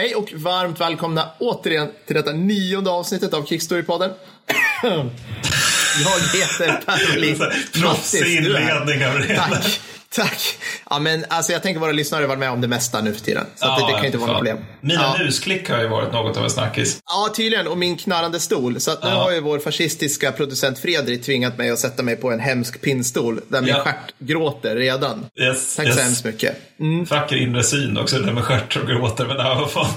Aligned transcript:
Hej 0.00 0.14
och 0.14 0.32
varmt 0.32 0.80
välkomna 0.80 1.30
återigen 1.38 1.88
till 2.06 2.16
detta 2.16 2.32
nionde 2.32 2.90
avsnittet 2.90 3.34
av 3.34 3.46
Kickstory-podden. 3.46 4.10
Jag 6.02 6.40
heter 6.40 6.82
Per 6.86 7.80
Proffsig 7.80 8.36
inledning 8.36 8.74
av 8.74 8.86
det 8.86 9.36
Tack. 9.36 9.80
Tack. 10.08 10.58
Ja, 10.92 10.98
men 10.98 11.24
alltså, 11.28 11.52
jag 11.52 11.62
tänker 11.62 11.80
våra 11.80 11.92
lyssnare 11.92 12.22
har 12.22 12.28
varit 12.28 12.38
med 12.38 12.50
om 12.50 12.60
det 12.60 12.68
mesta 12.68 13.00
nu 13.00 13.14
för 13.14 13.20
tiden. 13.20 13.44
Så 13.54 13.66
ja, 13.66 13.86
det, 13.86 13.92
det, 13.92 13.96
kan 13.96 14.06
inte 14.06 14.18
vara 14.18 14.26
något 14.26 14.36
problem. 14.36 14.58
Mina 14.80 15.14
ja. 15.18 15.24
musklick 15.24 15.70
har 15.70 15.80
ju 15.80 15.88
varit 15.88 16.12
något 16.12 16.36
av 16.36 16.44
en 16.44 16.50
snackis. 16.50 17.00
Ja, 17.06 17.32
tydligen. 17.36 17.68
Och 17.68 17.78
min 17.78 17.96
knarrande 17.96 18.40
stol. 18.40 18.80
Så 18.80 18.90
att 18.90 19.02
nu 19.02 19.08
ja. 19.08 19.14
har 19.14 19.32
ju 19.32 19.40
vår 19.40 19.58
fascistiska 19.58 20.32
producent 20.32 20.78
Fredrik 20.78 21.22
tvingat 21.22 21.58
mig 21.58 21.70
att 21.70 21.78
sätta 21.78 22.02
mig 22.02 22.16
på 22.16 22.30
en 22.30 22.40
hemsk 22.40 22.80
pinnstol 22.80 23.40
där 23.48 23.60
min 23.60 23.70
ja. 23.70 23.82
stjärt 23.82 24.14
gråter 24.18 24.76
redan. 24.76 25.26
Yes, 25.40 25.76
Tack 25.76 25.86
yes. 25.86 25.96
så 25.96 26.02
hemskt 26.02 26.24
mycket. 26.24 26.56
Mm. 26.80 27.04
Vacker 27.04 27.36
inre 27.36 27.62
syn 27.62 27.98
också, 27.98 28.18
där 28.18 28.32
med 28.32 28.44
stjärt 28.44 28.76
och 28.76 28.88
gråter. 28.88 29.26
Men 29.26 29.36
ja, 29.36 29.54
vad 29.60 29.70
fan. 29.70 29.90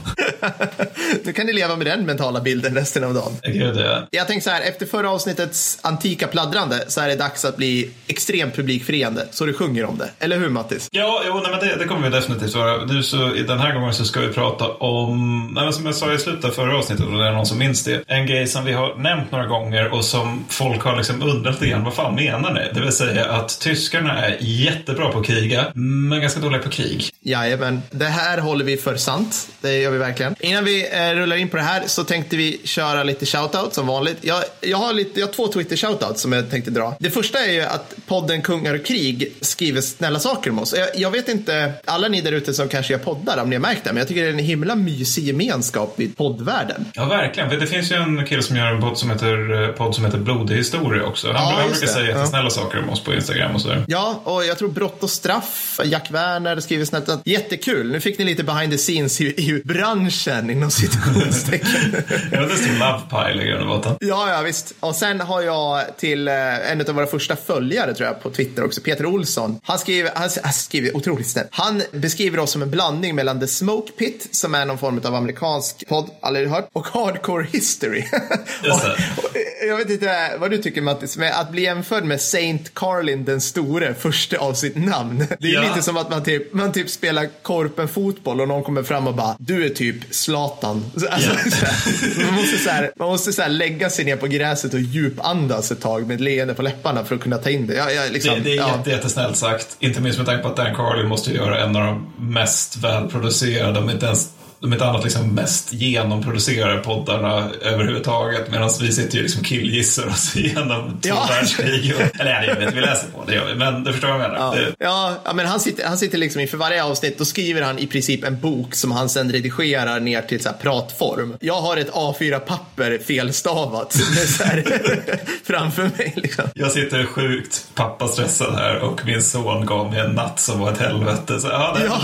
nu 1.23 1.34
kan 1.34 1.46
ni 1.46 1.54
leva 1.54 1.76
med 1.76 1.88
den 1.88 2.06
mentala 2.06 2.42
bilden 2.42 2.76
resten 2.76 3.04
av 3.04 3.14
dagen. 3.14 3.34
Gud, 3.44 3.78
ja. 3.78 4.08
Jag 4.12 4.28
tänkte 4.28 4.50
så 4.50 4.56
här, 4.56 4.62
efter 4.62 4.86
förra 4.86 5.10
avsnittets 5.10 5.80
antika 5.82 6.28
pladdrande 6.28 6.86
så 6.88 7.02
är 7.02 7.08
det 7.08 7.16
dags 7.16 7.46
att 7.46 7.58
bli 7.58 7.92
extremt 8.08 8.56
publikfriande. 8.56 9.28
Så 9.32 9.46
du 9.46 9.54
sjunger 9.54 9.86
om 9.86 9.98
det. 9.98 10.10
Eller 10.20 10.38
hur 10.38 10.50
Mattis? 10.50 10.83
Ja, 10.92 11.22
jo, 11.28 11.34
nej, 11.44 11.52
men 11.52 11.60
det, 11.60 11.76
det 11.76 11.86
kommer 11.86 12.10
vi 12.10 12.16
definitivt 12.16 12.55
vara. 12.55 12.86
Nu 12.86 13.04
så, 13.04 13.36
i 13.36 13.44
den 13.44 13.60
här 13.60 13.73
gången 13.73 13.94
så 13.94 14.05
ska 14.05 14.20
vi 14.20 14.34
prata 14.34 14.68
om, 14.68 15.52
nej, 15.56 15.64
men 15.64 15.73
som 15.73 15.86
jag 15.86 15.96
sa 15.96 16.14
i 16.14 16.20
slutet 16.20 16.46
av 16.46 16.50
förra 16.50 16.78
avsnittet, 16.78 17.06
och 17.06 17.18
det 17.18 17.28
är 17.28 17.32
någon 17.32 17.46
som 17.46 17.58
minns 17.58 17.84
det, 17.84 18.04
en 18.08 18.26
grej 18.28 18.48
som 18.48 18.66
vi 18.66 18.73
har 18.73 18.96
nämnt 18.96 19.32
några 19.32 19.46
gånger 19.48 19.94
och 19.94 20.06
som 20.06 20.46
folk 20.50 20.82
har 20.82 20.98
liksom 20.98 21.22
undrat 21.23 21.54
lite 21.54 21.68
grann, 21.68 21.84
vad 21.84 21.94
fan 21.94 22.16
menar 22.16 22.54
ni? 22.54 22.62
Det 22.73 22.80
vill 22.80 22.92
säga 22.92 23.26
att 23.26 23.59
tyskarna 23.59 24.26
är 24.26 24.38
jättebra 24.39 25.09
på 25.09 25.20
att 25.20 25.26
kriga, 25.26 25.66
men 25.73 26.22
ganska 26.22 26.39
dåliga 26.39 26.61
på 26.61 26.70
krig. 26.70 27.09
Jajamän, 27.22 27.81
det 27.92 28.06
här 28.06 28.38
håller 28.38 28.66
vi 28.66 28.78
för 28.78 28.95
sant. 28.95 29.48
Det 29.61 29.78
gör 29.78 29.92
vi 29.92 29.98
verkligen. 29.98 30.36
Innan 30.39 30.64
vi 30.64 30.88
eh, 30.92 31.16
rullar 31.16 31.36
in 31.36 31.50
på 31.50 31.58
det 31.58 31.64
här 31.64 31.84
så 31.88 32.04
tänkte 32.04 32.38
vi 32.38 32.61
köra 32.64 33.04
lite 33.04 33.26
shoutout 33.26 33.73
som 33.73 33.88
vanligt. 33.88 34.17
Jag, 34.22 34.44
jag, 34.61 34.78
har, 34.78 34.94
lite, 34.94 35.20
jag 35.20 35.28
har 35.28 35.34
två 35.34 35.48
Twitter-shoutouts 35.48 36.22
som 36.22 36.34
jag 36.34 36.50
tänkte 36.50 36.72
dra. 36.72 36.95
Det 37.00 37.09
första 37.09 37.39
är 37.45 37.52
ju 37.52 37.61
att 37.61 37.95
podden 38.08 38.42
Kungar 38.42 38.76
och 38.76 38.86
krig 38.86 39.34
skriver 39.42 39.81
snälla 39.81 40.20
saker 40.20 40.50
om 40.50 40.59
oss. 40.59 40.73
Jag, 40.76 40.90
jag 40.96 41.12
vet 41.12 41.30
inte, 41.30 41.74
alla 41.86 42.08
ni 42.08 42.22
där 42.22 42.32
ute 42.32 42.54
som 42.54 42.70
kanske 42.70 42.94
gör 42.94 43.00
poddar, 43.00 43.42
om 43.42 43.50
ni 43.50 43.56
har 43.56 43.62
märkt 43.62 43.84
det, 43.84 43.90
men 43.90 43.98
jag 43.98 44.08
tycker 44.08 44.22
det 44.22 44.28
är 44.28 44.34
en 44.34 44.40
himla 44.40 44.76
mysig 44.76 45.24
gemenskap 45.24 46.00
i 46.00 46.08
poddvärlden. 46.08 46.86
Ja, 46.94 47.06
verkligen. 47.06 47.60
Det 47.60 47.68
finns 47.68 47.92
ju 47.92 47.96
en 47.96 48.26
kille 48.26 48.44
som 48.44 48.58
gör 48.58 48.68
en 48.68 48.82
podd 48.82 48.98
som 48.98 49.10
heter, 49.10 49.64
eh, 49.64 49.70
podd 49.70 49.96
som 49.96 50.06
heter 50.06 50.18
Blodig 50.18 50.56
historia 50.56 51.04
också. 51.04 51.28
Han, 51.28 51.36
ja, 51.36 51.60
han 51.60 51.70
brukar 51.70 51.88
säga 51.88 52.08
jättesnälla 52.08 52.44
ja. 52.44 52.50
saker 52.50 52.80
om 52.80 52.90
oss 52.90 53.04
på 53.04 53.14
Instagram 53.14 53.56
och 53.56 53.62
sådär. 53.62 53.86
Ja, 53.88 54.22
och 54.24 54.46
jag 54.46 54.58
tror 54.58 54.70
Brott 54.70 55.04
och 55.04 55.10
straff, 55.10 55.80
Jack 55.84 56.12
Werner 56.12 56.60
skriver 56.60 56.86
snällt. 56.86 57.10
Jättekul. 57.26 57.92
Nu 57.92 58.00
fick 58.00 58.18
ni 58.18 58.26
lite 58.26 58.44
behind 58.44 58.72
the 58.72 58.78
scenes 58.78 59.22
i, 59.22 59.26
i 59.26 59.62
branschen 59.66 60.50
inom 60.50 60.72
citationstecken. 60.72 61.70
ja, 62.32 62.42
det 62.42 62.56
står 62.56 62.80
Love 62.80 63.02
Pile 63.10 63.44
i 63.44 63.48
grund 63.48 63.62
och 63.62 63.68
botten. 63.68 63.96
Ja, 64.00 64.32
ja, 64.32 64.42
visst. 64.42 64.74
Och 64.80 64.96
sen 64.96 65.20
har 65.20 65.42
jag 65.42 65.98
till 65.98 66.28
eh, 66.28 66.72
en 66.72 66.82
av 66.82 66.96
våra 66.96 67.08
första 67.08 67.36
följare 67.36 67.94
tror 67.94 68.08
jag 68.08 68.24
på 68.24 68.30
Twitter 68.30 68.66
också, 68.66 68.82
Peter 68.82 69.06
Olsson. 69.06 69.60
Han 69.64 69.80
skriver, 69.80 70.12
han, 70.16 70.30
han 70.64 70.66
skriver 70.66 70.97
otroligt 70.97 71.28
snällt. 71.28 71.47
Han 71.52 71.83
beskriver 71.92 72.39
oss 72.39 72.52
som 72.52 72.61
en 72.61 72.72
blandning 72.72 73.16
mellan 73.16 73.39
The 73.39 73.47
Smoke 73.47 73.92
Pit, 73.92 74.28
som 74.31 74.56
är 74.56 74.66
någon 74.66 74.78
form 74.78 75.02
av 75.05 75.16
amerikansk 75.16 75.88
podd, 75.88 76.09
aldrig 76.22 76.50
hört, 76.50 76.70
och 76.73 76.88
Hardcore 76.88 77.47
History. 77.52 78.03
och, 78.64 79.23
och, 79.23 79.38
jag 79.67 79.78
vet 79.78 79.89
inte 79.89 80.38
vad 80.39 80.52
du 80.52 80.58
tycker 80.58 80.81
Mattis, 80.81 81.17
men 81.17 81.33
att 81.33 81.52
bli 81.52 81.61
jämförd 81.61 82.03
med 82.03 82.22
Saint 82.22 82.73
Carlin 82.73 83.25
den 83.25 83.42
store, 83.42 83.94
första 83.94 84.38
av 84.38 84.53
sitt 84.53 84.75
namn. 84.75 85.28
Det 85.39 85.47
är 85.47 85.53
ja. 85.53 85.61
lite 85.61 85.81
som 85.81 85.97
att 85.97 86.09
man 86.09 86.23
typ, 86.23 86.53
man 86.53 86.72
typ 86.72 86.89
spelar 86.89 87.27
korpen 87.42 87.88
fotboll 87.88 88.42
och 88.42 88.48
någon 88.48 88.64
kommer 88.64 88.83
fram 88.83 89.08
och 89.08 89.15
bara, 89.15 89.36
du 89.39 89.65
är 89.65 89.70
typ 89.70 89.95
Zlatan. 90.09 90.86
Alltså, 91.14 91.30
yeah. 91.30 92.26
man 92.26 92.33
måste, 92.33 92.58
så 92.58 92.70
här, 92.70 92.92
man 92.95 93.08
måste 93.08 93.33
så 93.33 93.42
här 93.42 93.49
lägga 93.49 93.89
sig 93.89 94.05
ner 94.05 94.15
på 94.15 94.27
gräset 94.27 94.73
och 94.73 94.80
djupandas 94.80 95.71
ett 95.71 95.82
tag 95.82 96.08
med 96.08 96.15
ett 96.15 96.21
leende 96.21 96.54
på 96.54 96.61
läpparna 96.61 97.05
för 97.05 97.15
att 97.15 97.21
kunna 97.21 97.38
ta 97.38 97.49
in 97.49 97.67
det. 97.67 97.73
Jag, 97.73 97.93
jag, 97.93 98.11
liksom, 98.11 98.33
det, 98.33 98.39
det, 98.39 98.52
är 98.52 98.55
ja. 98.55 98.83
jättesnällt 98.86 99.38
sagt. 99.38 99.76
Inte 99.80 100.02
minst 100.02 100.17
med 100.17 100.27
tanke 100.27 100.43
på 100.43 100.49
att 100.49 100.52
att 100.53 100.65
Dan 100.65 100.75
Carlin 100.75 101.08
måste 101.08 101.33
göra 101.33 101.64
en 101.64 101.75
av 101.75 101.86
de 101.86 102.08
mest 102.17 102.77
välproducerade, 102.77 103.80
om 103.80 103.89
inte 103.89 104.05
ens 104.05 104.33
de 104.64 104.74
inte 104.74 104.86
annat 104.86 105.04
liksom 105.04 105.36
mest 105.36 105.74
genomproducerade 105.74 106.80
poddarna 106.80 107.50
överhuvudtaget 107.62 108.52
medan 108.52 108.70
vi 108.82 108.92
sitter 108.92 109.18
ju 109.18 109.24
liksom 109.24 109.44
killgissar 109.44 110.08
oss 110.08 110.36
igenom 110.36 111.00
två 111.02 111.10
ja. 111.10 111.28
världskrig. 111.30 111.94
Och, 111.96 112.20
eller 112.20 112.44
jag 112.44 112.56
vet 112.56 112.74
vi 112.74 112.82
läser 112.82 113.08
på, 113.08 113.24
det 113.28 113.36
gör 113.36 113.46
vi, 113.46 113.56
men 113.56 113.84
du 113.84 113.92
förstår 113.92 114.08
vad 114.08 114.22
jag 114.22 114.32
menar. 114.32 114.74
Ja, 114.80 115.16
ja, 115.26 115.34
men 115.34 115.46
han 115.46 115.60
sitter, 115.60 115.86
han 115.88 115.98
sitter 115.98 116.18
liksom 116.18 116.42
inför 116.42 116.58
varje 116.58 116.84
avsnitt, 116.84 117.18
då 117.18 117.26
skriver 117.26 117.62
han 117.62 117.80
i 117.80 117.88
princip 117.88 118.24
en 118.24 118.40
bok 118.40 118.76
som 118.76 118.92
han 118.92 119.10
sen 119.10 119.32
redigerar 119.32 120.00
ner 120.00 120.22
till 120.22 120.44
så 120.44 120.50
pratform. 120.62 121.38
Jag 121.40 121.62
har 121.62 121.78
ett 121.78 121.92
A4-papper 121.92 123.00
felstavat 123.06 123.94
framför 125.44 125.84
mig. 125.84 126.14
Liksom. 126.16 126.44
Jag 126.56 126.72
sitter 126.72 127.06
sjukt 127.06 127.68
pappastressad 127.76 128.56
här 128.56 128.80
och 128.80 129.06
min 129.06 129.24
son 129.24 129.66
gav 129.66 129.92
mig 129.92 130.00
en 130.00 130.12
natt 130.12 130.40
som 130.40 130.60
var 130.60 130.72
ett 130.72 130.80
helvete. 130.80 131.40
Så, 131.40 131.48
ja, 131.48 131.75
det, 131.78 131.86
ja. 131.86 132.01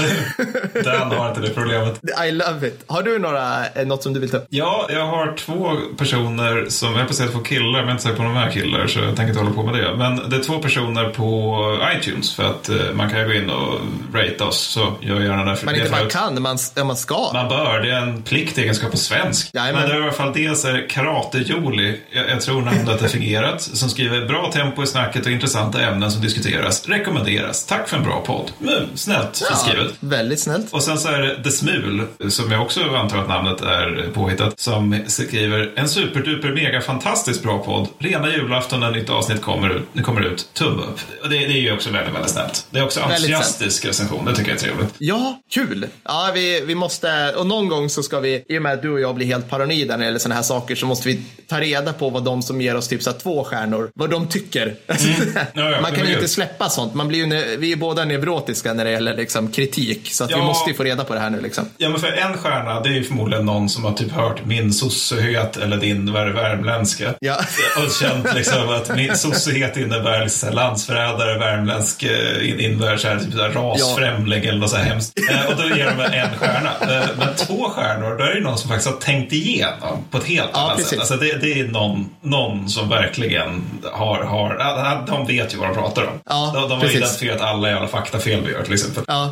Det, 0.74 0.82
Dan 0.82 1.12
har 1.12 1.30
inte 1.30 1.42
det 1.42 1.50
problemet. 1.50 2.00
I 2.28 2.49
it. 2.64 2.84
Har 2.88 3.04
du 3.04 3.20
några, 3.20 3.68
eh, 3.68 3.88
något 3.88 4.04
som 4.04 4.14
du 4.14 4.20
vill 4.20 4.30
ta 4.30 4.38
upp? 4.38 4.46
Ja, 4.50 4.88
jag 4.90 5.06
har 5.06 5.34
två 5.38 5.72
personer 5.98 6.66
som, 6.70 6.96
jag 6.96 7.08
på 7.08 7.14
säga 7.14 7.30
två 7.32 7.40
killar, 7.40 7.72
men 7.72 7.80
jag 7.80 7.88
är 7.88 7.92
inte 7.92 8.04
säker 8.04 8.18
på 8.18 8.24
om 8.24 8.34
de 8.34 8.40
är 8.40 8.52
killar 8.52 8.88
så 8.88 9.00
jag 9.00 9.16
tänker 9.16 9.28
inte 9.28 9.40
hålla 9.40 9.56
på 9.56 9.64
med 9.64 9.74
det. 9.74 9.96
Men 9.98 10.30
det 10.30 10.36
är 10.36 10.44
två 10.44 10.60
personer 10.60 11.10
på 11.10 11.60
iTunes 11.98 12.36
för 12.36 12.44
att 12.44 12.70
eh, 12.70 12.76
man 12.94 13.10
kan 13.10 13.20
ju 13.20 13.26
gå 13.26 13.34
in 13.34 13.50
och 13.50 13.80
rate 14.14 14.44
oss. 14.44 14.60
Så 14.60 14.94
jag 15.00 15.22
gärna 15.22 15.46
det. 15.46 15.58
Men 15.64 15.76
inte 15.76 15.92
man 15.92 16.10
kan, 16.10 16.42
man, 16.42 16.58
man 16.86 16.98
ska. 16.98 17.30
Man 17.34 17.50
bör, 17.50 17.80
det 17.80 17.92
är 17.92 18.02
en 18.02 18.22
pliktegenskap 18.22 18.92
på 18.92 18.98
svensk. 18.98 19.50
Jajamän. 19.54 19.82
Men 19.82 19.90
det 19.90 19.96
är 19.96 20.00
i 20.00 20.04
alla 20.04 20.12
fall 20.12 20.34
dels 20.34 20.66
är 20.66 20.88
Karate-Joli, 20.90 21.98
jag, 22.12 22.30
jag 22.30 22.42
tror 22.42 22.62
namnet 22.62 23.02
är 23.02 23.08
fingerat, 23.08 23.62
som 23.62 23.90
skriver 23.90 24.26
bra 24.26 24.52
tempo 24.52 24.84
i 24.84 24.88
snacket 24.88 25.26
och 25.26 25.32
intressanta 25.32 25.82
ämnen 25.82 26.12
som 26.12 26.22
diskuteras. 26.22 26.88
Rekommenderas. 26.88 27.66
Tack 27.66 27.90
för 27.90 27.98
en 27.98 28.04
bra 28.04 28.24
podd. 28.26 28.52
Mm, 28.62 28.84
snällt 28.96 29.44
ja, 29.50 29.56
skrivet. 29.56 29.94
Väldigt 30.00 30.40
snällt. 30.40 30.74
Och 30.74 30.84
sen 30.84 30.98
så 30.98 31.08
är 31.08 31.22
det 31.22 31.44
The 31.44 31.52
Smul 31.52 32.08
som 32.40 32.52
jag 32.52 32.62
också 32.62 32.82
antar 32.96 33.18
att 33.18 33.28
namnet 33.28 33.62
är 33.62 34.10
påhittat, 34.14 34.60
som 34.60 35.04
skriver 35.08 35.74
en 35.76 35.90
superduper 35.90 36.50
mega 36.50 36.82
fantastiskt 36.82 37.44
bra 37.44 37.64
podd. 37.64 37.88
Rena 38.00 38.30
julafton 38.30 38.80
när 38.80 38.92
nytt 38.92 39.10
avsnitt 39.10 39.42
kommer 39.42 39.70
ut. 39.70 40.06
kommer 40.06 40.22
ut. 40.22 40.54
Tumme 40.54 40.82
upp. 40.82 41.00
Det, 41.24 41.30
det 41.30 41.36
är 41.36 41.62
ju 41.62 41.74
också 41.74 41.92
väldigt, 41.92 42.16
väldigt 42.16 42.32
snällt. 42.32 42.68
Det 42.72 42.80
är 42.80 42.84
också 42.84 43.02
entusiastisk 43.02 43.86
recension. 43.86 44.26
Det 44.26 44.36
tycker 44.36 44.50
jag 44.50 44.58
är 44.58 44.62
trevligt. 44.62 44.96
Ja, 44.98 45.42
kul. 45.52 45.88
Ja, 46.04 46.32
vi, 46.34 46.62
vi 46.66 46.76
måste, 46.76 47.34
och 47.38 47.48
någon 47.48 47.68
gång 47.68 47.90
så 47.90 48.04
ska 48.04 48.20
vi, 48.20 48.44
i 48.50 48.58
och 48.58 48.62
med 48.62 48.74
att 48.74 48.82
du 48.82 48.90
och 48.90 49.00
jag 49.00 49.16
blir 49.16 49.28
helt 49.28 49.50
paranoida 49.50 49.94
när 49.94 49.98
det 49.98 50.06
gäller 50.06 50.20
sådana 50.20 50.36
här 50.36 50.44
saker, 50.44 50.76
så 50.76 50.86
måste 50.86 51.08
vi 51.08 51.22
ta 51.48 51.60
reda 51.60 51.94
på 51.94 52.10
vad 52.10 52.24
de 52.24 52.42
som 52.42 52.62
ger 52.62 52.76
oss 52.76 52.88
typ 52.88 53.04
så 53.04 53.14
två 53.14 53.44
stjärnor, 53.44 53.92
vad 53.94 54.10
de 54.10 54.28
tycker. 54.28 54.76
Mm. 54.88 55.34
Ja, 55.54 55.70
ja, 55.72 55.82
Man 55.82 55.92
kan 55.92 56.08
ju 56.08 56.14
inte 56.14 56.28
släppa 56.28 56.70
sånt. 56.70 56.94
Man 56.94 57.08
blir 57.08 57.20
ju, 57.20 57.58
vi 57.58 57.72
är 57.72 57.76
båda 57.76 58.06
neurotiska 58.06 58.74
när 58.74 58.86
det 58.86 58.92
gäller 58.92 59.16
liksom, 59.16 59.52
kritik, 59.52 60.14
så 60.14 60.24
att 60.24 60.30
ja. 60.30 60.38
vi 60.38 60.44
måste 60.44 60.70
ju 60.70 60.76
få 60.76 60.84
reda 60.84 61.04
på 61.04 61.14
det 61.14 61.20
här 61.20 61.30
nu. 61.30 61.42
Liksom. 61.42 61.66
Ja, 61.78 61.90
men 61.90 62.00
för 62.00 62.08
en 62.20 62.38
stjärna, 62.38 62.82
det 62.82 62.90
är 62.90 62.94
ju 62.94 63.04
förmodligen 63.04 63.46
någon 63.46 63.70
som 63.70 63.84
har 63.84 63.94
typ 63.94 64.12
hört 64.12 64.46
min 64.46 64.74
sossehet 64.74 65.58
eller 65.58 65.78
din 65.78 66.14
värmländska. 66.14 67.14
Ja. 67.20 67.36
Och 67.78 67.92
känt 67.92 68.34
liksom 68.36 68.70
att 68.70 68.96
min 68.96 69.18
sossehet 69.18 69.78
innebär 69.78 70.24
liksom 70.24 70.54
landsförrädare, 70.54 71.40
värmländsk 71.40 72.04
eh, 72.04 72.66
innebär 72.66 72.98
så 72.98 73.08
här, 73.08 73.20
typ 73.20 73.34
så 73.34 73.42
här 73.42 73.50
rasfrämling 73.50 74.44
ja. 74.44 74.50
eller 74.50 74.60
något 74.60 74.70
så 74.70 74.78
här 74.78 74.84
hemskt. 74.84 75.20
Eh, 75.32 75.46
och 75.46 75.56
då 75.56 75.76
ger 75.76 75.86
de 75.86 76.18
en 76.18 76.38
stjärna. 76.40 76.72
Eh, 76.82 77.10
men 77.18 77.36
två 77.36 77.70
stjärnor, 77.70 78.18
då 78.18 78.24
är 78.24 78.36
det 78.36 78.42
någon 78.42 78.58
som 78.58 78.70
faktiskt 78.70 78.90
har 78.90 78.98
tänkt 78.98 79.34
igenom 79.34 80.04
på 80.12 80.18
ett 80.18 80.24
helt 80.24 80.50
ja, 80.54 80.60
annat 80.60 80.76
precis. 80.76 80.90
sätt. 80.90 81.00
Alltså 81.00 81.16
det, 81.16 81.38
det 81.42 81.60
är 81.60 81.68
någon, 81.68 82.10
någon 82.22 82.70
som 82.70 82.90
verkligen 82.90 83.64
har, 83.92 84.24
har, 84.24 85.06
de 85.08 85.28
vet 85.28 85.54
ju 85.54 85.58
vad 85.58 85.70
de 85.70 85.76
pratar 85.76 86.04
om. 86.04 86.20
Ja, 86.26 86.52
de, 86.56 86.70
de 86.70 86.80
har 86.80 86.96
identifierat 86.96 87.42
alla 87.42 87.70
jävla 87.70 87.88
faktafel 87.88 88.42
vi 88.46 88.52
gör 88.52 88.64
till 88.64 88.74
exempel. 88.74 89.04
Ja. 89.08 89.32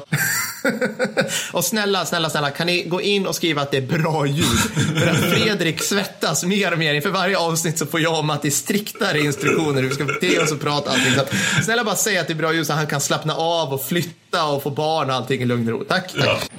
och 1.52 1.66
snälla, 1.66 2.06
snälla, 2.06 2.30
snälla, 2.30 2.52
kan 2.52 2.68
ni 2.68 2.77
gå 2.84 3.02
in 3.02 3.28
och 3.28 3.36
skriva 3.36 3.62
att 3.62 3.72
det 3.72 3.78
är 3.78 3.82
bra 3.82 4.26
ljud? 4.26 4.60
För 5.00 5.08
att 5.08 5.18
Fredrik 5.18 5.84
svettas 5.84 6.44
mer 6.44 6.72
och 6.72 6.80
mer. 6.80 6.94
Inför 6.94 7.10
varje 7.10 7.38
avsnitt 7.38 7.78
så 7.78 7.86
får 7.86 8.00
jag 8.00 8.20
och 8.20 8.26
Matti 8.26 8.52
striktare 8.52 9.20
instruktioner 9.20 9.82
hur 9.82 9.90
vi 9.90 9.96
ska 9.96 10.06
bete 10.06 10.40
oss 10.40 10.52
och 10.52 10.60
prata 10.60 10.92
allting. 10.92 11.14
Så 11.14 11.22
att, 11.22 11.34
snälla 11.66 11.84
bara 11.84 11.96
säg 11.96 12.18
att 12.18 12.28
det 12.28 12.34
är 12.34 12.36
bra 12.36 12.54
ljud 12.54 12.68
så 12.68 12.74
att 12.74 12.80
han 12.80 12.88
kan 12.88 13.02
slappna 13.02 13.36
av 13.36 13.74
och 13.74 13.86
flytta 13.86 14.46
och 14.46 14.64
få 14.64 14.70
barn 14.70 15.10
och 15.10 15.16
allting 15.16 15.42
i 15.42 15.46
lugn 15.46 15.68
och 15.68 15.80
ro. 15.80 15.84
Tack, 15.84 16.14
tack. 16.14 16.52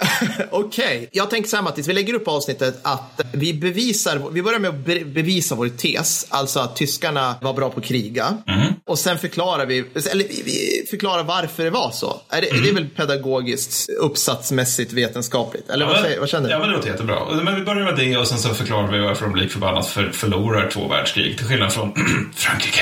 Ja. 0.00 0.07
Okej, 0.50 0.96
okay. 0.96 1.06
jag 1.12 1.30
tänker 1.30 1.48
så 1.48 1.56
här 1.56 1.62
Mattis, 1.62 1.88
vi 1.88 1.92
lägger 1.92 2.14
upp 2.14 2.28
avsnittet 2.28 2.80
att 2.82 3.20
vi 3.32 3.54
bevisar, 3.54 4.30
vi 4.32 4.42
börjar 4.42 4.58
med 4.58 4.68
att 4.68 4.86
be 4.86 5.04
bevisa 5.04 5.54
vår 5.54 5.68
tes, 5.68 6.26
alltså 6.28 6.60
att 6.60 6.76
tyskarna 6.76 7.34
var 7.40 7.54
bra 7.54 7.70
på 7.70 7.80
att 7.80 7.86
kriga. 7.86 8.38
Mm. 8.46 8.72
Och 8.86 8.98
sen 8.98 9.18
förklarar 9.18 9.66
vi, 9.66 9.78
eller 10.10 10.24
vi 10.44 10.86
förklarar 10.90 11.24
varför 11.24 11.64
det 11.64 11.70
var 11.70 11.90
så. 11.90 12.20
Är 12.28 12.40
det, 12.40 12.50
mm. 12.50 12.62
det 12.62 12.68
är 12.68 12.74
väl 12.74 12.88
pedagogiskt, 12.88 13.88
uppsatsmässigt, 14.00 14.92
vetenskapligt? 14.92 15.70
Eller 15.70 15.86
ja, 15.86 15.92
vad, 15.92 16.00
säger, 16.00 16.20
vad, 16.20 16.28
känner 16.28 16.48
du? 16.48 16.54
Ja, 16.54 16.58
men 16.58 16.68
det 16.68 16.74
låter 16.74 16.88
jättebra. 16.88 17.18
Men 17.42 17.54
vi 17.54 17.62
börjar 17.62 17.84
med 17.84 17.96
det 17.96 18.16
och 18.16 18.26
sen 18.26 18.38
så 18.38 18.48
förklarar 18.48 18.92
vi 18.92 18.98
varför 18.98 19.26
de 19.26 19.36
lik 19.36 19.50
förbannat 19.50 19.86
för, 19.86 20.10
förlorar 20.10 20.70
två 20.70 20.88
världskrig, 20.88 21.38
till 21.38 21.46
skillnad 21.46 21.72
från 21.72 21.92
Frankrike. 22.36 22.80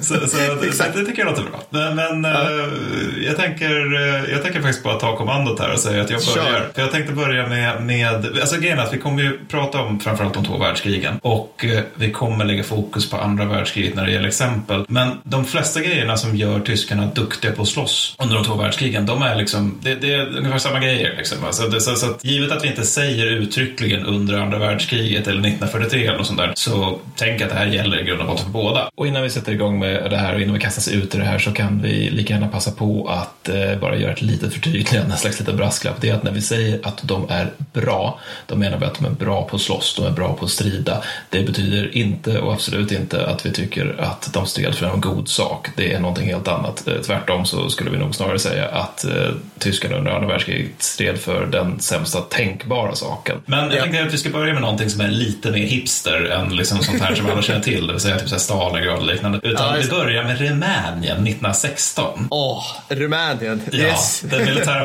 så, 0.00 0.14
så 0.28 0.36
det, 0.36 0.92
det, 0.94 1.06
tycker 1.06 1.18
jag 1.18 1.30
låter 1.30 1.42
bra. 1.42 1.62
Men, 1.70 1.96
men 1.96 2.24
ja. 2.24 2.50
uh, 2.50 3.24
jag, 3.24 3.36
tänker, 3.36 3.94
uh, 3.94 4.30
jag 4.30 4.42
tänker 4.42 4.60
faktiskt 4.60 4.84
bara 4.84 5.00
ta 5.00 5.16
kommandot 5.16 5.60
här 5.60 5.75
och 5.76 5.82
säga 5.82 6.02
att 6.02 6.10
jag 6.10 6.20
börjar. 6.34 6.68
För 6.74 6.82
jag 6.82 6.90
tänkte 6.90 7.12
börja 7.12 7.46
med, 7.46 7.82
med 7.82 8.26
alltså 8.40 8.56
grejen 8.56 8.78
är 8.78 8.82
att 8.82 8.94
vi 8.94 8.98
kommer 8.98 9.22
ju 9.22 9.38
prata 9.48 9.80
om 9.80 10.00
framförallt 10.00 10.34
de 10.34 10.44
två 10.44 10.58
världskrigen 10.58 11.18
och 11.22 11.64
uh, 11.64 11.80
vi 11.94 12.10
kommer 12.10 12.44
lägga 12.44 12.64
fokus 12.64 13.10
på 13.10 13.16
andra 13.16 13.44
världskriget 13.44 13.94
när 13.94 14.06
det 14.06 14.12
gäller 14.12 14.28
exempel. 14.28 14.84
Men 14.88 15.10
de 15.22 15.44
flesta 15.44 15.80
grejerna 15.80 16.16
som 16.16 16.36
gör 16.36 16.60
tyskarna 16.60 17.06
duktiga 17.06 17.52
på 17.52 17.62
att 17.62 17.68
slåss 17.68 18.16
under 18.18 18.34
de 18.34 18.44
två 18.44 18.54
världskrigen, 18.54 19.06
de 19.06 19.22
är 19.22 19.36
liksom, 19.36 19.78
det, 19.82 19.94
det 19.94 20.14
är 20.14 20.36
ungefär 20.36 20.58
samma 20.58 20.78
grejer. 20.80 21.14
Liksom. 21.16 21.44
Alltså 21.44 21.68
det, 21.68 21.80
så, 21.80 21.94
så 21.94 22.10
att, 22.10 22.24
givet 22.24 22.52
att 22.52 22.64
vi 22.64 22.68
inte 22.68 22.86
säger 22.86 23.26
uttryckligen 23.26 24.06
under 24.06 24.38
andra 24.38 24.58
världskriget 24.58 25.26
eller 25.26 25.40
1943 25.40 26.06
eller 26.06 26.18
något 26.18 26.26
sånt 26.26 26.38
där, 26.38 26.52
så 26.54 26.98
tänk 27.16 27.40
att 27.40 27.48
det 27.48 27.54
här 27.54 27.66
gäller 27.66 28.00
i 28.00 28.04
grund 28.04 28.20
och 28.20 28.26
botten 28.26 28.44
för 28.44 28.52
båda. 28.52 28.90
Och 28.94 29.06
innan 29.06 29.22
vi 29.22 29.30
sätter 29.30 29.52
igång 29.52 29.78
med 29.78 30.10
det 30.10 30.16
här 30.16 30.34
och 30.34 30.40
innan 30.40 30.54
vi 30.54 30.60
kastas 30.60 30.88
ut 30.88 31.14
i 31.14 31.18
det 31.18 31.24
här 31.24 31.38
så 31.38 31.52
kan 31.52 31.82
vi 31.82 32.10
lika 32.10 32.34
gärna 32.34 32.48
passa 32.48 32.70
på 32.70 33.08
att 33.08 33.48
eh, 33.48 33.78
bara 33.80 33.96
göra 33.96 34.12
ett 34.12 34.22
litet 34.22 34.52
förtydligande, 34.52 35.12
en 35.12 35.18
slags 35.18 35.40
liten 35.40 35.56
brasklapp. 35.66 36.00
Det 36.00 36.10
är 36.10 36.14
att 36.14 36.22
när 36.22 36.32
vi 36.32 36.42
säger 36.42 36.80
att 36.82 37.00
de 37.02 37.26
är 37.30 37.52
bra, 37.72 38.18
då 38.46 38.56
menar 38.56 38.78
vi 38.78 38.84
att 38.84 38.94
de 38.94 39.06
är 39.06 39.10
bra 39.10 39.48
på 39.48 39.56
att 39.56 39.62
slåss, 39.62 39.94
de 39.96 40.06
är 40.06 40.10
bra 40.10 40.34
på 40.34 40.44
att 40.44 40.50
strida. 40.50 41.02
Det 41.30 41.42
betyder 41.42 41.96
inte 41.96 42.38
och 42.38 42.52
absolut 42.52 42.92
inte 42.92 43.26
att 43.26 43.46
vi 43.46 43.52
tycker 43.52 43.96
att 43.98 44.32
de 44.32 44.46
stred 44.46 44.74
för 44.74 44.86
en 44.86 45.00
god 45.00 45.28
sak. 45.28 45.68
Det 45.76 45.92
är 45.92 46.00
någonting 46.00 46.26
helt 46.26 46.48
annat. 46.48 46.88
Eh, 46.88 46.94
tvärtom 46.94 47.46
så 47.46 47.70
skulle 47.70 47.90
vi 47.90 47.98
nog 47.98 48.14
snarare 48.14 48.38
säga 48.38 48.68
att 48.68 49.04
eh, 49.04 49.12
tyskarna 49.58 49.96
under 49.96 50.10
andra 50.10 50.28
världskriget 50.28 50.82
stred 50.82 51.18
för 51.18 51.46
den 51.46 51.80
sämsta 51.80 52.20
tänkbara 52.20 52.94
saken. 52.94 53.36
Men 53.46 53.58
jag 53.58 53.78
ja. 53.78 53.82
tänkte 53.82 54.02
att 54.02 54.12
vi 54.12 54.18
ska 54.18 54.30
börja 54.30 54.52
med 54.52 54.62
någonting 54.62 54.90
som 54.90 55.00
är 55.00 55.08
lite 55.08 55.50
mer 55.50 55.66
hipster 55.66 56.24
än 56.24 56.56
liksom 56.56 56.78
sånt 56.82 57.02
här 57.02 57.14
som 57.14 57.30
alla 57.30 57.42
känner 57.42 57.60
till, 57.60 57.86
det 57.86 57.92
vill 57.92 58.02
säga 58.02 58.18
typ 58.18 58.40
Stalingrad 58.40 58.98
och 58.98 59.06
liknande. 59.06 59.40
Utan 59.42 59.74
ja, 59.74 59.82
vi 59.82 59.88
börjar 59.88 60.24
med 60.24 60.38
Rumänien 60.38 61.16
1916. 61.16 62.28
Åh, 62.30 62.58
oh, 62.58 62.64
Rumänien. 62.88 63.62
Yes. 63.72 64.24
Ja, 64.30 64.38
det 64.38 64.44
militära 64.44 64.84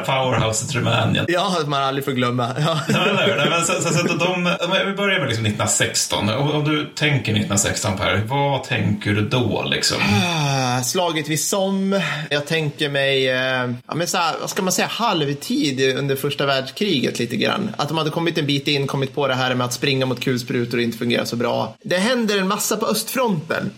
Rumänien. 0.75 1.25
Ja, 1.27 1.57
man 1.65 1.83
aldrig 1.83 2.05
får 2.05 2.11
glömma. 2.11 2.55
Ja. 2.59 2.79
Ja, 2.87 3.23
eller 3.23 3.49
men 3.49 3.65
så, 3.65 3.73
så, 3.73 3.93
så, 3.93 4.07
de, 4.07 4.43
vi 4.87 4.93
börjar 4.93 5.19
med 5.19 5.27
liksom 5.27 5.45
1916. 5.45 6.29
Om 6.29 6.63
du 6.63 6.85
tänker 6.85 7.31
1916 7.31 7.97
Per, 7.97 8.21
vad 8.27 8.63
tänker 8.63 9.11
du 9.13 9.21
då 9.21 9.63
liksom? 9.71 9.97
Ah, 10.01 10.83
slaget 10.83 11.27
vid 11.27 11.39
Somme. 11.39 12.03
Jag 12.29 12.47
tänker 12.47 12.89
mig, 12.89 13.29
eh, 13.29 13.71
ja, 13.87 13.95
men 13.95 14.07
så 14.07 14.17
här, 14.17 14.35
vad 14.41 14.49
ska 14.49 14.61
man 14.61 14.71
säga, 14.71 14.87
halvtid 14.87 15.97
under 15.97 16.15
första 16.15 16.45
världskriget 16.45 17.19
lite 17.19 17.35
grann. 17.35 17.75
Att 17.77 17.87
de 17.87 17.97
hade 17.97 18.09
kommit 18.09 18.37
en 18.37 18.45
bit 18.45 18.67
in, 18.67 18.87
kommit 18.87 19.15
på 19.15 19.27
det 19.27 19.35
här 19.35 19.55
med 19.55 19.65
att 19.65 19.73
springa 19.73 20.05
mot 20.05 20.19
kulsprutor 20.19 20.77
och 20.77 20.83
inte 20.83 20.97
fungera 20.97 21.25
så 21.25 21.35
bra. 21.35 21.75
Det 21.83 21.97
händer 21.97 22.37
en 22.37 22.47
massa 22.47 22.77
på 22.77 22.85
östfronten. 22.85 23.71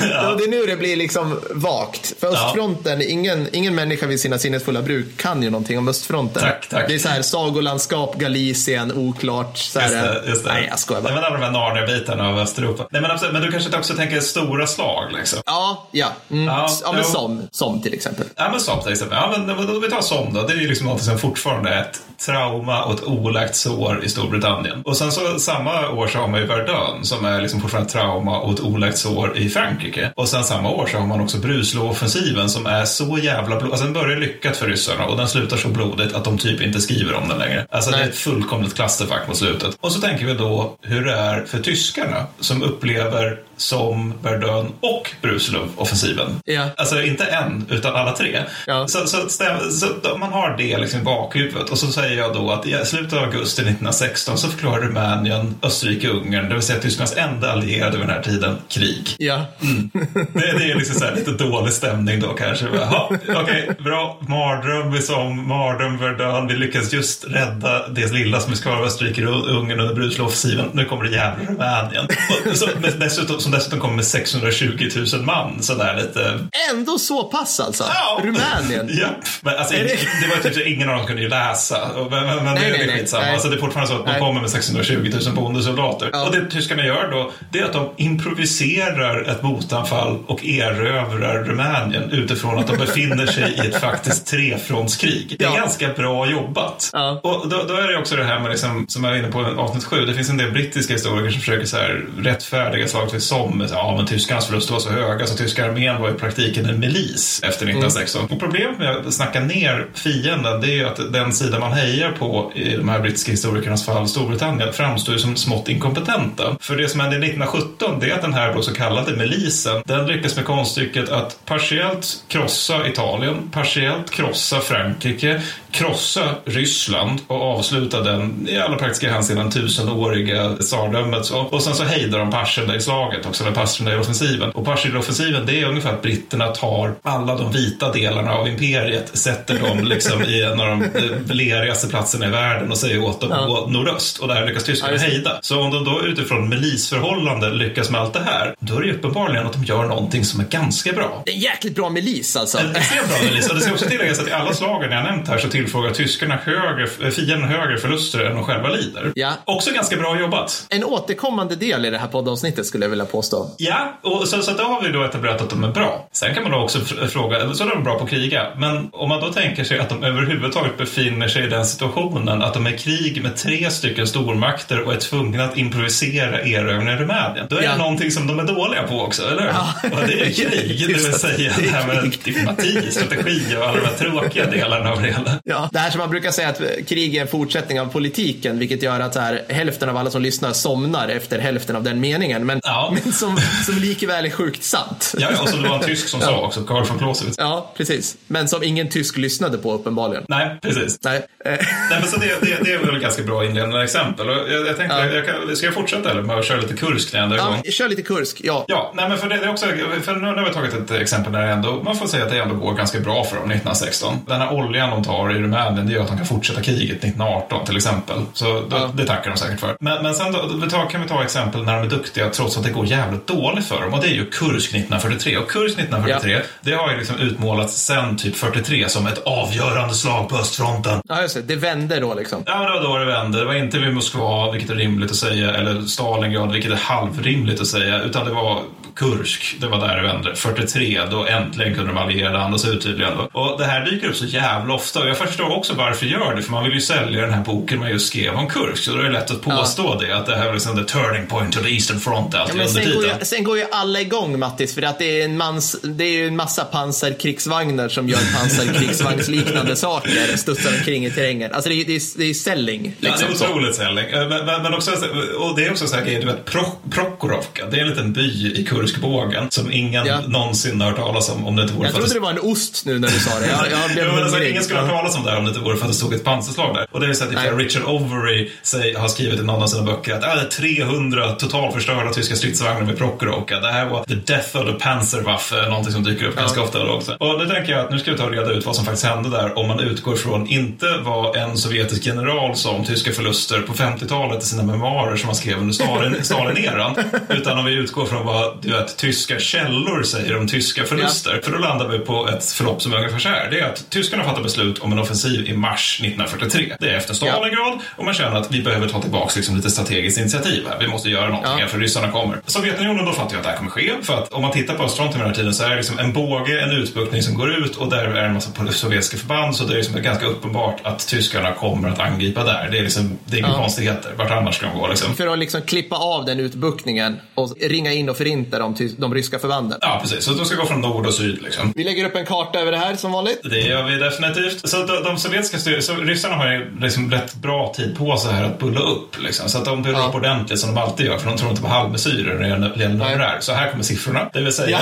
ja. 0.00 0.34
det 0.38 0.44
är 0.44 0.48
nu 0.48 0.66
det 0.66 0.76
blir 0.76 0.96
liksom 0.96 1.40
vagt. 1.50 2.14
För 2.20 2.26
östfronten, 2.26 3.00
ja. 3.00 3.06
ingen, 3.06 3.48
ingen 3.52 3.74
människa 3.74 4.06
vid 4.06 4.20
sina 4.20 4.38
sinnesfulla 4.38 4.82
bruk 4.82 5.16
kan 5.16 5.42
ju 5.42 5.50
någonting 5.50 5.78
om 5.78 5.88
östfronten. 5.98 6.42
Tack, 6.42 6.68
tack. 6.68 6.88
Det 6.88 6.94
är 6.94 6.98
så 6.98 7.08
här 7.08 7.22
sagolandskap, 7.22 8.14
Galicien, 8.14 8.92
oklart. 8.92 9.58
Så 9.58 9.80
här, 9.80 9.90
just 9.90 10.24
det, 10.24 10.30
just 10.30 10.44
det. 10.44 10.52
Nej, 10.52 10.66
jag 10.70 10.78
skojar 10.78 11.02
bara. 11.02 11.14
Det 11.14 11.20
var 11.20 11.38
de 11.38 11.44
här 11.44 11.50
Narnia-bitarna 11.50 12.28
av 12.28 12.38
Östeuropa. 12.38 12.86
Nej, 12.90 13.02
men, 13.02 13.10
absolut, 13.10 13.32
men 13.32 13.42
du 13.42 13.50
kanske 13.50 13.76
också 13.76 13.94
tänker 13.94 14.20
stora 14.20 14.66
slag 14.66 15.12
liksom? 15.12 15.38
Ja, 15.46 15.88
ja. 15.90 16.06
Mm. 16.30 16.44
ja, 16.44 16.68
ja 16.82 16.92
men 16.92 17.04
som, 17.04 17.42
som 17.50 17.82
till 17.82 17.94
exempel. 17.94 18.26
Ja, 18.36 18.48
men 18.50 18.60
som 18.60 18.82
till 18.82 18.92
exempel. 18.92 19.18
Ja, 19.20 19.34
men 19.36 19.66
då, 19.66 19.78
vi 19.80 19.90
tar 19.90 20.00
som 20.00 20.34
då. 20.34 20.42
Det 20.42 20.52
är 20.52 20.56
ju 20.56 20.68
liksom 20.68 20.86
något 20.86 21.02
som 21.02 21.18
fortfarande 21.18 21.70
är 21.70 21.80
ett 21.80 22.00
trauma 22.26 22.82
och 22.82 22.94
ett 22.94 23.04
oläkt 23.04 23.56
sår 23.56 24.04
i 24.04 24.08
Storbritannien. 24.08 24.82
Och 24.82 24.96
sen 24.96 25.12
så 25.12 25.38
samma 25.38 25.90
år 25.90 26.06
så 26.06 26.18
har 26.18 26.28
man 26.28 26.40
ju 26.40 26.46
Verdun 26.46 27.04
som 27.04 27.24
är 27.24 27.40
liksom 27.40 27.60
fortfarande 27.60 27.90
trauma 27.90 28.38
och 28.38 28.52
ett 28.52 28.60
oläkt 28.60 28.98
sår 28.98 29.38
i 29.38 29.48
Frankrike. 29.48 30.12
Och 30.16 30.28
sen 30.28 30.44
samma 30.44 30.70
år 30.70 30.86
så 30.86 30.98
har 30.98 31.06
man 31.06 31.20
också 31.20 31.38
Bruslov-offensiven 31.38 32.48
som 32.48 32.66
är 32.66 32.84
så 32.84 33.18
jävla 33.18 33.56
blodig. 33.56 33.72
Alltså 33.72 33.84
den 33.84 33.92
börjar 33.92 34.16
lyckat 34.16 34.56
för 34.56 34.66
ryssarna 34.66 35.04
och 35.06 35.16
den 35.16 35.28
slutar 35.28 35.56
så 35.56 35.68
blodigt 35.78 36.14
att 36.14 36.24
de 36.24 36.38
typ 36.38 36.62
inte 36.62 36.80
skriver 36.80 37.14
om 37.14 37.28
den 37.28 37.38
längre. 37.38 37.66
Alltså 37.70 37.90
Nej. 37.90 38.00
det 38.00 38.06
är 38.06 38.10
ett 38.10 38.18
fullkomligt 38.18 38.74
klasterfack 38.74 39.26
på 39.26 39.34
slutet. 39.34 39.76
Och 39.80 39.92
så 39.92 40.00
tänker 40.00 40.26
vi 40.26 40.34
då 40.34 40.76
hur 40.82 41.04
det 41.04 41.14
är 41.14 41.44
för 41.44 41.58
tyskarna 41.58 42.26
som 42.40 42.62
upplever 42.62 43.38
som 43.60 44.14
Verdun 44.22 44.72
och 44.80 45.10
Brusilov-offensiven. 45.22 46.40
Ja. 46.44 46.68
Alltså 46.76 47.02
inte 47.02 47.24
en, 47.24 47.66
utan 47.70 47.96
alla 47.96 48.12
tre. 48.12 48.42
Ja. 48.66 48.88
Så, 48.88 49.06
så, 49.06 49.28
så, 49.28 50.18
man 50.18 50.32
har 50.32 50.56
det 50.58 50.78
liksom 50.78 51.00
i 51.00 51.02
bakhuvudet 51.02 51.70
och 51.70 51.78
så 51.78 51.86
säger 51.86 52.18
jag 52.18 52.34
då 52.34 52.50
att 52.50 52.66
i 52.66 52.84
slutet 52.84 53.12
av 53.12 53.24
augusti 53.24 53.62
1916 53.62 54.38
så 54.38 54.48
förklarar 54.48 54.80
Rumänien, 54.80 55.54
Österrike-Ungern, 55.62 56.48
det 56.48 56.54
vill 56.54 56.62
säga 56.62 56.80
Tysklands 56.80 57.16
enda 57.16 57.52
allierade 57.52 57.98
vid 57.98 58.06
den 58.06 58.14
här 58.16 58.22
tiden, 58.22 58.58
krig. 58.68 59.14
Ja. 59.18 59.44
Mm. 59.60 59.90
Det, 60.12 60.58
det, 60.58 60.70
är 60.70 60.74
liksom 60.74 61.14
lite 61.14 61.30
dålig 61.30 61.72
stämning 61.72 62.20
då 62.20 62.28
kanske. 62.28 62.66
Okej, 62.68 63.36
okay, 63.36 63.84
bra. 63.84 64.18
Mardröm, 64.20 64.92
vi 64.92 65.02
som 65.02 65.48
mardröm, 65.48 65.67
Verdun. 65.76 66.46
Vi 66.46 66.54
lyckas 66.54 66.92
just 66.92 67.24
rädda 67.24 67.88
det 67.88 68.12
lilla 68.12 68.40
som 68.40 68.52
är 68.52 68.56
kvar 68.56 68.76
av 68.76 68.84
Österrike-Ungern 68.84 69.80
under 69.80 69.94
Brusilov-offensiven. 69.94 70.70
Nu 70.72 70.84
kommer 70.84 71.04
det 71.04 71.10
jävla 71.10 71.44
Rumänien. 71.44 72.08
Och, 72.50 72.56
så, 72.56 72.66
dessutom 72.98 73.40
som 73.40 73.52
dessutom 73.52 73.80
kommer 73.80 73.94
med 73.94 74.04
620 74.04 74.90
000 75.12 75.22
man. 75.22 75.62
Sådär 75.62 75.96
lite... 75.96 76.38
Ändå 76.72 76.98
så 76.98 77.24
pass 77.24 77.60
alltså? 77.60 77.84
Ja. 77.94 78.20
Rumänien? 78.24 78.88
ja. 79.00 79.08
Men 79.40 79.56
alltså, 79.56 79.74
det... 79.74 79.84
det... 80.22 80.28
var 80.34 80.42
typ 80.42 80.54
så 80.54 80.60
ingen 80.60 80.88
av 80.88 80.96
dem 80.96 81.06
kunde 81.06 81.22
ju 81.22 81.28
läsa. 81.28 81.88
Men, 82.10 82.26
men 82.26 82.44
nej, 82.44 82.54
det, 82.54 82.60
nej, 82.60 82.86
det 82.86 82.92
är 82.92 82.98
skitsamma. 82.98 83.24
Nej. 83.24 83.32
Alltså, 83.32 83.48
det 83.48 83.56
är 83.56 83.60
fortfarande 83.60 83.92
så 83.94 84.00
att 84.00 84.06
de 84.06 84.18
kommer 84.18 84.40
med 84.40 84.50
620 84.50 85.12
000 85.26 85.34
bondesoldater. 85.34 86.10
Ja. 86.12 86.26
Och 86.26 86.32
det 86.32 86.50
tyskarna 86.50 86.84
gör 86.84 87.10
då, 87.10 87.32
det 87.50 87.58
är 87.58 87.64
att 87.64 87.72
de 87.72 87.90
improviserar 87.96 89.22
ett 89.22 89.42
motanfall 89.42 90.18
och 90.26 90.44
erövrar 90.44 91.44
Rumänien 91.44 92.10
utifrån 92.10 92.58
att 92.58 92.66
de 92.66 92.76
befinner 92.76 93.26
sig 93.26 93.52
i 93.64 93.66
ett 93.66 93.80
faktiskt 93.80 94.26
trefrontskrig. 94.26 95.36
Det 95.38 95.44
är 95.44 95.48
ja. 95.48 95.57
Ganska 95.60 95.88
bra 95.88 96.30
jobbat. 96.30 96.90
Ja. 96.92 97.20
Och 97.22 97.48
då, 97.48 97.62
då, 97.68 97.74
är 97.74 97.88
det 97.88 97.98
också 97.98 98.16
det 98.16 98.24
här 98.24 98.40
med, 98.40 98.50
liksom, 98.50 98.86
som 98.88 99.04
jag 99.04 99.10
var 99.10 99.18
inne 99.18 99.28
på 99.28 99.40
i 99.40 99.44
avsnitt 99.44 99.84
sju, 99.84 100.04
det 100.06 100.14
finns 100.14 100.30
en 100.30 100.36
del 100.36 100.52
brittiska 100.52 100.92
historiker 100.92 101.30
som 101.30 101.40
försöker 101.40 101.66
så 101.66 101.76
här, 101.76 102.06
rättfärdiga 102.18 102.88
slaget 102.88 103.14
vid 103.14 103.22
som 103.22 103.68
ja, 103.70 103.94
men 103.96 104.06
tyskarnas 104.06 104.46
förluster 104.46 104.72
var 104.72 104.80
så 104.80 104.90
höga 104.90 105.26
så 105.26 105.36
tyska 105.36 105.64
armén 105.64 106.02
var 106.02 106.10
i 106.10 106.12
praktiken 106.12 106.66
en 106.66 106.80
milis 106.80 107.40
efter 107.42 107.66
1916. 107.66 108.20
Mm. 108.20 108.32
Och 108.32 108.40
problemet 108.40 108.78
med 108.78 108.96
att 108.96 109.14
snacka 109.14 109.40
ner 109.40 109.86
fienden 109.94 110.60
det 110.60 110.66
är 110.66 110.74
ju 110.74 110.84
att 110.84 111.12
den 111.12 111.32
sida 111.32 111.58
man 111.58 111.72
hejar 111.72 112.12
på 112.12 112.52
i 112.54 112.76
de 112.76 112.88
här 112.88 113.00
brittiska 113.00 113.30
historikernas 113.30 113.86
fall, 113.86 114.08
Storbritannien, 114.08 114.72
framstår 114.72 115.14
ju 115.14 115.18
som 115.18 115.36
smått 115.36 115.68
inkompetenta. 115.68 116.56
För 116.60 116.76
det 116.76 116.88
som 116.88 117.00
hände 117.00 117.16
1917 117.16 117.98
det 118.00 118.10
är 118.10 118.14
att 118.14 118.22
den 118.22 118.34
här 118.34 118.54
då 118.54 118.62
så 118.62 118.74
kallade 118.74 119.16
milisen, 119.16 119.82
den 119.86 120.06
lyckas 120.06 120.36
med 120.36 120.44
konststycket 120.44 121.08
att 121.08 121.38
partiellt 121.44 122.24
krossa 122.28 122.88
Italien, 122.88 123.50
partiellt 123.52 124.10
krossa 124.10 124.60
Frankrike, 124.60 125.42
krossa 125.70 126.34
Ryssland 126.44 127.20
och 127.26 127.42
avsluta 127.42 128.00
den 128.00 128.48
i 128.48 128.58
alla 128.58 128.76
praktiska 128.76 129.12
hänseenden 129.12 129.50
tusenåriga 129.50 130.56
tsardömet. 130.56 131.30
Och 131.30 131.62
sen 131.62 131.74
så 131.74 131.84
hejdar 131.84 132.18
de 132.18 132.30
Passchendaele-slaget 132.30 133.26
också, 133.26 133.44
eller 133.44 133.54
Passchendaele-offensiven. 133.54 134.50
Och 134.50 134.64
Passchendaele-offensiven 134.64 135.46
det 135.46 135.60
är 135.60 135.64
ungefär 135.64 135.92
att 135.92 136.02
britterna 136.02 136.46
tar 136.46 136.94
alla 137.02 137.34
de 137.34 137.52
vita 137.52 137.92
delarna 137.92 138.32
av 138.32 138.48
imperiet, 138.48 139.18
sätter 139.18 139.58
dem 139.58 139.84
liksom 139.84 140.22
i 140.22 140.42
en 140.42 140.60
av 140.60 140.84
de 141.26 141.34
lerigaste 141.34 141.88
platserna 141.88 142.26
i 142.26 142.30
världen 142.30 142.70
och 142.70 142.78
säger 142.78 143.04
åt 143.04 143.20
dem 143.20 143.32
att 143.32 143.48
gå 143.48 143.66
nordöst. 143.66 144.18
Och 144.18 144.28
där 144.28 144.46
lyckas 144.46 144.64
tyskarna 144.64 144.92
ja, 144.92 144.98
hejda. 144.98 145.38
Så 145.42 145.60
om 145.60 145.70
de 145.70 145.84
då 145.84 146.02
utifrån 146.06 146.48
milisförhållande 146.48 147.50
lyckas 147.50 147.90
med 147.90 148.00
allt 148.00 148.12
det 148.12 148.22
här, 148.24 148.54
då 148.60 148.76
är 148.76 148.80
det 148.80 148.86
ju 148.86 148.94
uppenbarligen 148.94 149.46
att 149.46 149.52
de 149.52 149.64
gör 149.64 149.84
någonting 149.84 150.24
som 150.24 150.40
är 150.40 150.44
ganska 150.44 150.92
bra. 150.92 151.22
Det 151.24 151.30
är 151.30 151.34
en 151.34 151.40
jäkligt 151.40 151.74
bra 151.74 151.90
milis 151.90 152.36
alltså. 152.36 152.58
En 152.58 152.76
extremt 152.76 153.08
bra 153.08 153.16
milis. 153.22 153.48
Och 153.48 153.54
det 153.54 153.60
ska 153.60 153.72
också 153.72 153.88
tilläggas 153.88 154.20
att 154.20 154.28
i 154.28 154.32
alla 154.32 154.54
slagen 154.54 154.92
jag 154.92 155.04
nämnt 155.04 155.28
här 155.28 155.37
så 155.38 155.48
tillfrågar 155.48 155.90
tyskarna 155.90 156.38
högre, 156.44 156.86
fienden 157.10 157.44
högre 157.48 157.78
förluster 157.78 158.24
än 158.24 158.34
de 158.34 158.44
själva 158.44 158.68
lider. 158.68 159.12
Ja. 159.14 159.32
Också 159.44 159.70
ganska 159.72 159.96
bra 159.96 160.20
jobbat. 160.20 160.66
En 160.70 160.84
återkommande 160.84 161.56
del 161.56 161.84
i 161.84 161.90
det 161.90 161.98
här 161.98 162.06
poddavsnittet 162.08 162.66
skulle 162.66 162.84
jag 162.84 162.90
vilja 162.90 163.04
påstå. 163.04 163.50
Ja, 163.58 163.98
och 164.02 164.28
så, 164.28 164.42
så 164.42 164.52
då 164.52 164.62
har 164.64 164.82
vi 164.82 164.88
då 164.92 165.04
etablerat 165.04 165.40
att 165.42 165.50
de 165.50 165.64
är 165.64 165.68
bra. 165.72 166.08
Sen 166.12 166.34
kan 166.34 166.42
man 166.42 166.52
då 166.52 166.58
också 166.58 166.80
fråga, 167.10 167.54
så 167.54 167.64
är 167.64 167.68
de 167.74 167.84
bra 167.84 167.98
på 167.98 168.04
att 168.04 168.10
kriga, 168.10 168.46
men 168.56 168.88
om 168.92 169.08
man 169.08 169.20
då 169.20 169.32
tänker 169.32 169.64
sig 169.64 169.78
att 169.78 169.88
de 169.88 170.04
överhuvudtaget 170.04 170.78
befinner 170.78 171.28
sig 171.28 171.44
i 171.44 171.46
den 171.48 171.66
situationen 171.66 172.42
att 172.42 172.54
de 172.54 172.66
är 172.66 172.70
i 172.74 172.78
krig 172.78 173.22
med 173.22 173.36
tre 173.36 173.70
stycken 173.70 174.06
stormakter 174.06 174.80
och 174.80 174.92
är 174.92 174.96
tvungna 174.98 175.44
att 175.44 175.56
improvisera 175.56 176.40
erövringen 176.42 176.88
i 176.88 176.96
Rumänien. 176.96 177.46
Då 177.50 177.56
är 177.56 177.62
Ja. 177.62 177.72
det 177.72 177.78
någonting 177.78 178.10
som 178.10 178.26
de 178.26 178.38
är 178.38 178.44
dåliga 178.44 178.82
på 178.82 179.00
också, 179.00 179.22
eller 179.30 179.42
hur? 179.42 179.48
Ja. 179.48 179.74
Och 179.92 180.06
det 180.06 180.20
är 180.20 180.32
krig, 180.32 180.84
det 180.88 180.94
vill 180.94 181.12
säga 181.18 181.52
Det 181.56 181.62
det 181.62 181.68
är 181.68 181.72
här 181.72 181.86
med 181.86 182.10
diplomati, 182.24 182.90
strategi 182.90 183.56
och 183.56 183.62
alla 183.68 183.80
de 183.80 183.86
här 183.86 183.94
tråkiga 183.98 184.46
delarna 184.46 184.90
av 184.92 185.02
det 185.02 185.08
hela. 185.08 185.27
Ja, 185.44 185.68
det 185.72 185.78
här 185.78 185.90
som 185.90 185.98
man 185.98 186.10
brukar 186.10 186.30
säga 186.30 186.48
att 186.48 186.60
krig 186.88 187.16
är 187.16 187.20
en 187.22 187.28
fortsättning 187.28 187.80
av 187.80 187.86
politiken, 187.86 188.58
vilket 188.58 188.82
gör 188.82 189.00
att 189.00 189.14
så 189.14 189.20
här, 189.20 189.44
hälften 189.48 189.88
av 189.88 189.96
alla 189.96 190.10
som 190.10 190.22
lyssnar 190.22 190.52
somnar 190.52 191.08
efter 191.08 191.38
hälften 191.38 191.76
av 191.76 191.82
den 191.82 192.00
meningen, 192.00 192.46
men, 192.46 192.60
Ja. 192.64 192.94
men 193.04 193.12
som, 193.12 193.36
som 193.66 193.74
likväl 193.78 194.26
är 194.26 194.30
sjukt 194.30 194.64
sant. 194.64 195.14
Ja, 195.18 195.28
ja, 195.32 195.42
och 195.42 195.48
så 195.48 195.56
det 195.56 195.68
var 195.68 195.76
en 195.78 195.84
tysk 195.84 196.08
som 196.08 196.20
sa 196.20 196.40
också, 196.40 196.64
Karl 196.64 196.84
von 196.84 196.98
Clausewitz. 196.98 197.36
Ja, 197.38 197.72
precis. 197.76 198.16
Men 198.26 198.48
som 198.48 198.62
ingen 198.62 198.88
tysk 198.88 199.16
lyssnade 199.16 199.58
på 199.58 199.72
uppenbarligen. 199.74 200.24
Nej, 200.28 200.58
precis. 200.62 200.98
Nej. 201.04 201.26
Nej, 201.44 201.58
men 201.90 202.08
så 202.08 202.16
det, 202.20 202.26
det, 202.40 202.58
det 202.64 202.72
är 202.72 202.78
väl 202.78 202.96
ett 202.96 203.02
ganska 203.02 203.22
bra 203.22 203.44
inledande 203.44 203.82
exempel. 203.84 204.28
Och 204.28 204.34
jag, 204.36 204.66
jag 204.66 204.76
tänkte, 204.76 204.96
Ja. 204.98 205.06
jag 205.06 205.26
kan, 205.26 205.56
ska 205.56 205.66
jag 205.66 205.74
fortsätta 205.74 206.10
eller 206.10 206.22
med 206.22 206.38
att 206.38 206.44
köra 206.44 206.60
lite 206.60 206.74
kursk 206.74 207.12
när 207.12 207.20
jag 207.20 207.32
är 207.32 207.36
igång? 207.36 207.60
ja, 207.64 207.70
kör 207.72 207.88
lite 207.88 208.02
kursk, 208.02 208.40
ja. 208.44 208.64
Ja, 208.68 208.92
nej 208.96 209.08
men 209.08 209.18
för 209.18 209.28
det, 209.28 209.36
det 209.36 209.44
är 209.44 209.50
också, 209.50 209.66
för 210.02 210.14
nu, 210.16 210.26
har 210.26 210.44
vi 210.48 210.54
tagit 210.54 210.74
ett 210.74 210.90
exempel 210.90 211.32
där 211.32 211.42
ändå, 211.42 211.82
man 211.82 211.96
får 211.96 212.06
säga 212.06 212.24
att 212.24 212.30
det 212.30 212.38
ändå 212.38 212.54
går 212.54 212.74
ganska 212.74 213.00
bra 213.00 213.24
för 213.24 213.36
dem 213.36 213.44
1916. 213.50 214.14
Den 214.26 214.40
här 214.40 214.52
oljan 214.52 214.90
de 214.90 215.04
tar 215.04 215.17
i 215.30 215.34
Rumänien, 215.34 215.86
det 215.86 215.92
gör 215.92 216.00
att 216.02 216.08
de 216.08 216.16
kan 216.16 216.26
fortsätta 216.26 216.62
kriget 216.62 216.96
1918 217.04 217.66
till 217.66 217.76
exempel. 217.76 218.16
Så 218.32 218.64
Ja. 218.70 218.90
det 218.94 219.04
tackar 219.06 219.30
de 219.30 219.36
säkert 219.36 219.60
för. 219.60 219.76
Men, 219.80 220.02
men 220.02 220.14
sen 220.14 220.32
då, 220.32 220.68
kan 220.90 221.02
vi 221.02 221.08
ta 221.08 221.22
exempel 221.22 221.64
när 221.64 221.76
de 221.76 221.86
är 221.86 221.90
duktiga 221.90 222.28
trots 222.30 222.56
att 222.58 222.64
det 222.64 222.70
går 222.70 222.86
jävligt 222.86 223.26
dåligt 223.26 223.66
för 223.66 223.80
dem. 223.82 223.94
Och 223.94 224.00
det 224.00 224.06
är 224.08 224.14
ju 224.14 224.24
Kursk 224.30 224.70
1943. 224.70 225.36
Och 225.36 225.50
Kursk 225.50 225.78
1943, 225.78 226.40
det 226.60 226.72
har 226.72 226.90
ju 226.90 226.96
liksom 226.98 227.16
utmålats 227.16 227.74
sen 227.84 228.16
typ 228.16 228.36
43 228.36 228.88
som 228.88 229.06
ett 229.06 229.22
avgörande 229.26 229.94
slag 229.94 230.28
på 230.28 230.36
östfronten. 230.36 231.00
Ja, 231.08 231.22
just 231.22 231.34
det. 231.34 231.42
Det 231.42 231.56
vände 231.56 232.00
då 232.00 232.14
liksom. 232.14 232.42
Ja, 232.46 232.58
men 232.58 232.64
det 232.66 232.70
var 232.72 232.82
då 232.82 232.98
det 232.98 233.04
vände. 233.04 233.38
Det 233.38 233.44
var 233.44 233.54
inte 233.54 233.78
vid 233.78 233.94
Moskva, 233.94 234.50
vilket 234.50 234.70
är 234.70 234.74
rimligt 234.74 235.10
att 235.10 235.16
säga, 235.16 235.54
eller 235.54 235.82
Stalingrad, 235.82 236.52
vilket 236.52 236.70
är 236.72 236.76
halvrimligt 236.76 237.60
att 237.60 237.66
säga, 237.66 238.02
utan 238.02 238.24
det 238.26 238.32
var 238.32 238.62
Kursk. 238.96 239.56
Det 239.60 239.66
var 239.66 239.78
där 239.88 239.96
det 239.96 240.02
vände. 240.02 240.34
43, 240.34 241.00
då 241.10 241.26
äntligen 241.26 241.74
kunde 241.74 241.90
de 241.92 241.98
alliera 241.98 242.42
andas 242.42 242.64
ut 242.68 242.82
tydligen. 242.82 243.12
Då. 243.16 243.40
Och 243.40 243.58
det 243.58 243.64
här 243.64 243.84
dyker 243.84 244.08
upp 244.08 244.16
så 244.16 244.24
jävla 244.24 244.74
ofta 244.74 245.07
jag 245.08 245.18
förstår 245.18 245.56
också 245.56 245.74
varför 245.74 246.06
gör 246.06 246.34
det, 246.34 246.42
för 246.42 246.50
man 246.52 246.64
vill 246.64 246.72
ju 246.72 246.80
sälja 246.80 247.20
den 247.20 247.32
här 247.32 247.44
boken 247.44 247.78
man 247.78 247.90
just 247.90 248.06
skrev 248.08 248.34
om 248.34 248.48
Kursk, 248.48 248.84
så 248.84 248.90
då 248.92 248.98
är 248.98 249.02
det 249.04 249.10
lätt 249.12 249.30
att 249.30 249.42
påstå 249.42 249.98
det, 250.00 250.16
att 250.16 250.26
det 250.26 250.36
här 250.36 250.48
är 250.48 250.52
liksom 250.52 250.76
the 250.76 250.84
turning 250.92 251.26
point 251.26 251.52
to 251.54 251.60
the 251.62 251.68
eastern 251.74 252.00
front, 252.00 252.30
Ja, 252.32 252.40
alltid 252.40 252.56
men 252.56 252.66
under 252.68 252.82
sen, 252.82 252.92
går 252.94 253.04
ju, 253.04 253.10
sen 253.22 253.44
går 253.44 253.58
ju 253.58 253.64
alla 253.72 254.00
igång 254.00 254.38
Mattis, 254.38 254.74
för 254.74 254.82
att 254.82 254.98
det 254.98 255.20
är, 255.20 255.24
en 255.24 255.36
mans, 255.36 255.76
det 255.82 256.04
är 256.04 256.12
ju 256.12 256.26
en 256.26 256.36
massa 256.36 256.64
pansarkrigsvagnar 256.64 257.88
som 257.88 258.08
gör 258.08 258.18
pansarkrigsvagnsliknande 258.38 259.76
saker, 259.86 260.36
studsar 260.36 260.70
omkring 260.78 261.06
i 261.06 261.10
terrängen. 261.10 261.52
Alltså 261.52 261.68
det 261.70 261.74
är, 261.80 261.84
det 261.84 261.96
är, 261.96 262.18
det 262.18 262.24
är 262.30 262.34
selling. 262.34 262.96
Ja, 263.00 263.08
Liksom, 263.10 263.28
det 263.28 263.34
är 263.34 263.38
så. 263.38 263.44
otroligt 263.48 263.74
sälling. 263.74 264.04
Eh, 264.06 264.28
Men, 264.28 264.46
men, 264.46 264.62
men 264.62 264.74
också, 264.74 264.90
och 265.38 265.56
det 265.56 265.64
är 265.64 265.70
också 265.70 265.86
så 265.86 265.96
här 265.96 266.04
grejer, 266.04 266.20
du 266.20 266.26
vet, 266.26 266.44
Pro, 266.44 266.64
Prokhorovka, 266.90 267.66
det 267.70 267.76
är 267.76 267.80
en 267.82 267.88
liten 267.88 268.12
by 268.12 268.52
i 268.60 268.66
Kurskbågen 268.68 269.50
som 269.50 269.72
ingen 269.72 270.06
Ja. 270.06 270.20
någonsin 270.26 270.80
har 270.80 270.88
hört 270.88 270.96
talas 270.98 271.28
om, 271.30 271.46
om 271.46 271.56
det 271.56 271.62
inte 271.62 271.74
vore 271.74 271.86
Jag 271.86 271.92
för 271.94 272.00
trodde 272.00 272.14
det 272.14 272.20
var 272.20 272.30
en 272.30 272.38
ost 272.40 272.84
nu 272.86 272.98
när 272.98 273.08
du 273.08 273.14
sa 273.18 273.38
det. 273.40 273.46
Jag, 273.46 273.82
jag 273.82 273.90
blev 273.92 274.06
men 274.06 274.22
alltså, 274.22 274.44
ingen 274.44 274.62
skulle 274.64 274.80
ha 274.80 274.86
Ja. 274.88 274.92
Talas 274.98 275.16
om 275.16 275.24
det 275.24 275.30
här 275.30 275.38
om 275.38 275.44
det 275.44 275.48
inte 275.48 275.60
vore 275.60 275.76
för 275.76 275.84
att 275.84 275.90
det 275.90 275.96
stod 275.96 276.14
ett 276.14 276.24
pansarslag 276.24 276.74
där. 276.74 276.86
Och 276.90 277.00
det 277.00 277.06
är 277.06 277.12
så 277.12 277.24
att 277.24 277.32
Nej. 277.32 277.50
Richard 277.50 277.82
Overy 277.84 278.50
säg, 278.62 278.94
har 278.94 279.08
skrivit 279.08 279.40
i 279.40 279.42
någon 279.42 279.62
av 279.62 279.66
sina 279.66 279.82
böcker 279.82 280.14
att 280.14 280.22
äh, 280.24 280.34
det 280.34 280.40
är 280.40 280.44
300 280.84 281.32
totalförstörda 281.32 282.12
tyska 282.12 282.36
stridsvagnar 282.36 282.82
vid 282.86 282.98
Prokhorovka. 282.98 283.60
Det 283.60 283.72
här 283.72 283.86
var 283.86 284.04
the 284.04 284.14
death 284.14 284.56
of 284.56 284.66
the 284.66 284.72
Panzerwaffe, 284.72 285.68
någonting 285.68 285.92
som 285.92 286.04
dyker 286.04 286.26
upp 286.26 286.36
ganska 286.36 286.62
ofta 286.62 286.84
då 286.84 286.92
också. 286.92 287.16
Och 287.20 287.38
nu 287.38 287.46
tänker 287.46 287.72
jag 287.72 287.80
att 287.84 287.90
nu 287.90 287.98
ska 287.98 288.10
vi 288.10 288.16
ta 288.18 288.24
och 288.24 288.30
reda 288.30 288.50
ut 288.50 288.66
vad 288.66 288.76
som 288.76 288.84
faktiskt 288.84 289.06
hände 289.06 289.30
där 289.30 289.58
om 289.58 289.68
man 289.68 289.80
utgår 289.80 290.16
från 290.16 290.46
inte 290.46 290.86
vad 291.04 291.36
en 291.36 291.56
sovjetisk 291.56 292.06
general 292.06 292.56
sa 292.56 292.70
om 292.70 292.84
tyska 292.84 293.12
förluster 293.12 293.60
på 293.60 293.72
50-talet 293.72 294.42
i 294.42 294.46
sina 294.46 294.62
memoarer 294.62 295.16
som 295.16 295.28
han 295.28 295.36
skrev 295.36 295.58
under 295.58 295.74
Stalin- 295.74 296.22
Stalin-eran. 296.22 296.94
utan 297.28 297.58
om 297.58 297.64
vi 297.64 297.72
utgår 297.72 298.06
från 298.06 298.26
vad 298.26 298.58
du 298.62 298.70
vet, 298.70 298.96
tyska 298.96 299.38
källor 299.38 300.02
säger 300.02 300.36
om 300.36 300.48
tyska 300.48 300.84
förluster. 300.84 301.40
För 301.44 301.52
då 301.52 301.58
landar 301.58 301.88
vi 301.88 301.98
på 301.98 302.28
ett 302.28 302.44
förlopp 302.44 302.82
som 302.82 302.92
är 302.92 302.96
ungefär 302.96 303.18
så 303.18 303.28
här. 303.28 303.50
Det 303.50 303.60
är 303.60 303.68
att 303.68 303.90
tyskarna 303.90 304.24
fattar 304.24 304.42
beslut 304.42 304.77
om 304.80 304.92
en 304.92 304.98
offensiv 304.98 305.48
i 305.48 305.52
mars 305.52 306.00
1943. 306.04 306.72
Det 306.80 306.90
är 306.90 306.94
efter 306.96 307.14
Stalingrad 307.14 307.78
och 307.96 308.04
man 308.04 308.14
känner 308.14 308.36
att 308.36 308.52
vi 308.52 308.62
behöver 308.62 308.88
ta 308.88 309.02
tillbaka 309.02 309.32
liksom 309.36 309.56
lite 309.56 309.70
strategiskt 309.70 310.18
initiativ 310.18 310.66
här. 310.68 310.78
Vi 310.80 310.88
måste 310.88 311.08
göra 311.10 311.26
någonting 311.28 311.58
Ja. 311.60 311.66
för 311.66 311.78
ryssarna 311.78 312.10
kommer. 312.12 312.40
Sovjetunionen 312.46 313.04
då 313.04 313.12
fattar 313.12 313.30
ju 313.32 313.36
att 313.36 313.42
det 313.44 313.50
här 313.50 313.56
kommer 313.56 313.70
ske. 313.70 313.90
För 314.02 314.14
att 314.14 314.32
om 314.32 314.42
man 314.42 314.52
tittar 314.52 314.74
på 314.74 314.82
östfronten 314.84 315.12
vid 315.18 315.20
den 315.20 315.28
här 315.28 315.34
tiden 315.36 315.54
så 315.54 315.64
är 315.64 315.70
det 315.70 315.76
liksom 315.76 315.98
en 315.98 316.12
båge, 316.12 316.60
en 316.62 316.70
utbuktning 316.70 317.22
som 317.22 317.34
går 317.34 317.54
ut 317.64 317.76
och 317.76 317.90
där 317.90 318.04
är 318.04 318.24
en 318.24 318.34
massa 318.34 318.50
sovjetiska 318.72 319.16
förband. 319.16 319.56
Så 319.56 319.64
det 319.64 319.72
är 319.72 319.76
liksom 319.76 320.02
ganska 320.02 320.26
uppenbart 320.26 320.80
att 320.82 321.08
tyskarna 321.08 321.52
kommer 321.54 321.88
att 321.88 321.98
angripa 322.00 322.44
där. 322.44 322.68
Det 322.72 322.78
är 322.78 322.82
liksom, 322.82 323.18
det 323.24 323.36
är 323.36 323.38
inga 323.38 323.48
Ja. 323.48 323.54
konstigheter. 323.54 324.12
Vart 324.16 324.30
annars 324.30 324.56
ska 324.56 324.66
de 324.66 324.78
gå 324.78 324.88
liksom? 324.88 325.14
För 325.14 325.26
att 325.26 325.38
liksom 325.38 325.62
klippa 325.62 325.96
av 325.96 326.24
den 326.24 326.40
utbuktningen 326.40 327.16
och 327.34 327.54
ringa 327.60 327.92
in 327.92 328.08
och 328.08 328.16
förinta 328.16 328.58
de, 328.58 328.76
de 328.98 329.14
ryska 329.14 329.38
förbanden. 329.38 329.78
Ja, 329.80 329.98
precis. 330.02 330.24
Så 330.24 330.32
de 330.32 330.44
ska 330.44 330.56
gå 330.56 330.66
från 330.66 330.80
nord 330.80 331.06
och 331.06 331.14
syd 331.14 331.42
liksom. 331.42 331.72
Vi 331.76 331.84
lägger 331.84 332.04
upp 332.04 332.16
en 332.16 332.26
karta 332.26 332.58
över 332.60 332.72
det 332.72 332.78
här 332.78 332.96
som 332.96 333.12
vanligt. 333.12 333.40
Det 333.44 333.58
gör 333.60 333.82
vi 333.84 333.96
definitivt. 333.96 334.67
Så 334.68 334.84
de, 334.84 335.02
de 335.04 335.18
sovjetiska 335.18 335.58
styr, 335.58 335.80
så 335.80 335.94
ryssarna 335.94 336.34
har 336.34 336.52
ju 336.52 336.80
liksom 336.80 337.10
rätt 337.10 337.34
bra 337.34 337.72
tid 337.76 337.98
på 337.98 338.16
sig 338.16 338.32
här 338.32 338.44
att 338.44 338.58
bulla 338.58 338.80
upp. 338.80 339.22
Liksom. 339.22 339.48
Så 339.48 339.58
att 339.58 339.64
de 339.64 339.82
bullar 339.82 339.98
Ja. 340.00 340.06
upp 340.08 340.14
ordentligt 340.14 340.58
som 340.60 340.74
de 340.74 340.80
alltid 340.80 341.06
gör, 341.06 341.18
för 341.18 341.26
de 341.28 341.38
tror 341.38 341.50
inte 341.50 341.62
på 341.62 341.68
halvmesyrer 341.68 342.34
när 342.34 342.40
det 342.42 342.48
gäller- 342.48 342.68
gäller 342.76 342.94
Nej. 342.94 343.10
numerär. 343.10 343.36
Så 343.40 343.52
här 343.52 343.70
kommer 343.70 343.84
siffrorna. 343.84 344.30
Det 344.32 344.40
vill 344.40 344.52
säga... 344.52 344.78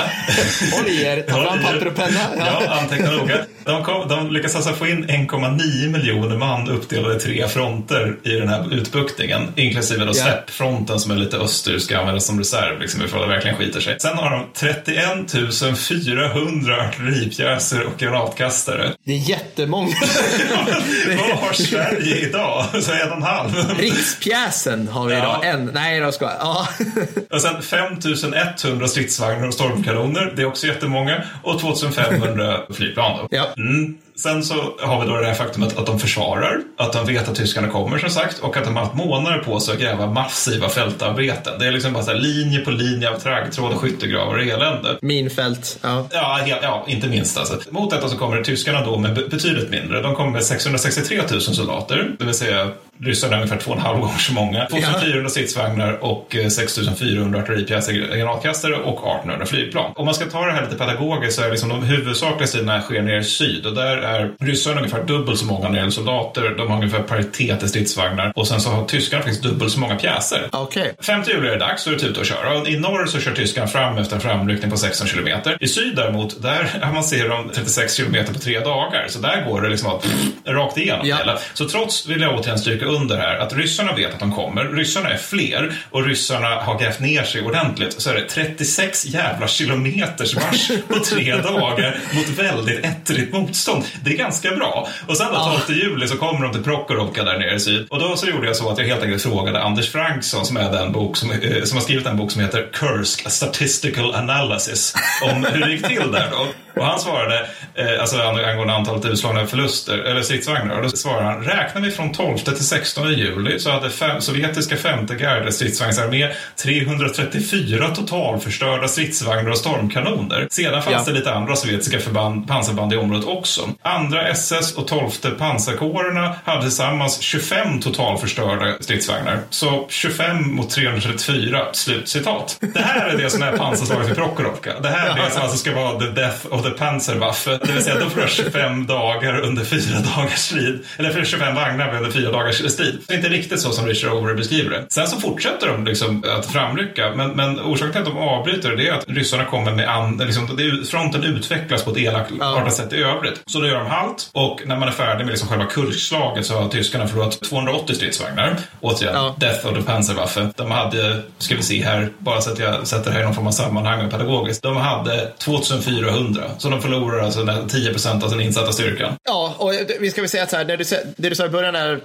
Håll 0.77 0.87
i 0.89 1.03
er, 1.05 1.23
ta 1.23 1.43
fram 1.45 1.59
er. 1.59 1.63
papper 1.63 1.87
och 1.87 1.95
penna. 1.97 2.21
Ja, 2.39 2.79
anteckna 2.81 3.11
noga. 3.11 3.37
De, 3.65 3.85
kom, 3.85 4.09
de 4.09 4.31
lyckas 4.31 4.57
alltså 4.57 4.73
få 4.73 4.87
in 4.87 5.05
1,9 5.05 5.89
miljoner 5.89 6.37
man 6.37 6.69
uppdelade 6.71 7.17
i 7.17 7.19
tre 7.19 7.49
fronter 7.49 8.17
i 8.23 8.31
den 8.31 8.49
här 8.49 8.75
utbuktningen. 8.75 9.53
Inklusive 9.57 10.05
då 10.05 10.11
Ja. 10.11 10.13
släppfronten 10.25 11.01
som 11.01 11.11
är 11.11 11.17
lite 11.17 11.37
öster 11.37 11.79
ska 11.79 11.99
användas 11.99 12.27
som 12.27 12.39
reserv 12.39 12.67
ifall 12.73 12.81
liksom, 12.81 13.21
det 13.21 13.27
verkligen 13.27 13.57
skiter 13.57 13.81
sig. 13.81 13.97
Sen 14.01 14.17
har 14.19 14.31
de 14.31 14.47
31 14.55 15.77
400 15.79 16.77
artilleripjäser 16.89 17.83
och 17.87 17.99
granatkastare. 17.99 18.93
Det 19.05 19.13
är 19.13 19.17
jättemånga. 19.31 19.76
Vad 21.17 21.39
har 21.39 21.53
Sverige 21.53 22.17
idag? 22.17 22.65
Så 22.83 22.93
en 22.93 23.11
och 23.11 23.17
en 23.17 23.23
halv. 23.23 23.51
Rikspjäsen 23.79 24.89
har 24.89 25.07
vi 25.07 25.13
Ja. 25.15 25.19
idag. 25.19 25.47
En. 25.55 25.71
Nej, 25.75 25.99
jag 25.99 26.15
skojar. 26.15 26.37
Ja. 26.41 26.69
Och 27.31 27.41
sen 27.41 27.63
5100 27.63 28.89
stridsvagnar 28.89 29.47
och 29.49 29.55
stormkanoner. 29.55 30.33
Det 30.37 30.43
är 30.43 30.47
också 30.47 30.67
jättemånga. 30.67 31.23
Och 31.43 31.61
2500 31.61 32.61
flygplan. 32.75 33.19
Då. 33.19 33.37
Ja. 33.37 33.47
Mm. 33.57 33.95
Sen 34.19 34.43
så 34.45 34.55
har 34.81 35.01
vi 35.05 35.07
då 35.11 35.17
det 35.21 35.27
här 35.27 35.35
faktumet 35.35 35.79
att 35.79 35.87
de 35.87 35.99
försvarar, 35.99 36.61
att 36.77 36.93
de 36.93 37.07
vet 37.07 37.29
att 37.29 37.35
tyskarna 37.35 37.69
kommer 37.69 37.99
som 37.99 38.11
sagt 38.11 38.39
och 38.39 38.57
att 38.57 38.65
de 38.65 38.77
har 38.77 38.83
haft 38.85 38.95
månader 38.97 39.39
på 39.39 39.61
sig 39.61 39.75
att 39.75 39.81
gräva 39.81 40.07
massiva 40.07 40.69
fältarbeten. 40.69 41.59
Det 41.59 41.67
är 41.67 41.73
liksom 41.73 41.93
bara 41.93 42.05
så 42.05 42.11
här, 42.11 42.19
linje 42.19 42.59
på 42.61 42.71
linje 42.71 43.11
av 43.11 43.19
traggtråd 43.19 43.73
och 43.73 43.81
skyttegravar 43.81 44.35
och 44.35 44.43
elände. 44.43 44.99
Minfält. 45.03 45.79
Ja. 45.83 46.07
Ja, 46.13 46.39
helt, 46.45 46.61
ja, 46.63 46.85
inte 46.89 47.07
minst 47.09 47.39
alltså. 47.39 47.59
Mot 47.71 47.91
detta 47.91 48.09
så 48.09 48.17
kommer 48.17 48.43
tyskarna 48.45 48.85
då 48.85 48.99
med 48.99 49.15
be- 49.15 49.29
betydligt 49.31 49.71
mindre. 49.71 50.03
De 50.03 50.15
kommer 50.15 50.31
med 50.31 50.45
663 50.45 51.21
000 51.31 51.41
soldater, 51.41 52.11
det 52.19 52.25
vill 52.25 52.35
säga 52.35 52.69
ryssarna 53.05 53.33
är 53.37 53.41
ungefär 53.41 53.57
två 53.59 53.71
och 53.71 53.77
en 53.77 53.83
halv 53.83 53.99
gånger 54.01 54.19
så 54.19 54.33
många. 54.33 54.67
2400 54.67 55.29
stridsvagnar 55.31 55.93
och 56.05 56.37
eh, 56.37 56.49
6400 56.49 57.41
artilleripjäser, 57.41 57.93
granatkastare 58.17 58.75
och 58.77 58.99
1800 59.17 59.47
flygplan. 59.47 59.93
Om 59.97 60.05
man 60.05 60.15
ska 60.15 60.25
ta 60.25 60.47
det 60.47 60.53
här 60.53 60.63
lite 60.63 60.77
pedagogiskt 60.77 61.37
så 61.37 61.43
är 61.43 61.51
liksom 61.51 61.69
de 61.69 61.83
huvudsakliga 61.83 62.47
striderna 62.47 62.81
sker 62.81 63.03
nere 63.03 63.19
i 63.21 63.25
syd 63.25 63.67
och 63.67 63.75
där 63.75 63.97
är 63.97 64.33
ryssarna 64.41 64.77
ungefär 64.77 65.03
dubbelt 65.05 65.39
så 65.39 65.45
många 65.47 65.63
när 65.65 65.71
det 65.71 65.77
gäller 65.77 65.91
soldater. 65.91 66.55
De 66.59 66.71
har 66.71 66.77
ungefär 66.77 67.03
paritet 67.03 67.63
i 67.63 67.69
stridsvagnar 67.69 68.33
och 68.37 68.49
sen 68.49 68.61
så 68.61 68.71
har 68.71 68.85
tyskarna 68.85 69.23
faktiskt 69.23 69.43
dubbelt 69.43 69.73
så 69.73 69.81
många 69.81 69.97
pjäser. 69.97 70.49
Okej. 70.53 70.95
5 71.03 71.23
juli 71.27 71.49
är 71.49 71.53
det 71.53 71.59
dags, 71.59 71.85
då 71.85 71.91
är 71.91 71.97
det 71.97 72.07
ut 72.07 72.19
att 72.19 72.27
köra. 72.27 72.59
Och 72.59 72.69
I 72.69 72.79
norr 72.79 73.07
så 73.07 73.21
kör 73.21 73.33
tyskarna 73.33 73.67
fram 73.67 73.99
efter 73.99 74.15
en 74.17 74.21
framryckning 74.23 74.71
på 74.71 74.77
16 74.77 75.07
kilometer. 75.07 75.57
I 75.61 75.69
syd 75.69 75.97
däremot, 75.97 76.43
där 76.43 76.69
avancerar 76.91 77.29
de 77.29 77.51
36 77.55 77.95
kilometer 77.97 78.33
på 78.33 78.39
tre 78.39 78.61
dagar. 78.61 79.05
Så 79.09 79.19
där 79.19 79.45
går 79.49 79.61
det 79.63 79.69
liksom 79.69 79.89
att, 79.91 80.03
pff, 80.03 80.15
rakt 80.47 80.79
igenom 80.79 81.07
Ja. 81.07 81.17
hela. 81.17 81.39
Så 81.55 81.69
trots, 81.69 82.07
vill 82.07 82.21
jag 82.21 82.39
återigen 82.39 82.59
stryka 82.59 82.86
under 82.87 83.17
här, 83.19 83.37
att 83.37 83.53
ryssarna 83.53 83.93
vet 83.95 84.15
att 84.15 84.21
de 84.21 84.33
kommer. 84.33 84.65
Ryssarna 84.65 85.09
är 85.11 85.17
fler 85.17 85.73
och 85.91 86.05
ryssarna 86.07 86.47
har 86.49 86.79
grävt 86.79 87.01
ner 87.01 87.23
sig 87.23 87.43
ordentligt. 87.43 88.01
Så 88.01 88.11
är 88.11 88.15
det 88.15 88.29
36 88.29 89.07
jävla 89.07 89.49
kilometers 89.49 90.35
marsch 90.35 90.71
på 90.89 90.99
tre 90.99 91.37
dagar 91.43 91.99
mot 92.15 92.29
väldigt 92.29 92.85
ettrigt 92.85 93.33
motstånd. 93.33 93.85
Det 94.05 94.11
är 94.11 94.17
ganska 94.17 94.51
bra. 94.51 94.89
Och 95.07 95.17
sen 95.17 95.27
då 95.33 95.57
12 95.67 95.79
juli 95.79 96.09
så 96.09 96.17
kommer 96.17 96.43
de 96.47 96.53
till 96.53 96.63
Prokhorovka 96.63 97.25
där 97.25 97.39
nere 97.39 97.55
i 97.55 97.61
syd. 97.61 97.87
Och 97.91 98.01
då 98.01 98.17
så 98.17 98.27
gjorde 98.27 98.47
jag 98.47 98.57
så 98.57 98.71
att 98.71 98.79
jag 98.79 98.85
helt 98.85 99.03
enkelt 99.03 99.23
frågade 99.23 99.63
Anders 99.63 99.93
Franksson 99.93 100.47
som 100.47 100.57
är 100.57 100.73
den 100.73 100.93
bok 100.93 101.17
som, 101.17 101.31
eh, 101.31 101.63
som 101.65 101.77
har 101.77 101.83
skrivit 101.83 102.07
en 102.07 102.17
bok 102.17 102.31
som 102.33 102.43
heter 102.43 102.67
Kursk, 102.73 103.27
A 103.27 103.31
Statistical 103.31 104.15
Analysis 104.15 104.95
om 105.23 105.45
hur 105.45 105.61
det 105.61 105.73
gick 105.73 105.87
till 105.89 106.13
där 106.13 106.29
då. 106.31 106.47
Och 106.81 106.85
han 106.87 107.01
svarade, 107.01 107.47
eh, 107.75 108.01
alltså 108.01 108.17
ang- 108.17 108.45
angående 108.51 108.75
antalet 108.75 109.05
utslagna 109.05 109.47
förluster, 109.47 109.99
eller 109.99 110.23
stridsvagnar, 110.23 110.77
och 110.77 110.83
då 110.83 110.89
svarade 110.89 111.25
han, 111.25 111.45
räknar 111.45 111.83
vi 111.83 111.91
från 111.91 112.13
12 112.13 112.39
till 112.39 112.57
16 112.67 112.76
juli 113.17 113.59
så 113.59 113.71
hade 113.71 113.91
fem, 113.91 114.21
sovjetiska 114.21 114.77
femte 114.77 115.15
garde 115.15 115.53
stridsvagnsarmé 115.53 116.29
334 116.63 117.89
totalförstörda 117.95 118.89
stridsvagnar 118.89 119.51
och 119.51 119.59
stormkanoner. 119.59 120.49
Sedan 120.51 120.83
fanns 120.83 121.07
Ja. 121.07 121.13
det 121.13 121.19
lite 121.19 121.33
andra 121.35 121.57
sovjetiska 121.57 121.99
förband, 122.01 122.49
pansarband 122.49 122.93
i 122.93 122.97
området 122.97 123.29
också. 123.29 123.69
Andra 123.83 124.29
SS 124.29 124.75
och 124.75 124.89
12 124.89 125.11
pansarkårerna 125.39 126.35
hade 126.45 126.63
tillsammans 126.63 127.21
25 127.21 127.81
totalförstörda 127.81 128.75
stridsvagnar. 128.81 129.39
Så 129.51 129.87
25 129.89 130.55
mot 130.57 130.71
334, 130.71 131.67
slut 131.73 132.09
citat. 132.09 132.59
Det 132.75 132.81
här 132.81 133.07
är 133.09 133.19
det 133.19 133.31
som 133.31 133.43
är 133.43 133.57
pansarslaget 133.57 134.11
i 134.13 134.15
Prokhorovka. 134.15 134.81
Det 134.81 134.89
här 134.89 135.11
är 135.11 135.25
det 135.25 135.31
som 135.31 135.43
alltså 135.43 135.57
ska 135.59 135.75
vara 135.75 135.99
the 135.99 136.07
death 136.07 136.47
of 136.51 136.63
the 136.63 136.71
Panzerwaffe. 136.71 137.59
Det 137.65 137.73
vill 137.73 137.83
säga, 137.85 137.99
de 137.99 138.11
förlorar 138.11 138.29
25 138.29 138.87
dagar 138.87 139.41
under 139.41 139.65
fyra 139.65 139.99
dagars 140.17 140.39
strid. 140.39 140.85
Eller 140.97 141.11
för 141.11 141.25
25 141.25 141.55
vagnar 141.55 141.97
under 141.97 142.11
fyra 142.11 142.31
dagars 142.31 142.61
strid. 142.71 142.99
Det 143.07 143.15
är 143.15 143.17
inte 143.17 143.29
riktigt 143.29 143.61
så 143.61 143.73
som 143.73 143.87
Richard 143.87 144.13
Overy 144.13 144.35
beskriver 144.35 144.71
det. 144.71 144.87
Sen 144.89 145.09
så 145.09 145.21
fortsätter 145.21 145.67
de 145.67 145.85
liksom 145.85 146.25
att 146.39 146.47
framrycka. 146.47 147.13
Men, 147.17 147.31
men 147.31 147.61
orsaken 147.61 147.93
till 147.93 148.01
att 148.01 148.07
de 148.07 148.19
avbryter 148.19 148.77
det 148.77 148.89
är 148.89 148.93
att 148.93 149.05
ryssarna 149.09 149.45
kommer 149.45 149.73
med 149.73 149.89
an, 149.89 150.23
liksom, 150.27 150.57
det, 150.57 150.89
fronten 150.89 151.25
utvecklas 151.25 151.85
på 151.85 151.91
ett 151.91 151.97
elakartat 151.97 152.39
ja. 152.41 152.71
sätt 152.71 152.93
i 152.93 153.03
övrigt. 153.03 153.41
Så 153.47 153.61
då 153.61 153.67
gör 153.67 153.79
de 153.79 153.87
halt 153.87 154.31
och 154.33 154.63
när 154.67 154.77
man 154.77 154.89
är 154.89 154.93
färdig 154.93 155.25
med 155.25 155.33
liksom 155.33 155.49
själva 155.49 155.67
Kurskslaget 155.67 156.47
så 156.47 156.55
har 156.55 156.69
tyskarna 156.69 157.09
förlorat 157.09 157.41
280 157.41 157.95
stridsvagnar. 157.95 158.57
Återigen, 158.81 159.15
ja. 159.15 159.35
Death 159.39 159.67
of 159.67 159.75
the 159.75 159.83
Panzerwaffe. 159.83 160.51
De 160.57 160.71
hade, 160.71 161.23
ska 161.39 161.57
vi 161.57 161.63
se 161.63 161.83
här, 161.83 162.13
bara 162.19 162.41
så 162.41 162.53
att 162.53 162.59
jag 162.59 162.87
sätter 162.87 163.05
det 163.05 163.11
här 163.11 163.21
i 163.21 163.25
någon 163.25 163.35
form 163.35 163.47
av 163.47 163.51
sammanhang 163.51 164.11
pedagogiskt. 164.11 164.63
De 164.63 164.77
hade 164.77 165.33
2400, 165.39 166.43
så 166.59 166.69
de 166.69 166.83
förlorar 166.83 167.21
alltså 167.21 167.67
10 167.69 167.91
procent 167.91 168.25
av 168.25 168.29
sin 168.29 168.41
insatta 168.41 168.73
styrkan. 168.73 169.13
Ja, 169.25 169.55
och 169.59 169.73
vi 170.01 170.11
ska 170.11 170.21
väl 170.21 170.29
säga 170.29 170.43
att 170.43 170.51
så 170.51 170.57
här, 170.57 170.65
det, 170.65 170.77
du, 170.77 170.85
det 171.17 171.29
du 171.29 171.35
sa 171.35 171.47
i 171.47 171.49
början 171.49 171.75
är 171.75 172.01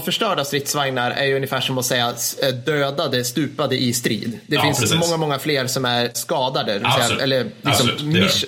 totalförstörda 0.00 0.44
stridsvagnar 0.44 1.10
är 1.10 1.26
ju 1.26 1.36
ungefär 1.36 1.60
som 1.60 1.78
att 1.78 1.84
säga 1.84 2.14
dödade, 2.64 3.24
stupade 3.24 3.76
i 3.76 3.92
strid. 3.92 4.38
Det 4.46 4.54
ja, 4.54 4.62
finns 4.62 4.80
precis. 4.80 4.98
många, 5.00 5.16
många 5.16 5.38
fler 5.38 5.66
som 5.66 5.84
är 5.84 6.10
skadade. 6.14 6.80
Säga, 6.80 7.20
eller 7.22 7.50
liksom, 7.62 7.90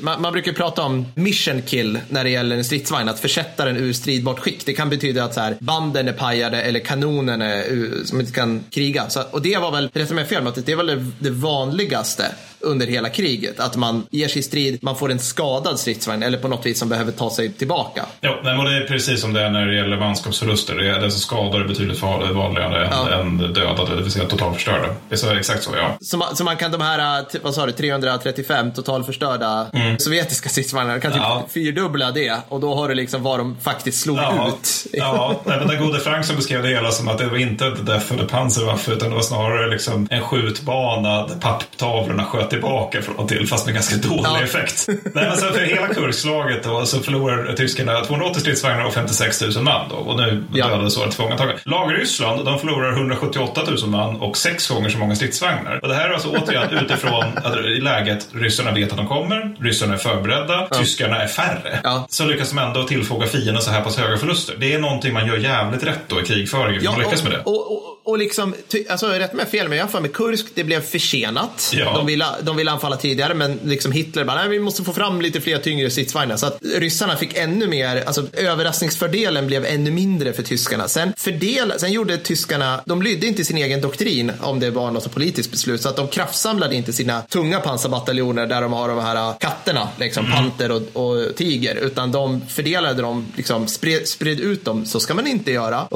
man, 0.01 0.23
man, 0.23 0.33
brukar 0.33 0.53
prata 0.53 0.83
om 0.83 1.07
mission 1.15 1.63
kill 1.63 1.99
när 2.09 2.25
det 2.25 2.31
gäller 2.31 2.57
en 2.57 2.65
stridsvagn, 2.65 3.09
att 3.09 3.21
försätta 3.21 3.65
den 3.65 3.77
ur 3.77 3.93
stridbart 3.93 4.39
skick. 4.39 4.67
Det 4.67 4.73
kan 4.73 4.91
betyda 4.91 5.25
att 5.25 5.35
så 5.35 5.41
här, 5.41 5.57
banden 5.61 6.09
är 6.09 6.13
pajade 6.13 6.63
eller 6.63 6.81
kanonen 6.81 7.43
är, 7.43 8.05
som 8.05 8.21
inte 8.21 8.33
kan 8.33 8.65
kriga. 8.71 9.11
Så, 9.11 9.23
och 9.31 9.43
det 9.43 9.59
var 9.59 9.71
väl, 9.71 9.91
rätta 9.93 10.15
mig 10.15 10.25
fel, 10.25 10.47
att 10.47 10.67
det 10.67 10.75
var 10.75 10.85
det, 10.85 11.07
det 11.19 11.31
vanligaste 11.31 12.25
under 12.63 12.87
hela 12.87 13.09
kriget. 13.09 13.61
Att 13.61 13.77
man 13.77 14.07
ger 14.11 14.29
sig 14.29 14.39
i 14.39 14.43
strid, 14.43 14.79
man 14.83 14.97
får 14.97 15.11
en 15.11 15.19
skadad 15.19 15.79
stridsvagn 15.79 16.23
eller 16.23 16.39
på 16.39 16.49
något 16.49 16.67
vis 16.67 16.79
som 16.79 16.89
behöver 16.89 17.13
ta 17.13 17.31
sig 17.31 17.53
tillbaka. 17.53 18.07
Ja, 18.21 18.41
men 18.45 18.65
det 18.65 18.77
är 18.77 18.87
precis 18.87 19.21
som 19.21 19.33
det 19.33 19.43
är 19.43 19.51
när 19.51 19.67
det 19.67 19.75
gäller 19.75 19.97
manskapsförluster. 19.97 20.75
Det 20.75 20.89
är, 20.89 21.01
det 21.01 21.07
är 21.07 21.11
skador 21.11 21.61
är 21.61 21.69
betydligt 21.69 22.03
vanligare 22.03 22.89
ja. 22.91 23.09
än, 23.09 23.39
dödade, 23.39 23.97
det 23.97 24.03
vill 24.03 24.13
säga 24.13 24.29
totalförstörda. 24.29 24.89
Det 25.09 25.15
är 25.15 25.17
så, 25.17 25.31
exakt 25.31 25.63
så, 25.63 25.71
ja. 25.77 25.97
Så 26.01 26.17
man, 26.17 26.37
så 26.37 26.45
man 26.45 26.57
kan 26.57 26.73
de 26.73 26.81
här, 26.81 27.25
vad 27.43 27.55
sa 27.55 27.67
du, 27.67 27.73
335 27.73 28.73
totalförstörda 28.73 29.67
mm. 29.73 29.99
sovjetiska 29.99 30.49
stridsvagnar, 30.49 31.01
kan 31.01 31.13
typ 31.13 31.23
ja. 31.23 31.47
fyrdubbla 31.51 32.11
det 32.11 32.37
och 32.49 32.61
då 32.61 32.75
har 32.75 32.89
du 32.89 32.95
liksom 32.95 33.23
vad 33.23 33.39
de 33.39 33.57
faktiskt 33.63 34.01
slog 34.01 34.19
ja. 34.19 34.49
ut. 34.49 34.87
ja, 34.93 35.41
men 35.45 35.69
den 35.69 35.83
gode 35.83 36.01
Frank 36.01 36.25
som 36.25 36.37
beskrev 36.37 36.63
det 36.63 36.69
hela 36.69 36.91
som 36.91 37.09
att 37.09 37.19
det 37.19 37.27
var 37.27 37.37
inte 37.37 37.67
ett 37.67 37.87
Death 37.87 38.13
of 38.15 38.21
the 38.21 38.27
Panzerwaffe 38.27 38.93
utan 38.93 39.09
det 39.09 39.15
var 39.15 39.23
snarare 39.23 39.71
liksom 39.71 40.09
en 40.11 40.23
skjutbana 40.23 41.27
där 41.27 41.35
papptavlorna 41.35 42.25
sköt 42.25 42.52
tillbaka 42.53 43.03
från 43.03 43.17
och 43.17 43.29
till, 43.29 43.47
fast 43.47 43.67
med 43.67 43.75
ganska 43.75 43.97
dålig 43.97 44.25
ja. 44.25 44.43
effekt. 44.43 44.85
Nej, 44.89 45.03
men 45.15 45.37
så 45.37 45.47
för 45.47 45.61
hela 45.61 45.87
kurslaget 45.89 46.65
då, 46.65 46.87
så 46.87 47.01
förlorar 47.01 47.53
tyskarna 47.53 48.05
280 48.05 48.41
stridsvagnar 48.41 48.85
och 48.85 48.95
56 48.95 49.43
000 49.43 49.65
man 49.65 49.89
då, 49.89 49.97
och 49.97 50.17
nu 50.17 50.45
ja. 50.53 50.69
dödades 50.69 50.95
tillfångatagna. 50.95 51.55
Lag 51.65 51.95
Ryssland, 51.95 52.45
de 52.45 52.59
förlorar 52.59 52.93
178 52.93 53.61
000 53.83 53.91
man 53.91 54.17
och 54.17 54.37
sex 54.37 54.69
gånger 54.69 54.89
så 54.89 54.99
många 54.99 55.15
stridsvagnar. 55.15 55.81
Och 55.83 55.89
det 55.89 55.95
här 55.95 56.09
är 56.09 56.13
alltså 56.13 56.29
återigen 56.29 56.85
utifrån 56.85 57.25
att 57.37 57.57
i 57.57 57.81
läget 57.81 58.29
ryssarna 58.33 58.73
vet 58.73 58.91
att 58.91 58.97
de 58.97 59.07
kommer, 59.07 59.57
ryssarna 59.61 59.95
är 59.95 59.99
förberedda, 59.99 60.69
ja. 60.71 60.79
tyskarna 60.79 61.23
är 61.23 61.27
färre. 61.27 61.81
Ja. 61.83 62.07
Så 62.09 62.25
lyckas 62.25 62.51
de 62.51 62.59
ändå 62.59 62.83
tillfoga 62.83 63.27
fienden 63.27 63.63
så 63.63 63.71
här 63.71 63.81
pass 63.81 63.99
höga 63.99 64.17
förluster. 64.17 64.55
Det 64.59 64.75
är 64.75 64.79
någonting 64.79 65.13
man 65.13 65.27
gör 65.27 65.37
jävligt 65.37 65.83
rätt 65.83 66.03
då 66.07 66.21
i 66.21 66.25
krigföringen, 66.25 66.83
ja, 66.85 66.91
man 66.91 67.01
lyckas 67.01 67.23
med 67.23 67.33
det. 67.33 67.39
Och, 67.39 67.73
och, 67.73 67.92
och 68.05 68.19
liksom, 68.19 68.55
alltså 68.89 69.07
rätt 69.07 69.33
mig 69.33 69.47
fel, 69.47 69.69
men 69.69 69.79
jag 69.79 69.91
för 69.91 70.01
mig 70.01 70.11
Kursk, 70.11 70.47
det 70.55 70.65
blev 70.65 70.81
försenat. 70.81 71.71
Ja. 71.75 71.93
De, 71.97 72.07
ville, 72.07 72.27
de 72.43 72.57
ville 72.57 72.71
anfalla 72.71 72.97
tidigare, 72.97 73.35
men 73.35 73.61
liksom 73.65 73.93
Hitler 73.93 74.25
bara, 74.25 74.37
nej, 74.37 74.49
vi 74.49 74.61
måste 74.61 74.85
få 74.85 74.93
fram 74.93 75.21
lite 75.21 75.41
fler 75.41 75.59
tyngre 75.59 75.91
stridsvagnar. 75.91 76.37
Så 76.37 76.47
att 76.47 76.59
ryssarna 76.63 77.17
fick 77.17 77.37
ännu 77.37 77.67
mer, 77.67 78.05
alltså 78.07 78.27
överraskningsfördelen 78.33 79.47
blev 79.47 79.65
ännu 79.65 79.91
mindre 79.91 80.33
för 80.33 80.43
tyskarna. 80.43 80.89
Sen, 80.89 81.13
fördel, 81.17 81.73
sen 81.77 81.93
gjorde 81.93 82.19
tyskarna, 82.19 82.81
de 82.87 83.03
lydde 83.03 83.27
inte 83.27 83.45
sin 83.45 83.59
egen 83.59 83.81
doktrin 83.81 84.33
om 84.41 84.61
det 84.61 84.71
var 84.71 84.91
något 84.91 85.15
politiskt 85.15 85.51
beslut, 85.51 85.83
så 85.83 85.89
att 85.89 85.97
de 85.97 86.09
kraftsamlade 86.09 86.75
inte 86.75 86.93
sina 86.93 87.23
tunga 87.23 87.61
pansarbataljoner 87.61 88.47
där 88.47 88.63
de 88.63 88.73
har 88.73 88.89
de 88.89 88.99
här 88.99 89.35
katterna, 89.39 89.89
liksom 89.99 90.27
mm. 90.27 90.37
panter 90.37 90.71
och, 90.71 90.83
och, 90.93 91.37
tiger, 91.37 91.75
utan 91.75 92.13
de 92.13 92.41
fördelade 92.49 93.03
dem, 93.03 93.27
liksom 93.37 93.67
spred, 93.67 94.09
spred 94.09 94.41
ut 94.41 94.65
dem. 94.65 94.87
Så 94.87 95.01
ska 95.01 95.15
man 95.15 95.27
inte 95.27 95.53
göra. 95.53 95.89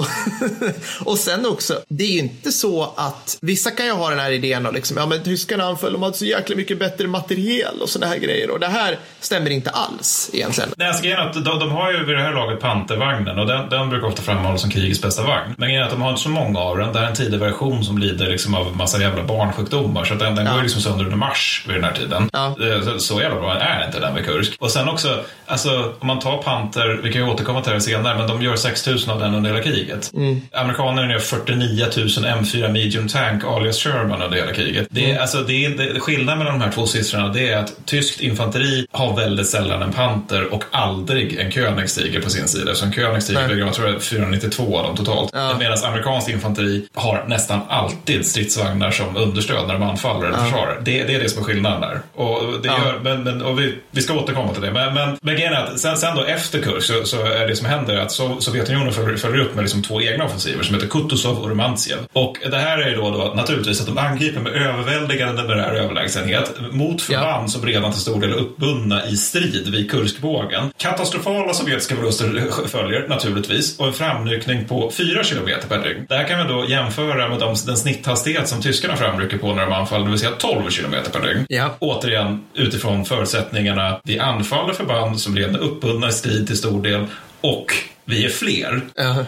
och 1.05 1.19
sen 1.19 1.47
också, 1.47 1.81
det 1.97 2.05
är 2.05 2.13
ju 2.13 2.19
inte 2.19 2.53
så 2.53 2.95
att 2.97 3.39
vissa 3.41 3.71
kan 3.71 3.87
ju 3.87 3.93
ha 3.93 4.11
den 4.11 4.19
här 4.19 4.31
idén 4.31 4.67
och 4.67 4.73
liksom, 4.73 4.97
ja 4.97 5.07
men 5.07 5.23
tyskarna 5.23 5.65
anföll, 5.65 5.93
de 5.93 6.03
hade 6.03 6.17
så 6.17 6.25
jäkla 6.25 6.57
mycket 6.57 6.79
bättre 6.79 7.09
materiel 7.09 7.75
och 7.81 7.89
sådana 7.89 8.13
här 8.13 8.19
grejer 8.19 8.51
och 8.51 8.61
det 8.61 8.67
här 8.67 8.99
stämmer 9.21 9.51
inte 9.51 9.71
alls 9.71 10.31
egentligen. 10.33 10.71
Nej, 10.77 10.89
alltså 10.89 11.03
grejen 11.03 11.21
att 11.21 11.35
de, 11.35 11.59
de, 11.59 11.71
har 11.71 11.93
ju 11.93 12.05
vid 12.05 12.17
det 12.17 12.23
här 12.23 12.33
laget 12.33 12.61
Pantervagnen 12.61 13.39
och 13.39 13.47
den, 13.47 13.69
den 13.69 13.91
brukar 13.91 14.07
ofta 14.07 14.23
framhållas 14.23 14.61
som 14.61 14.71
krigets 14.71 15.03
bästa 15.03 15.23
vagn. 15.23 15.55
Men 15.59 15.69
grejen 15.69 15.83
är 15.83 15.87
att 15.87 15.93
de 15.93 16.03
har 16.03 16.11
inte 16.11 16.23
så 16.23 16.29
många 16.29 16.59
av 16.59 16.79
den. 16.79 16.93
Det 16.93 16.99
här 16.99 17.07
är 17.07 17.11
en 17.11 17.17
tidig 17.17 17.39
version 17.39 17.85
som 17.85 17.99
lider 17.99 18.27
liksom 18.27 18.55
av 18.55 18.77
massa 18.77 19.01
jävla 19.03 19.23
barnsjukdomar 19.23 20.05
så 20.05 20.15
den, 20.15 20.35
den 20.35 20.47
ja. 20.47 20.55
går 20.55 20.63
liksom 20.63 20.83
sönder 20.83 21.05
under 21.05 21.17
mars 21.17 21.65
vid 21.67 21.77
den 21.77 21.85
här 21.85 21.93
tiden. 21.93 22.31
Ja. 22.33 22.55
Så, 22.85 22.99
så 22.99 23.21
jävla 23.21 23.41
bra 23.41 23.55
är 23.55 23.87
inte 23.87 24.01
den 24.01 24.15
vid 24.15 24.25
Kursk. 24.25 24.57
Och 24.61 24.71
sen 24.71 24.89
också, 24.89 25.25
alltså 25.47 25.95
om 25.99 26.07
man 26.07 26.19
tar 26.19 26.43
Panter, 26.43 27.01
vi 27.03 27.13
kan 27.13 27.23
ju 27.23 27.29
återkomma 27.29 27.63
till 27.63 27.73
det 27.73 27.81
senare, 27.81 28.19
men 28.19 28.29
de 28.29 28.43
gör 28.43 28.57
6000 28.57 29.11
av 29.11 29.21
den 29.21 29.35
under 29.35 29.51
hela 29.51 29.63
kriget. 29.63 30.13
Mm. 30.15 30.41
Amerikanerna 30.53 31.13
gör 31.13 31.19
49 31.19 31.86
000 31.97 32.09
M4 32.09 32.73
Medium 32.73 33.09
Tank 33.09 33.45
alias 33.45 33.79
Sherman 33.79 34.23
under 34.23 34.39
hela 34.39 34.53
kriget. 34.53 34.89
Det 34.91 35.05
är, 35.05 35.09
mm. 35.09 35.21
alltså, 35.21 35.43
det 35.43 35.65
är, 35.65 35.71
det, 35.71 36.01
skillnaden 36.01 36.39
mellan 36.39 36.59
de 36.59 36.65
här 36.65 36.73
två 36.73 36.87
siffrorna 36.87 37.29
det 37.29 37.49
är 37.49 37.57
att 37.57 37.87
tyskt 37.87 38.21
infanteri 38.21 38.87
har 38.93 39.17
väldigt 39.17 39.47
sällan 39.47 39.83
en 39.83 39.93
Panter 39.93 40.55
och 40.55 40.65
aldrig 40.71 41.37
en 41.37 41.51
Königstiger 41.51 42.21
på 42.21 42.31
sin 42.31 42.49
sida. 42.49 42.75
Så 42.75 42.85
en 42.85 42.93
Königstiger 42.93 43.57
jag 43.57 43.75
tror 43.75 43.87
det 43.87 43.95
är 43.95 43.99
492 43.99 44.79
av 44.79 44.85
dem 44.85 44.97
totalt. 44.97 45.31
Ja. 45.33 45.57
Medan 45.59 45.79
amerikanskt 45.85 46.31
infanteri 46.31 46.87
har 46.95 47.25
nästan 47.29 47.61
alltid 47.69 48.27
stridsvagnar 48.27 48.91
som 48.91 49.17
understöd 49.17 49.67
när 49.67 49.75
de 49.75 49.83
anfaller 49.83 50.27
eller 50.27 50.39
ja. 50.39 50.45
försvarar. 50.45 50.81
Det, 50.83 51.05
det, 51.05 51.15
är 51.15 51.21
det 51.21 51.29
som 51.29 51.43
är 51.43 51.47
skillnaden 51.47 51.81
där. 51.81 52.01
Och, 52.15 52.63
det 52.63 52.69
gör, 52.69 53.01
men, 53.03 53.23
men, 53.23 53.43
och 53.43 53.61
vi, 53.61 53.79
vi 53.91 54.03
ska 54.03 54.15
återkomma 54.15 54.53
till 54.53 54.63
det. 54.63 54.73
Men, 54.73 54.95
men, 54.95 55.17
men 55.23 55.35
grejen 55.35 55.53
är 55.53 55.65
att 55.65 55.81
sen, 55.81 55.97
sen 55.97 56.17
då 56.17 56.25
efter 56.25 56.63
Kursk 56.63 56.87
så, 56.87 57.05
så, 57.05 57.27
är 57.27 57.47
det 57.49 57.57
som 57.57 57.67
händer 57.67 57.97
att 57.97 58.13
Sovjetunionen 58.13 58.93
följer 58.93 59.41
upp 59.41 59.55
med 59.55 59.63
liksom 59.63 59.83
två 59.83 60.03
egna 60.03 60.25
offensiver 60.25 60.63
som 60.63 60.75
heter 60.75 60.89
Kutuzov 60.89 61.39
och 61.39 61.49
Rumantsev. 61.77 61.99
Och 62.13 62.37
det 62.51 62.57
här 62.57 62.79
är 62.79 62.89
ju 62.89 62.97
då, 62.97 63.11
då 63.11 63.33
naturligtvis 63.35 63.81
att 63.81 63.87
de 63.87 63.99
angriper 63.99 64.41
med 64.41 64.53
överväldigande 64.53 65.43
numerär 65.43 65.75
överlägsenhet 65.75 66.53
mot 66.73 67.03
förband 67.03 67.45
ja. 67.45 67.49
som 67.49 67.67
redan 67.67 67.93
till 67.93 68.01
stor 68.01 68.21
del 68.21 68.31
är 68.31 68.37
uppbundna 68.37 69.07
i 69.07 69.17
strid 69.17 69.69
vid 69.69 69.91
Kurskbågen. 69.91 70.71
Katastrofala 70.77 71.55
sovjetiska 71.55 71.97
förluster 71.97 72.67
följer 72.69 73.09
naturligtvis 73.09 73.79
och 73.79 73.87
en 73.87 73.93
framryckning 73.93 74.65
på 74.65 74.91
4 74.91 75.25
kilometer 75.25 75.69
per 75.69 75.89
dygn. 75.89 76.07
Det 76.09 76.17
här 76.17 76.25
kan 76.25 76.47
vi 76.47 76.53
då 76.53 76.65
jämföra 76.69 77.29
med 77.29 77.39
de, 77.39 77.55
den 77.67 77.77
snitthastighet 77.77 78.49
som 78.49 78.63
tyskarna 78.63 78.97
framrycker 78.97 79.39
på 79.39 79.55
när 79.55 79.67
de 79.67 79.73
anfaller, 79.73 80.05
det 80.05 80.11
vill 80.11 80.21
säga 80.21 80.33
12 80.39 80.71
kilometer 80.71 81.11
per 81.11 81.29
dygn. 81.29 81.47
Ja. 81.49 81.77
Återigen 81.79 82.45
utifrån 82.55 83.05
förutsättningarna. 83.05 84.01
Vi 84.05 84.19
anfaller 84.19 84.73
förband 84.73 85.21
som 85.21 85.37
redan 85.37 85.55
är 85.55 85.59
uppbundna 85.59 86.09
i 86.09 86.13
strid 86.13 86.47
till 86.47 86.57
stor 86.57 86.83
del 86.83 87.07
och 87.41 87.73
vi 88.09 88.25
är 88.25 88.29
fler. 88.29 88.81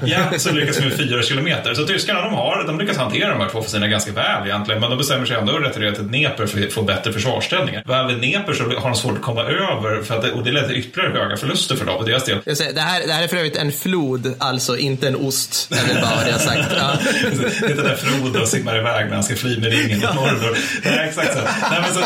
Ja, 0.03 0.39
så 0.39 0.53
lyckas 0.53 0.81
vi 0.81 0.85
med 0.85 0.97
fyra 0.97 1.23
kilometer. 1.23 1.75
Så 1.75 1.87
tyskarna 1.87 2.21
de 2.21 2.35
har, 2.35 2.65
de 2.67 2.79
lyckas 2.79 2.97
hantera 2.97 3.31
de 3.31 3.41
här 3.41 3.49
två 3.49 3.59
offensiverna 3.59 3.89
ganska 3.89 4.13
väl 4.13 4.47
egentligen. 4.47 4.81
Men 4.81 4.91
de 4.91 4.97
bestämmer 4.97 5.27
sig 5.27 5.37
ändå 5.37 5.57
att 5.57 5.63
retirera 5.63 5.95
till 5.95 6.07
Dnepr 6.07 6.47
för 6.47 6.67
att 6.67 6.73
få 6.73 6.83
bättre 6.83 7.13
försvarsställningar. 7.13 7.83
Väl 7.87 8.07
vid 8.07 8.17
Dnepr 8.17 8.53
så 8.53 8.65
har 8.65 8.91
de 8.91 8.95
svårt 8.95 9.17
att 9.17 9.23
komma 9.23 9.43
över 9.43 10.03
för 10.03 10.19
att 10.19 10.33
och 10.33 10.45
det 10.45 10.53
leder 10.53 10.69
till 10.69 10.77
ytterligare 10.77 11.19
höga 11.19 11.37
förluster 11.37 11.77
för 11.77 11.87
dem 11.87 11.97
och 11.97 12.05
deras 12.05 12.25
del. 12.25 12.57
Säger, 12.57 12.75
det, 12.75 12.81
här, 12.81 13.07
det 13.07 13.13
här 13.13 13.25
är 13.25 13.29
för 13.29 13.37
övrigt 13.37 13.57
en 13.57 13.73
flod, 13.73 14.35
alltså 14.39 14.77
inte 14.77 15.09
en 15.09 15.17
ost. 15.17 15.69
Jag 15.71 15.95
vill 15.95 16.03
bara 16.03 16.07
ha 16.07 16.25
det 16.25 16.39
sagt. 16.39 16.59
Ja. 16.79 16.93
det 17.31 17.67
är 17.67 17.71
inte 17.71 17.83
där 17.83 17.97
Frodo 17.97 18.47
simmar 18.47 18.79
iväg 18.79 19.07
när 19.07 19.15
han 19.15 19.25
ska 19.25 19.35
fly 19.35 19.61
med 19.61 19.73
ringen 19.73 20.01
mot 20.01 20.15
Mordor. 20.15 20.59
Nej, 20.85 21.09
exakt 21.09 21.33
så. 21.33 21.39
Nej, 21.71 21.81
men 21.83 21.95
så 21.95 22.01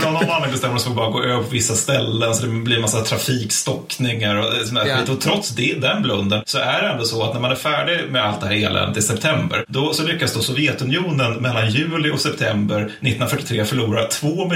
för 0.00 0.10
någon 0.10 0.16
anledning 0.16 0.52
bestämmer 0.52 0.74
de 0.74 0.80
sig 0.80 0.84
för 0.84 0.90
att 0.90 0.96
bara 0.96 1.10
gå 1.10 1.22
över 1.22 1.42
på 1.42 1.50
vissa 1.50 1.74
ställen 1.74 2.34
så 2.34 2.46
det 2.46 2.52
blir 2.52 2.76
en 2.76 2.82
massa 2.82 3.00
trafikstockningar 3.00 4.36
och 4.36 4.66
sådär 4.66 4.86
ja. 4.86 5.12
Och 5.12 5.20
trots 5.20 5.48
det, 5.50 5.74
den 5.80 6.02
Lunden 6.12 6.42
så 6.46 6.58
är 6.58 6.82
det 6.82 6.88
ändå 6.88 7.04
så 7.04 7.24
att 7.24 7.34
när 7.34 7.40
man 7.40 7.50
är 7.50 7.56
färdig 7.56 8.10
med 8.10 8.24
allt 8.24 8.40
det 8.40 8.46
här 8.46 8.66
eländet 8.66 8.96
i 8.96 9.02
september, 9.02 9.64
då 9.68 9.92
så 9.92 10.02
lyckas 10.02 10.34
då 10.34 10.40
Sovjetunionen 10.40 11.32
mellan 11.32 11.70
juli 11.70 12.10
och 12.10 12.20
september 12.20 12.80
1943 12.80 13.64
förlora 13.64 14.04
2 14.06 14.50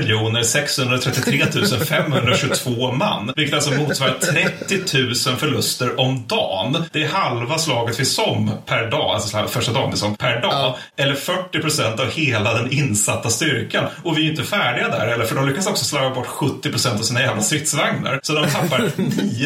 633 0.44 1.46
522 1.88 2.92
man, 2.92 3.32
vilket 3.36 3.54
alltså 3.54 3.70
motsvarar 3.70 4.14
30 4.68 4.98
000 4.98 5.14
förluster 5.14 6.00
om 6.00 6.24
dagen. 6.26 6.84
Det 6.92 7.02
är 7.02 7.08
halva 7.08 7.58
slaget 7.58 8.00
vid 8.00 8.06
Somme 8.06 8.52
per 8.66 8.90
dag, 8.90 9.10
alltså 9.14 9.46
första 9.46 9.72
dagen 9.72 9.90
vid 9.90 9.98
Somme 9.98 10.16
per 10.16 10.40
dag, 10.40 10.52
ja. 10.52 10.78
eller 10.96 11.14
40 11.14 11.60
procent 11.60 12.00
av 12.00 12.10
hela 12.10 12.54
den 12.54 12.72
insatta 12.72 13.30
styrkan. 13.30 13.84
Och 14.02 14.16
vi 14.16 14.20
är 14.20 14.24
ju 14.24 14.30
inte 14.30 14.42
färdiga 14.42 14.88
där 14.88 15.06
heller, 15.06 15.24
för 15.24 15.34
de 15.34 15.48
lyckas 15.48 15.66
också 15.66 15.84
slarva 15.84 16.14
bort 16.14 16.26
70 16.26 16.70
procent 16.70 17.00
av 17.00 17.04
sina 17.04 17.20
jävla 17.20 17.42
stridsvagnar. 17.42 18.20
Så 18.22 18.32
de 18.32 18.50
tappar 18.50 18.90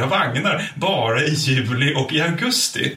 9294 0.00 0.06
vagnar 0.06 0.70
bara 0.74 1.22
i 1.22 1.34
juli 1.34 1.94
och 1.94 2.12
i 2.12 2.20
augusti. 2.20 2.96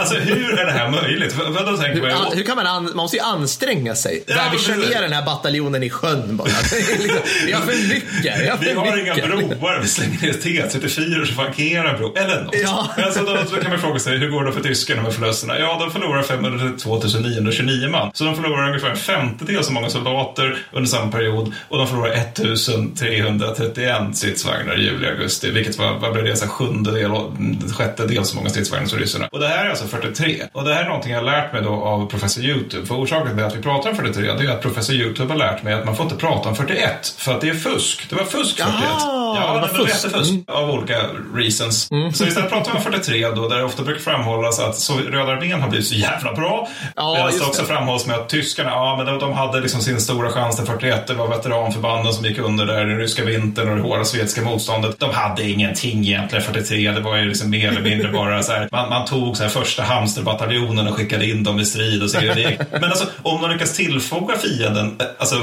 Alltså 0.00 0.14
hur 0.14 0.58
är 0.58 0.66
det 0.66 0.72
här 0.72 0.90
möjligt? 0.90 1.36
Vad, 1.36 1.52
vad 1.52 1.80
tänker 1.80 2.00
hur, 2.00 2.10
man, 2.10 2.32
hur 2.32 2.42
kan 2.42 2.56
man, 2.56 2.66
an, 2.66 2.84
man 2.84 2.96
måste 2.96 3.16
ju 3.16 3.22
anstränga 3.22 3.94
sig. 3.94 4.24
Ja, 4.26 4.34
Där 4.34 4.50
vi 4.52 4.58
kör 4.58 4.76
ner 4.76 5.02
den 5.02 5.12
här 5.12 5.26
bataljonen 5.26 5.82
i 5.82 5.90
sjön 5.90 6.36
bara. 6.36 6.48
Liksom, 6.48 7.18
vi 7.46 7.52
har 7.52 7.60
för 7.60 7.88
mycket. 7.88 8.40
Vi 8.40 8.48
har, 8.48 8.58
vi 8.58 8.72
har 8.72 8.98
inga 8.98 9.14
broar, 9.14 9.78
vi 9.82 9.88
slänger 9.88 10.22
ner 10.22 10.32
T34 10.32 11.24
så 11.24 11.34
flankerar 11.34 11.98
bro. 11.98 12.14
Eller 12.16 12.42
något. 12.42 12.54
Ja. 12.62 12.90
Alltså, 12.96 13.24
då, 13.24 13.36
då 13.50 13.56
kan 13.60 13.70
man 13.70 13.80
fråga 13.80 13.98
sig, 13.98 14.18
hur 14.18 14.30
går 14.30 14.44
det 14.44 14.52
för 14.52 14.60
tyskarna 14.60 15.02
med 15.02 15.12
förlusterna? 15.12 15.58
Ja, 15.58 15.76
de 15.80 15.90
förlorar 15.90 16.22
502 16.22 17.00
929 17.20 17.88
man. 17.88 18.10
Så 18.14 18.24
de 18.24 18.36
förlorar 18.36 18.66
ungefär 18.68 18.90
en 18.90 18.96
femtedel 18.96 19.64
så 19.64 19.72
många 19.72 19.90
soldater 19.90 20.58
under 20.72 20.88
samma 20.88 21.12
period 21.12 21.52
och 21.68 21.78
de 21.78 21.86
förlorar 21.86 22.12
1331 22.12 24.16
stridsvagnar 24.16 24.78
i 24.78 24.82
juli 24.84 25.06
augusti, 25.08 25.50
vilket 25.50 25.78
var, 25.78 25.98
vad 25.98 26.12
blev 26.12 26.24
det, 26.24 26.36
så 26.40 26.48
sjundedel 26.48 27.12
och 27.12 27.32
sjättedel 27.76 28.24
så 28.24 28.36
många 28.36 28.48
stridsvagnar 28.48 28.88
som 28.88 28.98
ryssarna. 28.98 29.28
Och 29.32 29.40
det 29.40 29.48
här 29.48 29.64
är 29.64 29.70
alltså 29.70 29.86
43. 29.86 30.42
Och 30.52 30.64
det 30.64 30.74
här 30.74 30.82
är 30.82 30.86
någonting 30.86 31.12
jag 31.12 31.18
har 31.18 31.26
lärt 31.26 31.52
mig 31.52 31.62
då 31.62 31.70
av 31.70 32.10
professor 32.10 32.44
Youtube. 32.44 32.86
För 32.86 32.94
orsaken 32.94 33.36
till 33.36 33.44
att 33.44 33.56
vi 33.56 33.62
pratar 33.62 33.90
om 33.90 33.96
43, 33.96 34.32
det 34.32 34.44
är 34.44 34.50
att 34.50 34.62
professor 34.62 34.94
Youtube 34.94 35.32
har 35.32 35.38
lärt 35.38 35.62
mig 35.62 35.74
att 35.74 35.84
man 35.84 35.96
får 35.96 36.04
inte 36.04 36.16
prata 36.16 36.48
om 36.48 36.56
41, 36.56 37.14
för 37.18 37.34
att 37.34 37.40
det 37.40 37.48
är 37.48 37.54
fusk. 37.54 38.10
Det 38.10 38.16
var 38.16 38.24
fusk 38.24 38.56
41. 38.56 38.72
Ah, 38.72 39.36
ja, 39.36 39.54
det 39.54 39.60
var, 39.60 39.68
det 39.68 39.78
var 39.78 39.88
jättefusk 39.88 40.30
mm. 40.30 40.44
av 40.48 40.70
olika 40.70 40.98
reasons. 41.34 41.90
Mm. 41.90 42.12
Så 42.12 42.24
istället 42.24 42.50
pratar 42.50 42.72
vi 42.72 42.78
om 42.78 42.84
43 42.84 43.28
då, 43.30 43.48
där 43.48 43.56
det 43.56 43.64
ofta 43.64 43.82
brukar 43.82 44.00
framhållas 44.00 44.60
att 44.60 44.76
så 44.76 44.98
Röda 44.98 45.32
armén 45.32 45.60
har 45.60 45.68
blivit 45.68 45.86
så 45.86 45.94
jävla 45.94 46.32
bra. 46.32 46.68
Ja, 46.96 47.12
Medan 47.12 47.38
det 47.38 47.44
också 47.44 47.64
framhålls 47.64 48.06
med 48.06 48.16
att 48.16 48.28
tyskarna, 48.28 48.70
ja 48.70 48.94
men 48.96 49.06
de, 49.06 49.18
de 49.18 49.32
hade 49.32 49.60
liksom 49.60 49.80
sin 49.80 50.00
stora 50.00 50.30
chans 50.30 50.56
till 50.56 50.66
41. 50.66 51.06
Det 51.06 51.14
var 51.14 51.28
veteranförbanden 51.28 52.12
som 52.12 52.24
gick 52.24 52.38
under 52.38 52.66
där 52.66 52.84
den 52.84 52.98
ryska 52.98 53.24
vintern 53.24 53.68
och 53.68 53.76
det 53.76 53.82
hårda 53.82 54.04
sovjetiska 54.04 54.42
motståndet. 54.42 54.98
De 54.98 55.10
hade 55.14 55.50
ingenting 55.50 55.98
egentligen 55.98 56.29
43. 56.38 56.90
Det 56.90 57.00
var 57.00 57.16
ju 57.16 57.24
liksom 57.24 57.50
mer 57.50 57.68
eller 57.68 57.80
mindre 57.80 58.12
bara 58.12 58.42
så 58.42 58.52
här, 58.52 58.68
man, 58.72 58.88
man 58.88 59.06
tog 59.06 59.36
så 59.36 59.42
här 59.42 59.50
första 59.50 59.82
hamsterbataljonen 59.82 60.88
och 60.88 60.94
skickade 60.94 61.26
in 61.26 61.44
dem 61.44 61.60
i 61.60 61.66
strid 61.66 62.02
och 62.02 62.10
så 62.10 62.20
det 62.20 62.66
Men 62.70 62.84
alltså 62.84 63.06
om 63.22 63.42
de 63.42 63.50
lyckas 63.50 63.76
tillfoga 63.76 64.38
fienden 64.38 64.96
alltså, 65.18 65.36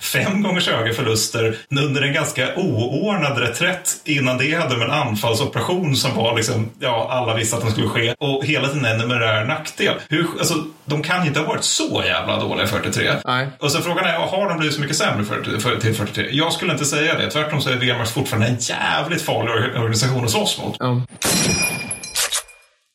fem 0.00 0.42
gångers 0.42 0.68
högre 0.68 0.92
förluster 0.92 1.56
under 1.70 2.02
en 2.02 2.12
ganska 2.12 2.54
oordnad 2.56 3.38
reträtt. 3.38 3.90
Innan 4.04 4.38
det 4.38 4.54
hade 4.54 4.74
de 4.74 4.82
en 4.82 4.90
anfallsoperation 4.90 5.96
som 5.96 6.16
var 6.16 6.36
liksom, 6.36 6.70
ja, 6.78 7.08
alla 7.10 7.34
visste 7.34 7.56
att 7.56 7.62
den 7.62 7.70
skulle 7.70 7.88
ske 7.88 8.14
och 8.18 8.44
hela 8.44 8.68
tiden 8.68 8.84
en 8.84 8.98
numerär 8.98 9.44
nackdel. 9.44 9.94
Hur, 10.08 10.26
alltså, 10.38 10.54
de 10.84 11.02
kan 11.02 11.26
inte 11.26 11.40
ha 11.40 11.46
varit 11.46 11.64
så 11.64 12.02
jävla 12.06 12.40
dåliga 12.40 12.66
43. 12.66 13.10
Nej. 13.24 13.48
Och 13.58 13.72
så 13.72 13.80
frågan 13.80 14.04
är, 14.04 14.12
har 14.12 14.48
de 14.48 14.58
blivit 14.58 14.74
så 14.74 14.80
mycket 14.80 14.96
sämre 14.96 15.24
för, 15.24 15.58
för, 15.60 15.76
till 15.76 15.94
43? 15.94 16.28
Jag 16.30 16.52
skulle 16.52 16.72
inte 16.72 16.84
säga 16.84 17.18
det. 17.18 17.30
Tvärtom 17.30 17.60
så 17.60 17.70
är 17.70 17.76
Wehrmacht 17.76 18.10
fortfarande 18.10 18.46
en 18.46 18.56
jävligt 18.60 19.22
farlig 19.22 19.76
organisation 19.76 20.28
att 20.34 20.48
slåss 20.48 20.58
mot. 20.58 20.76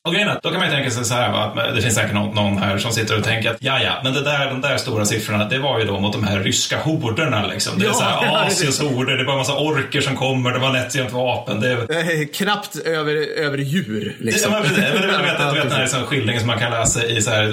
Och 0.07 0.13
grejen 0.13 0.29
då 0.43 0.49
kan 0.49 0.59
man 0.59 0.69
ju 0.69 0.75
tänka 0.75 0.91
sig 0.91 1.05
så 1.05 1.13
här, 1.13 1.31
va, 1.31 1.43
att 1.43 1.75
det 1.75 1.81
finns 1.81 1.95
säkert 1.95 2.13
någon, 2.13 2.35
någon, 2.35 2.57
här 2.57 2.77
som 2.77 2.91
sitter 2.91 3.17
och 3.17 3.23
tänker 3.23 3.51
att 3.51 3.57
ja, 3.59 3.79
ja, 3.83 4.01
men 4.03 4.13
det 4.13 4.21
där, 4.21 4.45
de 4.45 4.61
där 4.61 4.77
stora 4.77 5.05
siffrorna, 5.05 5.45
det 5.45 5.59
var 5.59 5.79
ju 5.79 5.85
då 5.85 5.99
mot 5.99 6.13
de 6.13 6.23
här 6.23 6.39
ryska 6.39 6.77
horderna 6.77 7.47
liksom. 7.47 7.79
Det 7.79 7.85
är 7.85 7.87
ja, 7.87 7.93
så 7.93 8.03
här, 8.03 8.45
Asiens 8.47 8.79
horder, 8.81 9.15
det 9.15 9.21
är 9.21 9.25
bara 9.25 9.33
en 9.33 9.37
massa 9.37 9.55
orker 9.57 10.01
som 10.01 10.15
kommer, 10.15 10.51
det 10.51 10.59
var 10.59 10.71
nätt 10.71 11.11
vapen. 11.11 11.59
Det 11.59 11.71
är... 11.71 12.33
Knappt 12.33 12.75
över, 12.75 13.15
över 13.15 13.57
djur, 13.57 14.15
liksom. 14.19 14.53
Ja, 14.53 14.59
men, 14.59 14.71
men, 14.73 14.91
men, 14.91 15.01
du 15.01 15.59
vet, 15.59 15.63
den 15.63 15.71
här 15.71 15.81
liksom, 15.81 16.03
skildringen 16.03 16.41
som 16.41 16.47
man 16.47 16.59
kan 16.59 16.71
läsa 16.71 17.05
i 17.05 17.21
så 17.21 17.31
här, 17.31 17.43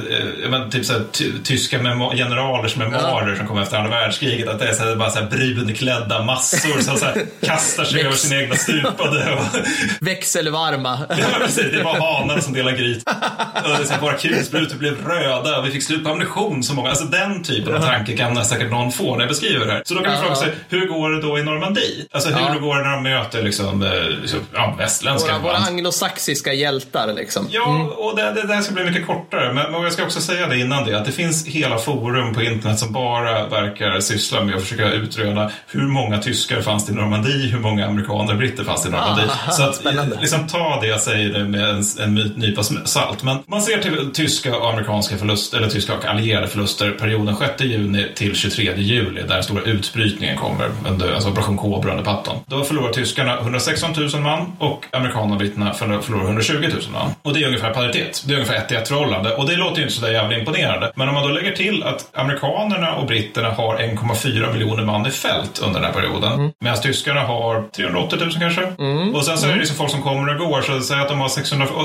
eh, 0.45 0.51
men, 0.51 0.71
typ 0.71 0.85
så 0.85 0.93
här, 0.93 1.03
tyska 1.45 1.79
generalers 1.79 2.77
memoarer 2.77 3.31
ja. 3.31 3.37
som 3.37 3.47
kom 3.47 3.59
efter 3.59 3.77
andra 3.77 3.91
världskriget, 3.91 4.49
att 4.49 4.59
det 4.59 4.69
är 4.69 4.73
så 4.73 4.85
här, 4.85 4.97
bara 4.97 5.11
så 5.11 5.19
här 5.19 5.27
brunklädda 5.27 6.23
massor 6.25 6.81
som 6.81 6.97
så 6.97 7.05
här, 7.05 7.27
kastar 7.41 7.85
sig 7.85 8.01
över 8.01 8.17
sin 8.17 8.39
egna 8.39 8.55
stupade. 8.55 9.33
Och... 9.33 9.61
Växelvarma. 10.01 10.99
ja, 11.09 11.27
precis. 11.41 11.73
Det 11.73 11.83
var 11.83 11.95
hanar 11.95 12.36
som 12.43 12.53
delade 12.53 12.77
gryt. 12.77 13.05
Våra 14.01 14.15
kulsprutor 14.15 14.79
blev 14.79 15.07
röda 15.07 15.59
och 15.59 15.67
vi 15.67 15.71
fick 15.71 15.83
slut 15.83 16.05
på 16.05 16.11
ammunition 16.11 16.63
så 16.63 16.75
många. 16.75 16.89
Alltså 16.89 17.05
den 17.05 17.43
typen 17.43 17.75
av 17.75 17.81
tanke 17.81 18.17
kan 18.17 18.45
säkert 18.45 18.71
någon 18.71 18.93
få 18.93 19.15
när 19.15 19.21
jag 19.21 19.29
beskriver 19.29 19.67
det 19.67 19.73
här. 19.73 19.83
Så 19.85 19.95
då 19.95 20.01
kan 20.01 20.13
man 20.13 20.23
fråga 20.23 20.35
sig, 20.35 20.55
hur 20.69 20.87
går 20.87 21.11
det 21.11 21.21
då 21.21 21.39
i 21.39 21.43
Normandie? 21.43 22.07
Alltså 22.11 22.31
hur 22.31 22.55
ja. 22.55 22.59
går 22.61 22.77
det 22.77 22.83
när 22.83 22.93
de 22.93 23.03
möter 23.03 23.43
liksom, 23.43 23.83
eh, 23.83 23.91
ja, 24.55 24.75
västländska 24.79 25.33
Våra, 25.33 25.43
våra 25.43 25.57
anglosaxiska 25.57 26.53
hjältar 26.53 27.13
liksom. 27.15 27.49
Ja, 27.51 27.71
mm. 27.71 27.87
och 27.87 28.17
det, 28.17 28.33
det, 28.33 28.47
det 28.47 28.55
här 28.55 28.63
ska 28.63 28.75
bli 28.75 28.85
mycket 28.85 29.07
kortare. 29.07 29.53
Men, 29.53 29.73
men 29.73 29.83
jag 29.83 29.93
ska 29.93 30.05
också 30.05 30.21
säga 30.21 30.47
det 30.47 30.59
innan 30.59 30.85
det, 30.85 30.99
att 30.99 31.05
det 31.05 31.13
finns 31.13 31.47
hela 31.47 31.79
forum 31.79 32.35
på 32.35 32.43
internet 32.43 32.79
som 32.79 32.93
bara 32.93 33.47
verkar 33.47 34.01
syssla 34.01 34.45
med 34.45 34.55
att 34.55 34.63
försöka 34.63 34.93
utröna 34.93 35.51
hur 35.67 35.87
många 35.87 36.19
tyskar 36.19 36.61
fanns 36.61 36.87
det 36.87 36.93
i 36.93 36.95
Normandie, 36.95 37.49
hur 37.49 37.59
många 37.59 37.87
amerikaner 37.87 38.33
och 38.33 38.39
britter 38.39 38.65
fanns 38.65 38.83
det 38.83 38.89
i 38.89 38.93
Normandie. 38.93 39.25
Ah, 39.47 39.51
så 39.51 39.63
att, 39.63 39.85
liksom, 40.21 40.47
ta 40.47 40.81
det 40.81 40.87
jag 40.87 41.01
säger 41.01 41.45
med 41.45 41.69
en, 41.69 41.83
en 42.01 42.15
nypa 42.35 42.63
salt. 42.63 43.23
Men 43.23 43.39
man 43.47 43.63
ser 43.63 43.79
till 43.79 44.11
tyska 44.15 44.57
och 44.57 44.71
amerikanska 44.71 45.17
förluster, 45.17 45.59
eller 45.59 45.69
tyska 45.69 45.95
och 45.95 46.05
allierade 46.05 46.49
förluster 46.49 46.91
perioden 46.91 47.37
6 47.37 47.61
juni 47.61 48.07
till 48.15 48.35
23 48.35 48.73
juli, 48.77 49.23
där 49.23 49.35
den 49.35 49.43
stora 49.43 49.63
utbrytningen 49.63 50.37
kommer, 50.37 50.69
under, 50.89 51.13
alltså 51.13 51.31
operation 51.31 51.57
Cobra 51.57 51.91
under 51.91 52.05
Patton. 52.05 52.37
Då 52.47 52.65
förlorar 52.65 52.93
tyskarna 52.93 53.39
116 53.39 53.91
000 53.97 54.23
man 54.23 54.53
och 54.59 54.85
amerikanerna 54.93 55.33
och 55.33 55.39
britterna 55.39 55.73
förlorar 55.73 56.25
120 56.25 56.53
000 56.53 56.71
man. 56.93 57.15
Och 57.23 57.35
det 57.35 57.43
är 57.43 57.47
ungefär 57.47 57.75
paritet. 57.75 58.25
Det 58.27 58.33
är 58.33 58.37
ungefär 58.37 58.57
ett 58.57 58.73
i 58.73 58.75
ett 58.75 58.89
förhållande. 58.89 59.35
Och 59.35 59.47
det 59.47 59.57
låter 59.57 59.77
ju 59.77 59.83
inte 59.83 59.95
så 59.95 60.07
där 60.07 60.13
jävla 60.13 60.39
imponerande. 60.39 60.93
Men 60.97 61.09
om 61.09 61.15
man 61.15 61.23
då 61.23 61.29
lägger 61.29 61.53
till 61.53 61.83
att 61.83 62.17
amerikanerna 62.17 62.95
och 62.95 63.07
britterna 63.07 63.51
har 63.51 63.77
1,4 63.77 64.53
miljoner 64.53 64.85
man 64.85 65.07
i 65.07 65.11
fält 65.11 65.63
under 65.67 65.81
den 65.81 65.85
här 65.85 66.01
perioden. 66.01 66.33
Mm. 66.33 66.51
Medan 66.61 66.81
tyskarna 66.81 67.21
har 67.21 67.65
380 67.77 68.19
000 68.21 68.33
kanske. 68.33 68.63
Mm. 68.79 69.15
Och 69.15 69.25
sen 69.25 69.39
så 69.39 69.47
är 69.47 69.53
det 69.53 69.59
liksom 69.59 69.77
folk 69.77 69.91
som 69.91 70.03
kommer 70.03 70.35
och 70.35 70.39
går, 70.39 70.63
så 70.63 70.81
säg 70.81 71.01
att 71.01 71.09
de 71.09 71.21
har 71.21 71.29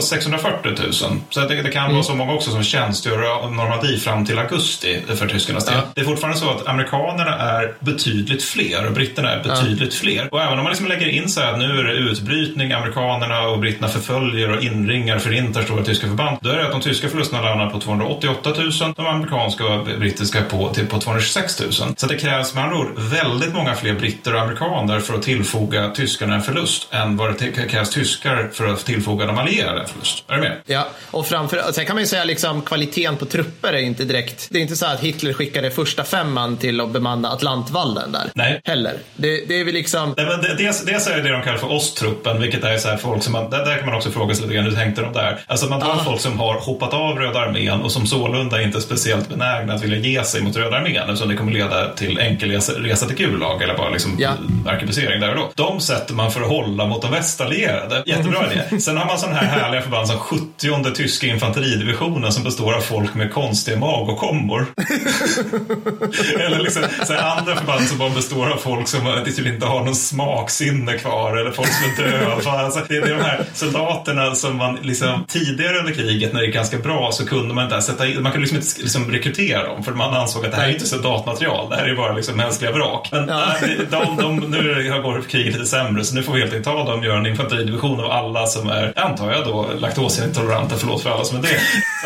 600, 0.02 0.31
640 0.32 1.08
000. 1.10 1.20
Så 1.30 1.40
det, 1.40 1.62
det 1.62 1.70
kan 1.70 1.84
mm. 1.84 1.94
vara 1.94 2.04
så 2.04 2.16
många 2.16 2.34
också 2.34 2.52
som 2.52 2.64
tjänstgör 2.64 3.50
Normandie 3.50 3.98
fram 3.98 4.26
till 4.26 4.40
augusti 4.40 5.02
för 5.16 5.28
tyskarnas 5.28 5.66
del. 5.66 5.76
Ja. 5.76 5.82
Det 5.96 6.02
är 6.02 6.06
fortfarande 6.06 6.40
så 6.40 6.50
att 6.50 6.68
amerikanerna 6.68 7.38
är 7.38 7.74
betydligt 7.80 8.44
fler 8.44 8.88
och 8.88 8.94
britterna 8.94 9.32
är 9.32 9.44
betydligt 9.44 9.94
ja. 9.94 10.00
fler. 10.00 10.30
Och 10.32 10.42
även 10.42 10.58
om 10.58 10.64
man 10.64 10.72
liksom 10.72 10.88
lägger 10.88 11.08
in 11.08 11.30
så 11.30 11.42
här 11.42 11.54
att 11.54 11.60
nu 11.60 11.80
är 11.80 11.84
det 11.84 11.94
utbrytning, 11.94 12.72
amerikanerna 12.72 13.48
och 13.48 13.60
britterna 13.60 13.88
förföljer 13.88 14.52
och 14.52 14.64
inringar, 14.64 15.20
förintar 15.20 15.62
stora 15.62 15.84
tyska 15.84 16.08
förband. 16.08 16.38
Då 16.42 16.50
är 16.50 16.58
det 16.58 16.66
att 16.66 16.72
de 16.72 16.82
tyska 16.82 17.10
förlusterna 17.10 17.42
landar 17.42 17.70
på 17.70 17.80
288 17.80 18.54
000, 18.58 18.72
de 18.96 19.06
amerikanska 19.06 19.66
och 19.66 19.86
brittiska 19.86 20.42
på, 20.42 20.74
till, 20.74 20.88
på 20.88 21.00
226 21.00 21.62
000. 21.62 21.72
Så 21.98 22.08
det 22.08 22.18
krävs 22.18 22.56
med 22.56 22.64
andra 22.64 22.78
ord 22.78 22.88
väldigt 22.98 23.54
många 23.54 23.76
fler 23.76 23.94
britter 23.94 24.36
och 24.36 24.42
amerikaner 24.42 25.00
för 25.00 25.14
att 25.14 25.22
tillfoga 25.22 25.90
tyskarna 25.90 26.36
en 26.36 26.42
förlust 26.42 26.88
än 26.92 27.18
vad 27.18 27.40
det 27.40 27.70
krävs 27.70 27.90
tyskar 27.90 28.50
för 28.54 28.68
att 28.68 28.86
tillfoga 28.86 29.26
de 29.26 29.38
allierade 29.38 29.82
en 29.82 29.88
förlust. 29.88 30.21
Är 30.28 30.36
du 30.36 30.42
med? 30.42 30.58
Ja, 30.66 30.88
och 31.12 31.28
framför, 31.28 31.72
sen 31.72 31.86
kan 31.86 31.96
man 31.96 32.04
ju 32.04 32.08
säga 32.08 32.24
liksom 32.24 32.62
kvaliteten 32.62 33.18
på 33.18 33.26
trupper 33.26 33.74
är 33.74 33.78
inte 33.78 34.04
direkt, 34.04 34.48
det 34.52 34.58
är 34.58 34.62
inte 34.62 34.76
så 34.76 34.86
att 34.86 35.00
Hitler 35.00 35.34
skickade 35.34 35.72
första 35.72 36.04
femman 36.04 36.58
till 36.58 36.82
att 36.82 36.90
bemanna 36.90 37.30
Atlantvallen 37.30 38.12
där. 38.12 38.32
Nej. 38.36 38.62
Heller. 38.64 38.98
Det, 39.16 39.46
det 39.48 39.60
är 39.60 39.66
väl 39.66 39.74
liksom... 39.74 40.14
Nej, 40.18 40.26
men 40.26 40.58
dels, 40.58 40.86
dels 40.86 41.08
är 41.08 41.16
det 41.16 41.22
det 41.22 41.30
de 41.30 41.42
kallar 41.42 41.58
för 41.58 41.72
Osttruppen, 41.72 42.42
vilket 42.42 42.64
är 42.64 42.78
så 42.78 42.88
här 42.88 42.98
folk 42.98 43.24
som 43.24 43.34
man, 43.34 43.50
där, 43.50 43.66
där 43.66 43.78
kan 43.78 43.86
man 43.86 43.96
också 43.96 44.12
fråga 44.12 44.36
sig 44.36 44.44
lite 44.44 44.56
grann, 44.56 44.66
hur 44.66 44.72
tänkte 44.72 45.02
de 45.02 45.14
där? 45.14 45.40
Alltså 45.48 45.66
man 45.70 45.82
tar 45.82 45.90
ah. 45.90 46.04
folk 46.06 46.22
som 46.22 46.40
har 46.40 46.60
hoppat 46.60 46.94
av 46.94 47.18
Röda 47.18 47.40
armén 47.40 47.82
och 47.82 47.92
som 47.92 48.08
sålunda 48.08 48.62
inte 48.62 48.78
är 48.78 48.82
speciellt 48.82 49.30
benägna 49.30 49.74
att 49.74 49.84
vilja 49.84 49.98
ge 49.98 50.24
sig 50.24 50.42
mot 50.42 50.56
Röda 50.56 50.78
armén, 50.78 51.10
eftersom 51.10 51.30
det 51.30 51.36
kommer 51.36 51.52
leda 51.52 51.94
till 51.94 52.20
enkel 52.20 52.52
resa 52.52 53.06
till 53.06 53.16
Gulag 53.16 53.62
eller 53.62 53.78
bara 53.78 53.90
liksom 53.90 54.16
ja. 54.20 54.32
arkebusering 54.68 55.20
där 55.20 55.30
och 55.30 55.36
då. 55.36 55.52
De 55.56 55.80
sätter 55.80 56.14
man 56.14 56.32
för 56.32 56.42
att 56.42 56.48
hålla 56.48 56.86
mot 56.86 57.02
de 57.02 57.12
västallierade. 57.12 58.04
Jättebra 58.06 58.52
idé. 58.52 58.80
Sen 58.80 58.98
har 58.98 59.06
man 59.06 59.20
sådana 59.20 59.38
här 59.38 59.60
härliga 59.60 59.82
förband 59.82 60.08
alltså 60.12 60.36
70 60.36 60.94
tyska 60.96 61.28
infanteridivisionen 61.28 62.32
som 62.32 62.44
består 62.44 62.74
av 62.74 62.82
folk 62.82 63.16
med 63.16 63.34
konstiga 63.34 63.78
magokombor. 63.78 64.66
eller 66.40 66.60
liksom 66.60 66.84
så 67.04 67.14
andra 67.14 67.56
förband 67.56 67.88
som 67.88 67.98
bara 67.98 68.10
består 68.10 68.50
av 68.50 68.58
folk 68.58 68.88
som 68.88 69.24
typ 69.26 69.46
inte 69.48 69.66
har 69.66 69.86
någon 69.86 69.96
smaksinne 69.96 70.98
kvar 70.98 71.38
eller 71.38 71.52
folk 71.52 71.68
som 71.68 72.06
är 72.06 72.12
döva. 72.12 72.52
Alltså, 72.52 72.80
det, 72.88 72.96
är 72.96 73.02
de 73.02 73.24
här 73.24 73.46
soldaterna 73.54 74.36
som 74.36 74.58
man 74.58 74.76
liksom, 74.82 75.26
tidigare 75.28 75.80
under 75.80 75.94
kriget 75.94 76.34
när 76.34 76.40
det 76.40 76.46
gick 76.46 76.56
ganska 76.56 76.78
bra 76.78 77.10
så 77.12 77.26
kunde 77.26 77.54
man 77.54 77.64
inte 77.64 77.82
sätta 77.82 78.08
in, 78.08 78.24
man 78.24 78.32
kunde 78.32 78.48
liksom 78.48 78.58
inte 78.58 78.82
liksom 78.82 79.12
rekrytera 79.12 79.68
dem 79.68 79.84
för 79.84 79.92
man 79.92 80.14
ansåg 80.14 80.46
att 80.46 80.52
det 80.52 80.58
här 80.58 80.68
är 80.68 80.74
inte 80.74 80.88
soldatmaterial, 80.88 81.70
det 81.70 81.76
här 81.76 81.88
är 81.88 81.96
bara 81.96 82.14
liksom 82.14 82.38
mänskliga 82.38 82.72
vrak. 82.72 83.10
Men 83.12 83.28
ja. 83.28 83.46
de, 83.90 84.18
de, 84.18 84.36
nu 84.38 85.02
går 85.04 85.22
kriget 85.22 85.54
lite 85.54 85.66
sämre 85.66 86.04
så 86.04 86.16
nu 86.16 86.24
får 86.24 86.34
vi 86.34 86.40
helt 86.40 86.54
enkelt 86.54 86.66
ta 86.66 86.84
dem 86.84 87.00
och 87.00 87.06
göra 87.06 87.18
en 87.18 87.26
infanteridivision 87.26 88.00
av 88.00 88.12
alla 88.12 88.48
som 88.48 88.70
är, 88.70 88.94
antar 88.96 89.32
jag 89.32 89.46
då, 89.46 89.70
laktosintoleranta, 90.02 90.76
förlåt 90.78 91.04
för 91.04 91.10
alla 91.10 91.26
som 91.26 91.38
är 91.38 91.42
det. 91.42 91.60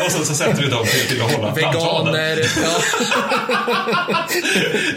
Och 0.04 0.12
så, 0.12 0.24
så 0.24 0.34
sätter 0.34 0.62
vi 0.62 0.68
dem 0.68 0.84
till, 0.84 1.08
till 1.08 1.22
att 1.22 1.32
hålla 1.32 1.54
Veganer, 1.54 2.38
ja. 2.62 2.78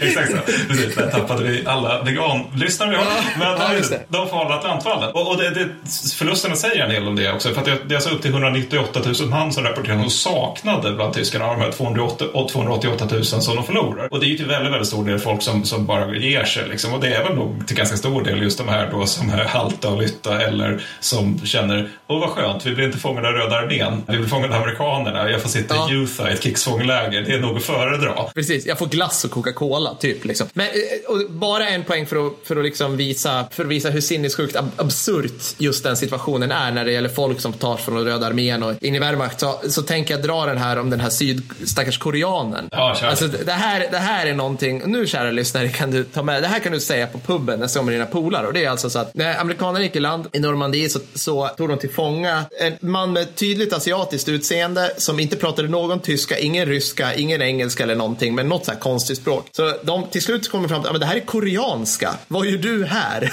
Exakt 0.00 0.30
så. 0.30 0.36
Precis, 0.68 0.94
där 0.94 1.10
tappade 1.10 1.44
vi 1.44 1.66
alla 1.66 2.02
veganlyssnare 2.02 2.90
vi 2.90 2.96
har. 2.96 3.04
Men 3.38 3.48
ja, 3.48 3.98
de 4.08 4.28
får 4.28 4.36
hålla 4.36 4.54
Atlantvallen. 4.54 5.10
Och, 5.14 5.30
och 5.30 5.36
det, 5.36 5.50
det, 5.50 5.68
förlusterna 6.14 6.56
säger 6.56 6.84
en 6.84 6.90
del 6.90 7.08
om 7.08 7.16
det 7.16 7.32
också. 7.32 7.48
För 7.48 7.60
att 7.60 7.64
det, 7.64 7.78
det 7.86 7.94
är 7.94 7.96
alltså 7.96 8.10
upp 8.10 8.22
till 8.22 8.30
198 8.30 9.00
000 9.20 9.28
man 9.28 9.52
som 9.52 9.64
rapporterar 9.64 9.96
de 9.96 10.10
saknade 10.10 10.92
bland 10.92 11.14
tyskarna 11.14 11.44
av 11.44 11.58
de 11.58 11.64
här 11.64 11.72
288 11.72 13.08
000 13.10 13.24
som 13.24 13.56
de 13.56 13.64
förlorar. 13.64 14.12
Och 14.12 14.20
det 14.20 14.26
är 14.26 14.28
ju 14.28 14.36
till 14.36 14.46
väldigt, 14.46 14.72
väldigt 14.72 14.88
stor 14.88 15.04
del 15.04 15.18
folk 15.18 15.42
som, 15.42 15.64
som 15.64 15.86
bara 15.86 16.16
ger 16.16 16.44
sig. 16.44 16.68
Liksom. 16.68 16.94
Och 16.94 17.00
det 17.00 17.14
är 17.14 17.24
väl 17.24 17.34
nog 17.34 17.66
till 17.66 17.76
ganska 17.76 17.96
stor 17.96 18.22
del 18.22 18.42
just 18.42 18.58
de 18.58 18.68
här 18.68 18.88
då 18.92 19.06
som 19.06 19.30
är 19.30 19.44
halta 19.44 19.88
och 19.88 20.02
lytta 20.02 20.42
eller 20.42 20.82
som 21.00 21.46
känner 21.46 21.88
åh 22.06 22.20
vad 22.20 22.30
skönt, 22.30 22.66
vi 22.66 22.74
blir 22.74 22.89
inte 22.90 23.02
fångade 23.02 23.28
av 23.28 23.34
Röda 23.34 23.56
armén, 23.56 24.02
vi 24.08 24.16
blir 24.16 24.28
fångade 24.28 24.56
av 24.56 24.62
amerikanerna, 24.62 25.30
jag 25.30 25.42
får 25.42 25.48
sitta 25.48 25.74
ja. 25.74 25.90
i 25.90 25.94
Utah 25.94 26.30
i 26.30 26.32
ett 26.32 26.40
krigsfångläger, 26.40 27.22
det 27.22 27.34
är 27.34 27.40
nog 27.40 27.56
att 27.56 27.62
föredra. 27.62 28.14
Precis, 28.34 28.66
jag 28.66 28.78
får 28.78 28.86
glass 28.86 29.24
och 29.24 29.30
Coca-Cola 29.30 29.94
typ. 29.94 30.24
Liksom. 30.24 30.46
Men, 30.52 30.66
eh, 30.66 30.72
bara 31.28 31.68
en 31.68 31.84
poäng 31.84 32.06
för 32.06 32.26
att, 32.26 32.32
för 32.44 32.56
att 32.56 32.64
liksom 32.64 32.96
visa, 32.96 33.44
för 33.50 33.64
att 33.64 33.70
visa 33.70 33.90
hur 33.90 34.00
sinnessjukt 34.00 34.56
ab 34.56 34.70
absurt 34.76 35.54
just 35.58 35.84
den 35.84 35.96
situationen 35.96 36.52
är 36.52 36.72
när 36.72 36.84
det 36.84 36.92
gäller 36.92 37.08
folk 37.08 37.40
som 37.40 37.52
tar 37.52 37.76
från 37.76 38.04
Röda 38.04 38.26
armén 38.26 38.62
och 38.62 38.82
in 38.82 38.94
i 38.94 38.98
Wehrmacht. 38.98 39.40
Så, 39.40 39.60
så 39.68 39.82
tänker 39.82 40.14
jag 40.14 40.22
dra 40.22 40.46
den 40.46 40.58
här 40.58 40.78
om 40.78 40.90
den 40.90 41.00
här 41.00 41.10
syd, 41.10 41.42
stackars 41.64 41.98
koreanen. 41.98 42.68
Ja, 42.72 42.96
alltså, 43.02 43.26
det, 43.26 43.52
här, 43.52 43.86
det 43.90 43.98
här 43.98 44.26
är 44.26 44.34
någonting, 44.34 44.82
nu 44.86 45.06
kära 45.06 45.30
lyssnare 45.30 45.68
kan 45.68 45.90
du 45.90 46.04
ta 46.04 46.22
med, 46.22 46.42
det 46.42 46.48
här 46.48 46.58
kan 46.58 46.72
du 46.72 46.80
säga 46.80 47.06
på 47.06 47.18
puben 47.18 47.60
nästa 47.60 47.78
gång 47.78 47.86
med 47.86 47.94
dina 47.94 48.06
polare. 48.06 48.46
Och 48.46 48.52
det 48.52 48.64
är 48.64 48.70
alltså 48.70 48.90
så 48.90 48.98
att 48.98 49.14
när 49.14 49.40
amerikanerna 49.40 49.84
gick 49.84 49.96
i 49.96 50.00
land 50.00 50.26
i 50.32 50.38
Normandie 50.38 50.88
så, 50.88 50.98
så 51.14 51.48
tog 51.48 51.68
de 51.68 51.78
till 51.78 51.90
fånga 51.90 52.44
en 52.60 52.76
man 52.80 53.12
med 53.12 53.34
tydligt 53.34 53.72
asiatiskt 53.72 54.28
utseende 54.28 54.92
som 54.96 55.20
inte 55.20 55.36
pratade 55.36 55.68
någon 55.68 56.00
tyska, 56.00 56.38
ingen 56.38 56.66
ryska, 56.66 57.14
ingen 57.14 57.42
engelska 57.42 57.82
eller 57.82 57.94
någonting, 57.94 58.34
men 58.34 58.48
något 58.48 58.64
så 58.64 58.72
här 58.72 58.78
konstigt 58.78 59.18
språk. 59.18 59.46
Så 59.52 59.74
de 59.82 60.06
till 60.06 60.22
slut 60.22 60.48
kommer 60.48 60.68
fram 60.68 60.82
till 60.82 60.90
att 60.90 61.00
det 61.00 61.06
här 61.06 61.16
är 61.16 61.20
koreanska. 61.20 62.14
Vad 62.28 62.46
gör 62.46 62.58
du 62.58 62.84
här? 62.84 63.32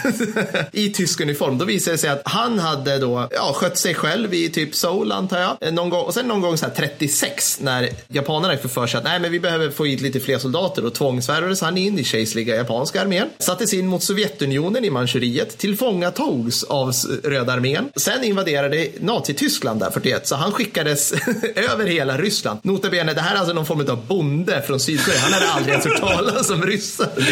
I 0.71 0.89
tysk 0.89 1.21
uniform. 1.21 1.57
Då 1.57 1.65
visade 1.65 1.93
det 1.93 1.97
sig 1.97 2.10
att 2.10 2.21
han 2.25 2.60
hade 2.60 2.97
då 2.97 3.27
ja, 3.31 3.53
skött 3.53 3.77
sig 3.77 3.93
själv 3.93 4.33
i 4.33 4.49
typ 4.49 4.75
Seoul 4.75 5.12
antar 5.12 5.39
jag. 5.39 5.57
Eh, 5.62 5.73
någon 5.73 5.89
gång, 5.89 6.05
och 6.05 6.13
sen 6.13 6.27
någon 6.27 6.41
gång 6.41 6.57
så 6.57 6.65
här 6.65 6.73
36 6.73 7.60
när 7.62 7.89
japanerna 8.07 8.57
får 8.57 8.69
för 8.69 8.88
sig 8.88 8.97
att 8.97 9.03
nej 9.03 9.19
men 9.19 9.31
vi 9.31 9.39
behöver 9.39 9.69
få 9.69 9.86
hit 9.86 10.01
lite 10.01 10.19
fler 10.19 10.39
soldater 10.39 10.86
och 10.86 10.93
tvångsvärvades 10.93 11.62
han 11.62 11.77
in 11.77 11.99
i 11.99 12.03
kejserliga 12.03 12.55
japanska 12.55 13.01
armén. 13.01 13.29
Sattes 13.39 13.73
in 13.73 13.88
mot 13.88 14.03
Sovjetunionen 14.03 14.86
i 14.86 14.89
Manchuriet, 14.89 15.57
tillfångatogs 15.57 16.63
av 16.63 16.93
Röda 17.23 17.53
armén. 17.53 17.89
Sen 17.95 18.23
invaderade 18.23 18.88
Nazityskland 19.27 19.79
där 19.79 19.91
41 19.91 20.27
så 20.27 20.35
han 20.35 20.51
skickades 20.51 21.11
över 21.55 21.85
hela 21.85 22.17
Ryssland. 22.17 22.59
Nota 22.63 22.89
bene, 22.89 23.13
det 23.13 23.21
här 23.21 23.35
är 23.35 23.39
alltså 23.39 23.53
någon 23.53 23.65
form 23.65 23.89
av 23.89 24.07
bonde 24.07 24.63
från 24.67 24.79
Sydkorea. 24.79 25.19
Han 25.19 25.33
hade 25.33 25.49
aldrig 25.49 25.71
ens 25.71 25.85
hört 25.85 25.99
talas 25.99 26.49
om 26.49 26.63
ryssar. 26.63 27.09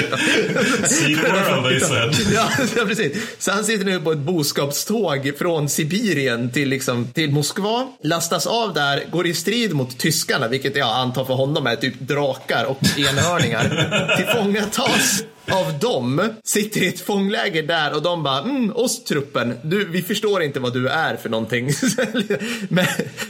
ja, 2.34 2.50
ja, 2.78 2.86
precis. 2.86 3.18
Så 3.40 3.52
han 3.52 3.64
sitter 3.64 3.86
nu 3.86 4.00
på 4.00 4.12
ett 4.12 4.18
boskapståg 4.18 5.32
från 5.38 5.70
Sibirien 5.70 6.52
till, 6.52 6.70
liksom, 6.70 7.08
till 7.08 7.32
Moskva, 7.32 7.88
lastas 8.04 8.48
av 8.48 8.74
där, 8.74 9.04
går 9.12 9.28
i 9.28 9.34
strid 9.34 9.74
mot 9.74 9.98
tyskarna, 9.98 10.48
vilket 10.48 10.76
jag 10.76 10.90
antar 10.90 11.26
för 11.26 11.34
honom 11.34 11.68
är 11.68 11.76
typ 11.76 12.00
drakar 12.00 12.66
och 12.66 12.80
enhörningar. 12.98 14.16
Tillfångatas 14.18 15.24
av 15.52 15.80
dem 15.80 16.30
sitter 16.44 16.84
i 16.84 16.88
ett 16.88 17.00
fångläger 17.00 17.64
där 17.64 17.96
och 17.96 18.02
de 18.02 18.24
bara, 18.24 18.40
mm, 18.40 18.74
truppen, 19.08 19.60
du, 19.62 19.86
vi 19.86 20.02
förstår 20.02 20.44
inte 20.44 20.60
vad 20.60 20.74
du 20.74 20.88
är 20.88 21.16
för 21.16 21.30
någonting. 21.30 21.66
men, 22.70 22.86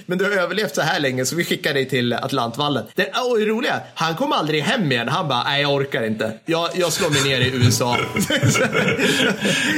men 0.06 0.17
du 0.17 0.25
har 0.25 0.32
överlevt 0.32 0.75
så 0.75 0.82
här 0.82 0.99
länge 0.99 1.25
så 1.25 1.36
vi 1.36 1.45
skickar 1.45 1.73
dig 1.73 1.89
till 1.89 2.13
Atlantvallen. 2.13 2.84
Det, 2.95 3.04
oh, 3.04 3.39
det 3.39 3.45
roliga, 3.45 3.82
han 3.93 4.15
kom 4.15 4.32
aldrig 4.32 4.63
hem 4.63 4.91
igen. 4.91 5.08
Han 5.08 5.28
bara, 5.28 5.43
nej 5.43 5.62
jag 5.62 5.73
orkar 5.73 6.04
inte. 6.04 6.32
Jag, 6.45 6.69
jag 6.75 6.93
slår 6.93 7.10
mig 7.10 7.23
ner 7.23 7.41
i 7.41 7.51
USA. 7.56 7.97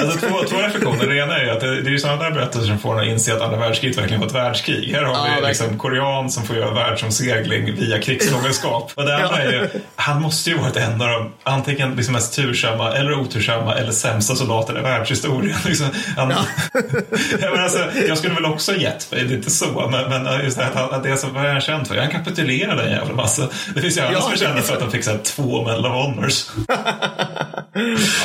alltså, 0.02 0.28
två, 0.28 0.44
två 0.50 0.58
reflektioner. 0.58 1.08
Det 1.08 1.18
ena 1.18 1.38
är 1.38 1.48
att 1.48 1.60
det, 1.60 1.82
det 1.82 1.90
är 1.90 1.92
ju 1.92 2.00
sådana 2.00 2.24
där 2.24 2.32
berättelser 2.32 2.68
som 2.68 2.80
får 2.80 2.94
en 2.94 3.00
att 3.00 3.08
inse 3.08 3.36
att 3.36 3.42
andra 3.42 3.58
världskriget 3.58 3.98
verkligen 3.98 4.20
var 4.20 4.28
ett 4.28 4.36
världskrig. 4.36 4.94
Här 4.94 5.04
har 5.04 5.14
ja, 5.14 5.38
vi 5.42 5.48
liksom 5.48 5.78
korean 5.78 6.30
som 6.30 6.44
får 6.44 6.56
göra 6.56 6.74
världsomsegling 6.74 7.76
via 7.76 8.02
krigsfångenskap. 8.02 8.92
Och 8.96 9.06
det 9.06 9.16
andra 9.16 9.44
är 9.44 9.52
ju, 9.52 9.70
han 9.96 10.22
måste 10.22 10.50
ju 10.50 10.58
varit 10.58 10.76
en 10.76 11.02
av 11.02 11.08
de, 11.08 11.34
antingen 11.44 11.96
liksom 11.96 12.16
mest 12.28 12.34
tursamma 12.34 12.94
eller 12.94 13.14
otursamma 13.14 13.76
eller 13.76 13.92
sämsta 13.92 14.36
soldater 14.36 14.80
i 14.80 14.82
världshistorien. 14.82 15.58
Liksom, 15.66 15.88
han, 16.18 16.30
ja. 16.30 16.46
jag, 17.42 17.60
alltså, 17.60 17.80
jag 18.08 18.18
skulle 18.18 18.34
väl 18.34 18.46
också 18.46 18.76
gett 18.76 19.12
mig, 19.12 19.24
det 19.24 19.34
är 19.34 19.38
inte 19.38 19.52
så, 19.52 19.90
men, 19.92 20.24
men 20.24 20.44
just 20.44 20.58
det 20.58 20.64
här, 20.64 20.94
att 20.94 21.04
det 21.04 21.10
är 21.10 21.16
så, 21.16 21.28
vad 21.28 21.46
är 21.46 21.52
han 21.52 21.62
känd 21.62 21.88
för? 21.88 21.98
Han 21.98 22.10
kapitulerade 22.10 22.84
en 22.84 22.92
jävla 22.92 23.16
massa. 23.16 23.50
Det 23.76 23.82
finns 23.82 23.98
ju 23.98 24.02
andra 24.02 24.14
ja, 24.14 24.22
som 24.22 24.32
är 24.32 24.38
kända 24.38 24.62
för 24.62 24.74
att 24.74 24.80
de 24.80 24.92
fick 24.92 25.04
så 25.04 25.12
här, 25.12 25.18
två 25.18 25.66
Medal 25.66 25.86
of 25.86 25.92
Honors. 25.92 26.46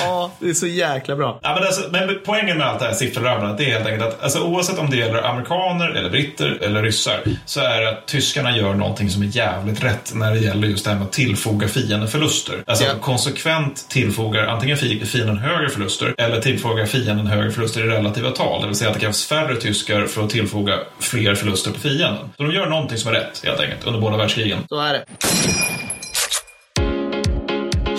ja, 0.05 0.33
det 0.39 0.51
är 0.51 0.55
så 0.55 0.67
jäkla 0.67 1.17
bra. 1.17 1.39
Ja, 1.43 1.55
men, 1.55 1.63
alltså, 1.63 1.89
men 1.91 2.19
poängen 2.25 2.59
med 2.59 2.67
allt 2.67 2.79
det 2.79 2.87
här 2.87 2.93
sifferrabblandet 2.93 3.67
är 3.67 3.71
helt 3.71 3.87
enkelt 3.87 4.03
att 4.09 4.23
alltså, 4.23 4.43
oavsett 4.43 4.79
om 4.79 4.91
det 4.91 4.97
gäller 4.97 5.23
amerikaner, 5.23 5.89
eller 5.89 6.11
britter 6.11 6.59
eller 6.63 6.83
ryssar 6.83 7.21
så 7.47 7.61
är 7.61 7.81
det 7.81 7.89
att 7.89 8.07
tyskarna 8.07 8.57
gör 8.57 8.75
någonting 8.75 9.11
som 9.11 9.23
är 9.23 9.27
jävligt 9.27 9.85
rätt 9.85 10.13
när 10.15 10.33
det 10.33 10.39
gäller 10.39 10.69
just 10.69 10.85
det 10.85 10.91
här 10.91 10.99
med 10.99 11.07
att 11.07 11.13
tillfoga 11.13 11.69
fienden 11.69 12.09
förluster. 12.09 12.65
Alltså 12.67 12.85
yeah. 12.85 12.99
konsekvent 12.99 13.89
tillfogar 13.93 14.47
antingen 14.47 14.77
fienden 14.77 15.39
högre 15.39 15.69
förluster 15.69 16.15
eller 16.19 16.41
tillfogar 16.41 16.87
fienden 16.87 17.27
högre 17.27 17.51
förluster 17.51 17.81
i 17.81 17.89
relativa 17.89 18.31
tal. 18.31 18.61
Det 18.61 18.67
vill 18.67 18.77
säga 18.77 18.91
att 18.91 18.95
det 18.95 19.01
krävs 19.01 19.27
färre 19.27 19.57
tyskar 19.57 20.07
för 20.07 20.25
att 20.25 20.31
tillfoga 20.31 20.79
fler 20.99 21.35
förluster 21.35 21.71
på 21.71 21.81
fienden. 21.81 22.31
Så 22.37 22.43
de 22.43 22.53
gör 22.53 22.67
någonting 22.67 22.99
som 22.99 23.15
är 23.15 23.15
rätt 23.15 23.45
helt 23.45 23.61
enkelt 23.61 23.87
under 23.87 24.01
båda 24.01 24.17
världskrigen. 24.17 24.59
Så 24.69 24.81
är 24.81 24.93
det. 24.93 25.05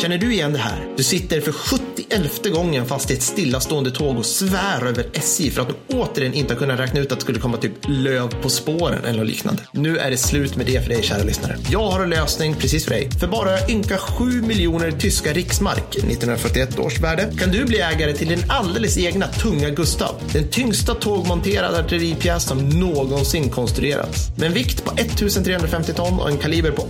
Känner 0.02 0.18
du 0.18 0.34
igen 0.34 0.54
det 0.54 0.60
här? 0.60 0.88
Du 0.98 1.04
sitter 1.04 1.42
för 1.42 1.52
71 2.10 2.54
gången 2.54 2.86
fast 2.86 3.12
i 3.12 3.14
ett 3.14 3.22
stillastående 3.22 3.92
tåg 3.92 4.18
och 4.18 4.26
svär 4.26 4.86
över 4.86 5.06
SJ 5.14 5.52
för 5.52 5.62
att 5.62 5.68
de 5.68 5.96
återigen 5.96 6.34
inte 6.34 6.54
har 6.54 6.60
kunnat 6.60 6.80
räkna 6.80 7.00
ut 7.00 7.12
att 7.12 7.20
det 7.20 7.24
skulle 7.24 7.40
komma 7.40 7.58
typ 7.58 7.74
löv 7.88 8.42
på 8.42 8.50
spåren 8.50 9.06
eller 9.06 9.24
liknande. 9.26 9.64
Nu 9.72 9.98
är 9.98 10.12
det 10.12 10.18
slut 10.18 10.56
med 10.56 10.66
det 10.66 10.82
för 10.82 10.90
dig 10.90 11.04
kära 11.04 11.24
lyssnare. 11.24 11.58
Jag 11.70 11.92
har 11.92 12.04
en 12.04 12.10
lösning 12.10 12.56
precis 12.56 12.84
för 12.84 12.92
dig. 12.92 13.10
För 13.20 13.28
bara 13.28 13.70
ynka 13.70 13.98
7 13.98 14.42
miljoner 14.42 14.92
tyska 14.92 15.34
riksmark, 15.34 15.96
1941 15.96 16.80
års 16.80 17.00
värde, 17.00 17.34
kan 17.40 17.52
du 17.52 17.66
bli 17.66 17.80
ägare 17.80 18.14
till 18.14 18.28
din 18.28 18.44
alldeles 18.50 18.98
egna 18.98 19.28
tunga 19.28 19.70
Gustav. 19.70 20.16
Den 20.34 20.48
tyngsta 20.50 20.96
tågmonterade 20.96 21.80
artilleripjäs 21.80 22.44
som 22.44 22.70
någonsin 22.70 23.50
konstruerats. 23.50 24.30
Med 24.38 24.48
en 24.48 24.54
vikt 24.54 24.86
på 24.86 24.92
1350 24.92 25.94
ton 25.94 26.20
och 26.20 26.30
en 26.30 26.38
kaliber 26.38 26.72
på 26.72 26.88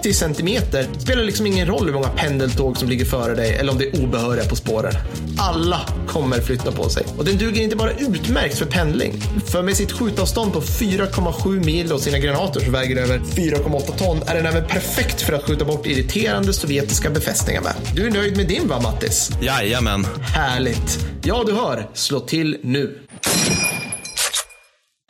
80 0.00 0.12
centimeter 0.12 0.86
spelar 0.98 1.24
liksom 1.24 1.46
ingen 1.46 1.66
roll 1.66 1.86
hur 1.86 1.92
många 1.92 2.08
pendeltåg 2.08 2.76
som 2.76 2.88
ligger 2.88 3.04
före 3.04 3.34
dig 3.34 3.54
eller 3.54 3.72
om 3.72 3.78
det 3.78 3.88
är 3.88 4.04
obehöriga 4.04 4.44
på 4.52 4.56
spåren. 4.56 4.94
Alla 5.38 5.80
kommer 6.06 6.40
flytta 6.40 6.72
på 6.72 6.88
sig. 6.88 7.06
Och 7.18 7.24
den 7.24 7.38
duger 7.38 7.62
inte 7.62 7.76
bara 7.76 7.92
utmärkt 7.92 8.58
för 8.58 8.66
pendling. 8.66 9.12
För 9.46 9.62
med 9.62 9.76
sitt 9.76 9.92
skjutavstånd 9.92 10.52
på 10.52 10.60
4,7 10.60 11.64
mil 11.64 11.92
och 11.92 12.00
sina 12.00 12.18
granater 12.18 12.60
som 12.60 12.72
väger 12.72 12.96
över 12.96 13.18
4,8 13.18 13.98
ton 13.98 14.22
är 14.26 14.34
den 14.34 14.46
även 14.46 14.68
perfekt 14.68 15.20
för 15.20 15.32
att 15.32 15.44
skjuta 15.44 15.64
bort 15.64 15.86
irriterande 15.86 16.52
sovjetiska 16.52 17.10
befästningar 17.10 17.62
med. 17.62 17.74
Du 17.94 18.06
är 18.06 18.10
nöjd 18.10 18.36
med 18.36 18.48
din 18.48 18.68
va, 18.68 18.80
Mattis? 18.80 19.30
Jajamän. 19.42 20.06
Härligt. 20.34 21.06
Ja, 21.22 21.44
du 21.46 21.52
hör. 21.52 21.88
Slå 21.94 22.20
till 22.20 22.58
nu 22.62 23.01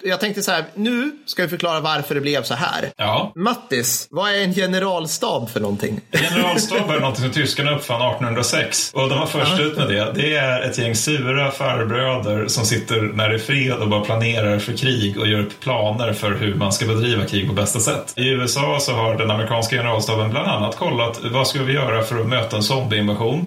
jag 0.05 0.21
tänkte 0.21 0.43
så 0.43 0.51
här, 0.51 0.65
nu 0.75 1.11
ska 1.27 1.43
vi 1.43 1.49
förklara 1.49 1.81
varför 1.81 2.15
det 2.15 2.21
blev 2.21 2.43
så 2.43 2.55
här. 2.55 2.91
Ja. 2.97 3.33
Mattis, 3.37 4.09
vad 4.11 4.31
är 4.31 4.43
en 4.43 4.55
generalstab 4.55 5.51
för 5.51 5.61
någonting? 5.61 6.01
Generalstab 6.13 6.91
är 6.91 7.01
något 7.01 7.19
som 7.19 7.31
tyskarna 7.31 7.77
uppfann 7.77 8.03
1806 8.03 8.91
och 8.95 9.09
de 9.09 9.19
var 9.19 9.27
först 9.27 9.61
ut 9.61 9.77
med 9.77 9.89
det. 9.89 10.13
Det 10.15 10.35
är 10.35 10.61
ett 10.61 10.79
gäng 10.79 10.95
sura 10.95 11.51
farbröder 11.51 12.49
som 12.49 12.65
sitter 12.65 13.01
när 13.01 13.29
det 13.29 13.35
är 13.35 13.39
fred 13.39 13.79
och 13.79 13.89
bara 13.89 14.05
planerar 14.05 14.59
för 14.59 14.73
krig 14.73 15.19
och 15.19 15.27
gör 15.27 15.41
upp 15.41 15.61
planer 15.61 16.13
för 16.13 16.31
hur 16.35 16.55
man 16.55 16.73
ska 16.73 16.87
bedriva 16.87 17.25
krig 17.25 17.49
på 17.49 17.55
bästa 17.55 17.81
sätt. 17.81 18.13
I 18.17 18.29
USA 18.29 18.79
så 18.81 18.93
har 18.93 19.15
den 19.15 19.31
amerikanska 19.31 19.77
generalstaben 19.77 20.31
bland 20.31 20.49
annat 20.49 20.77
kollat 20.77 21.21
vad 21.23 21.49
ska 21.49 21.63
vi 21.63 21.73
göra 21.73 22.03
för 22.03 22.21
att 22.21 22.27
möta 22.27 22.57
en 22.57 22.63
zombieinvasion. 22.63 23.47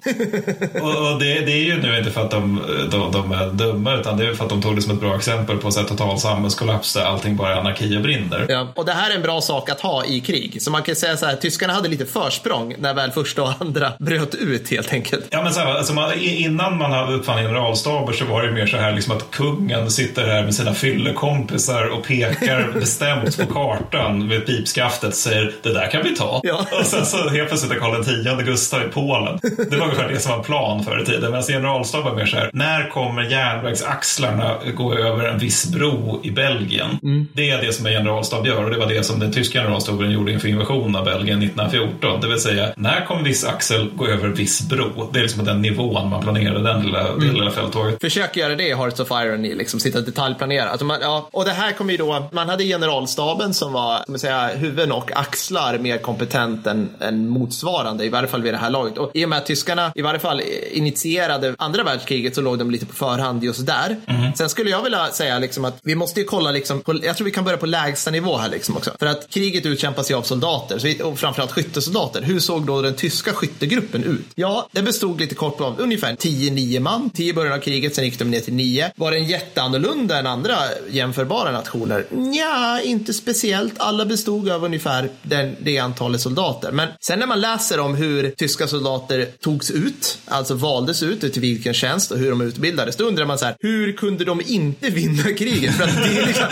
och, 0.74 1.12
och 1.12 1.18
det, 1.18 1.40
det, 1.40 1.52
är 1.52 1.64
ju 1.64 1.82
nu 1.82 1.98
inte 1.98 2.10
för 2.10 2.20
att 2.20 2.30
de, 2.30 2.62
de, 2.90 3.12
de, 3.12 3.32
är 3.32 3.50
dumma 3.50 3.94
utan 3.94 4.16
det 4.16 4.26
är 4.26 4.34
för 4.34 4.44
att 4.44 4.50
de 4.50 4.62
tog 4.62 4.76
det 4.76 4.82
som 4.82 4.92
ett 4.92 5.00
bra 5.00 5.16
exempel 5.16 5.56
på 5.58 5.70
så 5.70 5.80
här, 5.80 5.86
total 5.86 6.18
samhällskollaps 6.50 6.94
där 6.94 7.04
allting 7.04 7.36
bara 7.36 7.52
är 7.52 7.60
anarki 7.60 7.96
och 7.96 8.02
brinner. 8.02 8.46
Ja. 8.48 8.68
Och 8.74 8.84
det 8.84 8.92
här 8.92 9.10
är 9.10 9.14
en 9.14 9.22
bra 9.22 9.40
sak 9.40 9.70
att 9.70 9.80
ha 9.80 10.04
i 10.04 10.20
krig. 10.20 10.62
Så 10.62 10.70
man 10.70 10.82
kan 10.82 10.96
säga 10.96 11.16
så 11.16 11.26
här, 11.26 11.36
tyskarna 11.36 11.72
hade 11.72 11.88
lite 11.88 12.06
försprång 12.06 12.74
när 12.78 12.94
väl 12.94 13.10
första 13.10 13.42
och 13.42 13.52
andra 13.60 13.92
bröt 13.98 14.34
ut 14.34 14.70
helt 14.70 14.92
enkelt. 14.92 15.26
Ja, 15.30 15.42
men 15.42 15.52
så 15.52 15.60
här, 15.60 15.74
alltså 15.74 15.92
man, 15.92 16.12
innan 16.20 16.78
man 16.78 17.14
uppfann 17.14 17.42
generalstaber 17.42 18.12
så 18.12 18.24
var 18.24 18.42
det 18.42 18.52
mer 18.52 18.66
så 18.66 18.76
här 18.76 18.92
liksom 18.92 19.16
att 19.16 19.30
kungen 19.30 19.90
sitter 19.90 20.26
här 20.26 20.42
med 20.42 20.54
sina 20.54 20.74
fyllekompisar 20.74 21.86
och 21.86 22.04
pekar 22.04 22.72
bestämt 22.80 23.38
på 23.38 23.46
kartan 23.46 24.28
med 24.28 24.46
pipskaftet 24.46 25.08
och 25.08 25.14
säger 25.14 25.52
det 25.62 25.72
där 25.72 25.90
kan 25.90 26.02
vi 26.02 26.16
ta. 26.16 26.40
Ja. 26.42 26.66
Och 26.80 26.86
sen 26.86 27.06
så 27.06 27.28
helt 27.28 27.48
plötsligt 27.48 27.72
är 27.72 27.76
Karl 27.76 28.00
X 28.00 28.46
Gustav 28.46 28.82
i 28.82 28.88
Polen. 28.88 29.38
Det 29.70 29.76
var 29.76 29.84
ungefär 29.84 30.08
det 30.08 30.20
som 30.20 30.32
var 30.32 30.44
plan 30.44 30.84
förr 30.84 31.02
i 31.02 31.06
tiden. 31.06 31.30
Medan 31.30 31.42
generalstaben 31.42 32.06
var 32.06 32.14
mer 32.14 32.26
så 32.26 32.36
här, 32.36 32.50
när 32.52 32.88
kommer 32.88 33.22
järnvägsaxlarna 33.22 34.56
gå 34.74 34.94
över 34.94 35.24
en 35.24 35.38
viss 35.38 35.66
bro 35.66 36.20
i 36.24 36.30
Belgien? 36.36 36.98
Mm. 37.02 37.28
Det 37.32 37.50
är 37.50 37.62
det 37.62 37.72
som 37.72 37.86
en 37.86 37.92
generalstab 37.92 38.46
gör 38.46 38.64
och 38.64 38.70
det 38.70 38.78
var 38.78 38.86
det 38.86 39.04
som 39.04 39.20
den 39.20 39.32
tyska 39.32 39.58
generalstaben 39.58 40.10
gjorde 40.10 40.32
inför 40.32 40.48
invasionen 40.48 40.96
av 40.96 41.04
Belgien 41.04 41.42
1914. 41.42 42.20
Det 42.20 42.28
vill 42.28 42.40
säga, 42.40 42.72
när 42.76 43.04
kommer 43.06 43.22
viss 43.22 43.44
axel 43.44 43.90
gå 43.94 44.06
över 44.06 44.28
viss 44.28 44.68
bro? 44.68 45.10
Det 45.12 45.18
är 45.18 45.22
liksom 45.22 45.44
den 45.44 45.62
nivån 45.62 46.10
man 46.10 46.22
planerade 46.22 46.62
den 46.62 46.82
lilla, 46.82 47.08
mm. 47.08 47.34
lilla 47.34 47.50
fälttåget. 47.50 48.00
Försök 48.00 48.36
göra 48.36 48.54
det 48.54 48.68
i 48.68 48.74
Hearts 48.74 49.00
of 49.00 49.10
Irony, 49.10 49.54
liksom 49.54 49.80
sitta 49.80 49.98
och 49.98 50.04
detaljplanera. 50.04 50.68
Alltså 50.68 50.84
man, 50.84 50.98
ja, 51.00 51.28
och 51.32 51.44
det 51.44 51.50
här 51.50 51.72
kommer 51.72 51.92
ju 51.92 51.96
då, 51.96 52.28
man 52.32 52.48
hade 52.48 52.64
generalstaben 52.64 53.54
som 53.54 53.72
var, 53.72 54.02
ska 54.02 54.12
man 54.12 54.18
säga, 54.18 54.50
huvuden 54.54 54.92
och 54.92 55.10
axlar 55.16 55.78
mer 55.78 55.98
kompetent 55.98 56.66
än, 56.66 56.88
än 57.00 57.28
motsvarande, 57.28 58.04
i 58.04 58.08
varje 58.08 58.28
fall 58.28 58.42
vid 58.42 58.54
det 58.54 58.58
här 58.58 58.70
laget. 58.70 58.98
Och 58.98 59.10
i 59.14 59.24
och 59.24 59.28
med 59.28 59.38
att 59.38 59.46
tyskarna 59.46 59.92
i 59.94 60.02
varje 60.02 60.20
fall 60.20 60.42
initierade 60.72 61.54
andra 61.58 61.82
världskriget 61.82 62.34
så 62.34 62.40
låg 62.40 62.58
de 62.58 62.70
lite 62.70 62.86
på 62.86 62.94
förhand 62.94 63.44
just 63.44 63.66
där. 63.66 63.96
Mm. 64.06 64.34
Sen 64.34 64.48
skulle 64.48 64.70
jag 64.70 64.82
vilja 64.82 65.06
säga 65.06 65.38
liksom 65.38 65.64
att 65.64 65.78
vi 65.82 65.94
måste 65.94 66.20
ju 66.20 66.25
kolla, 66.26 66.50
liksom, 66.50 66.80
på, 66.80 67.00
jag 67.04 67.16
tror 67.16 67.24
vi 67.24 67.30
kan 67.30 67.44
börja 67.44 67.58
på 67.58 67.66
lägsta 67.66 68.10
nivå 68.10 68.36
här 68.36 68.48
liksom 68.48 68.76
också. 68.76 68.90
För 68.98 69.06
att 69.06 69.30
kriget 69.30 69.66
utkämpas 69.66 70.10
ju 70.10 70.14
av 70.14 70.22
soldater, 70.22 70.78
så, 70.78 71.08
och 71.08 71.18
framförallt 71.18 71.52
skyttesoldater. 71.52 72.22
Hur 72.22 72.40
såg 72.40 72.66
då 72.66 72.82
den 72.82 72.94
tyska 72.94 73.32
skyttegruppen 73.32 74.04
ut? 74.04 74.26
Ja, 74.34 74.68
den 74.72 74.84
bestod 74.84 75.20
lite 75.20 75.34
kort 75.34 75.60
av 75.60 75.80
ungefär 75.80 76.12
10-9 76.14 76.80
man. 76.80 77.10
10 77.10 77.30
i 77.30 77.32
början 77.32 77.52
av 77.52 77.58
kriget, 77.58 77.94
sen 77.94 78.04
gick 78.04 78.18
de 78.18 78.30
ner 78.30 78.40
till 78.40 78.54
9. 78.54 78.90
Var 78.96 79.12
den 79.12 79.24
jätteannorlunda 79.24 80.18
än 80.18 80.26
andra 80.26 80.56
jämförbara 80.90 81.52
nationer? 81.52 82.06
Ja, 82.34 82.80
inte 82.80 83.12
speciellt. 83.12 83.74
Alla 83.76 84.04
bestod 84.04 84.48
av 84.48 84.64
ungefär 84.64 85.10
den, 85.22 85.56
det 85.60 85.78
antalet 85.78 86.20
soldater. 86.20 86.72
Men 86.72 86.88
sen 87.00 87.18
när 87.18 87.26
man 87.26 87.40
läser 87.40 87.80
om 87.80 87.94
hur 87.94 88.30
tyska 88.30 88.66
soldater 88.66 89.28
togs 89.40 89.70
ut, 89.70 90.18
alltså 90.24 90.54
valdes 90.54 91.02
ut 91.02 91.20
till 91.20 91.42
vilken 91.42 91.74
tjänst 91.74 92.10
och 92.10 92.18
hur 92.18 92.30
de 92.30 92.40
utbildades, 92.40 92.96
då 92.96 93.04
undrar 93.04 93.24
man 93.24 93.38
så 93.38 93.44
här, 93.44 93.56
hur 93.60 93.92
kunde 93.92 94.24
de 94.24 94.40
inte 94.46 94.90
vinna 94.90 95.22
kriget? 95.22 95.74
För 95.74 95.84
att 95.84 96.15
det, 96.16 96.22
är 96.22 96.26
liksom, 96.26 96.46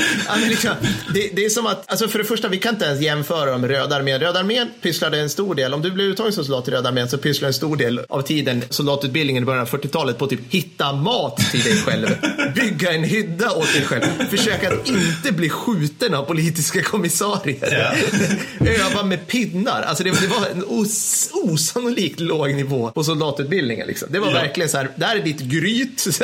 liksom, 0.49 0.75
det, 1.15 1.31
det, 1.33 1.45
är 1.45 1.49
som 1.49 1.67
att, 1.67 1.91
alltså 1.91 2.09
för 2.09 2.19
det 2.19 2.25
första, 2.25 2.49
vi 2.49 2.59
kan 2.59 2.75
inte 2.75 2.85
ens 2.85 3.01
jämföra 3.01 3.59
med 3.59 3.71
Röda 3.71 3.97
armén. 3.97 4.21
Röda 4.21 4.41
armén 4.41 4.71
pysslade 4.83 5.19
en 5.19 5.31
stor 5.31 5.55
del, 5.55 5.75
om 5.75 5.83
du 5.83 5.91
blev 5.91 6.07
uttagen 6.07 6.33
som 6.33 6.45
soldat 6.45 6.69
i 6.69 6.71
Röda 6.71 6.89
armén 6.89 7.09
så 7.09 7.19
pysslade 7.19 7.49
en 7.49 7.55
stor 7.55 7.77
del 7.77 8.01
av 8.09 8.23
tiden 8.23 8.65
soldatutbildningen 8.71 9.43
i 9.43 9.47
början 9.47 9.63
av 9.63 9.69
40-talet 9.69 10.19
på 10.19 10.27
typ 10.27 10.41
hitta 10.49 10.93
mat 10.93 11.37
till 11.37 11.63
dig 11.63 11.77
själv, 11.77 12.07
bygga 12.55 12.93
en 12.93 13.05
hydda 13.05 13.53
åt 13.53 13.73
dig 13.73 13.83
själv, 13.83 14.03
försöka 14.31 14.69
att 14.69 14.89
inte 14.89 15.33
bli 15.33 15.49
skjuten 15.49 16.15
av 16.15 16.25
politiska 16.25 16.83
kommissarier, 16.83 17.73
yeah. 17.73 18.91
öva 18.91 19.03
med 19.03 19.27
pinnar. 19.27 19.83
Alltså 19.83 20.05
det, 20.05 20.11
det 20.21 20.27
var 20.27 20.47
en 20.47 20.65
os, 20.69 21.31
osannolikt 21.33 22.21
låg 22.21 22.55
nivå 22.55 22.91
på 22.91 23.05
soldatutbildningen. 23.05 23.87
Liksom. 23.87 24.09
Det 24.13 24.19
var 24.19 24.31
yeah. 24.31 24.43
verkligen 24.43 24.71
så 24.71 24.77
här, 24.77 24.91
där 24.97 25.17
är 25.17 25.23
ditt 25.23 25.41
gryt, 25.41 26.07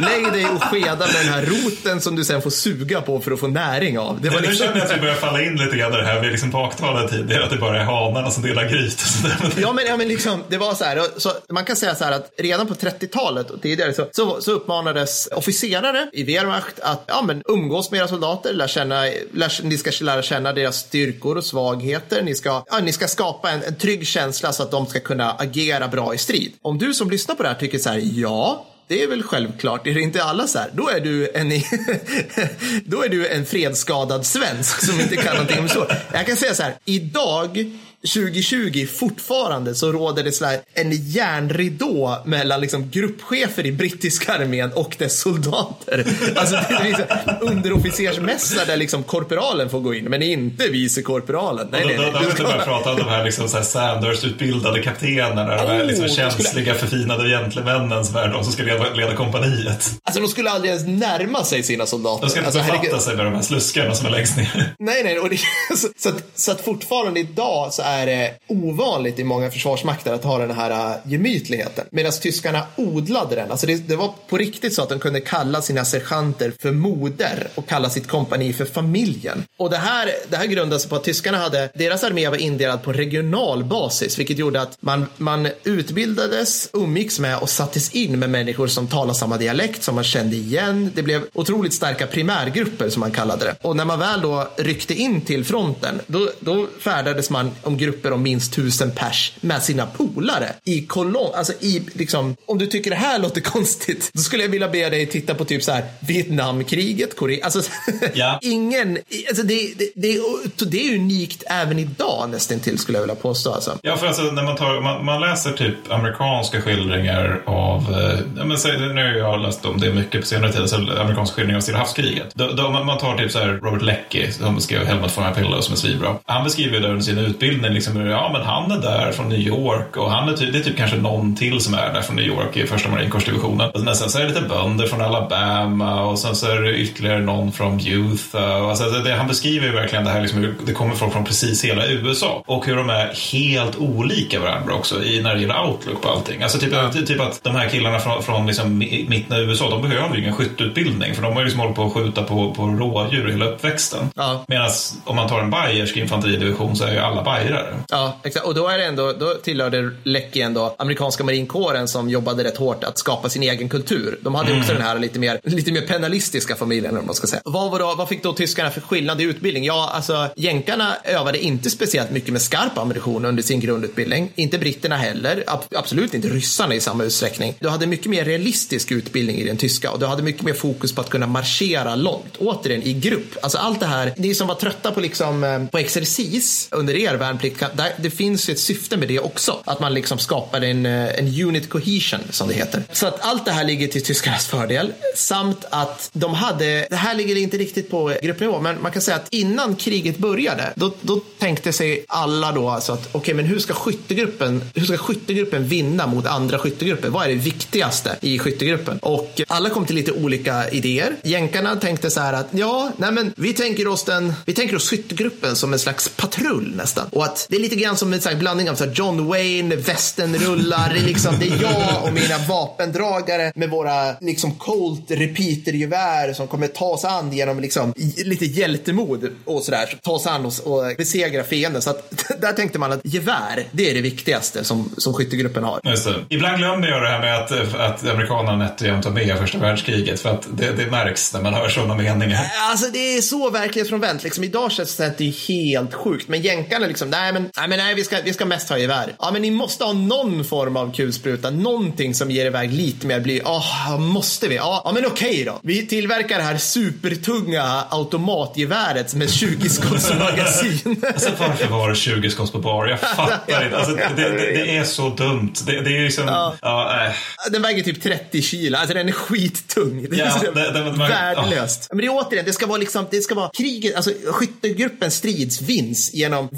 lägg 0.00 0.32
dig 0.32 0.46
och 0.46 0.62
skeda 0.62 1.06
med 1.06 1.14
den 1.14 1.32
här 1.32 1.46
roten 1.46 2.00
som 2.00 2.16
du 2.16 2.24
sen 2.30 2.42
får 2.42 2.50
suga 2.50 3.00
på 3.00 3.20
för 3.20 3.30
att 3.30 3.40
få 3.40 3.46
näring 3.46 3.98
av. 3.98 4.20
Det 4.20 4.30
var 4.30 4.40
liksom... 4.40 4.52
Nu 4.52 4.72
känner 4.72 4.76
jag 4.76 4.90
att 4.90 4.96
vi 4.96 5.00
börjar 5.00 5.14
falla 5.14 5.42
in 5.42 5.56
lite 5.56 5.76
grann 5.76 5.94
i 5.94 5.96
det 5.96 6.04
här, 6.04 6.20
vi 6.20 6.26
är 6.26 6.30
liksom 6.30 6.50
baktalade 6.50 7.08
tidigare, 7.08 7.44
att 7.44 7.50
det 7.50 7.56
bara 7.56 7.80
är 7.80 7.84
hanarna 7.84 8.30
som 8.30 8.42
delar 8.42 8.68
gryt. 8.68 9.04
ja, 9.56 9.72
men, 9.72 9.86
ja, 9.86 9.96
men 9.96 10.08
liksom, 10.08 10.44
det 10.48 10.58
var 10.58 10.74
så 10.74 10.84
här, 10.84 11.02
så 11.16 11.32
man 11.48 11.64
kan 11.64 11.76
säga 11.76 11.94
så 11.94 12.04
här 12.04 12.12
att 12.12 12.32
redan 12.38 12.66
på 12.66 12.74
30-talet 12.74 13.50
och 13.50 13.62
tidigare 13.62 13.94
så, 13.94 14.06
så, 14.12 14.40
så 14.40 14.52
uppmanades 14.52 15.28
officerare 15.32 16.10
i 16.12 16.24
Wehrmacht 16.24 16.80
att 16.80 17.04
ja, 17.06 17.22
men, 17.22 17.42
umgås 17.48 17.90
med 17.90 17.98
era 17.98 18.08
soldater, 18.08 18.52
lär 18.52 18.66
känna, 18.68 19.00
lär, 19.32 19.62
ni 19.64 19.78
ska 19.78 19.90
lära 20.04 20.22
känna 20.22 20.52
deras 20.52 20.76
styrkor 20.76 21.36
och 21.36 21.44
svagheter. 21.44 22.22
Ni 22.22 22.34
ska, 22.34 22.64
ja, 22.70 22.78
ni 22.82 22.92
ska 22.92 23.08
skapa 23.08 23.50
en, 23.50 23.62
en 23.62 23.74
trygg 23.74 24.06
känsla 24.06 24.52
så 24.52 24.62
att 24.62 24.70
de 24.70 24.86
ska 24.86 25.00
kunna 25.00 25.32
agera 25.32 25.88
bra 25.88 26.14
i 26.14 26.18
strid. 26.18 26.52
Om 26.62 26.78
du 26.78 26.94
som 26.94 27.10
lyssnar 27.10 27.34
på 27.34 27.42
det 27.42 27.48
här 27.48 27.56
tycker 27.56 27.78
så 27.78 27.90
här, 27.90 28.00
ja, 28.14 28.66
det 28.90 29.02
är 29.02 29.06
väl 29.06 29.22
självklart. 29.22 29.86
Är 29.86 29.94
det 29.94 30.00
inte 30.00 30.22
alla 30.22 30.46
så 30.46 30.58
här, 30.58 30.70
då 30.74 30.88
är 30.88 31.00
du 31.00 31.30
en, 31.34 31.48
då 32.84 33.02
är 33.02 33.08
du 33.08 33.28
en 33.28 33.46
fredsskadad 33.46 34.26
svensk 34.26 34.84
som 34.86 35.00
inte 35.00 35.16
kan 35.16 35.32
någonting 35.32 35.58
om 35.58 35.68
så. 35.68 35.86
Jag 36.12 36.26
kan 36.26 36.36
säga 36.36 36.54
så 36.54 36.62
här, 36.62 36.74
idag 36.84 37.72
2020 38.08 38.86
fortfarande 38.86 39.74
så 39.74 39.92
råder 39.92 40.22
det 40.22 40.32
sådär 40.32 40.60
en 40.74 40.92
järnridå 40.92 42.16
mellan 42.24 42.60
liksom 42.60 42.90
gruppchefer 42.90 43.66
i 43.66 43.72
brittiska 43.72 44.32
armén 44.32 44.72
och 44.72 44.96
dess 44.98 45.20
soldater. 45.20 46.06
Alltså 46.36 46.54
det 46.54 46.74
är 46.74 46.84
liksom 46.84 47.04
underofficersmässar 47.40 48.66
där 48.66 48.76
liksom 48.76 49.02
korporalen 49.02 49.70
får 49.70 49.80
gå 49.80 49.94
in, 49.94 50.04
men 50.04 50.22
inte 50.22 50.68
vicekorporalen. 50.68 51.68
Nej, 51.72 51.84
nej, 51.86 51.96
nej. 51.98 52.12
Vi 52.20 52.30
inte 52.30 52.42
börjat 52.42 52.64
prata 52.64 52.90
om 52.90 52.96
de 52.96 53.08
här 53.08 53.24
liksom 53.24 53.48
Sanders-utbildade 53.48 54.82
kaptenerna, 54.82 55.56
de 55.56 55.72
här 55.72 55.84
liksom 55.84 56.04
oh, 56.04 56.10
känsliga, 56.10 56.74
skulle... 56.74 56.74
förfinade 56.74 57.28
gentlemännen 57.28 58.02
värld, 58.02 58.30
de 58.30 58.44
som 58.44 58.52
ska 58.52 58.62
leda, 58.62 58.90
leda 58.94 59.16
kompaniet. 59.16 59.90
Alltså 60.02 60.20
de 60.20 60.28
skulle 60.28 60.50
aldrig 60.50 60.72
ens 60.72 60.86
närma 60.86 61.44
sig 61.44 61.62
sina 61.62 61.86
soldater. 61.86 62.26
De 62.26 62.30
ska 62.30 62.38
inte 62.38 62.46
alltså, 62.46 62.60
befatta 62.60 62.78
herregud... 62.78 63.02
sig 63.02 63.16
med 63.16 63.26
de 63.26 63.34
här 63.34 63.42
sluskarna 63.42 63.94
som 63.94 64.06
är 64.06 64.10
längst 64.10 64.36
ner. 64.36 64.74
Nej, 64.78 65.04
nej, 65.04 65.18
och 65.18 65.30
det, 65.30 65.36
så, 65.76 65.88
så, 65.98 66.08
att, 66.08 66.24
så 66.34 66.52
att 66.52 66.60
fortfarande 66.60 67.20
idag 67.20 67.72
så 67.72 67.82
är 67.82 67.89
är 67.92 68.06
det 68.06 68.34
ovanligt 68.46 69.18
i 69.18 69.24
många 69.24 69.50
försvarsmakter 69.50 70.12
att 70.12 70.24
ha 70.24 70.38
den 70.38 70.50
här 70.50 70.70
äh, 70.70 71.10
gemytligheten. 71.10 71.84
Medan 71.90 72.12
tyskarna 72.12 72.62
odlade 72.76 73.34
den. 73.34 73.50
Alltså 73.50 73.66
det, 73.66 73.88
det, 73.88 73.96
var 73.96 74.14
på 74.28 74.38
riktigt 74.38 74.74
så 74.74 74.82
att 74.82 74.88
de 74.88 74.98
kunde 74.98 75.20
kalla 75.20 75.62
sina 75.62 75.84
sergeanter 75.84 76.52
för 76.60 76.72
moder 76.72 77.48
och 77.54 77.68
kalla 77.68 77.90
sitt 77.90 78.08
kompani 78.08 78.52
för 78.52 78.64
familjen. 78.64 79.44
Och 79.58 79.70
det 79.70 79.76
här, 79.76 80.10
det 80.28 80.36
här 80.36 80.46
grundade 80.46 80.80
sig 80.80 80.90
på 80.90 80.96
att 80.96 81.04
tyskarna 81.04 81.38
hade, 81.38 81.70
deras 81.74 82.04
armé 82.04 82.28
var 82.28 82.36
indelad 82.36 82.82
på 82.82 82.92
regional 82.92 83.64
basis, 83.64 84.18
vilket 84.18 84.38
gjorde 84.38 84.60
att 84.60 84.78
man, 84.80 85.06
man 85.16 85.48
utbildades, 85.64 86.70
umgicks 86.72 87.20
med 87.20 87.38
och 87.38 87.50
sattes 87.50 87.90
in 87.90 88.18
med 88.18 88.30
människor 88.30 88.66
som 88.66 88.86
talade 88.86 89.18
samma 89.18 89.36
dialekt, 89.36 89.82
som 89.82 89.94
man 89.94 90.04
kände 90.04 90.36
igen. 90.36 90.90
Det 90.94 91.02
blev 91.02 91.22
otroligt 91.32 91.74
starka 91.74 92.06
primärgrupper 92.06 92.88
som 92.88 93.00
man 93.00 93.10
kallade 93.10 93.44
det. 93.44 93.56
Och 93.62 93.76
när 93.76 93.84
man 93.84 93.98
väl 93.98 94.20
då 94.20 94.48
ryckte 94.56 94.94
in 94.94 95.20
till 95.20 95.44
fronten, 95.44 96.00
då, 96.06 96.30
då 96.40 96.66
färdades 96.80 97.30
man 97.30 97.50
om 97.62 97.76
grupper 97.80 98.12
om 98.12 98.22
minst 98.22 98.52
tusen 98.52 98.90
pers 98.90 99.32
med 99.40 99.62
sina 99.62 99.86
polare 99.86 100.52
i 100.64 100.86
kolonn. 100.86 101.34
Alltså 101.34 101.52
i 101.60 101.82
liksom, 101.92 102.36
om 102.46 102.58
du 102.58 102.66
tycker 102.66 102.90
det 102.90 102.96
här 102.96 103.18
låter 103.18 103.40
konstigt, 103.56 104.10
då 104.14 104.20
skulle 104.20 104.42
jag 104.42 104.50
vilja 104.50 104.68
be 104.68 104.90
dig 104.90 105.06
titta 105.06 105.34
på 105.34 105.44
typ 105.44 105.62
så 105.62 105.72
här 105.72 105.84
Vietnamkriget, 106.00 107.16
Korea. 107.16 107.44
Alltså, 107.44 107.62
ja. 108.14 108.38
ingen, 108.42 108.98
alltså 109.28 109.42
det, 109.42 109.74
det, 109.78 109.90
det, 109.94 110.18
det, 110.66 110.86
är 110.86 110.94
unikt 110.94 111.42
även 111.46 111.78
idag 111.78 112.30
nästan 112.30 112.60
till 112.60 112.78
skulle 112.78 112.98
jag 112.98 113.02
vilja 113.02 113.14
påstå. 113.14 113.52
Alltså. 113.52 113.78
Ja, 113.82 113.96
för 113.96 114.06
alltså 114.06 114.22
när 114.22 114.42
man, 114.42 114.56
tar, 114.56 114.80
man, 114.80 115.04
man 115.04 115.20
läser 115.20 115.52
typ 115.52 115.92
amerikanska 115.92 116.62
skildringar 116.62 117.42
av, 117.46 117.80
eh, 117.80 118.44
men, 118.44 118.94
nu 118.94 119.02
har 119.02 119.18
jag 119.18 119.42
läst 119.42 119.66
om 119.66 119.80
det 119.80 119.94
mycket 119.94 120.20
på 120.20 120.26
senare 120.26 120.52
tid, 120.52 120.68
så 120.68 120.76
amerikanska 120.76 121.34
skildringar 121.34 121.58
av 121.58 121.62
Stilla 121.62 121.78
havskriget. 121.78 122.34
Då, 122.34 122.52
då, 122.52 122.70
man 122.70 122.98
tar 122.98 123.16
typ 123.16 123.32
så 123.32 123.38
här 123.38 123.48
Robert 123.48 123.82
Leckie 123.82 124.32
som 124.32 124.54
beskrev 124.54 124.84
Helmet 124.86 125.12
from 125.12 125.34
Pillow 125.34 125.60
som 125.60 125.72
är 125.72 125.76
svinbra. 125.78 126.16
Han 126.24 126.44
beskriver 126.44 126.80
ju 126.80 126.86
under 126.86 127.00
sin 127.00 127.18
utbildning 127.18 127.69
liksom, 127.74 128.06
ja 128.06 128.30
men 128.32 128.42
han 128.42 128.70
är 128.70 128.78
där 128.78 129.12
från 129.12 129.28
New 129.28 129.40
York 129.40 129.96
och 129.96 130.10
han 130.10 130.28
är 130.28 130.32
typ, 130.32 130.52
det 130.52 130.58
är 130.58 130.62
typ 130.62 130.76
kanske 130.76 130.96
någon 130.96 131.36
till 131.36 131.60
som 131.60 131.74
är 131.74 131.92
där 131.92 132.02
från 132.02 132.16
New 132.16 132.24
York 132.24 132.56
i 132.56 132.66
första 132.66 132.88
marinkårsdivisionen. 132.88 133.70
Men 133.84 133.96
sen 133.96 134.10
så 134.10 134.18
är 134.18 134.22
det 134.22 134.28
lite 134.28 134.40
bönder 134.40 134.86
från 134.86 135.00
Alabama 135.00 136.04
och 136.04 136.18
sen 136.18 136.36
så 136.36 136.46
är 136.46 136.60
det 136.60 136.76
ytterligare 136.76 137.20
någon 137.20 137.52
från 137.52 137.86
Utah. 137.86 138.68
Alltså 138.68 138.84
det, 138.84 139.14
han 139.14 139.26
beskriver 139.26 139.66
ju 139.66 139.72
verkligen 139.72 140.04
det 140.04 140.10
här 140.10 140.20
liksom, 140.20 140.54
det 140.66 140.72
kommer 140.72 140.94
folk 140.94 141.12
från 141.12 141.24
precis 141.24 141.64
hela 141.64 141.86
USA 141.86 142.42
och 142.46 142.66
hur 142.66 142.76
de 142.76 142.90
är 142.90 143.32
helt 143.32 143.76
olika 143.76 144.40
varandra 144.40 144.74
också 144.74 145.04
i, 145.04 145.22
när 145.22 145.34
det 145.34 145.40
gäller 145.40 145.66
outlook 145.66 146.02
på 146.02 146.08
allting. 146.08 146.42
Alltså 146.42 146.58
typ, 146.58 146.72
ja. 146.72 146.92
typ 146.92 147.20
att 147.20 147.44
de 147.44 147.56
här 147.56 147.68
killarna 147.68 147.98
från, 147.98 148.22
från 148.22 148.46
liksom, 148.46 148.78
mitten 148.78 149.36
av 149.36 149.42
USA, 149.42 149.70
de 149.70 149.82
behöver 149.82 150.14
ju 150.14 150.20
ingen 150.20 150.34
skytteutbildning 150.34 151.14
för 151.14 151.22
de 151.22 151.32
har 151.32 151.40
ju 151.40 151.44
liksom 151.44 151.60
hållit 151.60 151.76
på 151.76 151.84
att 151.84 151.92
skjuta 151.92 152.22
på, 152.22 152.54
på 152.54 152.66
rådjur 152.66 153.28
hela 153.28 153.44
uppväxten. 153.44 154.10
Ja. 154.14 154.44
Medan 154.48 154.70
om 155.04 155.16
man 155.16 155.28
tar 155.28 155.40
en 155.40 155.50
bayersk 155.50 155.96
infanteridivision 155.96 156.76
så 156.76 156.84
är 156.84 156.92
ju 156.92 156.98
alla 156.98 157.22
bajrare. 157.60 157.84
Ja, 157.88 158.20
exakt. 158.24 158.46
Och 158.46 158.54
då 158.54 158.68
är 158.68 158.78
det 158.78 158.84
ändå, 158.84 159.12
då 159.12 159.34
tillhörde 159.34 159.90
Leckie 160.04 160.44
ändå 160.44 160.74
amerikanska 160.78 161.24
marinkåren 161.24 161.88
som 161.88 162.10
jobbade 162.10 162.44
rätt 162.44 162.56
hårt 162.56 162.84
att 162.84 162.98
skapa 162.98 163.28
sin 163.28 163.42
egen 163.42 163.68
kultur. 163.68 164.18
De 164.22 164.34
hade 164.34 164.48
mm. 164.48 164.60
också 164.60 164.72
den 164.72 164.82
här 164.82 164.98
lite 164.98 165.18
mer, 165.18 165.40
lite 165.44 165.72
mer 165.72 165.80
penalistiska 165.80 166.56
familjen, 166.56 166.96
om 166.96 167.06
man 167.06 167.14
ska 167.14 167.26
säga. 167.26 167.42
Vad, 167.44 167.70
var 167.70 167.78
då, 167.78 167.94
vad 167.94 168.08
fick 168.08 168.22
då 168.22 168.32
tyskarna 168.32 168.70
för 168.70 168.80
skillnad 168.80 169.20
i 169.20 169.24
utbildning? 169.24 169.64
Ja, 169.64 169.90
alltså 169.94 170.28
jänkarna 170.36 170.96
övade 171.04 171.38
inte 171.38 171.70
speciellt 171.70 172.10
mycket 172.10 172.32
med 172.32 172.42
skarp 172.42 172.78
ammunition 172.78 173.24
under 173.24 173.42
sin 173.42 173.60
grundutbildning. 173.60 174.32
Inte 174.34 174.58
britterna 174.58 174.96
heller. 174.96 175.44
Ab 175.46 175.60
absolut 175.74 176.14
inte 176.14 176.28
ryssarna 176.28 176.74
i 176.74 176.80
samma 176.80 177.04
utsträckning. 177.04 177.54
Du 177.60 177.68
hade 177.68 177.86
mycket 177.86 178.06
mer 178.06 178.24
realistisk 178.24 178.92
utbildning 178.92 179.36
i 179.36 179.44
den 179.44 179.56
tyska 179.56 179.90
och 179.90 179.98
du 179.98 180.06
hade 180.06 180.22
mycket 180.22 180.42
mer 180.42 180.54
fokus 180.54 180.94
på 180.94 181.00
att 181.00 181.10
kunna 181.10 181.26
marschera 181.26 181.94
långt. 181.94 182.36
Återigen 182.38 182.82
i 182.82 182.92
grupp. 182.92 183.36
Alltså 183.42 183.58
allt 183.58 183.80
det 183.80 183.86
här, 183.86 184.14
ni 184.16 184.34
som 184.34 184.48
var 184.48 184.54
trötta 184.54 184.90
på, 184.90 185.00
liksom, 185.00 185.44
eh, 185.44 185.66
på 185.66 185.78
exercis 185.78 186.68
under 186.70 186.96
er 186.96 187.14
värnplikt, 187.14 187.49
där, 187.58 187.92
det 187.96 188.10
finns 188.10 188.48
ju 188.48 188.52
ett 188.52 188.60
syfte 188.60 188.96
med 188.96 189.08
det 189.08 189.18
också. 189.18 189.62
Att 189.64 189.80
man 189.80 189.94
liksom 189.94 190.18
skapar 190.18 190.60
en, 190.60 190.86
eh, 190.86 191.18
en 191.18 191.42
unit 191.42 191.68
cohesion 191.68 192.20
som 192.30 192.48
det 192.48 192.54
heter. 192.54 192.82
Så 192.92 193.06
att 193.06 193.20
allt 193.20 193.44
det 193.44 193.50
här 193.50 193.64
ligger 193.64 193.88
till 193.88 194.04
tyskarnas 194.04 194.46
fördel. 194.46 194.92
Samt 195.16 195.64
att 195.70 196.10
de 196.12 196.34
hade, 196.34 196.86
det 196.90 196.96
här 196.96 197.14
ligger 197.14 197.36
inte 197.36 197.58
riktigt 197.58 197.90
på 197.90 198.14
gruppnivå, 198.22 198.60
men 198.60 198.82
man 198.82 198.92
kan 198.92 199.02
säga 199.02 199.16
att 199.16 199.28
innan 199.30 199.76
kriget 199.76 200.18
började, 200.18 200.72
då, 200.74 200.94
då 201.00 201.20
tänkte 201.38 201.72
sig 201.72 202.04
alla 202.08 202.52
då 202.52 202.68
alltså 202.68 202.92
att 202.92 203.06
okej, 203.06 203.18
okay, 203.18 203.34
men 203.34 203.44
hur 203.44 203.58
ska 203.58 203.74
skyttegruppen, 203.74 204.64
hur 204.74 204.84
ska 204.84 204.96
skyttegruppen 204.96 205.68
vinna 205.68 206.06
mot 206.06 206.26
andra 206.26 206.58
skyttegrupper? 206.58 207.08
Vad 207.08 207.24
är 207.24 207.28
det 207.28 207.34
viktigaste 207.34 208.16
i 208.20 208.38
skyttegruppen? 208.38 208.98
Och 208.98 209.40
alla 209.48 209.70
kom 209.70 209.86
till 209.86 209.96
lite 209.96 210.12
olika 210.12 210.70
idéer. 210.70 211.16
Jänkarna 211.22 211.76
tänkte 211.76 212.10
så 212.10 212.20
här 212.20 212.32
att 212.32 212.48
ja, 212.50 212.92
nej 212.96 213.12
men 213.12 213.32
vi 213.36 213.52
tänker 213.52 213.88
oss 213.88 214.04
den, 214.04 214.32
vi 214.46 214.52
tänker 214.52 214.76
oss 214.76 214.90
skyttegruppen 214.90 215.56
som 215.56 215.72
en 215.72 215.78
slags 215.78 216.08
patrull 216.08 216.72
nästan. 216.76 217.06
Och 217.10 217.24
att 217.32 217.46
det 217.48 217.56
är 217.56 217.60
lite 217.60 217.76
grann 217.76 217.96
som 217.96 218.12
en 218.12 218.38
blandning 218.38 218.70
av 218.70 218.74
så 218.74 218.84
John 218.94 219.26
Wayne, 219.26 219.76
västenrullar, 219.76 220.90
det 220.94 221.00
är 221.00 221.04
liksom, 221.04 221.34
det 221.40 221.46
är 221.46 221.62
jag 221.62 222.04
och 222.04 222.12
mina 222.12 222.38
vapendragare 222.48 223.52
med 223.54 223.70
våra 223.70 224.12
liksom 224.20 224.54
Colt 224.54 225.10
repeatergevär 225.10 226.32
som 226.32 226.48
kommer 226.48 226.66
ta 226.66 226.98
sig 226.98 227.10
an 227.10 227.32
genom 227.32 227.60
liksom 227.60 227.92
lite 228.24 228.44
hjältemod 228.44 229.30
och 229.44 229.62
sådär. 229.62 229.98
Ta 230.02 230.18
sig 230.18 230.32
an 230.32 230.46
och, 230.46 230.52
och 230.64 230.96
besegra 230.96 231.44
fienden. 231.44 231.82
Så 231.82 231.90
att 231.90 232.24
där 232.40 232.52
tänkte 232.52 232.78
man 232.78 232.92
att 232.92 233.00
gevär, 233.04 233.66
det 233.72 233.90
är 233.90 233.94
det 233.94 234.00
viktigaste 234.00 234.64
som, 234.64 234.90
som 234.96 235.14
skyttegruppen 235.14 235.64
har. 235.64 235.80
Ibland 236.28 236.58
glömmer 236.58 236.88
jag 236.88 237.02
det 237.02 237.08
här 237.08 237.20
med 237.20 237.36
att, 237.36 237.74
att 237.74 238.06
amerikanerna 238.06 238.56
nätt 238.56 238.80
och 238.80 238.86
jämnt 238.86 239.04
var 239.04 239.12
med 239.12 239.28
i 239.28 239.34
första 239.34 239.58
världskriget. 239.58 240.20
För 240.20 240.30
att 240.30 240.46
det, 240.52 240.72
det 240.72 240.90
märks 240.90 241.34
när 241.34 241.42
man 241.42 241.54
hör 241.54 241.68
sådana 241.68 241.94
meningar. 241.94 242.40
Alltså 242.70 242.86
det 242.92 243.16
är 243.16 243.20
så 243.20 243.50
verklighetsfrånvänt. 243.50 244.24
Liksom, 244.24 244.44
idag 244.44 244.72
känns 244.72 244.96
det 244.96 245.06
att 245.06 245.18
det 245.18 245.28
är 245.28 245.48
helt 245.48 245.94
sjukt. 245.94 246.28
Men 246.28 246.42
jänkarna 246.42 246.86
liksom, 246.86 247.10
nej 247.20 247.32
men, 247.32 247.50
nej, 247.56 247.68
men 247.68 247.78
nej, 247.78 247.94
vi, 247.94 248.04
ska, 248.04 248.20
vi 248.24 248.32
ska 248.32 248.44
mest 248.44 248.68
ha 248.68 248.78
gevär. 248.78 249.14
Ja 249.18 249.30
men 249.32 249.42
ni 249.42 249.50
måste 249.50 249.84
ha 249.84 249.92
någon 249.92 250.44
form 250.44 250.76
av 250.76 250.94
kulspruta. 250.94 251.50
Någonting 251.50 252.14
som 252.14 252.30
ger 252.30 252.46
iväg 252.46 252.72
lite 252.72 253.06
mer 253.06 253.20
bly. 253.20 253.40
Ja, 253.44 253.58
oh, 253.88 253.98
måste 253.98 254.48
vi? 254.48 254.56
Ja, 254.56 254.82
ja 254.84 254.92
men 254.92 255.06
okej 255.06 255.30
okay 255.30 255.44
då. 255.44 255.60
Vi 255.62 255.86
tillverkar 255.86 256.38
det 256.38 256.44
här 256.44 256.56
supertunga 256.56 257.84
automatgeväret 257.90 259.14
med 259.14 259.30
20 259.30 259.68
skotts 259.68 260.12
magasin. 260.18 261.04
alltså 261.06 261.30
varför 261.38 261.66
var 261.66 261.88
det 261.88 261.96
20 261.96 262.30
skotts 262.30 262.52
på 262.52 262.58
bar? 262.58 262.86
Jag 262.86 263.00
fattar 263.00 263.64
inte. 263.64 263.76
Alltså, 263.76 263.94
det, 263.94 264.12
det, 264.16 264.28
det, 264.28 264.76
är 264.76 264.84
så 264.84 265.08
dumt. 265.08 265.54
Det, 265.66 265.80
det 265.80 265.96
är 265.96 266.04
liksom, 266.04 266.24
ja. 266.26 266.54
Ja, 266.62 267.06
äh. 267.06 267.12
Den 267.52 267.62
väger 267.62 267.82
typ 267.82 268.02
30 268.02 268.42
kilo. 268.42 268.76
Alltså 268.76 268.94
den 268.94 269.08
är 269.08 269.12
skittung. 269.12 270.06
Det 270.10 270.16
är 270.16 270.18
ja, 270.18 270.24
liksom 270.24 270.54
det, 270.54 270.72
det, 270.72 270.90
värdelöst. 271.08 271.88
Men 271.90 271.98
det 271.98 272.06
är 272.06 272.10
återigen, 272.10 272.44
det 272.44 272.52
ska 272.52 272.66
vara 272.66 272.78
liksom, 272.78 273.06
det 273.10 273.20
ska 273.20 273.34
vara 273.34 273.50
kriget, 273.50 273.96
alltså 273.96 274.10
skyttegruppen 274.26 275.10
strids 275.10 275.62
vinns 275.62 276.14
genom 276.14 276.48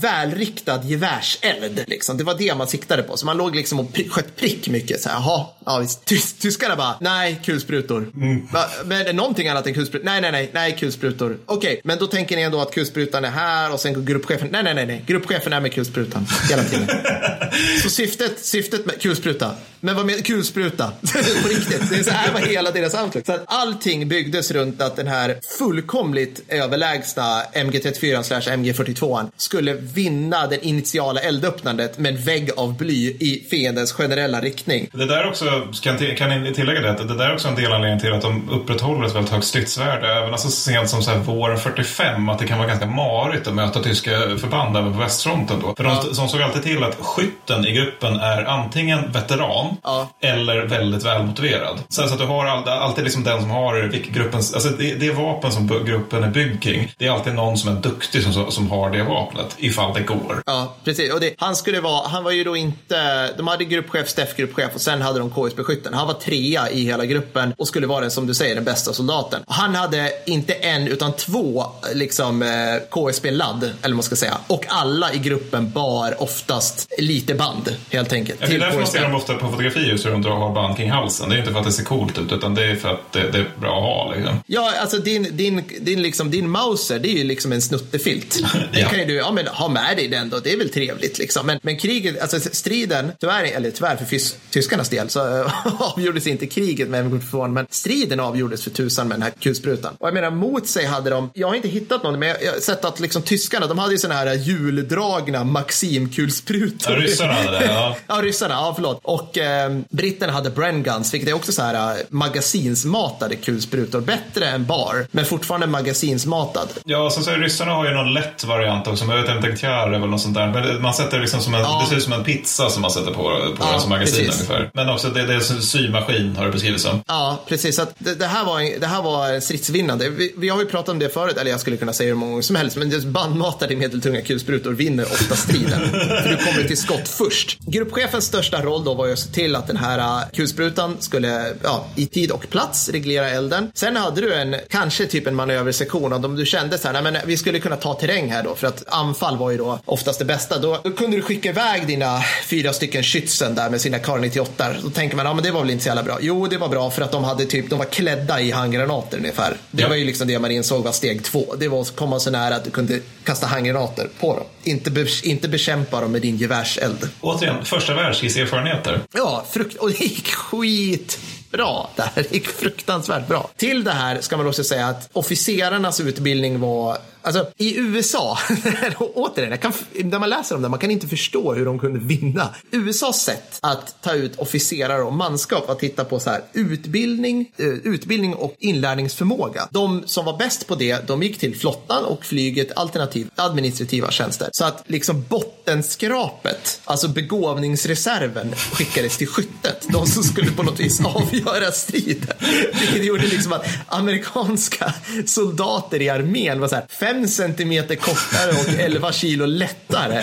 riktad 0.53 0.85
gevärseld. 0.85 1.85
Liksom. 1.87 2.17
Det 2.17 2.25
var 2.25 2.35
det 2.35 2.55
man 2.55 2.67
siktade 2.67 3.03
på. 3.03 3.17
Så 3.17 3.27
man 3.27 3.37
låg 3.37 3.57
liksom 3.57 3.81
och 3.81 4.01
sköt 4.11 4.37
prick 4.37 4.69
mycket. 4.69 5.01
Så 5.01 5.09
här, 5.09 5.17
aha, 5.17 5.55
ja, 5.67 5.79
visst. 5.79 6.05
Tys 6.05 6.33
tyskarna 6.33 6.77
bara, 6.77 6.95
nej, 7.01 7.41
kulsprutor. 7.45 8.11
Mm. 8.17 8.49
Men 8.85 9.17
någonting 9.17 9.49
annat 9.49 9.67
än 9.67 9.75
kulsprutor? 9.75 10.05
Nej, 10.05 10.21
nej, 10.21 10.33
nej, 10.33 10.51
nej, 10.55 10.77
kulsprutor. 10.79 11.39
Okej, 11.47 11.71
okay, 11.71 11.81
men 11.85 11.99
då 11.99 12.07
tänker 12.07 12.37
ni 12.37 12.43
ändå 12.43 12.61
att 12.61 12.75
kulsprutan 12.75 13.25
är 13.25 13.31
här 13.31 13.73
och 13.73 13.81
sen 13.81 13.95
går 13.95 14.03
gruppchefen, 14.03 14.49
nej, 14.53 14.63
nej, 14.63 14.75
nej, 14.75 14.87
nej, 14.87 15.05
gruppchefen 15.07 15.53
är 15.53 15.61
med 15.61 15.73
kulsprutan 15.73 16.27
hela 16.51 16.65
tiden. 16.65 16.89
Så 17.83 17.91
syftet, 17.91 18.45
syftet 18.45 18.87
med 18.87 19.01
kulspruta, 19.01 19.51
men 19.81 19.97
vad 19.97 20.07
med 20.07 20.27
kulspruta? 20.27 20.93
på 21.43 21.49
riktigt, 21.49 21.91
det 21.91 21.97
är 21.97 22.03
så 22.03 22.11
här 22.11 22.33
var 22.33 22.41
hela 22.41 22.71
deras 22.71 22.95
outlook. 22.95 23.27
Så 23.27 23.33
att 23.33 23.45
allting 23.47 24.09
byggdes 24.09 24.51
runt 24.51 24.83
att 24.83 24.97
den 24.97 25.07
här 25.07 25.39
fullkomligt 25.59 26.43
överlägsna 26.49 27.43
MG34 27.55 28.23
slash 28.23 28.41
MG42 28.41 29.31
skulle 29.37 29.75
vinna 29.75 30.47
det 30.47 30.67
initiala 30.67 31.21
eldöppnandet 31.21 31.99
med 31.99 32.15
en 32.15 32.23
vägg 32.23 32.51
av 32.57 32.77
bly 32.77 33.17
i 33.21 33.47
fiendens 33.51 33.93
generella 33.93 34.41
riktning. 34.41 34.89
Det 34.93 35.07
där 35.07 35.29
också, 35.29 35.45
kan, 35.83 35.99
kan 36.17 36.43
ni 36.43 36.55
tillägga 36.55 36.81
det, 36.81 37.05
det 37.05 37.15
där 37.15 37.29
är 37.29 37.35
också 37.35 37.49
en 37.49 37.55
delanledning 37.55 38.01
till 38.01 38.13
att 38.13 38.23
de 38.23 38.51
upprätthåller 38.51 39.07
ett 39.07 39.15
väldigt 39.15 39.33
högt 39.33 39.45
stridsvärde. 39.45 40.13
Även 40.13 40.33
alltså 40.33 40.49
så 40.49 40.57
sent 40.57 40.91
som 40.91 41.03
så 41.03 41.11
här 41.11 41.19
våren 41.19 41.59
45, 41.59 42.29
att 42.29 42.39
det 42.39 42.47
kan 42.47 42.59
vara 42.59 42.69
ganska 42.69 42.87
marigt 42.87 43.47
att 43.47 43.55
möta 43.55 43.83
tyska 43.83 44.11
förband 44.11 44.77
även 44.77 44.93
på 44.93 44.99
västfronten 44.99 45.61
då. 45.63 45.75
För 45.77 45.85
de, 45.85 45.97
de 46.17 46.29
såg 46.29 46.43
alltid 46.43 46.63
till 46.63 46.85
att 46.85 46.97
skytten 47.01 47.67
i 47.67 47.73
gruppen 47.73 48.21
är 48.21 48.45
antingen 48.45 49.13
veteran 49.13 49.77
ja. 49.83 50.09
eller 50.21 50.67
väldigt 50.67 51.05
välmotiverad. 51.05 51.79
Så 51.89 52.03
att 52.03 52.19
du 52.19 52.25
har 52.25 52.47
alltid 52.47 53.05
liksom 53.05 53.25
den 53.25 53.41
som 53.41 53.51
har 53.51 53.89
gruppens, 54.13 54.55
alltså 54.55 54.69
det, 54.69 54.95
det 54.95 55.11
vapen 55.11 55.53
som 55.53 55.67
gruppen 55.87 56.25
är 56.25 56.29
byggd 56.29 56.63
kring. 56.63 56.93
Det 56.99 57.07
är 57.07 57.11
alltid 57.11 57.35
någon 57.35 57.59
som 57.59 57.77
är 57.77 57.81
duktig 57.81 58.23
som, 58.23 58.51
som 58.51 58.71
har 58.71 58.91
det 58.91 59.03
vapnet, 59.03 59.57
ifall 59.59 59.95
det 59.95 60.01
går. 60.01 60.43
Ja, 60.47 60.75
precis. 60.85 61.13
Och 61.13 61.21
det, 61.21 61.35
han 61.39 61.57
skulle 61.57 61.81
vara, 61.81 62.09
han 62.09 62.25
var 62.25 62.31
ju 62.31 62.45
då 62.45 62.57
inte, 62.57 63.33
de 63.37 63.47
hade 63.47 63.65
gruppchef, 63.65 64.09
Steff-gruppchef 64.09 64.75
och 64.75 64.81
sen 64.81 65.03
hade 65.03 65.19
de 65.19 65.31
KSB-skytten. 65.49 65.95
Han 65.95 66.07
var 66.07 66.15
trea 66.15 66.71
i 66.71 66.85
hela 66.85 67.07
gruppen 67.07 67.55
och 67.57 67.69
skulle 67.69 67.87
vara 67.87 68.11
som 68.11 68.27
du 68.27 68.35
säger, 68.35 68.55
den 68.55 68.65
bästa 68.65 68.93
soldaten. 68.93 69.43
Han 69.47 69.75
hade 69.75 70.13
inte 70.27 70.53
en 70.53 70.89
utan 70.89 71.13
två 71.13 71.67
liksom 71.95 72.43
eh, 72.43 72.49
KSB-ladd, 72.91 73.63
eller 73.65 73.75
vad 73.83 73.91
man 73.91 74.03
ska 74.03 74.17
säga. 74.17 74.39
Och 74.47 74.65
alla 74.69 75.13
i 75.13 75.19
gruppen 75.19 75.71
bar 75.71 76.23
oftast 76.23 76.93
lite 76.99 77.35
band, 77.35 77.77
helt 77.91 78.13
enkelt. 78.13 78.39
Ja, 78.41 78.47
det 78.49 78.55
är 78.55 78.59
därför 78.59 78.79
man 78.79 78.87
ser 78.87 79.03
dem 79.03 79.15
ofta 79.15 79.35
på 79.35 79.49
fotografier 79.49 79.99
hur 80.05 80.11
de 80.11 80.25
har 80.25 80.55
band 80.55 80.77
kring 80.77 80.91
halsen. 80.91 81.29
Det 81.29 81.37
är 81.37 81.39
inte 81.39 81.53
för 81.53 81.59
att 81.59 81.67
det 81.67 81.73
ser 81.73 81.85
coolt 81.85 82.19
ut, 82.19 82.33
utan 82.33 82.55
det 82.55 82.65
är 82.65 82.77
för 82.77 82.89
att 82.89 83.13
det, 83.13 83.31
det 83.31 83.39
är 83.39 83.51
bra 83.61 83.77
att 83.77 83.83
ha. 83.83 84.15
Liksom. 84.15 84.41
Ja, 84.47 84.73
alltså 84.81 84.99
din, 84.99 85.37
din, 85.37 85.63
din, 85.81 86.03
liksom, 86.03 86.31
din 86.31 86.51
Mauser, 86.51 86.99
det 86.99 87.09
är 87.09 87.17
ju 87.17 87.25
liksom 87.25 87.53
en 87.53 87.63
snuttefilt. 87.63 88.39
Ja. 88.73 88.89
kan 88.89 88.99
ju 88.99 89.05
du 89.05 89.15
ja, 89.15 89.33
men, 89.33 89.47
ha 89.47 89.69
med 89.69 89.97
dig 89.97 90.09
den 90.09 90.31
då, 90.31 90.39
det 90.39 90.53
är 90.53 90.59
väl 90.59 90.69
trevligt 90.69 91.19
liksom. 91.19 91.47
Men, 91.47 91.59
men 91.63 91.79
kriget, 91.79 92.21
alltså 92.21 92.41
striden, 92.41 93.13
tyvärr, 93.21 93.45
eller 93.45 93.71
tyvärr 93.71 93.97
för 93.97 94.07
tyskarnas 94.51 94.89
del, 94.89 95.11
så 95.11 95.21
avgjordes 95.79 96.27
inte 96.27 96.47
kriget 96.47 96.89
med 96.89 97.05
MG42, 97.05 97.49
men 97.49 97.67
striden 97.71 98.21
avgjordes 98.21 98.65
för 98.65 98.71
tusan 98.71 99.09
med 99.09 99.17
den 99.17 99.23
här 99.23 99.33
kulsprutan. 99.41 99.95
Och 99.99 100.07
jag 100.07 100.15
menar, 100.15 100.31
mot 100.31 100.67
sig 100.67 100.87
hade 100.87 101.11
de, 101.11 101.31
jag 101.35 101.49
har 101.49 101.55
inte 101.55 101.69
hittat 101.69 102.03
någon, 102.03 102.19
men 102.19 102.29
jag 102.29 102.53
har 102.53 102.61
sett 102.61 102.85
att 102.85 103.01
liksom 103.01 103.23
tyskarna, 103.23 103.67
de 103.67 103.79
hade 103.79 103.93
ju 103.93 103.99
sådana 103.99 104.21
här 104.21 104.35
hjuldragna 104.35 105.45
Maxim-kulsprutor. 105.45 106.93
Ja, 106.93 106.97
ryssarna 106.97 107.33
hade 107.33 107.51
det, 107.51 107.65
ja. 107.65 107.97
ja, 108.07 108.15
ryssarna, 108.23 108.55
ja 108.55 108.73
förlåt. 108.75 109.01
Och 109.03 109.39
eh, 109.39 109.79
britterna 109.91 110.33
hade 110.33 110.51
Bren 110.51 110.83
Guns, 110.83 111.15
vilket 111.15 111.29
är 111.29 111.35
också 111.35 111.53
så 111.53 111.63
här 111.63 111.75
äh, 111.75 112.01
magasinsmatade 112.09 113.37
kulsprutor. 113.37 114.01
Bättre 114.01 114.47
än 114.47 114.67
bar, 114.67 115.07
men 115.11 115.25
fortfarande 115.25 115.67
magasinsmatad. 115.67 116.69
Ja, 116.85 117.11
så, 117.11 117.23
så 117.23 117.31
ryssarna 117.31 117.73
har 117.73 117.85
ju 117.85 117.95
någon 117.95 118.15
lätt 118.15 118.45
variant 118.45 118.87
också. 118.87 119.05
Men 119.05 119.17
jag 119.17 119.23
vet 119.23 119.37
inte, 119.37 119.57
Kjär 119.61 119.93
eller 119.93 120.07
något 120.07 120.21
sånt 120.21 120.35
där. 120.35 120.47
Men 120.47 120.83
man 120.83 120.95
sätter 120.95 121.21
liksom 121.21 121.41
som 121.41 121.55
en, 121.55 121.61
ja. 121.61 121.81
det 121.83 121.89
ser 121.89 121.97
ut 121.97 122.03
som 122.03 122.13
en 122.13 122.25
pizza 122.25 122.71
som 122.71 122.83
man 122.83 122.91
sätter 122.91 123.11
på, 123.11 123.23
på 123.23 123.57
ja, 123.59 123.71
den 123.71 123.81
som 123.81 123.91
magasin 123.91 124.27
precis. 124.27 124.51
ungefär. 124.51 124.71
Men 124.75 124.89
också 124.89 125.09
det, 125.09 125.22
det 125.27 125.35
är 125.35 125.55
en 125.55 125.63
symaskin 125.63 126.37
har 126.37 126.47
det 126.47 126.53
beskrivits 126.53 126.83
som. 126.83 127.03
Ja, 127.07 127.45
precis. 127.49 127.77
Så 127.77 127.87
det, 127.99 128.15
det, 128.15 128.27
här 128.27 128.45
var, 128.45 128.61
en, 128.61 128.81
det 128.81 128.87
här 128.87 129.03
var 129.03 129.41
stridsvinnande. 129.41 130.09
Vi, 130.09 130.35
vi, 130.37 130.49
har 130.49 130.61
ju 130.61 130.67
pratat 130.67 130.89
om 130.89 130.99
det 130.99 131.09
förut, 131.09 131.37
eller 131.37 131.51
jag 131.51 131.61
skulle 131.61 131.77
kunna 131.77 131.93
säga 131.93 132.07
det 132.07 132.11
hur 132.11 132.19
många 132.19 132.31
gånger 132.31 132.43
som 132.43 132.57
helst. 132.57 132.77
Men 132.77 132.91
just 132.91 133.07
bandmatade 133.07 133.77
medeltunga 133.77 134.21
kulsprutor 134.21 134.73
vinner 134.73 135.05
ofta 135.05 135.37
striden. 135.37 135.91
för 136.23 136.29
du 136.29 136.37
kommer 136.37 136.69
till 136.69 136.77
skott 136.77 137.09
först. 137.09 137.59
Gruppchefens 137.61 138.25
största 138.25 138.63
roll 138.63 138.85
då 138.85 138.95
var 138.95 139.07
ju 139.07 139.13
att 139.13 139.19
se 139.19 139.31
till 139.31 139.57
att 139.57 139.67
den 139.67 139.77
här 139.77 139.99
äh, 139.99 140.29
kulsprutan 140.33 140.97
skulle 141.01 141.55
ja, 141.63 141.87
i 141.97 142.07
tid 142.07 142.31
och 142.31 142.51
plats 142.51 142.89
reglera 142.89 143.31
elden. 143.31 143.71
Sen 143.75 143.97
hade 143.97 144.21
du 144.21 144.35
en, 144.35 144.57
kanske 144.69 145.07
typ 145.07 145.27
en 145.27 145.35
manöversektion 145.35 146.13
om 146.13 146.37
du 146.37 146.47
kände 146.47 146.79
så 146.79 146.89
här, 146.89 147.03
nej 147.03 147.13
men 147.13 147.23
vi 147.27 147.37
skulle 147.37 147.59
kunna 147.61 147.77
ta 147.77 147.95
terräng 147.95 148.33
här 148.33 148.43
då 148.43 148.55
för 148.55 148.67
att 148.67 148.85
anfall 148.89 149.37
var 149.37 149.51
ju 149.51 149.57
då 149.57 149.79
oftast 149.85 150.19
det 150.19 150.25
bästa. 150.25 150.59
Då, 150.59 150.81
då 150.85 150.91
kunde 150.91 151.17
du 151.17 151.23
skicka 151.23 151.49
iväg 151.49 151.87
dina 151.87 152.23
fyra 152.45 152.73
stycken 152.73 153.03
skytsen 153.03 153.55
där 153.55 153.71
med 153.71 153.81
sina 153.81 153.99
Kar 153.99 154.19
98. 154.19 154.75
Då 154.83 154.91
tänker 155.13 155.25
man, 155.25 155.31
ja 155.31 155.35
men 155.35 155.45
det 155.45 155.51
var 155.51 155.61
väl 155.61 155.71
inte 155.71 155.83
så 155.83 155.89
jävla 155.89 156.03
bra. 156.03 156.19
Jo, 156.21 156.47
det 156.47 156.59
var 156.59 156.69
bra 156.69 156.91
för 156.91 157.03
att 157.03 157.13
de 157.13 157.25
hade 157.25 157.45
typ, 157.45 157.71
de 157.71 157.79
var 157.79 157.87
klädda 157.87 158.41
i 158.41 158.51
handgranater 158.51 159.19
ungefär. 159.19 159.57
Det 159.71 159.83
ja. 159.83 159.89
var 159.89 159.97
ju 159.97 160.05
liksom 160.05 160.29
det 160.29 160.39
man 160.39 160.51
insåg 160.51 160.85
var 160.85 160.93
steg 160.93 161.25
två. 161.25 161.55
Det 161.59 161.69
var 161.69 161.81
att 161.81 161.97
komma 161.97 162.21
så 162.21 162.31
nära 162.31 162.57
att 162.57 162.65
du 162.65 162.71
kunde 162.71 163.01
kasta 163.25 163.47
handgranater 163.47 164.09
på 164.21 164.37
dem. 164.37 164.45
Inte, 164.63 164.91
be, 164.91 165.07
inte 165.23 165.49
bekämpa 165.49 166.01
dem 166.01 166.13
med 166.13 166.23
din 166.23 166.37
gevärseld. 166.37 167.09
Återigen, 167.21 167.65
första 167.65 167.95
världskrigserfarenheter. 167.95 169.01
Ja, 169.13 169.45
frukt 169.51 169.77
och 169.77 169.91
det 169.91 170.01
gick 170.01 170.33
skit 170.35 171.19
bra. 171.51 171.91
Det 171.97 172.03
här 172.03 172.27
gick 172.31 172.49
fruktansvärt 172.49 173.29
bra. 173.29 173.51
Till 173.57 173.85
det 173.85 173.93
här 173.93 174.21
ska 174.21 174.37
man 174.37 174.47
också 174.47 174.65
säga 174.65 174.87
att 174.87 175.09
officerarnas 175.13 176.01
utbildning 176.01 176.61
var 176.61 176.99
Alltså 177.23 177.47
i 177.57 177.79
USA, 177.79 178.39
återigen, 178.99 179.51
jag 179.51 179.61
kan, 179.61 179.73
när 179.95 180.19
man 180.19 180.31
läser 180.31 180.57
om 180.57 180.63
det, 180.63 180.69
man 180.69 180.79
kan 180.79 180.91
inte 180.91 181.09
förstå 181.09 181.55
hur 181.55 181.65
de 181.65 181.79
kunde 181.79 181.99
vinna. 181.99 182.55
USAs 182.71 183.25
sätt 183.25 183.59
att 183.61 184.03
ta 184.03 184.13
ut 184.13 184.37
officerare 184.37 185.03
och 185.03 185.13
manskap 185.13 185.71
att 185.71 185.79
titta 185.79 186.05
på 186.05 186.21
så 186.21 186.31
här, 186.31 186.43
utbildning, 186.53 187.53
eh, 187.57 187.67
utbildning 187.67 188.35
och 188.35 188.55
inlärningsförmåga. 188.59 189.69
De 189.71 190.03
som 190.07 190.25
var 190.25 190.39
bäst 190.39 190.67
på 190.67 190.75
det, 190.75 191.07
de 191.07 191.23
gick 191.23 191.39
till 191.39 191.57
flottan 191.57 192.05
och 192.05 192.25
flyget 192.25 192.79
alternativt 192.79 193.31
administrativa 193.37 194.11
tjänster. 194.11 194.49
Så 194.53 194.65
att 194.65 194.85
liksom 194.87 195.25
bottenskrapet, 195.29 196.81
alltså 196.85 197.09
begåvningsreserven, 197.09 198.55
skickades 198.73 199.17
till 199.17 199.29
skyttet. 199.29 199.87
De 199.89 200.07
som 200.07 200.23
skulle 200.23 200.51
på 200.51 200.63
något 200.63 200.81
vis 200.81 201.01
avgöra 201.05 201.73
striden. 201.73 202.37
Vilket 202.81 203.05
gjorde 203.05 203.27
liksom 203.27 203.53
att 203.53 203.67
amerikanska 203.87 204.95
soldater 205.27 206.03
i 206.03 206.09
armén 206.09 206.61
var 206.61 206.69
så 206.69 206.75
här 206.75 206.87
fem 207.13 207.29
centimeter 207.29 207.95
kortare 207.95 208.51
och 208.51 208.81
11 208.81 209.13
kilo 209.13 209.47
lättare 209.47 210.23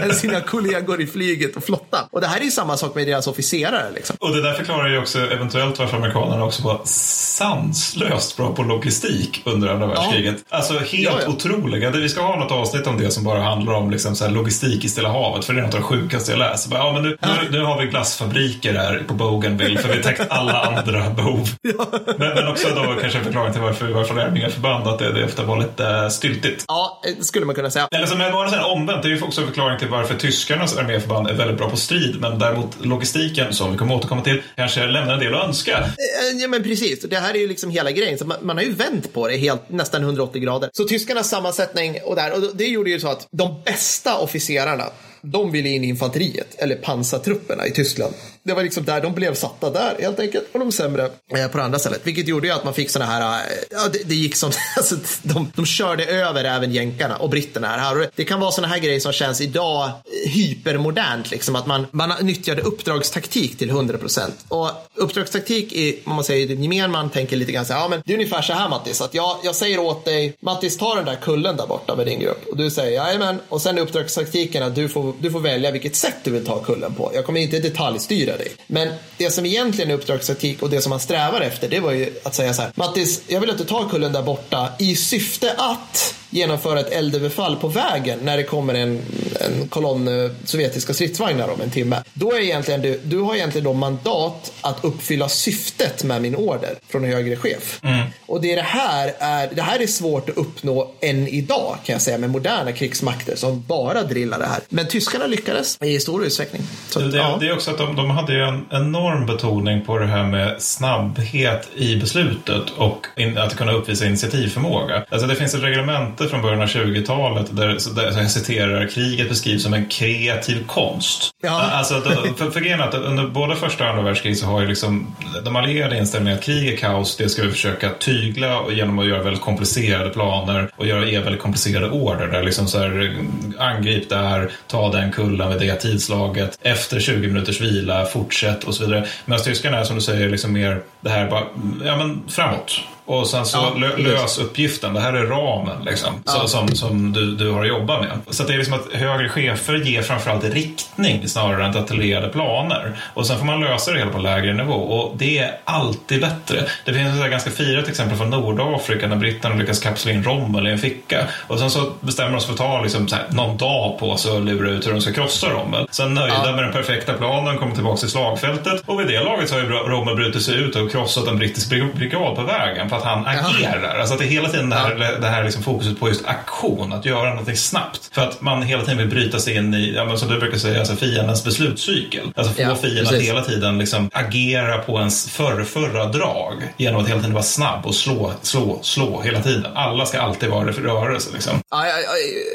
än 0.02 0.14
sina 0.14 0.40
kollegor 0.40 1.00
i 1.00 1.06
flyget 1.06 1.56
och 1.56 1.64
flottan. 1.64 2.06
Och 2.10 2.20
det 2.20 2.26
här 2.26 2.40
är 2.40 2.44
ju 2.44 2.50
samma 2.50 2.76
sak 2.76 2.94
med 2.94 3.06
deras 3.06 3.26
officerare. 3.26 3.90
Liksom. 3.94 4.16
Och 4.20 4.34
det 4.34 4.42
där 4.42 4.52
förklarar 4.52 4.88
ju 4.88 4.98
också 4.98 5.18
eventuellt 5.18 5.78
varför 5.78 5.96
amerikanerna 5.96 6.44
också 6.44 6.62
var 6.62 6.80
sanslöst 6.84 8.36
bra 8.36 8.54
på 8.54 8.62
logistik 8.62 9.42
under 9.44 9.68
andra 9.68 9.86
världskriget. 9.86 10.36
Ja. 10.50 10.56
Alltså 10.56 10.74
helt 10.74 10.92
ja, 10.92 11.18
ja. 11.22 11.28
otroliga. 11.28 11.90
Vi 11.90 12.08
ska 12.08 12.22
ha 12.22 12.38
något 12.38 12.52
avsnitt 12.52 12.86
om 12.86 12.98
det 12.98 13.10
som 13.10 13.24
bara 13.24 13.40
handlar 13.42 13.72
om 13.72 13.90
liksom 13.90 14.16
så 14.16 14.28
logistik 14.28 14.84
i 14.84 14.88
Stilla 14.88 15.08
havet, 15.08 15.44
för 15.44 15.52
det 15.54 15.60
är 15.60 15.64
något 15.64 15.74
av 15.74 15.80
det 15.80 15.86
sjukaste 15.86 16.30
jag 16.32 16.38
läser. 16.38 16.76
Ja, 16.76 16.92
men 16.92 17.02
nu, 17.02 17.16
nu, 17.22 17.58
nu 17.58 17.64
har 17.64 17.80
vi 17.80 17.86
glassfabriker 17.86 18.74
här 18.74 19.02
på 19.08 19.14
Bougainville, 19.14 19.78
för 19.78 19.88
vi 19.88 19.96
har 19.96 20.02
täckt 20.02 20.22
alla 20.30 20.60
andra 20.60 21.10
behov. 21.10 21.48
Men, 22.18 22.34
men, 22.34 22.48
också 22.48 22.68
då 22.68 23.00
kanske 23.00 23.18
en 23.18 23.24
förklaring 23.24 23.52
till 23.52 23.62
varför, 23.62 23.88
varför 23.88 24.18
övningar 24.18 24.50
att 24.86 24.98
det, 24.98 25.12
det 25.12 25.24
ofta 25.24 25.44
var 25.44 25.58
lite 25.58 25.84
styltigt. 26.08 26.64
Ja, 26.68 27.02
skulle 27.20 27.46
man 27.46 27.54
kunna 27.54 27.70
säga. 27.70 27.88
Eller 27.90 28.06
som 28.06 28.18
bara 28.18 28.50
säga 28.50 28.64
omvänt, 28.64 29.02
det 29.02 29.08
är 29.08 29.10
ju 29.10 29.22
också 29.22 29.40
en 29.40 29.46
förklaring 29.46 29.78
till 29.78 29.88
varför 29.88 30.14
tyskarnas 30.14 30.76
arméförband 30.76 31.28
är 31.28 31.34
väldigt 31.34 31.58
bra 31.58 31.70
på 31.70 31.76
strid, 31.76 32.20
men 32.20 32.38
däremot 32.38 32.84
logistiken, 32.84 33.52
som 33.54 33.72
vi 33.72 33.78
kommer 33.78 33.94
återkomma 33.94 34.22
till, 34.22 34.42
kanske 34.56 34.86
lämnar 34.86 35.14
en 35.14 35.20
del 35.20 35.34
att 35.34 35.48
önska. 35.48 35.78
Eh, 35.78 36.38
ja, 36.40 36.48
men 36.48 36.62
precis. 36.62 37.00
Det 37.00 37.16
här 37.16 37.34
är 37.34 37.38
ju 37.38 37.48
liksom 37.48 37.70
hela 37.70 37.90
grejen. 37.90 38.18
Så 38.18 38.26
man, 38.26 38.36
man 38.42 38.56
har 38.56 38.64
ju 38.64 38.72
vänt 38.72 39.12
på 39.12 39.28
det 39.28 39.36
helt, 39.36 39.70
nästan 39.70 40.02
180 40.02 40.42
grader. 40.42 40.70
Så 40.72 40.84
tyskarnas 40.84 41.28
sammansättning 41.28 41.98
och 42.04 42.16
där, 42.16 42.32
och 42.32 42.56
det 42.56 42.66
gjorde 42.66 42.90
ju 42.90 43.00
så 43.00 43.08
att 43.08 43.26
de 43.30 43.62
bästa 43.64 44.18
officerarna 44.18 44.84
de 45.22 45.52
ville 45.52 45.68
in 45.68 45.84
i 45.84 45.88
infanteriet, 45.88 46.54
eller 46.58 46.76
pansartrupperna 46.76 47.66
i 47.66 47.70
Tyskland. 47.70 48.14
Det 48.48 48.54
var 48.54 48.62
liksom 48.62 48.84
där 48.84 49.00
de 49.00 49.14
blev 49.14 49.34
satta 49.34 49.70
där 49.70 49.96
helt 50.00 50.20
enkelt 50.20 50.46
och 50.52 50.60
de 50.60 50.72
sämre 50.72 51.10
eh, 51.36 51.48
på 51.48 51.58
det 51.58 51.64
andra 51.64 51.78
stället. 51.78 52.00
Vilket 52.04 52.28
gjorde 52.28 52.46
ju 52.46 52.52
att 52.52 52.64
man 52.64 52.74
fick 52.74 52.90
sådana 52.90 53.10
här, 53.10 53.20
eh, 53.20 53.52
ja 53.70 53.88
det, 53.92 53.98
det 54.04 54.14
gick 54.14 54.36
som, 54.36 54.52
alltså 54.76 54.96
de, 55.22 55.52
de 55.56 55.66
körde 55.66 56.04
över 56.04 56.44
även 56.44 56.72
jänkarna 56.72 57.16
och 57.16 57.30
britterna 57.30 57.68
här. 57.68 58.10
Det 58.14 58.24
kan 58.24 58.40
vara 58.40 58.50
sådana 58.50 58.74
här 58.74 58.80
grejer 58.80 59.00
som 59.00 59.12
känns 59.12 59.40
idag 59.40 59.84
eh, 59.84 60.30
hypermodernt, 60.30 61.30
liksom 61.30 61.56
att 61.56 61.66
man, 61.66 61.86
man 61.90 62.12
nyttjade 62.20 62.62
uppdragstaktik 62.62 63.58
till 63.58 63.70
100 63.70 63.98
procent. 63.98 64.34
Och 64.48 64.70
uppdragstaktik 64.94 65.72
i 65.72 66.00
om 66.04 66.14
man 66.14 66.24
säger 66.24 66.48
det 66.48 66.54
gemen 66.54 66.90
man 66.90 67.10
tänker 67.10 67.36
lite 67.36 67.52
grann 67.52 67.66
så 67.66 67.72
här, 67.72 67.80
ja 67.80 67.88
men 67.88 68.02
det 68.04 68.12
är 68.12 68.14
ungefär 68.14 68.42
så 68.42 68.52
här 68.52 68.68
Mattis, 68.68 69.00
att 69.00 69.14
jag, 69.14 69.36
jag 69.44 69.54
säger 69.54 69.78
åt 69.78 70.04
dig, 70.04 70.36
Mattis 70.40 70.76
ta 70.76 70.94
den 70.94 71.04
där 71.04 71.16
kullen 71.16 71.56
där 71.56 71.66
borta 71.66 71.96
med 71.96 72.06
din 72.06 72.20
grupp 72.20 72.46
och 72.46 72.56
du 72.56 72.70
säger 72.70 72.92
jajamän 72.92 73.40
och 73.48 73.62
sen 73.62 73.78
är 73.78 73.82
uppdragstaktiken 73.82 74.62
att 74.62 74.74
du 74.74 74.88
får 74.88 75.14
du 75.20 75.30
får 75.30 75.40
välja 75.40 75.70
vilket 75.70 75.96
sätt 75.96 76.16
du 76.24 76.30
vill 76.30 76.46
ta 76.46 76.58
kullen 76.58 76.94
på. 76.94 77.10
Jag 77.14 77.26
kommer 77.26 77.40
inte 77.40 77.58
detaljstyra 77.58 78.36
dig. 78.38 78.52
Men 78.66 78.88
det 79.16 79.30
som 79.30 79.46
egentligen 79.46 79.90
är 79.90 79.94
uppdragsetik 79.94 80.62
och 80.62 80.70
det 80.70 80.80
som 80.80 80.90
man 80.90 81.00
strävar 81.00 81.40
efter, 81.40 81.68
det 81.68 81.80
var 81.80 81.92
ju 81.92 82.12
att 82.22 82.34
säga 82.34 82.54
så 82.54 82.62
här. 82.62 82.72
Mattis, 82.74 83.22
jag 83.26 83.40
vill 83.40 83.50
att 83.50 83.58
du 83.58 83.64
tar 83.64 83.88
kullen 83.88 84.12
där 84.12 84.22
borta 84.22 84.68
i 84.78 84.96
syfte 84.96 85.54
att 85.58 86.14
genomföra 86.30 86.80
ett 86.80 86.92
eldöverfall 86.92 87.56
på 87.56 87.68
vägen 87.68 88.18
när 88.22 88.36
det 88.36 88.42
kommer 88.42 88.74
en, 88.74 89.02
en 89.40 89.68
kolonn 89.68 90.08
eh, 90.08 90.30
sovjetiska 90.44 90.94
stridsvagnar 90.94 91.48
om 91.48 91.60
en 91.60 91.70
timme. 91.70 92.02
Då 92.14 92.32
är 92.32 92.40
egentligen 92.40 92.82
du, 92.82 93.00
du 93.04 93.18
har 93.18 93.34
egentligen 93.34 93.64
då 93.64 93.72
mandat 93.72 94.52
att 94.60 94.84
uppfylla 94.84 95.28
syftet 95.28 96.04
med 96.04 96.22
min 96.22 96.36
order 96.36 96.74
från 96.88 97.04
en 97.04 97.10
högre 97.10 97.36
chef. 97.36 97.80
Mm. 97.82 98.06
Och 98.26 98.40
det, 98.40 98.52
är 98.52 98.56
det, 98.56 98.62
här 98.62 99.12
är, 99.18 99.48
det 99.54 99.62
här 99.62 99.82
är 99.82 99.86
svårt 99.86 100.30
att 100.30 100.36
uppnå 100.36 100.90
än 101.00 101.28
idag 101.28 101.76
kan 101.84 101.92
jag 101.92 102.02
säga 102.02 102.18
med 102.18 102.30
moderna 102.30 102.72
krigsmakter 102.72 103.36
som 103.36 103.64
bara 103.66 104.02
drillar 104.02 104.38
det 104.38 104.46
här. 104.46 104.60
Men 104.68 104.88
tyskarna 104.88 105.26
lyckades 105.26 105.82
i 105.82 106.00
stor 106.00 106.24
utsträckning. 106.24 106.62
Så, 106.88 107.00
det, 107.00 107.16
ja. 107.16 107.36
det, 107.40 107.48
är 107.48 107.52
också 107.52 107.70
att 107.70 107.78
de, 107.78 107.96
de 107.96 108.10
hade 108.10 108.44
en 108.44 108.66
enorm 108.70 109.26
betoning 109.26 109.84
på 109.84 109.98
det 109.98 110.06
här 110.06 110.24
med 110.24 110.62
snabbhet 110.62 111.68
i 111.76 111.96
beslutet 111.96 112.70
och 112.76 113.06
in, 113.16 113.38
att 113.38 113.56
kunna 113.56 113.72
uppvisa 113.72 114.06
initiativförmåga. 114.06 115.04
Alltså 115.08 115.26
det 115.26 115.34
finns 115.34 115.54
ett 115.54 115.62
reglement 115.62 116.17
möte 116.18 116.30
från 116.30 116.42
början 116.42 116.62
av 116.62 116.66
20-talet 116.66 117.56
där, 117.56 117.94
där 117.94 118.20
jag 118.22 118.30
citerar, 118.30 118.88
kriget 118.88 119.28
beskrivs 119.28 119.62
som 119.62 119.74
en 119.74 119.86
kreativ 119.86 120.66
konst. 120.66 121.30
Ja. 121.42 121.70
Alltså, 121.72 122.00
för, 122.00 122.50
för 122.50 122.60
grejen 122.60 122.80
att 122.80 122.94
under 122.94 123.26
både 123.26 123.56
första 123.56 123.84
och 123.84 123.90
andra 123.90 124.02
världskriget 124.02 124.38
så 124.38 124.46
har 124.46 124.60
ju 124.60 124.66
liksom 124.66 125.14
de 125.44 125.56
allierade 125.56 125.98
inställningen 125.98 126.38
att 126.38 126.44
krig 126.44 126.72
är 126.72 126.76
kaos, 126.76 127.16
det 127.16 127.28
ska 127.28 127.42
vi 127.42 127.50
försöka 127.50 127.90
tygla 127.90 128.60
och 128.60 128.72
genom 128.72 128.98
att 128.98 129.06
göra 129.06 129.22
väldigt 129.22 129.42
komplicerade 129.42 130.10
planer 130.10 130.70
och 130.76 130.86
göra 130.86 131.00
väldigt 131.00 131.42
komplicerade 131.42 131.90
order 131.90 132.26
där 132.26 132.42
liksom 132.42 132.66
så 132.66 132.78
här, 132.78 133.16
angrip 133.58 134.08
där, 134.08 134.50
ta 134.66 134.92
den 134.92 135.12
kullen 135.12 135.48
vid 135.48 135.60
det 135.60 135.74
tidslaget, 135.74 136.58
efter 136.62 137.00
20 137.00 137.28
minuters 137.28 137.60
vila, 137.60 138.06
fortsätt 138.06 138.64
och 138.64 138.74
så 138.74 138.86
vidare. 138.86 139.06
Medan 139.24 139.44
tyskarna 139.44 139.78
är 139.78 139.84
som 139.84 139.96
du 139.96 140.02
säger 140.02 140.28
liksom 140.28 140.52
mer 140.52 140.82
det 141.00 141.10
här 141.10 141.30
bara, 141.30 141.44
ja 141.84 141.96
men 141.96 142.22
framåt. 142.28 142.80
Och 143.08 143.26
sen 143.26 143.46
så 143.46 143.58
ja, 143.58 143.74
lö 143.78 143.96
lös 143.96 144.38
uppgiften, 144.38 144.94
det 144.94 145.00
här 145.00 145.12
är 145.12 145.26
ramen 145.26 145.84
liksom, 145.84 146.22
ja. 146.26 146.32
så, 146.32 146.48
som, 146.48 146.68
som 146.68 147.12
du, 147.12 147.36
du 147.36 147.50
har 147.50 147.62
att 147.62 147.68
jobba 147.68 148.00
med. 148.00 148.18
Så 148.30 148.42
det 148.42 148.54
är 148.54 148.58
liksom 148.58 148.74
att 148.74 148.92
högre 148.92 149.28
chefer 149.28 149.74
ger 149.74 150.02
framförallt 150.02 150.44
riktning 150.44 151.28
snarare 151.28 151.64
än 151.64 151.72
detaljerade 151.72 152.28
planer. 152.28 152.96
Och 153.14 153.26
sen 153.26 153.38
får 153.38 153.44
man 153.44 153.60
lösa 153.60 153.92
det 153.92 153.98
hela 153.98 154.10
på 154.10 154.18
lägre 154.18 154.54
nivå 154.54 154.74
och 154.74 155.16
det 155.16 155.38
är 155.38 155.58
alltid 155.64 156.20
bättre. 156.20 156.64
Det 156.84 156.94
finns 156.94 157.20
ett 157.20 157.30
ganska 157.30 157.50
firat 157.50 157.88
exempel 157.88 158.16
från 158.16 158.30
Nordafrika 158.30 159.06
när 159.06 159.16
britterna 159.16 159.54
lyckas 159.54 159.80
kapsla 159.80 160.12
in 160.12 160.24
Rommel 160.24 160.66
i 160.66 160.70
en 160.70 160.78
ficka. 160.78 161.24
Och 161.46 161.58
sen 161.58 161.70
så 161.70 161.92
bestämmer 162.00 162.32
de 162.32 162.40
sig 162.40 162.46
för 162.46 162.52
att 162.52 162.70
ta 162.70 162.82
liksom, 162.82 163.08
här, 163.12 163.24
någon 163.30 163.56
dag 163.56 163.98
på 163.98 164.16
sig 164.16 164.32
och 164.32 164.40
lura 164.40 164.70
ut 164.70 164.86
hur 164.86 164.92
de 164.92 165.00
ska 165.00 165.12
krossa 165.12 165.46
Rommel. 165.46 165.86
Sen 165.90 166.14
nöjda 166.14 166.42
ja. 166.44 166.52
med 166.52 166.64
den 166.64 166.72
perfekta 166.72 167.12
planen 167.12 167.58
kommer 167.58 167.74
tillbaka 167.74 167.96
till 167.96 168.10
slagfältet 168.10 168.82
och 168.86 169.00
vid 169.00 169.06
det 169.06 169.20
laget 169.20 169.48
så 169.48 169.54
har 169.54 169.62
ju 169.62 169.68
Rommel 169.68 170.16
brutit 170.16 170.42
sig 170.42 170.54
ut 170.54 170.76
och 170.76 170.90
krossat 170.90 171.28
en 171.28 171.38
brittisk 171.38 171.70
brigad 171.70 172.36
på 172.36 172.42
vägen 172.42 172.90
att 172.98 173.04
han 173.04 173.26
agerar. 173.26 173.98
Alltså 173.98 174.14
att 174.14 174.20
det 174.20 174.26
är 174.26 174.28
hela 174.28 174.48
tiden 174.48 174.70
det 174.70 174.76
här, 174.76 175.18
det 175.20 175.28
här 175.28 175.44
liksom 175.44 175.62
fokuset 175.62 176.00
på 176.00 176.08
just 176.08 176.26
aktion, 176.26 176.92
att 176.92 177.04
göra 177.04 177.30
någonting 177.30 177.56
snabbt. 177.56 178.10
För 178.12 178.22
att 178.22 178.40
man 178.40 178.62
hela 178.62 178.82
tiden 178.82 178.98
vill 178.98 179.08
bryta 179.08 179.38
sig 179.38 179.56
in 179.56 179.74
i, 179.74 179.92
ja, 179.96 180.04
men 180.04 180.18
som 180.18 180.28
du 180.28 180.38
brukar 180.38 180.58
säga, 180.58 180.78
alltså 180.78 180.96
fiendens 180.96 181.44
beslutscykel. 181.44 182.32
Alltså 182.36 182.52
få 182.52 182.62
ja, 182.62 182.74
fienden 182.74 183.06
att 183.06 183.22
hela 183.22 183.44
tiden 183.44 183.78
liksom 183.78 184.10
agera 184.12 184.78
på 184.78 184.98
ens 184.98 185.30
förrförra 185.30 186.04
drag 186.04 186.54
genom 186.76 187.02
att 187.02 187.08
hela 187.08 187.20
tiden 187.20 187.34
vara 187.34 187.42
snabb 187.42 187.86
och 187.86 187.94
slå, 187.94 188.32
slå, 188.42 188.78
slå 188.82 189.20
hela 189.20 189.42
tiden. 189.42 189.66
Alla 189.74 190.06
ska 190.06 190.20
alltid 190.20 190.50
vara 190.50 190.70
i 190.70 190.72
rörelse. 190.72 191.30
Liksom. 191.32 191.52
Ja, 191.70 191.86
ja, 191.86 191.94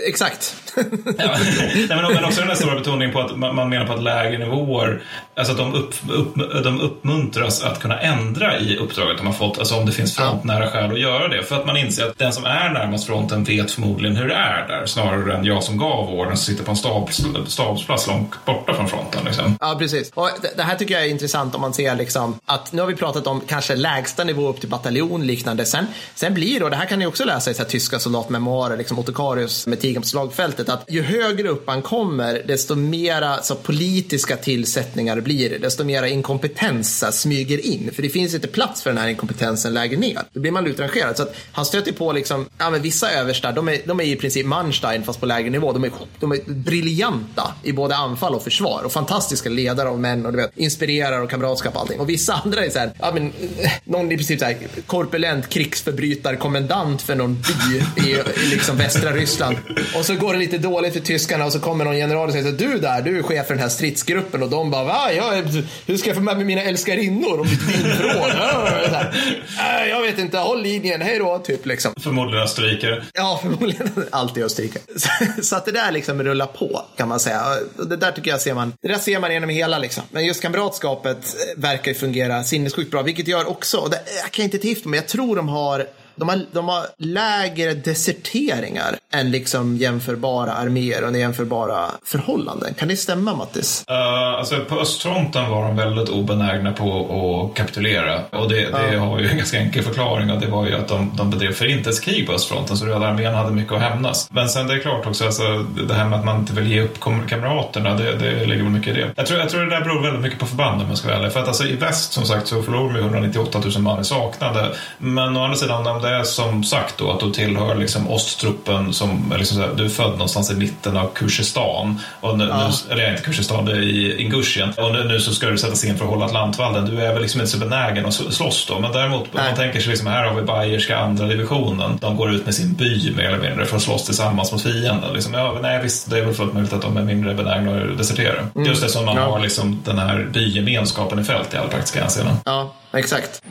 exakt. 0.07 0.55
ja, 0.75 0.83
nej, 1.15 1.85
men, 1.89 2.13
men 2.13 2.25
också 2.25 2.39
den 2.39 2.49
här 2.49 2.55
stora 2.55 2.75
betoningen 2.75 3.13
på 3.13 3.19
att 3.19 3.37
man, 3.37 3.55
man 3.55 3.69
menar 3.69 3.85
på 3.85 3.93
att 3.93 4.03
lägre 4.03 4.37
nivåer, 4.37 5.01
alltså 5.35 5.51
att 5.51 5.57
de, 5.57 5.73
upp, 5.73 5.95
upp, 6.09 6.35
de 6.63 6.81
uppmuntras 6.81 7.63
att 7.63 7.79
kunna 7.79 7.99
ändra 7.99 8.59
i 8.59 8.77
uppdraget 8.77 9.17
de 9.17 9.27
har 9.27 9.33
fått, 9.33 9.59
alltså 9.59 9.75
om 9.75 9.85
det 9.85 9.91
finns 9.91 10.15
frontnära 10.33 10.69
skäl 10.69 10.91
att 10.91 10.99
göra 10.99 11.27
det. 11.27 11.43
För 11.43 11.55
att 11.55 11.65
man 11.65 11.77
inser 11.77 12.05
att 12.05 12.17
den 12.17 12.33
som 12.33 12.45
är 12.45 12.69
närmast 12.69 13.05
fronten 13.05 13.43
vet 13.43 13.71
förmodligen 13.71 14.15
hur 14.15 14.27
det 14.27 14.35
är 14.35 14.67
där, 14.67 14.85
snarare 14.85 15.37
än 15.37 15.45
jag 15.45 15.63
som 15.63 15.77
gav 15.77 16.09
ordern 16.09 16.37
som 16.37 16.45
sitter 16.45 16.63
på 16.63 16.71
en 16.71 16.77
stabs, 16.77 17.21
stabsplats 17.47 18.07
långt 18.07 18.45
borta 18.45 18.73
från 18.73 18.87
fronten. 18.87 19.25
Liksom. 19.25 19.57
Ja, 19.59 19.75
precis. 19.79 20.11
Och 20.13 20.29
det 20.55 20.63
här 20.63 20.75
tycker 20.75 20.93
jag 20.93 21.03
är 21.03 21.09
intressant 21.09 21.55
om 21.55 21.61
man 21.61 21.73
ser 21.73 21.95
liksom 21.95 22.39
att 22.45 22.71
nu 22.71 22.81
har 22.81 22.87
vi 22.87 22.95
pratat 22.95 23.27
om 23.27 23.41
kanske 23.47 23.75
lägsta 23.75 24.23
nivå 24.23 24.49
upp 24.49 24.59
till 24.59 24.69
bataljon 24.69 25.27
liknande. 25.27 25.65
Sen, 25.65 25.85
sen 26.15 26.33
blir 26.33 26.59
det, 26.59 26.65
och 26.65 26.71
det 26.71 26.77
här 26.77 26.85
kan 26.85 26.99
ni 26.99 27.05
också 27.05 27.25
läsa 27.25 27.51
i 27.51 27.53
så 27.53 27.63
här, 27.63 27.69
tyska 27.69 27.99
soldatmemoarer, 27.99 28.77
liksom 28.77 28.99
Otokarius 28.99 29.67
med 29.67 29.81
tigern 29.81 30.01
på 30.01 30.07
slagfältet, 30.07 30.69
att 30.69 30.85
ju 30.87 31.01
högre 31.01 31.49
upp 31.49 31.67
man 31.67 31.81
kommer, 31.81 32.41
desto 32.47 32.75
mera 32.75 33.41
så 33.41 33.55
politiska 33.55 34.37
tillsättningar 34.37 35.21
blir 35.21 35.49
det, 35.49 35.57
desto 35.57 35.83
mera 35.83 36.07
inkompetens 36.07 37.21
smyger 37.21 37.65
in. 37.65 37.91
För 37.95 38.01
det 38.01 38.09
finns 38.09 38.33
inte 38.33 38.47
plats 38.47 38.83
för 38.83 38.89
den 38.89 38.97
här 38.97 39.07
inkompetensen 39.07 39.73
lägre 39.73 39.97
ner. 39.97 40.22
Då 40.33 40.39
blir 40.39 40.51
man 40.51 40.67
utrangerad. 40.67 41.17
Så 41.17 41.23
att 41.23 41.35
han 41.51 41.65
stöter 41.65 41.91
på 41.91 42.11
liksom, 42.11 42.45
ja 42.57 42.69
men 42.69 42.81
vissa 42.81 43.11
överstar, 43.11 43.53
de 43.53 43.69
är, 43.69 43.81
de 43.85 43.99
är 43.99 44.03
i 44.03 44.15
princip 44.15 44.45
Manstein 44.45 45.03
fast 45.03 45.19
på 45.19 45.25
lägre 45.25 45.49
nivå. 45.49 45.73
De 45.73 45.83
är, 45.83 45.91
de 46.19 46.31
är 46.31 46.39
briljanta 46.47 47.53
i 47.63 47.73
både 47.73 47.95
anfall 47.95 48.35
och 48.35 48.43
försvar 48.43 48.81
och 48.85 48.91
fantastiska 48.91 49.49
ledare 49.49 49.89
av 49.89 49.99
män 49.99 50.25
och 50.25 50.31
du 50.31 50.37
vet, 50.37 50.51
inspirerar 50.55 51.21
och 51.21 51.29
kamratskap 51.29 51.75
och 51.75 51.81
allting. 51.81 51.99
Och 51.99 52.09
vissa 52.09 52.33
andra 52.43 52.65
är 52.65 52.69
så 52.69 52.79
här, 52.79 52.91
ja 52.99 53.11
men 53.13 53.33
någon 53.83 54.11
i 54.11 54.15
princip 54.15 54.39
så 54.39 54.45
här 54.45 54.57
korpulent 54.87 55.49
krigsförbrytarkommendant 55.49 57.01
för 57.01 57.15
någon 57.15 57.35
by 57.35 58.03
i, 58.03 58.11
i 58.11 58.47
liksom 58.49 58.77
västra 58.77 59.11
Ryssland. 59.11 59.57
Och 59.97 60.05
så 60.05 60.15
går 60.15 60.33
det 60.33 60.39
lite 60.39 60.57
dåligt 60.57 60.93
för 60.93 60.99
tyskarna 60.99 61.45
och 61.45 61.51
så 61.51 61.59
kommer 61.59 61.85
någon 61.85 61.97
general 61.97 62.27
och 62.27 62.33
säger 62.33 62.51
så 62.51 62.57
du 62.57 62.79
där, 62.79 63.01
du 63.01 63.19
är 63.19 63.23
chef 63.23 63.47
för 63.47 63.53
den 63.53 63.63
här 63.63 63.69
stridsgruppen 63.69 64.43
och 64.43 64.49
de 64.49 64.71
bara, 64.71 64.83
va? 64.83 65.11
Jag, 65.11 65.43
hur 65.85 65.97
ska 65.97 66.09
jag 66.09 66.15
få 66.15 66.23
med 66.23 66.37
mig 66.37 66.45
mina 66.45 66.61
älskarinnor 66.61 67.39
om 67.39 67.47
ditt 67.47 67.61
vinförråd? 67.61 68.31
Äh, 69.59 69.89
jag, 69.89 70.02
vet 70.03 70.19
inte, 70.19 70.37
håll 70.37 70.61
linjen, 70.61 71.01
hej 71.01 71.19
då, 71.19 71.39
typ 71.39 71.65
liksom. 71.65 71.93
Förmodligen 71.97 72.43
österrikare. 72.43 73.03
Ja, 73.13 73.39
förmodligen 73.41 73.89
alltid 74.11 74.43
Österrike. 74.43 74.79
Så, 74.95 75.09
så, 75.41 75.55
att 75.55 75.65
det 75.65 75.71
där 75.71 75.91
liksom 75.91 76.23
rullar 76.23 76.45
på, 76.45 76.81
kan 76.97 77.07
man 77.07 77.19
säga. 77.19 77.43
Och 77.77 77.87
det 77.87 77.97
där 77.97 78.11
tycker 78.11 78.31
jag 78.31 78.41
ser 78.41 78.53
man, 78.53 78.73
det 78.81 78.87
där 78.87 78.97
ser 78.97 79.19
man 79.19 79.33
genom 79.33 79.49
hela 79.49 79.79
liksom. 79.79 80.03
Men 80.11 80.25
just 80.25 80.41
kamratskapet 80.41 81.35
verkar 81.57 81.91
ju 81.91 81.95
fungera 81.97 82.43
sinnessjukt 82.43 82.91
bra, 82.91 83.01
vilket 83.01 83.27
gör 83.27 83.49
också, 83.49 83.77
och 83.77 83.89
det, 83.89 83.99
jag 84.23 84.31
kan 84.31 84.45
inte 84.45 84.57
tifta 84.57 84.89
men 84.89 84.97
jag 84.97 85.07
tror 85.07 85.35
de 85.35 85.49
har 85.49 85.87
de 86.15 86.29
har, 86.29 86.41
de 86.51 86.67
har 86.67 86.85
lägre 86.97 87.73
deserteringar 87.73 88.95
än 89.13 89.31
liksom 89.31 89.77
jämförbara 89.77 90.53
arméer 90.53 91.01
under 91.01 91.19
jämförbara 91.19 91.85
förhållanden. 92.03 92.73
Kan 92.73 92.87
det 92.87 92.97
stämma 92.97 93.35
Mattis? 93.35 93.85
Uh, 93.91 93.97
alltså 94.39 94.59
på 94.69 94.79
östfronten 94.79 95.49
var 95.49 95.67
de 95.67 95.75
väldigt 95.75 96.09
obenägna 96.09 96.71
på 96.71 97.49
att 97.51 97.57
kapitulera. 97.57 98.21
Och 98.29 98.49
det, 98.49 98.69
det 98.69 98.97
har 98.97 99.19
ju 99.19 99.29
en 99.29 99.37
ganska 99.37 99.57
enkel 99.57 99.83
förklaring 99.83 100.31
och 100.31 100.41
det 100.41 100.47
var 100.47 100.65
ju 100.65 100.75
att 100.75 100.87
de, 100.87 101.11
de 101.17 101.29
bedrev 101.29 101.51
förintelsekrig 101.53 102.27
på 102.27 102.33
östfronten 102.33 102.77
så 102.77 102.85
Röda 102.85 103.07
armén 103.07 103.33
hade 103.33 103.51
mycket 103.51 103.73
att 103.73 103.81
hämnas. 103.81 104.29
Men 104.31 104.49
sen 104.49 104.67
det 104.67 104.73
är 104.73 104.79
klart 104.79 105.05
också, 105.05 105.25
alltså, 105.25 105.65
det 105.87 105.93
här 105.93 106.05
med 106.05 106.19
att 106.19 106.25
man 106.25 106.39
inte 106.39 106.53
vill 106.53 106.71
ge 106.71 106.81
upp 106.81 106.99
kamraterna, 107.27 107.93
det, 107.95 108.15
det 108.15 108.45
ligger 108.45 108.63
väl 108.63 108.71
mycket 108.71 108.97
i 108.97 108.99
det. 109.01 109.11
Jag 109.15 109.25
tror, 109.25 109.39
jag 109.39 109.49
tror 109.49 109.61
det 109.61 109.69
där 109.69 109.81
beror 109.81 110.01
väldigt 110.01 110.21
mycket 110.21 110.39
på 110.39 110.45
förbanden 110.45 110.81
om 110.81 110.89
jag 110.89 110.97
ska 110.97 111.07
vara 111.07 111.17
ärlig. 111.17 111.31
För 111.31 111.39
att 111.39 111.47
alltså, 111.47 111.63
i 111.63 111.75
väst 111.75 112.13
som 112.13 112.25
sagt 112.25 112.47
så 112.47 112.63
förlorade 112.63 112.99
de 112.99 113.03
198 113.05 113.61
000 113.65 113.81
man 113.81 114.01
i 114.01 114.03
saknade. 114.03 114.71
Men 114.97 115.37
å 115.37 115.43
andra 115.43 115.55
sidan, 115.57 115.83
det 116.03 116.09
är 116.09 116.23
som 116.23 116.63
sagt 116.63 116.97
då 116.97 117.11
att 117.11 117.19
du 117.19 117.31
tillhör 117.31 117.75
liksom 117.75 118.09
oststruppen 118.09 118.93
som 118.93 119.33
liksom 119.37 119.61
här, 119.61 119.69
du 119.75 119.85
är 119.85 119.89
född 119.89 120.11
någonstans 120.11 120.51
i 120.51 120.55
mitten 120.55 120.97
av 120.97 121.09
Kurdistan. 121.13 121.99
Och 122.19 122.37
nu, 122.37 122.47
ja. 122.47 122.67
nu, 122.67 122.93
eller 122.93 123.11
inte 123.11 123.23
Kurdistan, 123.23 123.65
det 123.65 123.71
är 123.71 123.81
i 123.81 124.21
Ingusjien. 124.21 124.73
Och 124.77 124.93
nu, 124.93 125.03
nu, 125.03 125.19
så 125.19 125.33
ska 125.33 125.47
du 125.47 125.57
sättas 125.57 125.83
in 125.83 125.97
för 125.97 126.05
att 126.05 126.11
hålla 126.11 126.25
Atlantvallen. 126.25 126.85
Du 126.85 127.01
är 127.01 127.13
väl 127.13 127.21
liksom 127.21 127.41
inte 127.41 127.51
så 127.51 127.57
benägen 127.57 128.05
att 128.05 128.13
slåss 128.13 128.65
då. 128.67 128.79
Men 128.79 128.91
däremot, 128.91 129.27
Nej. 129.31 129.43
man 129.43 129.55
tänker 129.55 129.79
sig 129.79 129.89
liksom 129.89 130.07
här 130.07 130.25
har 130.25 130.35
vi 130.35 130.41
bayerska 130.41 130.97
andra 130.97 131.27
divisionen. 131.27 131.97
De 132.01 132.17
går 132.17 132.31
ut 132.31 132.45
med 132.45 132.55
sin 132.55 132.73
by 132.73 133.13
mer 133.15 133.23
eller 133.23 133.49
mindre 133.49 133.65
för 133.65 133.75
att 133.75 133.81
slåss 133.81 134.05
tillsammans 134.05 134.51
mot 134.51 134.61
fienden. 134.61 135.13
Liksom, 135.13 135.33
ja, 135.33 135.57
nej, 135.61 135.83
visst, 135.83 136.09
det 136.09 136.17
är 136.17 136.25
väl 136.25 136.33
fullt 136.33 136.53
möjligt 136.53 136.73
att 136.73 136.81
de 136.81 136.97
är 136.97 137.01
mindre 137.01 137.33
benägna 137.33 137.91
att 137.91 137.97
desertera. 137.97 138.39
Mm. 138.55 138.67
Just 138.67 138.81
det 138.81 138.89
som 138.89 139.05
man 139.05 139.15
ja. 139.15 139.23
har 139.23 139.39
liksom 139.39 139.81
den 139.85 139.99
här 139.99 140.27
bygemenskapen 140.33 141.19
i 141.19 141.23
fält 141.23 141.53
i 141.53 141.57
alla 141.57 141.67
praktiska 141.67 142.01
hänseenden. 142.01 142.35
Ja, 142.45 142.73
exakt. 142.93 143.41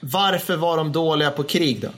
Varför 0.00 0.56
var 0.56 0.76
de 0.76 0.92
dåliga 0.92 1.30
på 1.30 1.42
krig 1.42 1.80
då? 1.80 1.88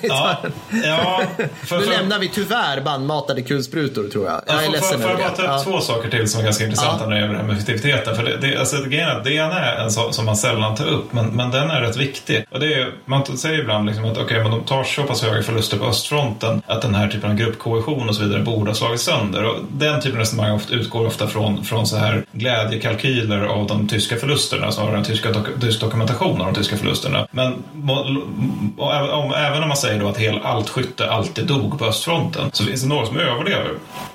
ja, 0.02 0.36
ja, 0.84 1.22
för, 1.64 1.78
nu 1.78 1.86
lämnar 1.86 2.18
vi 2.18 2.28
tyvärr 2.28 2.80
bandmatade 2.80 3.42
kulsprutor 3.42 4.08
tror 4.08 4.26
jag. 4.26 4.40
Jag 4.46 4.54
är 4.54 4.58
för, 4.58 4.72
ledsen 4.72 5.00
Får 5.00 5.10
jag 5.10 5.18
bara 5.18 5.30
ta 5.30 5.42
upp 5.42 5.48
ja. 5.48 5.62
två 5.64 5.80
saker 5.80 6.10
till 6.10 6.28
som 6.28 6.40
är 6.40 6.44
ganska 6.44 6.64
intressanta 6.64 7.04
ja. 7.04 7.08
när 7.08 7.14
det 7.14 7.20
gäller 7.20 7.32
det 7.32 7.38
här 7.38 7.46
med 7.46 7.54
effektiviteten. 7.56 8.16
För 8.16 8.22
det, 8.22 8.36
det, 8.36 8.56
alltså, 8.56 8.76
det, 8.76 9.20
det 9.24 9.34
ena 9.34 9.60
är 9.60 9.84
en 9.84 9.90
sak 9.90 10.14
som 10.14 10.24
man 10.24 10.36
sällan 10.36 10.76
tar 10.76 10.86
upp, 10.86 11.12
men, 11.12 11.26
men 11.26 11.50
den 11.50 11.70
är 11.70 11.80
rätt 11.80 11.96
viktig. 11.96 12.44
Och 12.50 12.60
det 12.60 12.74
är, 12.74 12.92
man 13.04 13.36
säger 13.38 13.60
ibland 13.60 13.86
liksom 13.86 14.04
att 14.04 14.18
okay, 14.18 14.42
men 14.42 14.50
de 14.50 14.64
tar 14.64 14.84
så 14.84 15.02
pass 15.02 15.22
höga 15.22 15.42
förluster 15.42 15.78
på 15.78 15.84
östfronten 15.84 16.62
att 16.66 16.82
den 16.82 16.94
här 16.94 17.08
typen 17.08 17.30
av 17.30 17.36
gruppkohesion 17.36 18.08
och 18.08 18.14
så 18.14 18.22
vidare 18.22 18.42
borde 18.42 18.70
ha 18.70 18.74
slagits 18.74 19.04
sönder. 19.04 19.44
Och 19.44 19.56
den 19.72 20.00
typen 20.00 20.16
av 20.16 20.20
resonemang 20.20 20.60
utgår 20.70 21.06
ofta 21.06 21.26
från, 21.26 21.64
från 21.64 21.86
så 21.86 21.96
här 21.96 22.24
glädjekalkyler 22.32 23.44
av 23.44 23.66
de 23.66 23.88
tyska 23.88 24.16
förlusterna 24.16 24.72
snarare 24.72 24.96
än 24.96 25.04
tyska 25.04 25.28
tysk 25.60 25.80
dokumentation 25.80 26.40
av 26.40 26.46
de 26.46 26.54
tyska 26.54 26.76
förlusterna. 26.76 27.21
Men 27.30 27.62
om, 29.12 29.34
även 29.36 29.62
om 29.62 29.68
man 29.68 29.76
säger 29.76 30.00
då 30.00 30.08
att 30.08 30.18
hel, 30.18 30.40
allt 30.42 30.68
skytte 30.68 31.10
alltid 31.10 31.46
dog 31.46 31.78
på 31.78 31.84
östfronten 31.84 32.50
så 32.52 32.64
finns 32.64 32.82
det 32.82 32.88
några 32.88 33.06
som 33.06 33.18
överlever. 33.18 33.70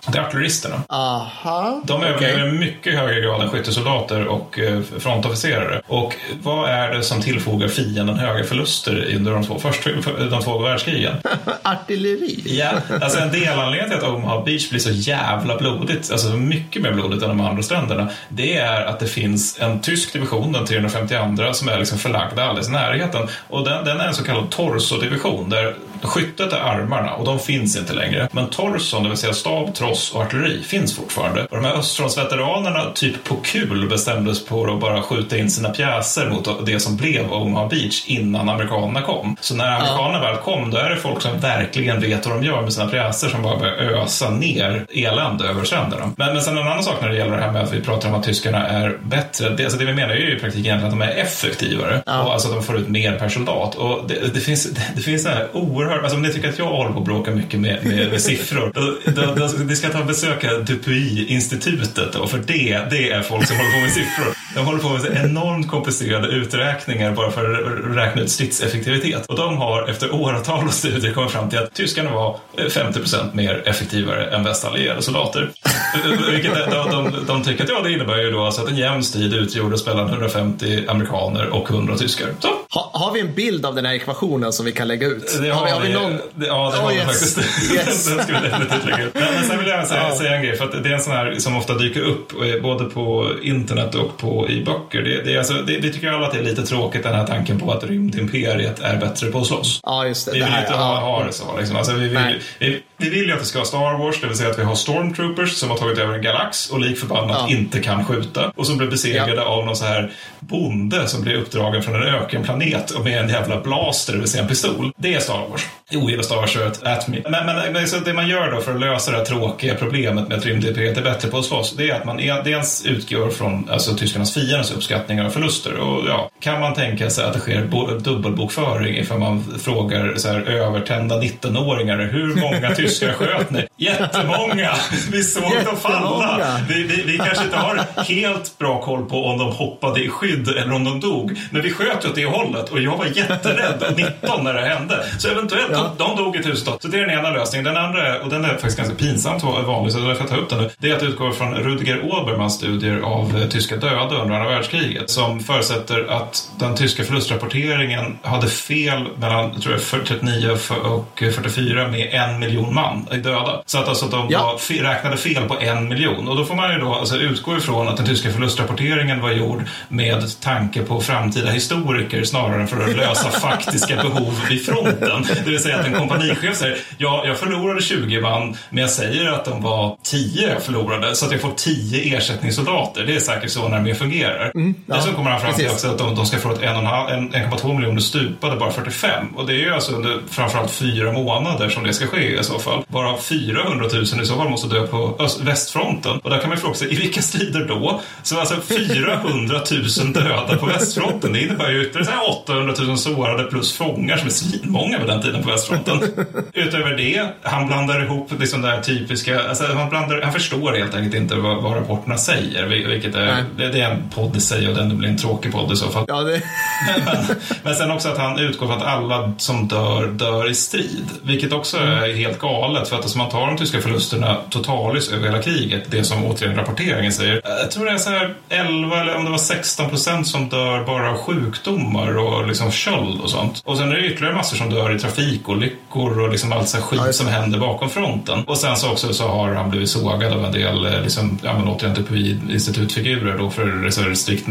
Det 0.08 0.18
är 0.18 0.24
artilleristerna. 0.24 0.82
Aha, 0.90 1.82
de 1.84 2.04
överlever 2.04 2.48
i 2.48 2.52
mycket 2.52 3.00
högre 3.00 3.22
grad 3.22 3.42
än 3.42 3.50
skyttesoldater 3.50 4.28
och 4.28 4.60
eh, 4.60 4.82
frontofficerare. 5.00 5.82
Och 5.88 6.16
vad 6.44 6.70
är 6.70 6.94
det 6.94 7.04
som 7.04 7.22
tillfogar 7.22 7.68
fienden 7.68 8.20
höga 8.20 8.44
förluster 8.44 9.16
under 9.16 9.32
de 9.32 9.44
två, 9.44 9.60
först, 9.60 9.88
de 10.30 10.42
två 10.42 10.58
världskrigen? 10.58 11.16
Artilleri? 11.62 12.44
Ja, 12.46 12.72
alltså 13.02 13.20
en 13.20 13.32
delanledning 13.32 13.90
till 13.90 14.08
att 14.08 14.14
Omaha 14.14 14.44
Beach 14.46 14.70
blir 14.70 14.80
så 14.80 14.92
jävla 14.92 15.58
blodigt, 15.58 16.12
alltså 16.12 16.30
mycket 16.30 16.82
mer 16.82 16.92
blodigt 16.92 17.24
än 17.24 17.30
de 17.30 17.42
andra 17.42 17.64
stränderna, 17.64 18.10
det 18.30 18.58
är 18.58 18.86
att 18.86 19.00
det 19.00 19.08
finns 19.08 19.60
en 19.60 19.80
tysk 19.82 20.14
division, 20.14 20.52
den 20.52 20.66
352, 20.66 21.54
som 21.54 21.70
är 21.70 21.80
liksom 21.80 21.98
förlagda 21.98 22.44
alldeles 22.44 22.70
i 22.70 22.72
närheten. 22.98 23.28
Och 23.48 23.64
den, 23.64 23.86
den 23.86 24.00
är 24.00 24.08
en 24.08 24.14
så 24.14 24.24
kallad 24.24 24.50
torsodivision 24.50 25.50
där 25.50 25.76
skyttet 26.02 26.54
är 26.54 26.58
armarna 26.58 27.14
och 27.14 27.26
de 27.26 27.40
finns 27.40 27.78
inte 27.78 27.94
längre. 27.94 28.30
Men 28.32 28.50
torson, 28.50 29.04
det 29.04 29.10
vill 29.10 29.18
säga 29.18 29.34
stab, 29.34 29.76
tross 29.76 30.12
och 30.16 30.22
artilleri, 30.22 30.64
finns 30.64 30.96
fortfarande. 30.96 31.46
Och 31.46 31.58
de 31.58 31.66
här 31.66 31.74
östfrontsveteranerna, 31.74 32.92
typ 32.94 33.24
på 33.24 33.36
kul, 33.36 33.90
bestämdes 33.90 34.46
på 34.46 34.74
att 34.74 34.80
bara 34.80 35.02
skjuta 35.02 35.38
in 35.38 35.50
sina 35.50 35.70
pjäser 35.70 36.30
mot 36.30 36.66
det 36.66 36.80
som 36.80 36.98
blev 36.98 37.34
Omaha 37.34 37.68
Beach 37.68 38.04
innan 38.08 38.50
amerikanerna 38.50 39.02
kom. 39.02 39.36
Så 39.42 39.56
när 39.56 39.76
amerikanerna 39.76 40.20
väl 40.20 40.38
kom, 40.38 40.72
då 40.72 40.78
är 40.78 40.90
det 40.90 40.98
folk 40.98 41.22
som 41.22 41.40
verkligen 41.40 42.02
vet 42.02 42.26
vad 42.26 42.36
de 42.36 42.44
gör 42.44 42.62
med 42.62 42.74
sina 42.74 42.88
pjäser 42.88 43.30
som 43.30 43.42
bara 43.42 43.58
börjar 43.58 43.76
ösa 43.76 44.30
ner 44.30 44.86
elände 44.90 45.48
över 45.48 45.64
stränderna. 45.64 46.12
Men, 46.18 46.34
men 46.34 46.42
sen 46.42 46.58
en 46.58 46.68
annan 46.68 46.84
sak 46.84 46.96
när 47.02 47.10
det 47.10 47.18
gäller 47.18 47.38
det 47.38 47.44
här 47.44 47.52
med 47.52 47.64
att 47.64 47.74
vi 47.74 47.82
pratar 47.82 48.10
om 48.10 48.16
att 48.16 48.24
tyskarna 48.24 48.68
är 48.68 48.98
bättre. 49.04 49.50
Det, 49.50 49.64
alltså 49.64 49.80
det 49.80 49.86
vi 49.86 49.94
menar 49.94 50.10
är 50.10 50.20
ju 50.20 50.38
i 50.38 50.40
praktiken 50.40 50.84
att 50.84 50.92
de 50.92 51.02
är 51.02 51.12
effektivare. 51.12 52.04
Ja. 52.06 52.24
Och 52.24 52.34
alltså 52.34 52.48
att 52.48 52.54
de 52.54 52.64
får 52.64 52.78
ut 52.78 52.88
mer 52.88 53.20
per 53.20 53.30
soldat. 53.30 53.76
Och 53.76 54.08
det, 54.08 54.34
det 54.34 54.40
finns, 54.40 54.64
det, 54.64 54.82
det 54.96 55.02
finns 55.02 55.24
så 55.24 55.30
här 55.30 55.48
oerhört, 55.88 56.04
alltså 56.04 56.18
om 56.18 56.22
ni 56.22 56.34
tycker 56.34 56.50
att 56.50 56.60
jag 56.60 56.66
håller 56.66 56.92
på 56.92 57.00
att 57.00 57.06
bråka 57.06 57.32
mycket 57.32 57.60
med, 57.60 57.86
med, 57.86 58.12
med 58.12 58.22
siffror, 58.22 58.72
då, 58.74 59.12
då, 59.12 59.36
då, 59.36 59.64
ni 59.64 59.76
ska 59.76 59.90
ta 59.90 60.00
och 60.00 60.06
besöka 60.06 60.48
Dupuy-institutet 60.58 62.14
då, 62.14 62.28
för 62.28 62.38
det, 62.38 62.88
det 62.90 63.12
är 63.12 63.22
folk 63.22 63.48
som 63.48 63.58
håller 63.58 63.72
på 63.72 63.80
med 63.80 63.92
siffror. 63.92 64.26
De 64.56 64.66
håller 64.66 64.80
på 64.80 64.90
med 64.90 65.26
enormt 65.26 65.68
komplicerade 65.68 66.28
uträkningar 66.28 67.12
bara 67.12 67.32
för 67.32 67.54
att 67.54 67.96
räkna 67.96 68.22
ut 68.22 68.32
stridseffektivitet. 68.32 69.26
Och 69.26 69.36
de 69.36 69.58
har 69.58 69.90
efter 69.90 70.14
åratal 70.14 70.66
av 70.66 70.70
studier 70.70 71.14
kommit 71.14 71.32
fram 71.32 71.50
till 71.50 71.60
att 71.60 71.74
tyskarna 71.74 72.12
var 72.12 72.40
eh, 72.58 72.66
50% 72.66 73.36
mer 73.36 73.64
effektivare 73.66 74.36
än 74.36 74.44
västallierade 74.44 75.02
soldater. 75.02 75.52
Vilket 76.32 76.72
de, 76.72 76.92
de, 76.92 77.12
de, 77.28 77.44
tycker 77.44 77.64
att 77.64 77.70
ja, 77.70 77.82
det 77.84 77.92
innebär 77.92 78.18
ju 78.18 78.32
då 78.32 78.44
alltså 78.44 78.62
att 78.62 78.70
en 78.70 78.78
jämn 78.78 79.04
strid 79.04 79.34
utgjordes 79.34 79.86
mellan 79.86 80.08
150 80.10 80.86
amerikaner 80.88 81.48
och 81.48 81.70
100 81.70 81.98
tyskar. 81.98 82.28
Så. 82.40 82.50
Ha, 82.74 82.92
har 82.94 83.14
vi 83.14 83.20
en 83.20 83.34
bild 83.34 83.66
av 83.66 83.76
den 83.76 83.86
här 83.86 83.94
ekvationen 83.94 84.54
som 84.54 84.66
vi 84.66 84.72
kan 84.72 84.88
lägga 84.88 85.08
ut? 85.08 85.40
Det 85.42 85.50
har, 85.50 85.60
har, 85.60 85.66
vi, 85.66 85.72
har 85.72 85.82
vi 85.82 85.94
någon? 85.94 86.20
Det, 86.36 86.48
ja, 86.48 86.72
det 86.72 86.78
oh, 86.78 86.84
har 86.84 86.92
yes. 86.92 87.38
vi 87.38 87.42
faktiskt. 87.42 87.72
Yes. 87.74 88.08
den 88.16 88.24
ska 88.24 88.40
vi 88.40 88.48
definitivt 88.48 88.86
lägga 88.86 89.04
ut. 89.04 89.14
Men, 89.14 89.24
men 89.34 89.44
sen 89.44 89.60
vill 89.60 89.68
jag 89.68 89.88
säga, 89.88 90.16
säga 90.16 90.36
en 90.36 90.44
grej, 90.44 90.58
för 90.58 90.66
att 90.66 90.84
det 90.84 90.90
är 90.90 90.94
en 90.94 91.00
sån 91.00 91.14
här 91.14 91.36
som 91.40 91.58
ofta 91.58 91.74
dyker 91.74 92.02
upp 92.02 92.32
eh, 92.32 92.62
både 92.62 92.86
på 92.86 93.32
internet 93.42 93.96
och 93.96 94.18
på, 94.18 94.50
i 94.50 94.64
böcker. 94.64 95.02
Det, 95.02 95.22
det, 95.24 95.34
är 95.34 95.38
alltså, 95.38 95.54
det, 95.54 95.78
vi 95.78 95.94
tycker 95.94 96.12
alla 96.12 96.28
att 96.28 96.34
det 96.34 96.40
är 96.40 96.44
lite 96.44 96.64
tråkigt 96.64 97.04
den 97.04 97.16
här 97.16 97.28
tanken 97.28 97.60
på 97.60 97.72
att 97.72 97.84
rymdimperiet 97.84 98.80
är 98.80 98.98
bättre 98.98 99.32
på 99.32 99.40
att 99.40 99.48
slåss. 99.48 99.80
Ja, 99.84 100.06
just 100.06 100.26
det. 100.26 100.32
Vi 100.32 100.40
vill 100.40 100.52
det 100.52 100.60
inte 100.60 100.74
ha, 100.74 101.00
ha 101.00 101.24
det 101.24 101.34
så. 101.34 101.58
Liksom. 101.58 101.78
Alltså, 101.78 101.94
vi, 101.94 102.08
vill, 102.08 102.42
vi, 102.60 102.84
vi 102.98 103.10
vill 103.10 103.28
ju 103.28 103.34
att 103.34 103.40
det 103.40 103.46
ska 103.46 103.60
vara 103.60 103.68
Star 103.68 103.98
Wars, 103.98 104.22
det 104.22 104.28
vill 104.28 104.38
säga 104.38 104.50
att 104.50 104.60
vi 104.60 104.64
har 104.64 104.76
stormtroopers 104.76 105.54
som 105.54 105.70
har 105.70 105.78
tagit 105.78 105.98
över 105.98 106.14
en 106.14 106.22
galax 106.22 106.70
och 106.70 106.80
lik 106.80 106.98
förbannat 106.98 107.46
ja. 107.50 107.56
inte 107.56 107.80
kan 107.80 108.06
skjuta. 108.06 108.52
Och 108.56 108.68
som 108.68 108.78
blir 108.78 108.88
besegrade 108.88 109.36
ja. 109.36 109.44
av 109.44 109.66
någon 109.66 109.76
så 109.76 109.86
här 109.86 110.12
bonde 110.40 111.08
som 111.08 111.22
blir 111.22 111.36
uppdragen 111.36 111.84
från 111.84 111.96
en 111.96 112.04
ökenplanet 112.04 112.57
och 112.96 113.04
med 113.04 113.22
en 113.22 113.30
jävla 113.30 113.62
blaster, 113.62 114.14
det 114.14 114.20
vill 114.20 114.28
säga 114.28 114.44
en 114.44 114.50
pistol. 114.50 114.92
Det 114.98 115.14
är 115.14 115.20
Star 115.20 115.48
Wars. 115.50 115.68
Jag 115.90 116.04
ogillar 116.04 116.24
Star 116.24 116.36
Wars 116.36 116.58
at 116.84 117.08
me. 117.08 117.18
Men, 117.30 117.46
men, 117.46 117.74
men 117.74 117.88
så 117.88 117.98
det 117.98 118.14
man 118.14 118.28
gör 118.28 118.52
då 118.52 118.62
för 118.62 118.74
att 118.74 118.80
lösa 118.80 119.12
det 119.12 119.18
här 119.18 119.26
tråkiga 119.26 119.76
problemet 119.76 120.28
med 120.28 120.38
att 120.38 120.46
rymdimperiet 120.46 120.98
är 120.98 121.02
bättre 121.02 121.30
på 121.30 121.38
att 121.38 121.46
slåss, 121.46 121.76
det 121.78 121.90
är 121.90 121.96
att 121.96 122.06
man 122.06 122.18
dels 122.18 122.86
utgår 122.86 123.30
från 123.30 123.70
alltså, 123.70 123.96
tyskarnas 123.96 124.34
fiendens 124.34 124.72
uppskattningar 124.72 125.26
och 125.26 125.34
förluster. 125.34 125.78
Och, 125.80 126.08
ja, 126.08 126.30
kan 126.40 126.62
man 126.62 126.74
tänka 126.74 127.10
sig 127.10 127.26
att 127.26 127.34
det 127.34 127.40
sker 127.40 127.62
dubbelbokföring 128.00 128.98
ifall 128.98 129.20
man 129.20 129.44
frågar 129.60 130.16
så 130.16 130.28
här, 130.28 130.42
övertända 130.42 131.22
19-åringar 131.22 131.98
hur 132.12 132.36
många 132.36 132.76
tyskar 132.76 133.14
sköt 133.14 133.50
ni? 133.50 133.68
Jättemånga! 133.78 134.74
Vi 135.12 135.24
såg 135.24 135.52
dem 135.66 135.78
falla. 135.78 136.60
Vi, 136.70 136.84
vi, 136.84 137.04
vi 137.06 137.18
kanske 137.18 137.44
inte 137.44 137.58
har 137.58 138.04
helt 138.04 138.58
bra 138.58 138.82
koll 138.82 139.06
på 139.06 139.26
om 139.26 139.38
de 139.38 139.52
hoppade 139.52 140.04
i 140.04 140.10
skydd 140.10 140.48
eller 140.48 140.74
om 140.74 140.84
de 140.84 141.00
dog. 141.00 141.40
Men 141.52 141.62
vi 141.62 141.72
sköt 141.72 142.06
åt 142.06 142.16
det 142.16 142.26
hållet 142.26 142.47
och 142.56 142.80
jag 142.80 142.98
var 142.98 143.06
jätterädd 143.06 143.94
19 143.98 144.44
när 144.44 144.54
det 144.54 144.62
hände. 144.62 145.06
Så 145.18 145.30
eventuellt, 145.30 145.72
ja. 145.72 145.92
de, 145.98 146.16
de 146.16 146.24
dog 146.24 146.36
i 146.36 146.44
tusental. 146.44 146.78
Så 146.82 146.88
det 146.88 146.98
är 146.98 147.02
den 147.02 147.20
ena 147.20 147.30
lösningen. 147.30 147.66
Den 147.66 147.78
andra, 147.78 148.22
och 148.22 148.30
den 148.30 148.46
är 148.46 148.50
faktiskt 148.50 148.78
ganska 148.78 148.96
pinsamt 148.96 149.44
vanlig, 149.44 149.94
så 149.94 150.00
därför 150.00 150.22
jag 150.22 150.30
ta 150.30 150.36
upp 150.36 150.50
den 150.50 150.60
nu. 150.60 150.70
Det 150.78 150.90
är 150.90 150.96
att 150.96 151.04
utgå 151.04 151.32
från 151.32 151.56
Rudger 151.56 152.02
Obermans 152.14 152.56
studier 152.56 153.00
av 153.00 153.38
eh, 153.38 153.48
tyska 153.48 153.76
döda 153.76 154.22
under 154.22 154.36
andra 154.36 154.50
världskriget. 154.50 155.10
Som 155.10 155.40
förutsätter 155.40 156.08
att 156.10 156.52
den 156.60 156.76
tyska 156.76 157.04
förlustrapporteringen 157.04 158.18
hade 158.22 158.48
fel 158.48 159.08
mellan 159.18 159.62
tror 159.62 159.74
jag, 159.74 160.06
39 160.06 160.58
och 160.84 161.24
44 161.36 161.88
med 161.88 162.10
en 162.14 162.40
miljon 162.40 162.74
man 162.74 163.08
i 163.12 163.18
döda. 163.18 163.62
Så 163.66 163.78
att 163.78 163.88
alltså 163.88 164.06
de 164.06 164.28
ja. 164.30 164.44
var, 164.70 164.84
räknade 164.84 165.18
fel 165.18 165.48
på 165.48 165.60
en 165.60 165.90
miljon. 165.90 166.28
Och 166.28 166.36
då 166.36 166.46
får 166.46 166.56
man 166.56 166.74
ju 166.74 166.80
då 166.80 166.94
alltså 166.94 167.16
utgå 167.16 167.58
ifrån 167.58 167.88
att 167.88 167.98
den 167.98 168.06
tyska 168.06 168.32
förlustrapporteringen 168.32 169.22
var 169.22 169.32
gjord 169.32 169.64
med 169.90 170.42
tanke 170.42 170.82
på 170.82 171.02
framtida 171.02 171.50
historiker 171.50 172.24
snarare 172.38 172.62
än 172.62 172.68
för 172.68 172.84
att 172.84 172.96
lösa 172.96 173.32
faktiska 173.32 173.96
behov 173.96 174.42
vid 174.50 174.66
fronten. 174.66 175.26
Det 175.46 175.52
vill 175.52 175.60
säga 175.60 175.80
att 175.80 175.86
en 175.86 175.94
kompanichef 175.94 176.58
säger 176.58 176.78
ja, 176.98 177.24
jag 177.26 177.38
förlorade 177.38 177.82
20 177.82 178.22
man, 178.22 178.58
men 178.70 178.82
jag 178.82 178.90
säger 178.90 179.32
att 179.32 179.46
de 179.46 179.62
var 179.62 179.98
10 180.04 180.50
jag 180.54 180.64
förlorade, 180.64 181.16
så 181.16 181.26
att 181.26 181.32
jag 181.32 181.42
får 181.42 181.52
10 181.52 182.18
ersättningssoldater. 182.18 183.04
Det 183.04 183.16
är 183.16 183.20
säkert 183.20 183.52
så 183.52 183.68
när 183.68 183.78
armén 183.78 183.96
fungerar. 183.96 184.52
Mm, 184.56 184.76
ja, 184.86 184.96
Dessutom 184.96 185.16
kommer 185.16 185.32
han 185.32 185.42
fram 185.42 185.54
till 185.54 185.70
också 185.70 185.88
att 185.88 185.98
de, 185.98 186.16
de 186.16 186.26
ska 186.26 186.38
få 186.38 186.52
ett 186.52 186.62
1,2 186.62 187.76
miljoner 187.76 188.00
stupade, 188.00 188.56
bara 188.56 188.72
45. 188.72 189.28
Och 189.36 189.48
det 189.48 189.54
är 189.54 189.58
ju 189.58 189.74
alltså 189.74 189.92
under 189.92 190.20
framförallt 190.30 190.72
fyra 190.72 191.12
månader 191.12 191.70
som 191.70 191.84
det 191.84 191.94
ska 191.94 192.08
ske 192.08 192.40
i 192.40 192.44
så 192.44 192.60
fall. 192.60 192.84
Bara 192.88 193.18
400 193.18 193.88
000 193.94 194.04
i 194.04 194.06
så 194.06 194.36
fall 194.36 194.50
måste 194.50 194.68
dö 194.68 194.88
på 194.88 195.16
öst, 195.20 195.42
västfronten. 195.42 196.20
Och 196.24 196.30
där 196.30 196.40
kan 196.40 196.50
man 196.50 196.58
fråga 196.58 196.76
sig, 196.76 196.94
i 196.94 196.96
vilka 196.96 197.22
strider 197.22 197.66
då? 197.66 198.02
Så 198.24 198.40
alltså 198.40 198.56
400 198.62 199.62
000 200.00 200.14
döda 200.14 200.58
på 200.58 200.66
västfronten, 200.66 201.34
det 201.34 201.42
innebär 201.42 201.72
ju 201.72 201.82
ytterligare 201.82 202.16
800 202.28 202.74
000 202.80 202.98
sårade 202.98 203.44
plus 203.44 203.78
fångar 203.78 204.18
som 204.18 204.28
är 204.28 204.32
svinmånga 204.32 205.00
på 205.00 205.06
den 205.06 205.22
tiden 205.22 205.44
på 205.44 205.50
västfronten. 205.50 206.00
Utöver 206.54 206.98
det, 206.98 207.28
han 207.42 207.68
blandar 207.68 208.04
ihop 208.04 208.32
liksom 208.40 208.62
det 208.62 208.68
här 208.68 208.82
typiska, 208.82 209.42
alltså 209.50 209.64
han, 209.74 209.90
blandar, 209.90 210.22
han 210.22 210.34
förstår 210.34 210.74
helt 210.74 210.96
enkelt 210.96 211.16
inte 211.16 211.36
vad, 211.36 211.64
vad 211.64 211.76
rapporterna 211.76 212.18
säger, 212.18 212.66
vilket 212.66 213.16
är, 213.16 213.44
det, 213.58 213.70
det, 213.70 213.82
är 213.82 213.92
en 213.92 214.10
podd 214.16 214.36
i 214.36 214.42
sig 214.42 214.70
och 214.70 214.76
den 214.76 214.98
blir 214.98 215.10
en 215.10 215.18
tråkig 215.18 215.52
podd 215.52 215.72
i 215.72 215.76
så 215.76 215.90
fall. 215.90 216.06
Ja, 216.08 216.22
det... 216.22 216.42
men, 217.06 217.38
men 217.64 217.76
sen 217.76 217.92
också 217.92 218.10
att 218.10 218.18
han 218.18 218.40
utgår 218.40 218.68
från 218.68 218.78
att 218.78 218.88
alla 218.88 219.34
som 219.38 219.68
dör, 219.68 220.08
dör 220.08 220.50
i 220.50 220.56
strid, 220.56 221.06
vilket 221.22 221.54
också 221.54 221.78
är 221.78 222.04
mm. 222.04 222.18
helt 222.18 222.40
galet 222.40 222.88
för 222.90 222.96
att 222.96 223.02
alltså 223.02 223.18
man 223.18 223.30
tar 223.30 223.48
de 223.48 223.58
tyska 223.58 223.82
förlusterna 223.82 224.38
totalis 224.50 225.12
över 225.12 225.26
hela 225.26 225.42
kriget, 225.42 225.84
det 225.92 226.04
som 226.04 226.26
återigen 226.26 226.56
rapporteringen 226.56 227.12
säger, 227.12 227.42
jag 227.44 227.72
tror 227.72 227.86
det 227.86 227.92
är 227.92 227.98
så 227.98 228.10
här 228.10 228.36
11 228.50 229.02
eller 229.02 229.16
om 229.16 229.26
det 229.26 229.32
var 229.32 229.38
16 229.38 229.90
procent 229.90 230.28
som 230.28 230.50
dör 230.50 230.84
bara 230.84 231.12
av 231.12 231.18
sjukdomar 231.18 232.17
och 232.18 232.48
liksom 232.48 232.72
köld 232.72 233.22
och 233.22 233.30
sånt. 233.30 233.62
Och 233.66 233.78
sen 233.78 233.92
är 233.92 233.96
det 233.96 234.08
ytterligare 234.08 234.36
massor 234.36 234.58
som 234.58 234.70
dör 234.70 234.96
i 234.96 235.00
trafikolyckor 235.00 236.20
och 236.22 236.32
liksom 236.32 236.52
allt 236.52 236.70
så 236.70 236.78
skit 236.78 237.02
ja, 237.06 237.14
som 237.14 237.28
händer 237.28 237.60
bakom 237.60 237.90
fronten. 237.90 238.44
Och 238.48 238.58
sen 238.58 238.78
så 238.78 238.92
också 238.92 239.14
så 239.14 239.28
har 239.28 239.54
han 239.54 239.70
blivit 239.70 239.90
sågad 239.90 240.34
av 240.34 240.46
en 240.46 240.52
del, 240.52 240.86
eh, 240.86 241.02
liksom, 241.02 241.40
ja 241.44 241.60
men 241.60 241.68
återigen 241.68 241.96
typ 241.96 242.12
institutfigurer 242.50 243.38
då 243.38 243.50
för 243.50 243.90
så 243.90 244.16
strikt 244.16 244.48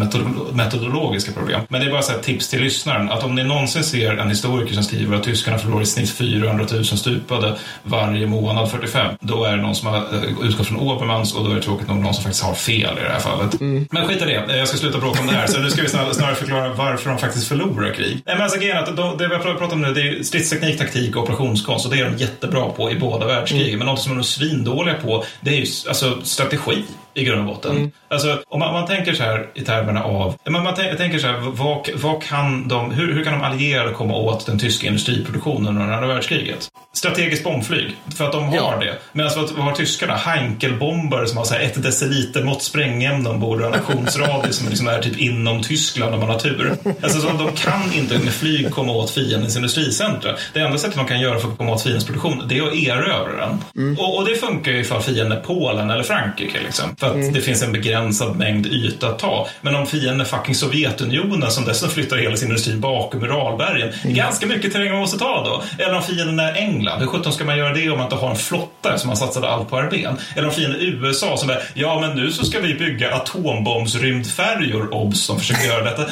metodologiska 0.52 1.32
problem. 1.32 1.60
Men 1.68 1.80
det 1.80 1.86
är 1.86 1.90
bara 1.90 2.02
så 2.02 2.12
tips 2.12 2.48
till 2.48 2.60
lyssnaren 2.60 3.10
att 3.10 3.24
om 3.24 3.34
ni 3.34 3.44
någonsin 3.44 3.84
ser 3.84 4.16
en 4.16 4.28
historiker 4.28 4.74
som 4.74 4.82
skriver 4.82 5.16
att 5.16 5.22
tyskarna 5.22 5.58
förlorar 5.58 5.82
i 5.82 5.86
snitt 5.86 6.10
400 6.10 6.66
000 6.72 6.84
stupade 6.84 7.56
varje 7.82 8.26
månad 8.26 8.70
45, 8.70 9.14
då 9.20 9.44
är 9.44 9.56
det 9.56 9.62
någon 9.62 9.74
som 9.74 9.88
har 9.88 9.96
eh, 9.96 10.48
utgått 10.48 10.66
från 10.66 10.80
Obermans 10.80 11.34
och 11.34 11.44
då 11.44 11.50
är 11.50 11.54
det 11.54 11.62
tråkigt 11.62 11.88
nog 11.88 11.98
någon 11.98 12.14
som 12.14 12.22
faktiskt 12.22 12.44
har 12.44 12.54
fel 12.54 12.98
i 12.98 13.02
det 13.02 13.12
här 13.12 13.20
fallet. 13.20 13.60
Mm. 13.60 13.86
Men 13.90 14.08
skit 14.08 14.22
i 14.22 14.24
det, 14.24 14.56
jag 14.56 14.68
ska 14.68 14.76
sluta 14.76 14.98
bråka 14.98 15.20
om 15.20 15.26
det 15.26 15.32
här. 15.32 15.46
Så 15.46 15.60
nu 15.60 15.70
ska 15.70 15.82
vi 15.82 15.88
snarare 15.88 16.34
förklara 16.34 16.72
varför 16.72 17.10
de 17.10 17.18
faktiskt 17.18 17.48
förlorar 17.48 17.55
krig. 17.92 18.22
Nej, 18.26 18.34
men 18.34 18.42
alltså 18.42 18.58
grejen 18.58 18.76
att 18.76 18.96
de, 18.96 19.18
det 19.18 19.28
vi 19.28 19.34
har 19.34 19.42
pratat 19.42 19.72
om 19.72 19.82
nu, 19.82 19.94
det 19.94 20.00
är 20.00 20.22
stridsteknik, 20.22 20.78
taktik 20.78 21.16
och 21.16 21.22
operationskonst 21.22 21.86
och 21.86 21.92
det 21.92 22.00
är 22.00 22.10
de 22.10 22.16
jättebra 22.16 22.68
på 22.68 22.90
i 22.90 22.94
båda 22.94 23.26
världskrigen. 23.26 23.68
Mm. 23.68 23.78
Men 23.78 23.86
något 23.86 24.00
som 24.00 24.12
de 24.12 24.18
är 24.18 24.22
svindåliga 24.22 24.94
på, 24.94 25.24
det 25.40 25.50
är 25.50 25.54
ju 25.54 25.66
alltså, 25.88 26.20
strategi 26.22 26.84
i 27.16 27.24
grund 27.24 27.40
och 27.40 27.54
botten. 27.54 27.76
Mm. 27.76 27.90
Alltså, 28.08 28.42
om 28.48 28.60
man, 28.60 28.72
man, 28.72 28.86
tänker 28.86 29.14
så 29.14 29.22
här 29.22 29.46
i 29.54 29.62
termerna 29.62 30.04
av, 30.04 30.34
man, 30.50 30.62
man 30.64 30.74
tänker 30.74 31.18
så 31.18 31.26
här, 31.26 31.38
vad, 31.38 31.88
vad 31.94 32.22
kan 32.22 32.68
de, 32.68 32.90
hur, 32.90 33.14
hur 33.14 33.24
kan 33.24 33.32
de 33.32 33.42
allierade 33.42 33.92
komma 33.92 34.14
åt 34.14 34.46
den 34.46 34.58
tyska 34.58 34.86
industriproduktionen 34.86 35.68
under 35.68 35.94
andra 35.94 36.06
världskriget? 36.06 36.68
Strategiskt 36.92 37.44
bombflyg, 37.44 37.96
för 38.16 38.24
att 38.24 38.32
de 38.32 38.44
har 38.44 38.56
ja. 38.56 38.76
det. 38.80 38.98
Medan 39.12 39.32
vad, 39.36 39.50
vad 39.50 39.64
har 39.64 39.72
tyskarna? 39.72 40.16
Heinkelbombare 40.16 41.26
som 41.26 41.38
har 41.38 41.44
så 41.44 41.54
här 41.54 41.60
ett 41.60 41.82
deciliter 41.82 42.44
mått 42.44 42.62
sprängämne 42.62 43.28
ombord 43.28 43.60
och 43.60 43.66
en 43.66 43.74
aktionsradie 43.74 44.52
som 44.52 44.68
liksom 44.68 44.88
är 44.88 45.02
typ 45.02 45.18
inom 45.18 45.62
Tyskland 45.62 46.14
om 46.14 46.20
man 46.20 46.28
har 46.28 46.38
tur. 46.38 46.76
Alltså, 47.02 47.20
så 47.20 47.26
de 47.26 47.52
kan 47.52 47.92
inte 47.92 48.18
med 48.18 48.32
flyg 48.32 48.70
komma 48.70 48.92
åt 48.92 49.10
fiendens 49.10 49.56
industricentra. 49.56 50.36
Det 50.52 50.60
enda 50.60 50.78
sättet 50.78 50.96
de 50.96 51.06
kan 51.06 51.20
göra 51.20 51.38
för 51.38 51.48
att 51.48 51.58
komma 51.58 51.72
åt 51.72 51.82
fiendens 51.82 52.06
produktion, 52.06 52.42
det 52.48 52.58
är 52.58 52.62
att 52.62 52.74
erövra 52.74 53.46
den. 53.46 53.58
Mm. 53.76 53.98
Och, 53.98 54.18
och, 54.18 54.24
det 54.24 54.34
funkar 54.34 54.72
ju 54.72 54.80
ifall 54.80 55.02
fienden 55.02 55.38
är 55.38 55.42
Polen 55.42 55.90
eller 55.90 56.02
Frankrike. 56.02 56.58
Liksom. 56.64 56.96
För 57.06 57.18
att 57.18 57.22
mm. 57.22 57.32
det 57.32 57.40
finns 57.40 57.62
en 57.62 57.72
begränsad 57.72 58.36
mängd 58.36 58.66
yta 58.66 59.08
att 59.08 59.18
ta. 59.18 59.48
Men 59.60 59.74
om 59.74 59.86
fienden 59.86 60.20
är 60.20 60.24
fucking 60.24 60.54
Sovjetunionen 60.54 61.50
som 61.50 61.64
dessutom 61.64 61.90
flyttar 61.90 62.16
hela 62.16 62.36
sin 62.36 62.48
industri 62.48 62.74
bakom 62.74 63.22
Uralbergen. 63.22 63.92
Mm. 64.02 64.16
Ganska 64.16 64.46
mycket 64.46 64.72
terräng 64.72 64.90
man 64.90 65.00
måste 65.00 65.18
ta 65.18 65.44
då. 65.44 65.84
Eller 65.84 65.96
om 65.96 66.02
fienden 66.02 66.40
är 66.40 66.54
England. 66.54 67.00
Hur 67.00 67.06
sjutton 67.06 67.32
ska 67.32 67.44
man 67.44 67.58
göra 67.58 67.74
det 67.74 67.90
om 67.90 67.96
man 67.98 68.06
inte 68.06 68.16
har 68.16 68.30
en 68.30 68.36
flotta 68.36 68.98
som 68.98 69.08
man 69.08 69.16
satsade 69.16 69.48
allt 69.48 69.70
på 69.70 69.76
armén? 69.76 70.16
Eller 70.36 70.48
om 70.48 70.54
fienden 70.54 70.80
är 70.80 70.84
USA 70.84 71.36
som 71.36 71.50
är, 71.50 71.62
ja 71.74 72.00
men 72.00 72.16
nu 72.16 72.32
så 72.32 72.44
ska 72.44 72.60
vi 72.60 72.74
bygga 72.74 73.14
atombombsrymdfärjor, 73.14 74.94
obs, 74.94 75.20
som 75.20 75.38
försöker 75.38 75.64
göra 75.64 75.84
detta. 75.84 76.02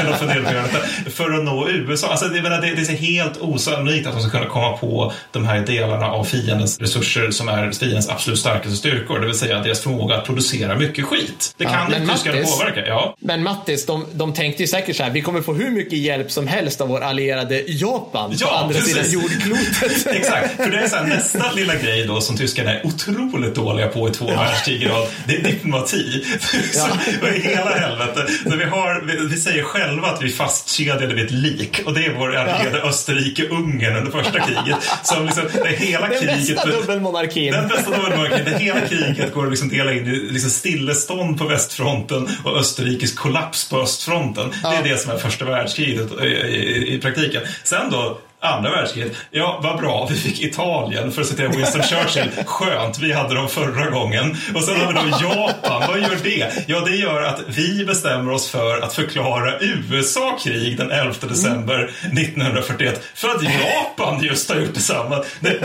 eller 0.00 0.12
funderar 0.12 0.42
på 0.42 0.48
att 0.48 0.54
göra 0.54 0.62
detta. 0.62 1.10
För 1.10 1.30
att 1.30 1.44
nå 1.44 1.68
USA. 1.68 2.08
Alltså 2.08 2.28
det, 2.28 2.40
det, 2.40 2.60
det 2.60 2.92
är 2.92 2.96
helt 2.96 3.40
osannolikt 3.40 4.06
att 4.06 4.12
de 4.12 4.22
ska 4.22 4.30
kunna 4.30 4.50
komma 4.50 4.76
på 4.76 5.12
de 5.32 5.44
här 5.44 5.60
delarna 5.60 6.06
av 6.06 6.24
fiendens 6.24 6.80
resurser 6.80 7.30
som 7.30 7.48
är 7.48 7.72
fiendens 7.72 8.08
absolut 8.08 8.38
starkaste 8.38 8.76
styrkor. 8.76 9.20
Det 9.20 9.26
vill 9.26 9.38
säga 9.38 9.62
deras 9.62 9.80
förmåga 9.80 10.07
att 10.14 10.24
producera 10.24 10.74
mycket 10.74 11.04
skit. 11.04 11.54
Det 11.56 11.64
kan 11.64 11.92
ja, 11.92 11.96
inte 11.96 12.12
tyskarna 12.12 12.42
påverka. 12.42 12.86
Ja. 12.86 13.16
Men 13.20 13.42
Mattis, 13.42 13.86
de, 13.86 14.04
de 14.12 14.32
tänkte 14.32 14.62
ju 14.62 14.66
säkert 14.66 14.96
så 14.96 15.02
här, 15.02 15.10
vi 15.10 15.20
kommer 15.20 15.42
få 15.42 15.52
hur 15.52 15.70
mycket 15.70 15.98
hjälp 15.98 16.30
som 16.30 16.46
helst 16.46 16.80
av 16.80 16.88
vår 16.88 17.00
allierade 17.00 17.64
Japan 17.66 18.34
ja, 18.38 18.46
på 18.46 18.54
andra 18.54 18.74
precis. 18.74 18.94
sidan 18.94 19.10
jordklotet. 19.10 20.06
Exakt, 20.16 20.56
för 20.56 20.70
det 20.70 20.78
är 20.78 20.88
så 20.88 20.96
här, 20.96 21.04
nästa 21.04 21.52
lilla 21.52 21.74
grej 21.74 22.06
då 22.06 22.20
som 22.20 22.36
tyskarna 22.36 22.70
är 22.70 22.86
otroligt 22.86 23.54
dåliga 23.54 23.88
på 23.88 24.08
i 24.08 24.12
två 24.12 24.26
ja. 24.28 24.34
världskrig 24.34 24.90
det 25.26 25.34
är 25.34 25.42
diplomati. 25.42 26.24
Ja. 26.74 26.88
så, 27.20 27.26
hela 27.26 27.70
helvete. 27.70 28.26
Så 28.50 28.56
vi, 28.56 28.64
har, 28.64 29.04
vi, 29.06 29.26
vi, 29.26 29.36
säger 29.36 29.62
själva 29.62 30.08
att 30.08 30.22
vi 30.22 30.26
är 30.26 30.32
fastkedjade 30.32 31.14
vid 31.14 31.24
ett 31.24 31.30
lik 31.30 31.82
och 31.86 31.94
det 31.94 32.04
är 32.04 32.14
vår 32.14 32.36
allierade 32.36 32.78
ja. 32.78 32.88
Österrike-Ungern 32.88 33.96
under 33.96 34.10
första 34.10 34.40
kriget. 34.40 34.76
Som 35.02 35.26
liksom, 35.26 35.44
det 35.52 35.68
hela 35.68 36.08
den 36.08 36.18
kriget, 36.18 36.48
bästa 36.48 36.66
dubbelmonarkin. 36.66 37.52
Den 37.52 37.68
bästa 37.68 37.90
dubbelmonarkin. 37.90 38.44
Det 38.44 38.58
hela 38.58 38.80
kriget 38.80 39.34
går 39.34 39.44
att 39.44 39.50
liksom 39.50 39.68
dela 39.68 39.92
in 39.92 39.97
i 40.06 40.32
liksom 40.32 40.50
stillestånd 40.50 41.38
på 41.38 41.44
västfronten 41.44 42.28
och 42.44 42.58
Österrikes 42.58 43.14
kollaps 43.14 43.68
på 43.68 43.80
östfronten. 43.80 44.52
Ja. 44.62 44.70
Det 44.70 44.76
är 44.76 44.92
det 44.92 44.98
som 44.98 45.12
är 45.12 45.18
första 45.18 45.44
världskriget 45.44 46.12
i, 46.22 46.24
i, 46.24 46.94
i 46.94 46.98
praktiken. 46.98 47.42
Sen 47.64 47.90
då 47.90 48.18
andra 48.40 48.70
världskriget. 48.70 49.16
Ja, 49.30 49.60
vad 49.62 49.78
bra, 49.78 50.08
vi 50.10 50.16
fick 50.16 50.42
Italien 50.42 51.12
för 51.12 51.22
att 51.22 51.28
citera 51.28 51.48
Winston 51.48 51.82
Churchill. 51.82 52.30
Skönt, 52.46 52.98
vi 52.98 53.12
hade 53.12 53.34
dem 53.34 53.48
förra 53.48 53.90
gången. 53.90 54.36
Och 54.54 54.64
sen 54.64 54.80
har 54.80 54.92
vi 54.92 55.10
Japan, 55.10 55.82
vad 55.88 55.98
gör 56.00 56.18
det? 56.22 56.64
Ja, 56.66 56.80
det 56.80 56.96
gör 56.96 57.22
att 57.22 57.40
vi 57.46 57.84
bestämmer 57.84 58.32
oss 58.32 58.50
för 58.50 58.80
att 58.80 58.92
förklara 58.92 59.60
USA 59.60 60.38
krig 60.44 60.76
den 60.76 60.90
11 60.90 61.14
december 61.28 61.84
1941 61.84 63.02
för 63.14 63.28
att 63.28 63.42
Japan 63.42 64.22
just 64.22 64.50
har 64.50 64.60
gjort 64.60 64.74
detsamma. 64.74 65.24
Det, 65.40 65.58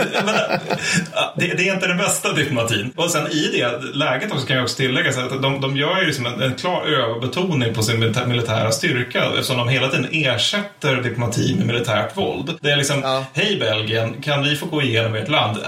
det, 1.36 1.46
det 1.46 1.68
är 1.68 1.74
inte 1.74 1.86
den 1.86 1.98
bästa 1.98 2.32
diplomatin. 2.32 2.92
Och 2.96 3.10
sen 3.10 3.26
i 3.26 3.50
det 3.52 3.80
läget 3.94 4.32
också 4.32 4.46
kan 4.46 4.56
jag 4.56 4.64
också 4.64 4.76
tillägga 4.76 5.10
att 5.10 5.42
de, 5.42 5.60
de 5.60 5.76
gör 5.76 6.00
ju 6.00 6.06
liksom 6.06 6.26
en, 6.26 6.42
en 6.42 6.54
klar 6.54 6.82
överbetoning 6.86 7.74
på 7.74 7.82
sin 7.82 8.00
militära 8.26 8.72
styrka 8.72 9.24
eftersom 9.24 9.56
de 9.56 9.68
hela 9.68 9.88
tiden 9.88 10.08
ersätter 10.12 11.02
diplomati 11.02 11.54
med 11.58 11.66
militärt 11.66 12.16
våld. 12.16 12.58
Det 12.64 12.72
är 12.72 12.76
liksom, 12.76 13.00
ja. 13.02 13.24
hej 13.32 13.56
Belgien, 13.56 14.14
kan 14.22 14.42
vi 14.42 14.56
få 14.56 14.66
gå 14.66 14.82
igenom 14.82 15.14
ert 15.14 15.28
land? 15.28 15.58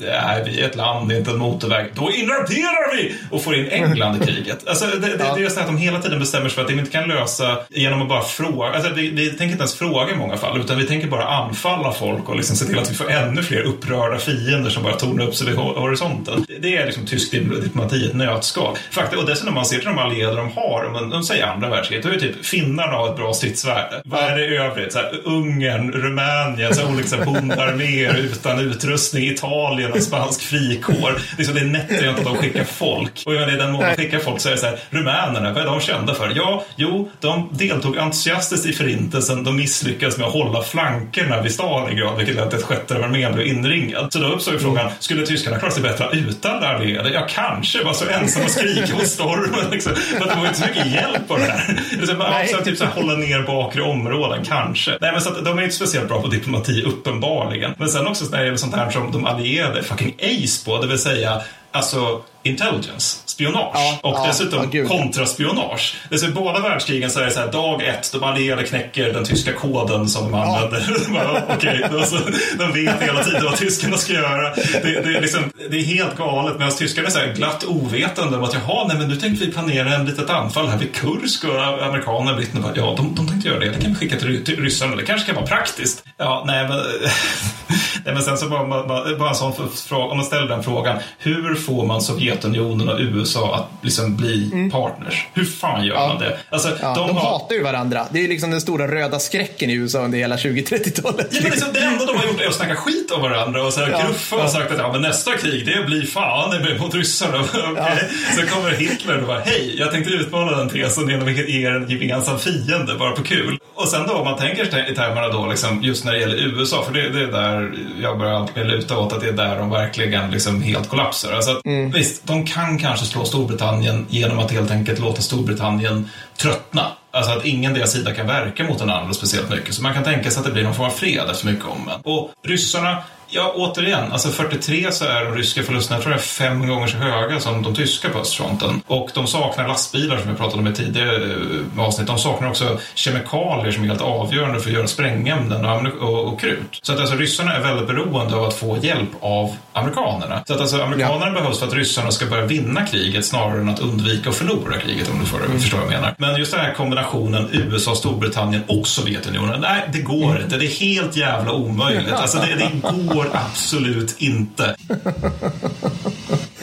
Nej, 0.00 0.42
vi 0.46 0.60
är 0.60 0.66
ett 0.66 0.76
land, 0.76 1.12
inte 1.12 1.30
en 1.30 1.38
motorväg. 1.38 1.86
Då 1.94 2.12
invaderar 2.12 2.96
vi! 2.96 3.14
Och 3.30 3.42
får 3.42 3.54
in 3.54 3.68
England 3.68 4.22
i 4.22 4.26
kriget. 4.26 4.68
Alltså, 4.68 4.86
det, 4.86 4.98
det, 4.98 5.16
ja. 5.18 5.34
det 5.36 5.44
är 5.44 5.48
så 5.48 5.60
att 5.60 5.66
de 5.66 5.76
hela 5.76 6.00
tiden 6.00 6.18
bestämmer 6.18 6.48
sig 6.48 6.54
för 6.54 6.62
att 6.62 6.68
de 6.68 6.78
inte 6.78 6.90
kan 6.90 7.08
lösa 7.08 7.58
genom 7.68 8.02
att 8.02 8.08
bara 8.08 8.22
fråga. 8.22 8.68
Alltså, 8.68 8.92
vi, 8.94 9.10
vi 9.10 9.28
tänker 9.28 9.44
inte 9.44 9.58
ens 9.58 9.74
fråga 9.74 10.12
i 10.12 10.16
många 10.16 10.36
fall, 10.36 10.60
utan 10.60 10.78
vi 10.78 10.84
tänker 10.84 11.08
bara 11.08 11.24
anfalla 11.24 11.92
folk 11.92 12.28
och 12.28 12.36
liksom 12.36 12.56
se 12.56 12.64
till 12.64 12.78
att 12.78 12.90
vi 12.90 12.94
får 12.94 13.10
ännu 13.10 13.42
fler 13.42 13.62
upprörda 13.62 14.18
fiender 14.18 14.70
som 14.70 14.82
bara 14.82 14.96
tornar 14.96 15.24
upp 15.24 15.34
sig 15.34 15.46
vid 15.46 15.56
horisonten. 15.56 16.46
Det 16.60 16.76
är 16.76 16.86
liksom 16.86 17.06
tysk 17.06 17.30
diplomati 17.30 18.06
ett 18.06 18.14
nötskal. 18.14 18.76
Faktum, 18.90 19.18
och 19.18 19.26
dessutom 19.26 19.54
man 19.54 19.66
ser 19.66 19.76
till 19.76 19.86
de 19.86 19.98
allierade 19.98 20.36
de 20.36 20.52
har, 20.52 20.84
om 20.86 20.92
man, 20.92 21.10
de 21.10 21.22
säger 21.22 21.46
andra 21.46 21.68
världskriget, 21.68 22.04
då 22.04 22.10
är 22.10 22.18
typ 22.18 22.46
finnarna 22.46 22.92
har 22.92 23.10
ett 23.10 23.16
bra 23.16 23.32
stridsvärde. 23.32 24.02
Vad 24.04 24.20
är 24.20 24.36
det 24.36 24.46
i 24.46 24.56
övrigt? 24.56 24.92
Så 24.92 24.98
här, 24.98 25.20
Ungern, 25.24 25.92
Rumänien 25.92 26.27
Rumänien, 26.28 26.74
så 26.74 26.88
olika 26.88 27.24
bondarméer 27.24 28.14
utan 28.14 28.58
utrustning, 28.58 29.30
Italien 29.30 29.92
och 29.92 30.02
spansk 30.02 30.42
frikår. 30.42 31.18
Liksom, 31.38 31.54
det 31.54 31.60
är 31.60 31.64
nätt 31.64 32.18
att 32.18 32.24
de 32.24 32.36
skickar 32.36 32.64
folk. 32.64 33.22
Och 33.26 33.34
i 33.34 33.36
den 33.36 33.72
mån 33.72 33.84
de 33.84 33.94
skickar 34.02 34.18
folk 34.18 34.40
så 34.40 34.48
är 34.48 34.52
det 34.52 34.58
så 34.58 34.66
här, 34.66 34.78
rumänerna, 34.90 35.52
vad 35.52 35.62
är 35.62 35.66
de 35.66 35.80
kända 35.80 36.14
för? 36.14 36.32
Ja, 36.36 36.64
jo, 36.76 37.10
de 37.20 37.48
deltog 37.52 37.98
entusiastiskt 37.98 38.66
i 38.66 38.72
förintelsen. 38.72 39.44
De 39.44 39.56
misslyckades 39.56 40.18
med 40.18 40.26
att 40.26 40.32
hålla 40.32 40.62
flankerna 40.62 41.42
vid 41.42 41.52
Stalingrad, 41.52 42.16
vilket 42.16 42.34
ledde 42.34 42.50
till 42.50 42.58
att 42.58 42.64
sjätte 42.64 42.94
armén 42.94 43.34
blev 43.34 43.46
inringad. 43.46 44.12
Så 44.12 44.18
då 44.18 44.26
uppstår 44.26 44.54
ju 44.54 44.60
frågan, 44.60 44.90
skulle 44.98 45.26
tyskarna 45.26 45.58
klara 45.58 45.72
sig 45.72 45.82
bättre 45.82 46.08
utan 46.12 46.64
allierade? 46.64 47.10
Ja, 47.10 47.26
kanske. 47.28 47.84
Var 47.84 47.92
så 47.92 48.08
ensamma 48.08 48.44
och 48.44 48.50
skrika 48.50 48.94
mot 48.94 49.06
stormen. 49.06 49.70
Liksom. 49.70 49.94
För 49.94 50.24
att 50.24 50.30
det 50.30 50.38
var 50.38 50.46
inte 50.46 50.58
så 50.58 50.66
mycket 50.66 50.86
hjälp 50.86 51.30
av 51.30 51.38
det 51.38 51.44
här. 51.44 51.80
Liksom, 51.98 52.20
alltså, 52.20 52.64
typ 52.64 52.78
så 52.78 52.84
här, 52.84 52.92
hålla 52.92 53.12
ner 53.12 53.42
bakre 53.42 53.82
områden, 53.82 54.44
kanske. 54.44 54.90
Nej, 55.00 55.12
men 55.12 55.20
så 55.20 55.28
att, 55.28 55.44
de 55.44 55.58
är 55.58 55.62
inte 55.62 55.74
speciellt 55.74 56.08
bra 56.08 56.17
på 56.22 56.28
diplomati, 56.28 56.82
uppenbarligen. 56.82 57.74
Men 57.78 57.88
sen 57.88 58.06
också 58.06 58.24
när 58.24 58.38
det 58.38 58.44
gäller 58.44 58.56
sånt 58.56 58.74
här 58.74 58.90
som 58.90 59.12
de 59.12 59.24
allierade 59.24 59.82
fucking 59.82 60.14
ace 60.18 60.64
på, 60.64 60.78
det 60.80 60.86
vill 60.86 60.98
säga 60.98 61.42
Alltså 61.70 62.22
intelligence, 62.48 63.18
spionage 63.26 63.70
Ja, 63.74 63.98
och 64.02 64.14
ja, 64.16 64.26
dessutom 64.26 64.62
ja, 64.62 64.68
gud. 64.70 64.88
kontraspionage. 64.88 65.96
Det 66.10 66.22
är 66.22 66.30
båda 66.30 66.60
världskrigen 66.60 67.10
så 67.10 67.20
är 67.20 67.24
det 67.24 67.30
så 67.30 67.40
här, 67.40 67.52
dag 67.52 67.82
ett, 67.82 68.12
de 68.12 68.22
allierade 68.22 68.64
knäcker 68.64 69.12
den 69.12 69.24
tyska 69.24 69.52
koden 69.52 70.08
som 70.08 70.24
de 70.24 70.34
använder. 70.34 71.12
Bara, 71.12 71.98
alltså, 72.00 72.18
de 72.58 72.72
vet 72.72 73.02
hela 73.02 73.24
tiden 73.24 73.44
vad 73.44 73.56
tyskarna 73.56 73.96
ska 73.96 74.12
göra. 74.12 74.54
Det, 74.54 74.82
det, 74.82 75.16
är, 75.16 75.20
liksom, 75.20 75.50
det 75.70 75.76
är 75.76 75.84
helt 75.84 76.16
galet 76.16 76.58
medan 76.58 76.72
tyskarna 76.72 77.06
är 77.08 77.12
så 77.12 77.18
här 77.18 77.34
glatt 77.34 77.64
ovetande 77.64 78.36
om 78.36 78.44
att 78.44 78.54
jaha, 78.54 78.86
nej 78.88 78.98
men 78.98 79.08
nu 79.08 79.16
tänkte 79.16 79.46
vi 79.46 79.52
planera 79.52 79.94
en 79.94 80.06
litet 80.06 80.30
anfall 80.30 80.68
här 80.68 80.78
vid 80.78 80.94
Kursk 80.94 81.44
och 81.44 81.84
amerikanerna, 81.86 82.36
britterna 82.36 82.60
bara, 82.60 82.72
ja 82.76 82.94
de, 82.96 83.14
de 83.14 83.28
tänkte 83.28 83.48
göra 83.48 83.58
det, 83.58 83.70
det 83.70 83.80
kan 83.80 83.90
vi 83.90 83.96
skicka 83.96 84.16
till, 84.16 84.44
till 84.44 84.62
ryssarna, 84.62 84.96
det 84.96 85.04
kanske 85.04 85.26
kan 85.26 85.34
vara 85.34 85.46
praktiskt. 85.46 86.04
Ja, 86.16 86.44
nej 86.46 86.68
men, 86.68 86.78
nej, 88.04 88.14
men 88.14 88.22
sen 88.22 88.38
så 88.38 88.48
bara, 88.48 88.66
bara, 88.86 89.16
bara 89.16 89.28
en 89.28 89.34
sån 89.34 89.52
fråga, 89.74 90.04
om 90.04 90.16
man 90.16 90.26
ställer 90.26 90.48
den 90.48 90.62
frågan, 90.62 90.98
hur 91.18 91.54
får 91.54 91.86
man 91.86 92.02
Sovjetunionen 92.42 92.88
och 92.88 93.00
USA 93.00 93.54
att 93.54 93.84
liksom 93.84 94.16
bli 94.16 94.50
partners? 94.72 95.26
Hur 95.34 95.44
fan 95.44 95.84
gör 95.84 95.94
man 96.08 96.18
det? 96.18 96.38
Alltså, 96.50 96.68
Mm. 96.68 96.80
Ja, 96.82 96.94
de 96.94 97.16
har- 97.16 97.20
hatar 97.30 97.54
ju 97.54 97.62
varandra. 97.62 98.06
Det 98.12 98.24
är 98.24 98.28
liksom 98.28 98.50
den 98.50 98.60
stora 98.60 98.88
röda 98.88 99.18
skräcken 99.18 99.70
i 99.70 99.74
USA 99.74 99.98
under 100.04 100.18
hela 100.18 100.36
20-30-talet. 100.36 101.28
Ja, 101.30 101.40
liksom, 101.50 101.68
det 101.72 101.80
enda 101.80 102.06
de 102.06 102.16
har 102.16 102.26
gjort 102.26 102.40
är 102.40 102.46
att 102.48 102.54
snacka 102.54 102.74
skit 102.76 103.10
om 103.10 103.22
varandra 103.22 103.62
och 103.66 103.72
så 103.72 103.80
här, 103.80 103.90
Ja, 103.90 104.02
gruffa 104.06 104.36
ja. 104.36 104.44
och 104.44 104.50
sagt 104.50 104.70
att 104.72 104.78
ja, 104.78 104.92
men 104.92 105.02
nästa 105.02 105.36
krig 105.36 105.66
det 105.66 105.86
blir 105.86 106.06
fan 106.06 106.50
det 106.50 106.58
blir 106.58 106.78
mot 106.78 106.94
ryssarna. 106.94 107.40
Okej. 107.72 108.08
Sen 108.36 108.46
kommer 108.46 108.70
Hitler 108.70 109.20
och 109.20 109.26
bara 109.26 109.40
hej, 109.40 109.74
jag 109.78 109.90
tänkte 109.92 110.10
utmana 110.12 110.56
den 110.56 110.68
tesen 110.68 111.08
genom 111.08 111.28
att 111.28 111.36
ge 111.36 111.66
er 111.66 111.70
en 111.72 111.88
gemensam 111.90 112.38
fiende 112.38 112.94
bara 112.98 113.10
på 113.10 113.22
kul. 113.22 113.58
Och 113.74 113.88
sen 113.88 114.06
då 114.06 114.12
om 114.14 114.24
man 114.24 114.38
tänker 114.38 114.90
i 114.92 114.94
termerna 114.94 115.28
då 115.28 115.46
liksom, 115.46 115.82
just 115.82 116.04
när 116.04 116.12
det 116.12 116.18
gäller 116.18 116.36
USA, 116.36 116.84
för 116.86 116.92
det, 116.92 117.08
det 117.08 117.20
är 117.20 117.26
där 117.26 117.72
jag 118.02 118.18
börjar 118.18 118.32
alltid 118.32 118.66
luta 118.66 118.98
åt 118.98 119.12
att 119.12 119.20
det 119.20 119.28
är 119.28 119.32
där 119.32 119.56
de 119.58 119.70
verkligen 119.70 120.30
liksom 120.30 120.62
helt 120.62 120.88
kollapsar. 120.88 121.32
Alltså 121.32 121.50
att, 121.50 121.64
Mm. 121.66 121.90
Visst, 121.90 122.17
de 122.22 122.46
kan 122.46 122.78
kanske 122.78 123.06
slå 123.06 123.24
Storbritannien 123.24 124.06
genom 124.10 124.38
att 124.38 124.50
helt 124.50 124.70
enkelt 124.70 124.98
låta 124.98 125.22
Storbritannien 125.22 126.10
tröttna. 126.36 126.86
Alltså 127.10 127.32
att 127.32 127.44
ingen 127.44 127.74
deras 127.74 127.92
sida 127.92 128.14
kan 128.14 128.26
verka 128.26 128.64
mot 128.64 128.78
den 128.78 128.90
andra 128.90 129.14
speciellt 129.14 129.50
mycket. 129.50 129.74
Så 129.74 129.82
man 129.82 129.94
kan 129.94 130.04
tänka 130.04 130.30
sig 130.30 130.40
att 130.40 130.46
det 130.46 130.52
blir 130.52 130.64
någon 130.64 130.74
form 130.74 130.86
av 130.86 130.90
fred 130.90 131.30
efter 131.30 131.46
mycket 131.46 131.64
om. 131.64 131.90
Och 132.02 132.30
ryssarna, 132.42 133.02
ja 133.30 133.52
återigen, 133.56 134.12
alltså 134.12 134.28
43 134.28 134.92
så 134.92 135.04
är 135.04 135.24
de 135.24 135.34
ryska 135.34 135.62
förlusterna, 135.62 135.96
jag 135.96 136.02
tror 136.02 136.14
är 136.14 136.18
fem 136.18 136.68
gånger 136.68 136.86
så 136.86 136.96
höga 136.96 137.40
som 137.40 137.62
de 137.62 137.74
tyska 137.74 138.08
på 138.08 138.18
östfronten. 138.18 138.82
Och 138.86 139.10
de 139.14 139.26
saknar 139.26 139.68
lastbilar 139.68 140.18
som 140.18 140.28
jag 140.28 140.38
pratade 140.38 140.62
om 140.62 140.66
i 140.66 140.72
tidigare 140.72 141.16
eh, 141.16 141.84
avsnitt. 141.84 142.06
De 142.06 142.18
saknar 142.18 142.48
också 142.48 142.78
kemikalier 142.94 143.72
som 143.72 143.84
är 143.84 143.88
helt 143.88 144.00
avgörande 144.00 144.60
för 144.60 144.70
att 144.70 144.76
göra 144.76 144.86
sprängämnen 144.86 145.64
och, 145.64 146.08
och, 146.08 146.32
och 146.32 146.40
krut. 146.40 146.78
Så 146.82 146.92
att 146.92 147.00
alltså 147.00 147.14
ryssarna 147.14 147.54
är 147.54 147.60
väldigt 147.60 147.86
beroende 147.86 148.36
av 148.36 148.44
att 148.44 148.54
få 148.54 148.78
hjälp 148.82 149.10
av 149.20 149.56
amerikanerna. 149.72 150.42
Så 150.46 150.54
att 150.54 150.60
alltså 150.60 150.82
amerikanerna 150.82 151.32
behövs 151.32 151.58
för 151.58 151.66
att 151.66 151.74
ryssarna 151.74 152.10
ska 152.10 152.26
börja 152.26 152.46
vinna 152.46 152.86
kriget 152.86 153.24
snarare 153.24 153.60
än 153.60 153.68
att 153.68 153.80
undvika 153.80 154.30
att 154.30 154.36
förlora 154.36 154.78
kriget 154.78 155.10
om 155.10 155.18
du 155.18 155.26
får, 155.26 155.38
förstår 155.38 155.78
vad 155.78 155.86
jag 155.86 155.92
menar. 155.92 156.14
Men 156.18 156.36
just 156.36 156.52
den 156.52 156.60
här 156.60 156.74
kombinationen 156.74 157.48
USA, 157.52 157.94
Storbritannien 157.94 158.62
och 158.66 158.86
Sovjetunionen, 158.86 159.60
nej 159.60 159.88
det 159.92 160.00
går 160.00 160.40
inte. 160.42 160.56
Det 160.56 160.66
är 160.66 160.80
helt 160.80 161.16
jävla 161.16 161.52
omöjligt. 161.52 162.12
Alltså 162.12 162.38
det, 162.38 162.54
det 162.54 163.14
går 163.14 163.17
absolut 163.32 164.16
inte. 164.18 164.76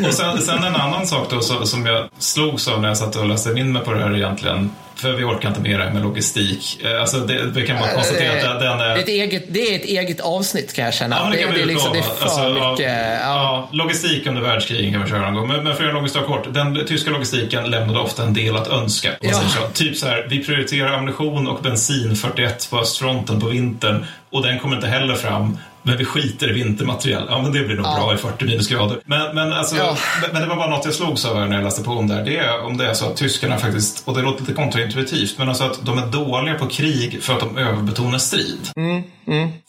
Och 0.07 0.13
sen, 0.13 0.41
sen 0.41 0.63
en 0.63 0.75
annan 0.75 1.07
sak 1.07 1.27
då 1.29 1.41
så, 1.41 1.65
som 1.65 1.85
jag 1.85 2.09
slogs 2.19 2.67
av 2.67 2.81
när 2.81 2.87
jag 2.87 2.97
satt 2.97 3.15
och 3.15 3.27
läste 3.27 3.49
in 3.49 3.71
mig 3.71 3.83
på 3.83 3.93
det 3.93 3.99
här 3.99 4.15
egentligen. 4.15 4.71
För 4.95 5.11
vi 5.11 5.23
orkar 5.23 5.49
inte 5.49 5.61
mer 5.61 5.77
med 5.77 6.01
logistik. 6.03 6.81
Eh, 6.83 7.01
Alltså 7.01 7.17
det, 7.17 7.43
vi 7.45 7.67
kan 7.67 7.79
bara 7.79 7.91
konstatera 7.91 8.53
att 8.53 8.59
den 8.59 8.77
Det 8.77 8.85
är, 8.85 8.97
ett 8.97 9.07
eget, 9.07 9.45
det 9.49 9.59
är 9.59 9.75
ett 9.75 9.85
eget 9.85 10.19
avsnitt 10.19 10.73
kan 10.73 10.85
jag 10.85 10.93
känna. 10.93 11.15
Ja, 11.15 11.29
det 11.31 11.37
kan 11.37 11.49
det, 11.49 11.55
vi 11.55 11.61
är 11.61 11.65
liksom, 11.65 11.93
det 11.93 11.99
är 11.99 12.03
för 12.03 12.23
Alltså, 12.25 12.49
mycket. 12.49 12.91
Ja. 13.01 13.19
Ja, 13.21 13.69
logistik 13.71 14.27
under 14.27 14.41
världskrigen 14.41 14.93
kan 14.93 15.03
vi 15.03 15.09
köra 15.09 15.21
någon 15.21 15.33
gång. 15.33 15.47
Men, 15.47 15.63
men 15.63 15.65
för 15.65 15.83
att 15.83 15.89
göra 15.89 15.97
en 15.99 16.13
lång 16.13 16.23
kort. 16.25 16.53
Den 16.53 16.85
tyska 16.87 17.11
logistiken 17.11 17.71
lämnade 17.71 17.99
ofta 17.99 18.23
en 18.23 18.33
del 18.33 18.55
att 18.55 18.67
önska. 18.67 19.11
Ja. 19.21 19.33
så. 19.33 19.67
Typ 19.73 19.97
så 19.97 20.07
här, 20.07 20.27
vi 20.29 20.43
prioriterar 20.43 20.93
ammunition 20.93 21.47
och 21.47 21.61
bensin 21.61 22.15
41 22.15 22.67
på 22.69 22.79
östfronten 22.79 23.41
på 23.41 23.47
vintern 23.47 24.05
och 24.29 24.41
den 24.41 24.59
kommer 24.59 24.75
inte 24.75 24.87
heller 24.87 25.15
fram. 25.15 25.57
Men 25.87 25.97
vi 25.97 26.05
skiter 26.05 26.49
i 26.49 26.53
vintermaterial. 26.53 27.23
Ja, 27.29 27.41
men 27.41 27.51
det 27.51 27.59
blir 27.63 27.75
nog 27.75 27.85
Ja. 27.85 27.95
bra 27.95 28.13
i 28.13 28.17
40 28.17 28.45
minusgrader. 28.45 28.99
Men, 29.05 29.35
men, 29.35 29.53
alltså, 29.53 29.75
Ja. 29.75 29.97
men, 30.33 30.41
det 30.41 30.47
var 30.47 30.55
bara 30.55 30.69
något 30.69 30.85
jag 30.85 30.93
slogs 30.93 31.25
av 31.25 31.37
här 31.39 31.47
när 31.47 31.55
jag 31.55 31.63
läste 31.63 31.83
på 31.83 31.91
om 31.91 32.07
det 32.07 32.13
här. 32.13 32.25
Det 32.25 32.37
är 32.37 32.65
om 32.65 32.77
det 32.77 32.85
är 32.87 32.93
så 32.93 33.05
att 33.05 33.17
tyskarna 33.17 33.57
faktiskt, 33.57 34.07
och 34.07 34.15
det 34.15 34.21
låter 34.21 34.39
lite 34.41 34.53
kontraintuitivt, 34.53 35.37
men 35.37 35.49
alltså 35.49 35.63
att 35.63 35.85
de 35.85 35.97
är 35.97 36.05
dåliga 36.07 36.53
på 36.55 36.65
krig 36.67 37.23
för 37.23 37.33
att 37.33 37.39
de 37.39 37.57
överbetonar 37.57 38.17
strid. 38.17 38.69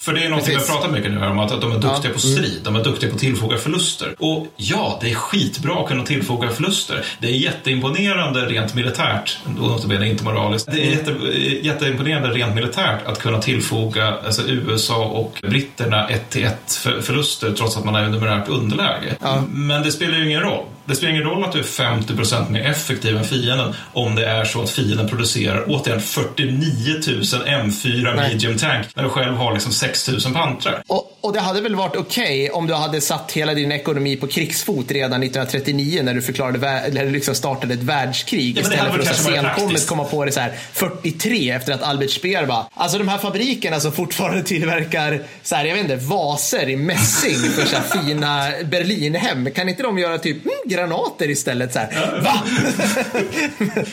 För 0.01 0.13
det 0.13 0.25
är 0.25 0.29
något 0.29 0.49
vi 0.49 0.55
har 0.55 0.61
pratat 0.61 0.91
mycket 0.93 1.11
nu 1.11 1.27
om, 1.27 1.39
att, 1.39 1.53
att 1.53 1.61
de 1.61 1.73
är 1.73 1.79
duktiga 1.79 2.13
på 2.13 2.19
Mm. 2.27 2.37
strid, 2.37 2.61
de 2.65 2.77
är 2.77 2.85
duktiga 2.85 3.11
på 3.11 3.15
att 3.15 3.21
tillfoga 3.21 3.57
förluster. 3.57 4.15
Och 4.19 4.47
ja, 4.57 4.99
det 5.03 5.11
är 5.11 5.15
skitbra 5.15 5.81
att 5.81 5.89
kunna 5.89 6.05
tillfoga 6.05 6.49
förluster. 6.51 7.05
Det 7.21 7.27
är 7.27 7.33
jätteimponerande 7.33 8.41
rent 8.47 8.75
militärt, 8.75 9.39
och 9.61 9.93
inte 10.03 10.25
moraliskt. 10.25 10.69
Det 10.73 10.81
är 10.87 10.91
jätte, 10.91 11.11
jätteimponerande 11.63 12.29
rent 12.29 12.55
militärt 12.55 13.07
att 13.07 13.19
kunna 13.19 13.39
tillfoga 13.43 14.15
alltså, 14.27 14.43
USA 14.49 15.05
och 15.05 15.39
britterna 15.43 16.06
ett 16.09 16.31
till 16.31 16.45
ett 16.45 16.73
för, 16.73 17.01
förluster 17.01 17.53
trots 17.53 17.77
att 17.77 17.85
man 17.85 17.95
är 17.95 18.09
numerärt 18.09 18.49
underläge. 18.49 19.17
Men 19.51 19.83
det 19.83 19.93
spelar 19.93 20.19
ju 20.19 20.27
ingen 20.27 20.41
roll. 20.41 20.65
Det 20.87 20.95
spelar 20.95 21.13
ingen 21.13 21.25
roll 21.25 21.45
att 21.45 21.53
du 21.53 21.59
är 21.59 21.63
50% 21.63 22.51
mer 22.51 22.61
effektiv 22.61 23.17
än 23.17 23.25
fienden 23.25 23.75
om 23.93 24.15
det 24.15 24.27
är 24.27 24.45
så 24.45 24.63
att 24.63 24.71
fienden 24.71 25.09
producerar 25.09 25.65
återigen 25.69 26.01
49 26.01 26.93
000 27.07 27.23
M4 27.23 28.15
Nej. 28.17 28.29
medium 28.29 28.59
tank 28.59 28.87
när 28.95 29.03
du 29.03 29.09
själv 29.09 29.37
har 29.37 29.53
liksom 29.53 29.73
6 29.73 30.09
000 30.09 30.21
pantrar. 30.35 30.83
Och, 30.87 31.19
och 31.21 31.33
det 31.33 31.41
hade 31.41 31.61
väl 31.61 31.77
varit 31.77 31.97
okej 31.97 32.51
om 32.51 32.67
du 32.67 32.75
hade 32.75 33.01
satt 33.01 33.33
hela 33.33 33.55
din 33.55 33.73
ekonomi 33.73 34.17
på 34.17 34.27
krigsfot 34.27 34.91
redan 34.91 35.23
1939 35.23 36.03
när 36.03 36.15
du 36.15 36.23
förklarade, 36.23 36.69
eller 36.69 37.11
liksom 37.11 37.35
startade 37.35 37.75
ett 37.75 37.83
världskrig. 37.83 38.57
Ja, 38.57 38.61
istället 38.61 38.93
för 38.93 39.01
att 39.01 39.17
senkommet 39.17 39.87
komma 39.87 40.05
på 40.05 40.25
det 40.25 40.33
så 40.33 40.41
här 40.41 40.53
43 40.73 41.51
efter 41.51 41.73
att 41.73 41.83
Albert 41.83 42.11
Speer 42.11 42.47
bara, 42.47 42.67
alltså 42.75 42.99
de 42.99 43.09
här 43.09 43.19
fabrikerna 43.19 43.81
som 43.81 43.93
fortfarande 43.93 44.43
tillverkar 44.43 45.23
så 45.43 45.55
här, 45.55 45.65
jag 45.65 45.75
vet 45.75 45.83
inte, 45.83 45.97
vaser 45.97 46.69
i 46.69 46.77
mässing 46.77 47.51
för 47.51 47.67
så 47.67 47.77
här 47.77 48.03
fina 48.03 48.45
Berlinhem. 48.65 49.51
Kan 49.51 49.69
inte 49.69 49.83
de 49.83 49.99
göra 49.99 50.19
typ 50.19 50.45
mm, 50.45 50.57
granater 50.77 51.31
istället? 51.31 51.73
Så 51.73 51.79
här, 51.79 52.21
Va? 52.25 52.43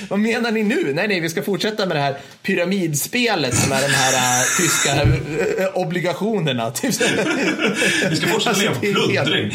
Vad 0.09 0.19
menar 0.19 0.51
ni 0.51 0.63
nu? 0.63 0.93
Nej, 0.95 1.07
nej, 1.07 1.19
vi 1.19 1.29
ska 1.29 1.43
fortsätta 1.43 1.85
med 1.85 1.97
det 1.97 2.01
här 2.01 2.17
pyramidspelet 2.43 3.55
som 3.55 3.71
är 3.71 3.81
de 3.81 3.87
här 3.93 4.13
äh, 4.13 4.43
tyska 4.57 5.01
äh, 5.63 5.67
obligationerna. 5.73 6.71
Typ. 6.71 6.93
Vi 8.09 8.15
ska 8.15 8.27
fortsätta 8.27 8.59
leva 8.59 8.75
på 8.75 8.85
helt- 8.85 9.11
plundring. 9.11 9.51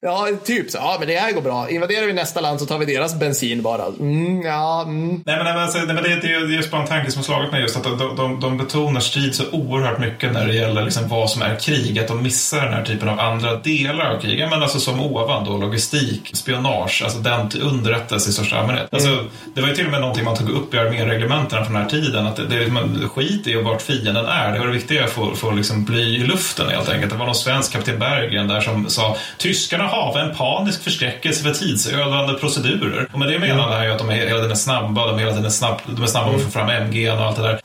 Ja, 0.00 0.28
typ 0.44 0.70
så. 0.70 0.78
Ja, 0.78 0.96
men 0.98 1.08
det 1.08 1.16
här 1.16 1.32
går 1.32 1.42
bra. 1.42 1.70
Invaderar 1.70 2.06
vi 2.06 2.12
nästa 2.12 2.40
land 2.40 2.60
så 2.60 2.66
tar 2.66 2.78
vi 2.78 2.84
deras 2.94 3.14
bensin 3.18 3.62
bara. 3.62 3.84
Mm, 3.86 4.42
ja, 4.42 4.82
mm. 4.82 5.08
Nej, 5.08 5.36
men, 5.36 5.44
nej, 5.44 5.54
men 5.54 5.62
alltså, 5.62 5.78
nej, 5.78 5.86
men 5.94 6.02
det, 6.04 6.08
det, 6.20 6.34
är- 6.34 6.48
just 6.56 6.70
bara 6.70 6.82
en 6.82 6.88
tanke 6.88 7.10
som 7.10 7.18
har 7.18 7.24
slagit 7.24 7.52
mig 7.52 7.62
just 7.62 7.76
att 7.76 7.84
de, 7.84 8.16
de, 8.16 8.40
de 8.40 8.58
betonar 8.58 9.00
strid 9.00 9.34
så 9.34 9.44
oerhört 9.52 9.98
mycket 10.00 10.32
när 10.32 10.46
det 10.46 10.54
gäller 10.54 10.84
liksom 10.84 11.08
vad 11.08 11.30
som 11.30 11.42
är 11.42 11.56
krig. 11.56 11.98
Att 11.98 12.08
de 12.08 12.22
missar 12.22 12.64
den 12.64 12.74
här 12.74 12.84
typen 12.84 13.08
av 13.08 13.20
andra 13.20 13.56
delar 13.56 14.14
av 14.14 14.20
krig. 14.20 14.38
Men 14.50 14.62
alltså 14.62 14.80
som 14.80 15.00
ovan 15.00 15.44
då, 15.44 15.56
logistik, 15.56 16.30
spionage, 16.34 16.67
alltså 16.76 17.18
den 17.18 17.50
underrättelse 17.62 18.30
i 18.30 18.32
största 18.32 18.58
allmänhet. 18.58 18.88
Alltså, 18.92 19.24
det 19.54 19.60
var 19.60 19.68
ju 19.68 19.74
till 19.74 19.86
och 19.86 19.90
med 19.90 20.00
någonting 20.00 20.24
man 20.24 20.36
tog 20.36 20.50
upp 20.50 20.74
i 20.74 20.78
arméreglementena 20.78 21.64
från 21.64 21.74
den 21.74 21.82
här 21.82 21.90
tiden. 21.90 22.26
Att 22.26 22.36
det, 22.36 22.46
det, 22.46 22.72
man, 22.72 23.08
skit 23.14 23.46
i 23.46 23.54
vart 23.54 23.82
fienden 23.82 24.16
är. 24.16 24.52
Det 24.52 24.58
var 24.58 24.66
det 24.66 24.72
viktiga 24.72 25.04
att 25.04 25.10
få, 25.10 25.34
få 25.34 25.50
liksom 25.50 25.84
bly 25.84 26.16
i 26.16 26.18
luften 26.18 26.68
helt 26.68 26.88
enkelt. 26.88 27.12
Det 27.12 27.18
var 27.18 27.26
någon 27.26 27.34
svensk 27.34 27.72
kapten 27.72 27.98
Berggren 27.98 28.48
där 28.48 28.60
som 28.60 28.88
sa 28.88 29.16
tyskarna 29.38 29.84
har 29.84 30.18
en 30.18 30.34
panisk 30.34 30.82
förskräckelse 30.82 31.42
för 31.42 31.52
tidsödande 31.52 32.34
procedurer. 32.34 33.08
Och 33.12 33.18
med 33.18 33.28
det 33.28 33.38
menar 33.38 33.68
han 33.68 33.84
ju 33.84 33.92
att 33.92 33.98
de 33.98 34.10
är 34.10 34.14
hela 34.14 34.40
tiden 34.42 34.56
snabba, 34.56 35.06
de 35.06 35.14
är 35.14 35.18
hela 35.18 35.36
tiden 35.36 35.50
snabb, 35.50 35.80
de 35.86 36.02
är 36.02 36.06
snabba 36.06 36.34
att 36.34 36.42
få 36.42 36.50
fram 36.50 36.68
MG 36.68 37.10
och 37.10 37.20
allt 37.20 37.36
det 37.36 37.42
där. 37.42 37.60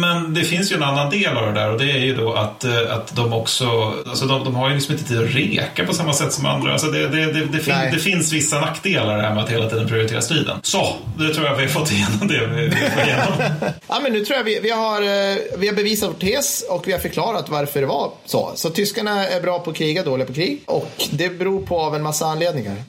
Men 0.00 0.34
det 0.34 0.44
finns 0.44 0.72
ju 0.72 0.76
en 0.76 0.82
annan 0.82 1.10
del 1.10 1.36
av 1.36 1.46
det 1.46 1.60
där 1.60 1.70
och 1.70 1.78
det 1.78 1.90
är 1.90 1.98
ju 1.98 2.16
då 2.16 2.32
att, 2.32 2.64
eh, 2.64 2.94
att 2.94 3.16
de 3.16 3.32
också, 3.32 3.94
alltså 4.06 4.26
de, 4.26 4.44
de 4.44 4.54
har 4.54 4.68
ju 4.68 4.74
liksom 4.74 4.92
inte 4.94 5.04
tid 5.04 5.18
att 5.18 5.34
reka 5.34 5.84
på 5.84 5.94
samma 5.94 6.12
sätt 6.12 6.32
som 6.32 6.46
andra. 6.46 6.72
Alltså 6.72 6.86
det, 6.86 7.08
det, 7.08 7.32
det, 7.32 7.44
det, 7.44 7.58
fin, 7.58 7.74
det 7.92 7.98
finns 7.98 8.32
vissa 8.32 8.43
Vissa 8.44 8.60
nackdelar 8.60 9.18
här 9.18 9.34
med 9.34 9.44
att 9.44 9.50
hela 9.50 9.70
tiden 9.70 9.88
prioritera 9.88 10.22
striden. 10.22 10.60
Så, 10.62 10.96
det 11.18 11.34
tror 11.34 11.46
jag 11.46 11.56
vi 11.56 11.62
har 11.62 11.68
fått 11.68 11.92
igenom 11.92 12.28
det 12.28 12.46
vi 12.46 12.70
får 12.70 13.02
igenom. 13.02 13.32
ja, 13.88 14.00
men 14.02 14.12
nu 14.12 14.24
tror 14.24 14.36
jag 14.36 14.44
vi, 14.44 14.60
vi, 14.60 14.70
har, 14.70 15.02
eh, 15.02 15.36
vi 15.56 15.68
har 15.68 15.74
bevisat 15.74 16.08
vår 16.08 16.14
tes 16.14 16.64
och 16.68 16.88
vi 16.88 16.92
har 16.92 16.98
förklarat 16.98 17.48
varför 17.48 17.80
det 17.80 17.86
var 17.86 18.10
så. 18.24 18.52
Så 18.54 18.70
tyskarna 18.70 19.28
är 19.28 19.40
bra 19.40 19.58
på 19.58 19.70
att 19.70 19.76
kriga, 19.76 20.02
dåliga 20.02 20.26
på 20.26 20.32
krig. 20.32 20.62
Och 20.66 21.08
det 21.10 21.38
beror 21.38 21.66
på 21.66 21.80
av 21.80 21.96
en 21.96 22.02
massa 22.02 22.26
anledningar. 22.26 22.76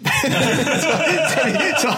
så, 1.82 1.88
så, 1.88 1.94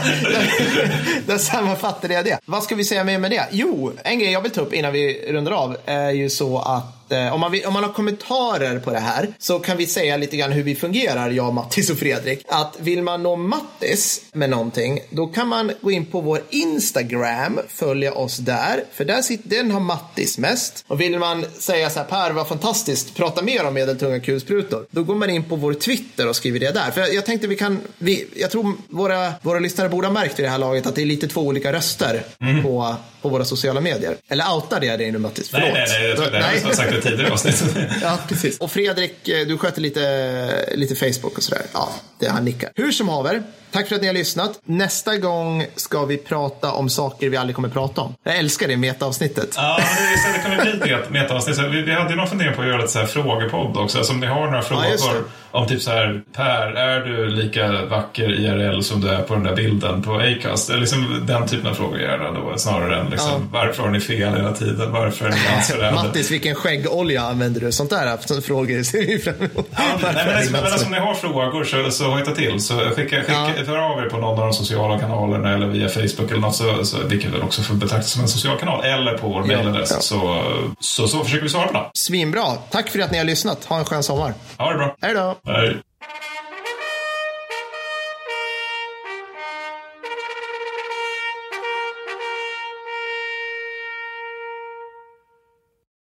där 1.26 1.38
sammanfattade 1.38 2.14
jag 2.14 2.26
det. 2.26 2.40
Vad 2.46 2.64
ska 2.64 2.76
vi 2.76 2.84
säga 2.84 3.04
mer 3.04 3.20
med 3.20 3.32
det? 3.32 3.48
Jo, 3.52 3.94
en 4.04 4.20
grej 4.20 4.32
jag 4.32 4.42
vill 4.42 4.52
ta 4.52 4.62
upp 4.62 4.74
innan 4.74 4.94
vi 4.94 5.32
rundar 5.32 5.52
av 5.52 5.78
är 5.86 6.12
ju 6.12 6.30
så 6.30 6.60
att 6.60 6.97
att 7.08 7.12
eh, 7.12 7.34
om, 7.34 7.40
man 7.40 7.52
vill, 7.52 7.66
om 7.66 7.74
man 7.74 7.84
har 7.84 7.94
kommentarer 7.94 8.80
på 8.80 8.92
det 8.92 9.00
här 9.00 9.28
så 9.40 9.60
kan 9.60 9.78
vi 9.78 9.88
säga 9.88 10.18
lite 10.18 10.38
grann 10.38 10.52
hur 10.52 10.64
vi 10.64 10.76
fungerar, 10.76 11.30
jag, 11.30 11.54
Mattis 11.54 11.90
och 11.90 11.98
Fredrik. 11.98 12.46
Att 12.48 12.78
vill 12.80 13.02
man 13.02 13.24
nå 13.24 13.36
Mattis 13.36 14.22
med 14.34 14.50
någonting, 14.50 15.00
då 15.10 15.28
kan 15.28 15.48
man 15.48 15.72
gå 15.82 15.92
in 15.92 16.06
på 16.06 16.22
vår 16.22 16.42
Instagram, 16.50 17.60
följa 17.68 18.14
oss 18.14 18.38
där, 18.38 18.84
för 18.94 19.06
där 19.06 19.22
sitter, 19.22 19.50
den 19.50 19.72
har 19.72 19.80
Mattis 19.80 20.38
mest. 20.38 20.86
Och 20.88 21.02
vill 21.02 21.20
man 21.20 21.46
säga 21.60 21.90
så 21.90 22.00
här, 22.00 22.06
Per, 22.06 22.32
vad 22.32 22.48
fantastiskt, 22.48 23.16
prata 23.16 23.42
mer 23.42 23.66
om 23.66 23.74
medeltunga 23.74 24.20
kulsprutor, 24.20 24.86
då 24.92 25.04
går 25.04 25.16
man 25.16 25.30
in 25.30 25.44
på 25.44 25.56
vår 25.56 25.74
Twitter 25.74 26.30
och 26.30 26.36
skriver 26.36 26.60
det 26.60 26.72
där. 26.72 26.92
För 26.92 27.02
jag, 27.02 27.14
jag 27.14 27.26
tänkte 27.26 27.48
vi 27.48 27.56
kan, 27.56 27.80
vi, 27.98 28.28
jag 28.36 28.52
tror 28.52 28.74
våra, 28.90 29.34
våra 29.42 29.60
lyssnare 29.60 29.90
borde 29.90 30.08
ha 30.08 30.14
märkt 30.14 30.40
i 30.40 30.42
det 30.42 30.50
här 30.50 30.58
laget 30.58 30.88
att 30.88 30.96
det 30.96 31.02
är 31.02 31.06
lite 31.06 31.28
två 31.28 31.42
olika 31.42 31.74
röster 31.74 32.24
mm. 32.40 32.64
på, 32.64 32.96
på 33.28 33.32
våra 33.32 33.46
sociala 33.46 33.82
medier. 33.82 34.18
Eller 34.28 34.54
outar 34.56 34.80
det 34.80 34.98
dig 34.98 35.12
nu 35.12 35.18
Mattis? 35.18 35.50
Förlåt. 35.50 35.74
Nej, 35.74 35.88
nej, 35.90 36.16
nej, 36.18 36.32
det, 36.32 36.42
har 36.42 36.54
jag 36.54 36.76
sagt 36.76 36.92
det 36.92 37.02
tidigare 37.02 37.34
avsnitt. 37.34 37.64
ja, 38.02 38.20
precis. 38.28 38.58
Och 38.58 38.72
Fredrik, 38.72 39.28
eh, 39.28 39.48
du 39.48 39.58
sköter 39.58 39.82
lite, 39.82 40.76
lite 40.76 40.96
Facebook 40.96 41.38
och 41.38 41.44
sådär. 41.44 41.62
Ja, 41.74 41.90
det 42.20 42.28
han 42.28 42.46
nickar. 42.46 42.72
Hur 42.76 42.92
som 42.92 43.10
haver, 43.10 43.44
Tack 43.72 43.88
för 43.88 43.96
att 43.96 44.02
ni 44.02 44.08
har 44.08 44.14
lyssnat. 44.14 44.60
Nästa 44.66 45.18
gång 45.18 45.66
ska 45.76 46.06
vi 46.06 46.18
prata 46.18 46.72
om 46.72 46.90
saker 46.90 47.30
vi 47.30 47.38
aldrig 47.38 47.56
kommer 47.56 47.70
prata 47.70 48.02
om. 48.02 48.16
Jag 48.24 48.38
älskar 48.38 48.68
det 48.68 48.78
metaavsnittet. 48.78 49.54
Ja, 49.56 49.80
det, 49.80 50.38
det 50.38 50.44
kommer 50.44 50.86
bli 50.86 50.94
ett 50.94 51.10
metaavsnitt. 51.10 51.58
Vi, 51.58 51.82
vi 51.82 51.94
hade 51.94 52.10
ju 52.10 52.16
någon 52.16 52.28
fundering 52.28 52.56
på 52.56 52.62
att 52.62 52.68
göra 52.68 52.84
ett 52.84 52.90
så 52.90 53.00
här 53.00 53.06
frågepodd 53.06 53.78
också. 53.78 53.98
Alltså 53.98 54.14
om 54.14 54.20
ni 54.20 54.28
har 54.28 54.46
några 54.46 54.62
frågor 54.62 54.86
ja, 55.00 55.14
om 55.52 55.68
typ 55.68 55.82
så 55.82 55.92
här, 55.92 56.22
Per, 56.34 56.74
är 56.74 57.06
du 57.06 57.30
lika 57.30 57.86
vacker 57.86 58.30
IRL 58.30 58.82
som 58.82 59.02
du 59.02 59.10
är 59.10 59.22
på 59.22 59.34
den 59.34 59.44
där 59.44 59.56
bilden 59.56 60.04
på 60.04 60.16
Acast? 60.16 60.70
Liksom 60.70 61.24
den 61.28 61.48
typen 61.48 61.68
av 61.68 61.74
frågor 61.74 62.00
gärna 62.00 62.32
då, 62.32 62.58
snarare 62.58 63.00
än 63.00 63.10
liksom, 63.10 63.32
ja. 63.32 63.40
varför 63.52 63.84
har 63.84 63.90
ni 63.90 64.00
fel 64.00 64.36
hela 64.36 64.54
tiden? 64.54 64.92
Varför 64.92 65.26
är 65.26 65.30
ni 65.30 65.38
landsförrädare? 65.52 65.92
Mattis, 65.92 66.32
vilken 66.32 66.56
skäggolja 66.56 67.22
använder 67.22 67.62
du? 67.62 67.72
Sånt 67.72 67.90
där 67.90 68.18
sånt 68.26 68.46
frågor 68.46 68.84
ser 68.84 69.06
vi 69.06 69.20
fram 69.20 69.36
emot. 69.36 69.70
Ja, 69.72 69.84
nej, 70.02 70.14
men, 70.16 70.26
men, 70.26 70.52
men 70.52 70.64
alltså, 70.64 70.86
om 70.86 70.92
ni 70.92 71.00
har 71.00 71.14
frågor 71.14 71.64
så, 71.64 71.92
så 71.92 72.12
hojta 72.12 72.32
till. 72.32 72.60
Så 72.60 72.74
skicka, 72.74 73.16
skicka, 73.16 73.54
ja. 73.57 73.57
Hör 73.66 73.78
av 73.78 74.00
er 74.00 74.10
på 74.10 74.18
någon 74.18 74.40
av 74.40 74.46
de 74.46 74.54
sociala 74.54 75.00
kanalerna 75.00 75.54
eller 75.54 75.68
via 75.68 75.90
Facebook 75.90 76.32
eller 76.32 76.42
något, 76.42 76.56
så, 76.56 76.86
så, 76.86 76.98
vilket 77.08 77.34
väl 77.34 77.42
också 77.42 77.62
får 77.62 77.76
betraktas 77.76 78.12
som 78.12 78.22
en 78.22 78.28
social 78.28 78.58
kanal, 78.58 78.84
eller 78.84 79.18
på 79.18 79.28
vår 79.28 79.44
mejladress. 79.44 79.92
Ja. 79.92 80.00
Så, 80.00 80.44
så, 80.80 81.08
så 81.08 81.24
försöker 81.24 81.44
vi 81.44 81.50
svara 81.50 81.68
på 81.68 81.74
det. 81.74 81.90
Svinbra. 81.94 82.46
Tack 82.70 82.90
för 82.90 83.00
att 83.00 83.12
ni 83.12 83.18
har 83.18 83.26
lyssnat. 83.26 83.66
Ha 83.66 83.80
en 83.80 83.86
skön 83.86 84.04
sommar. 84.04 84.34
Ha 84.58 84.72
det 84.72 84.78
bra. 84.78 84.96
Hej 85.02 85.14
då. 85.14 85.36
Hej. 85.46 85.78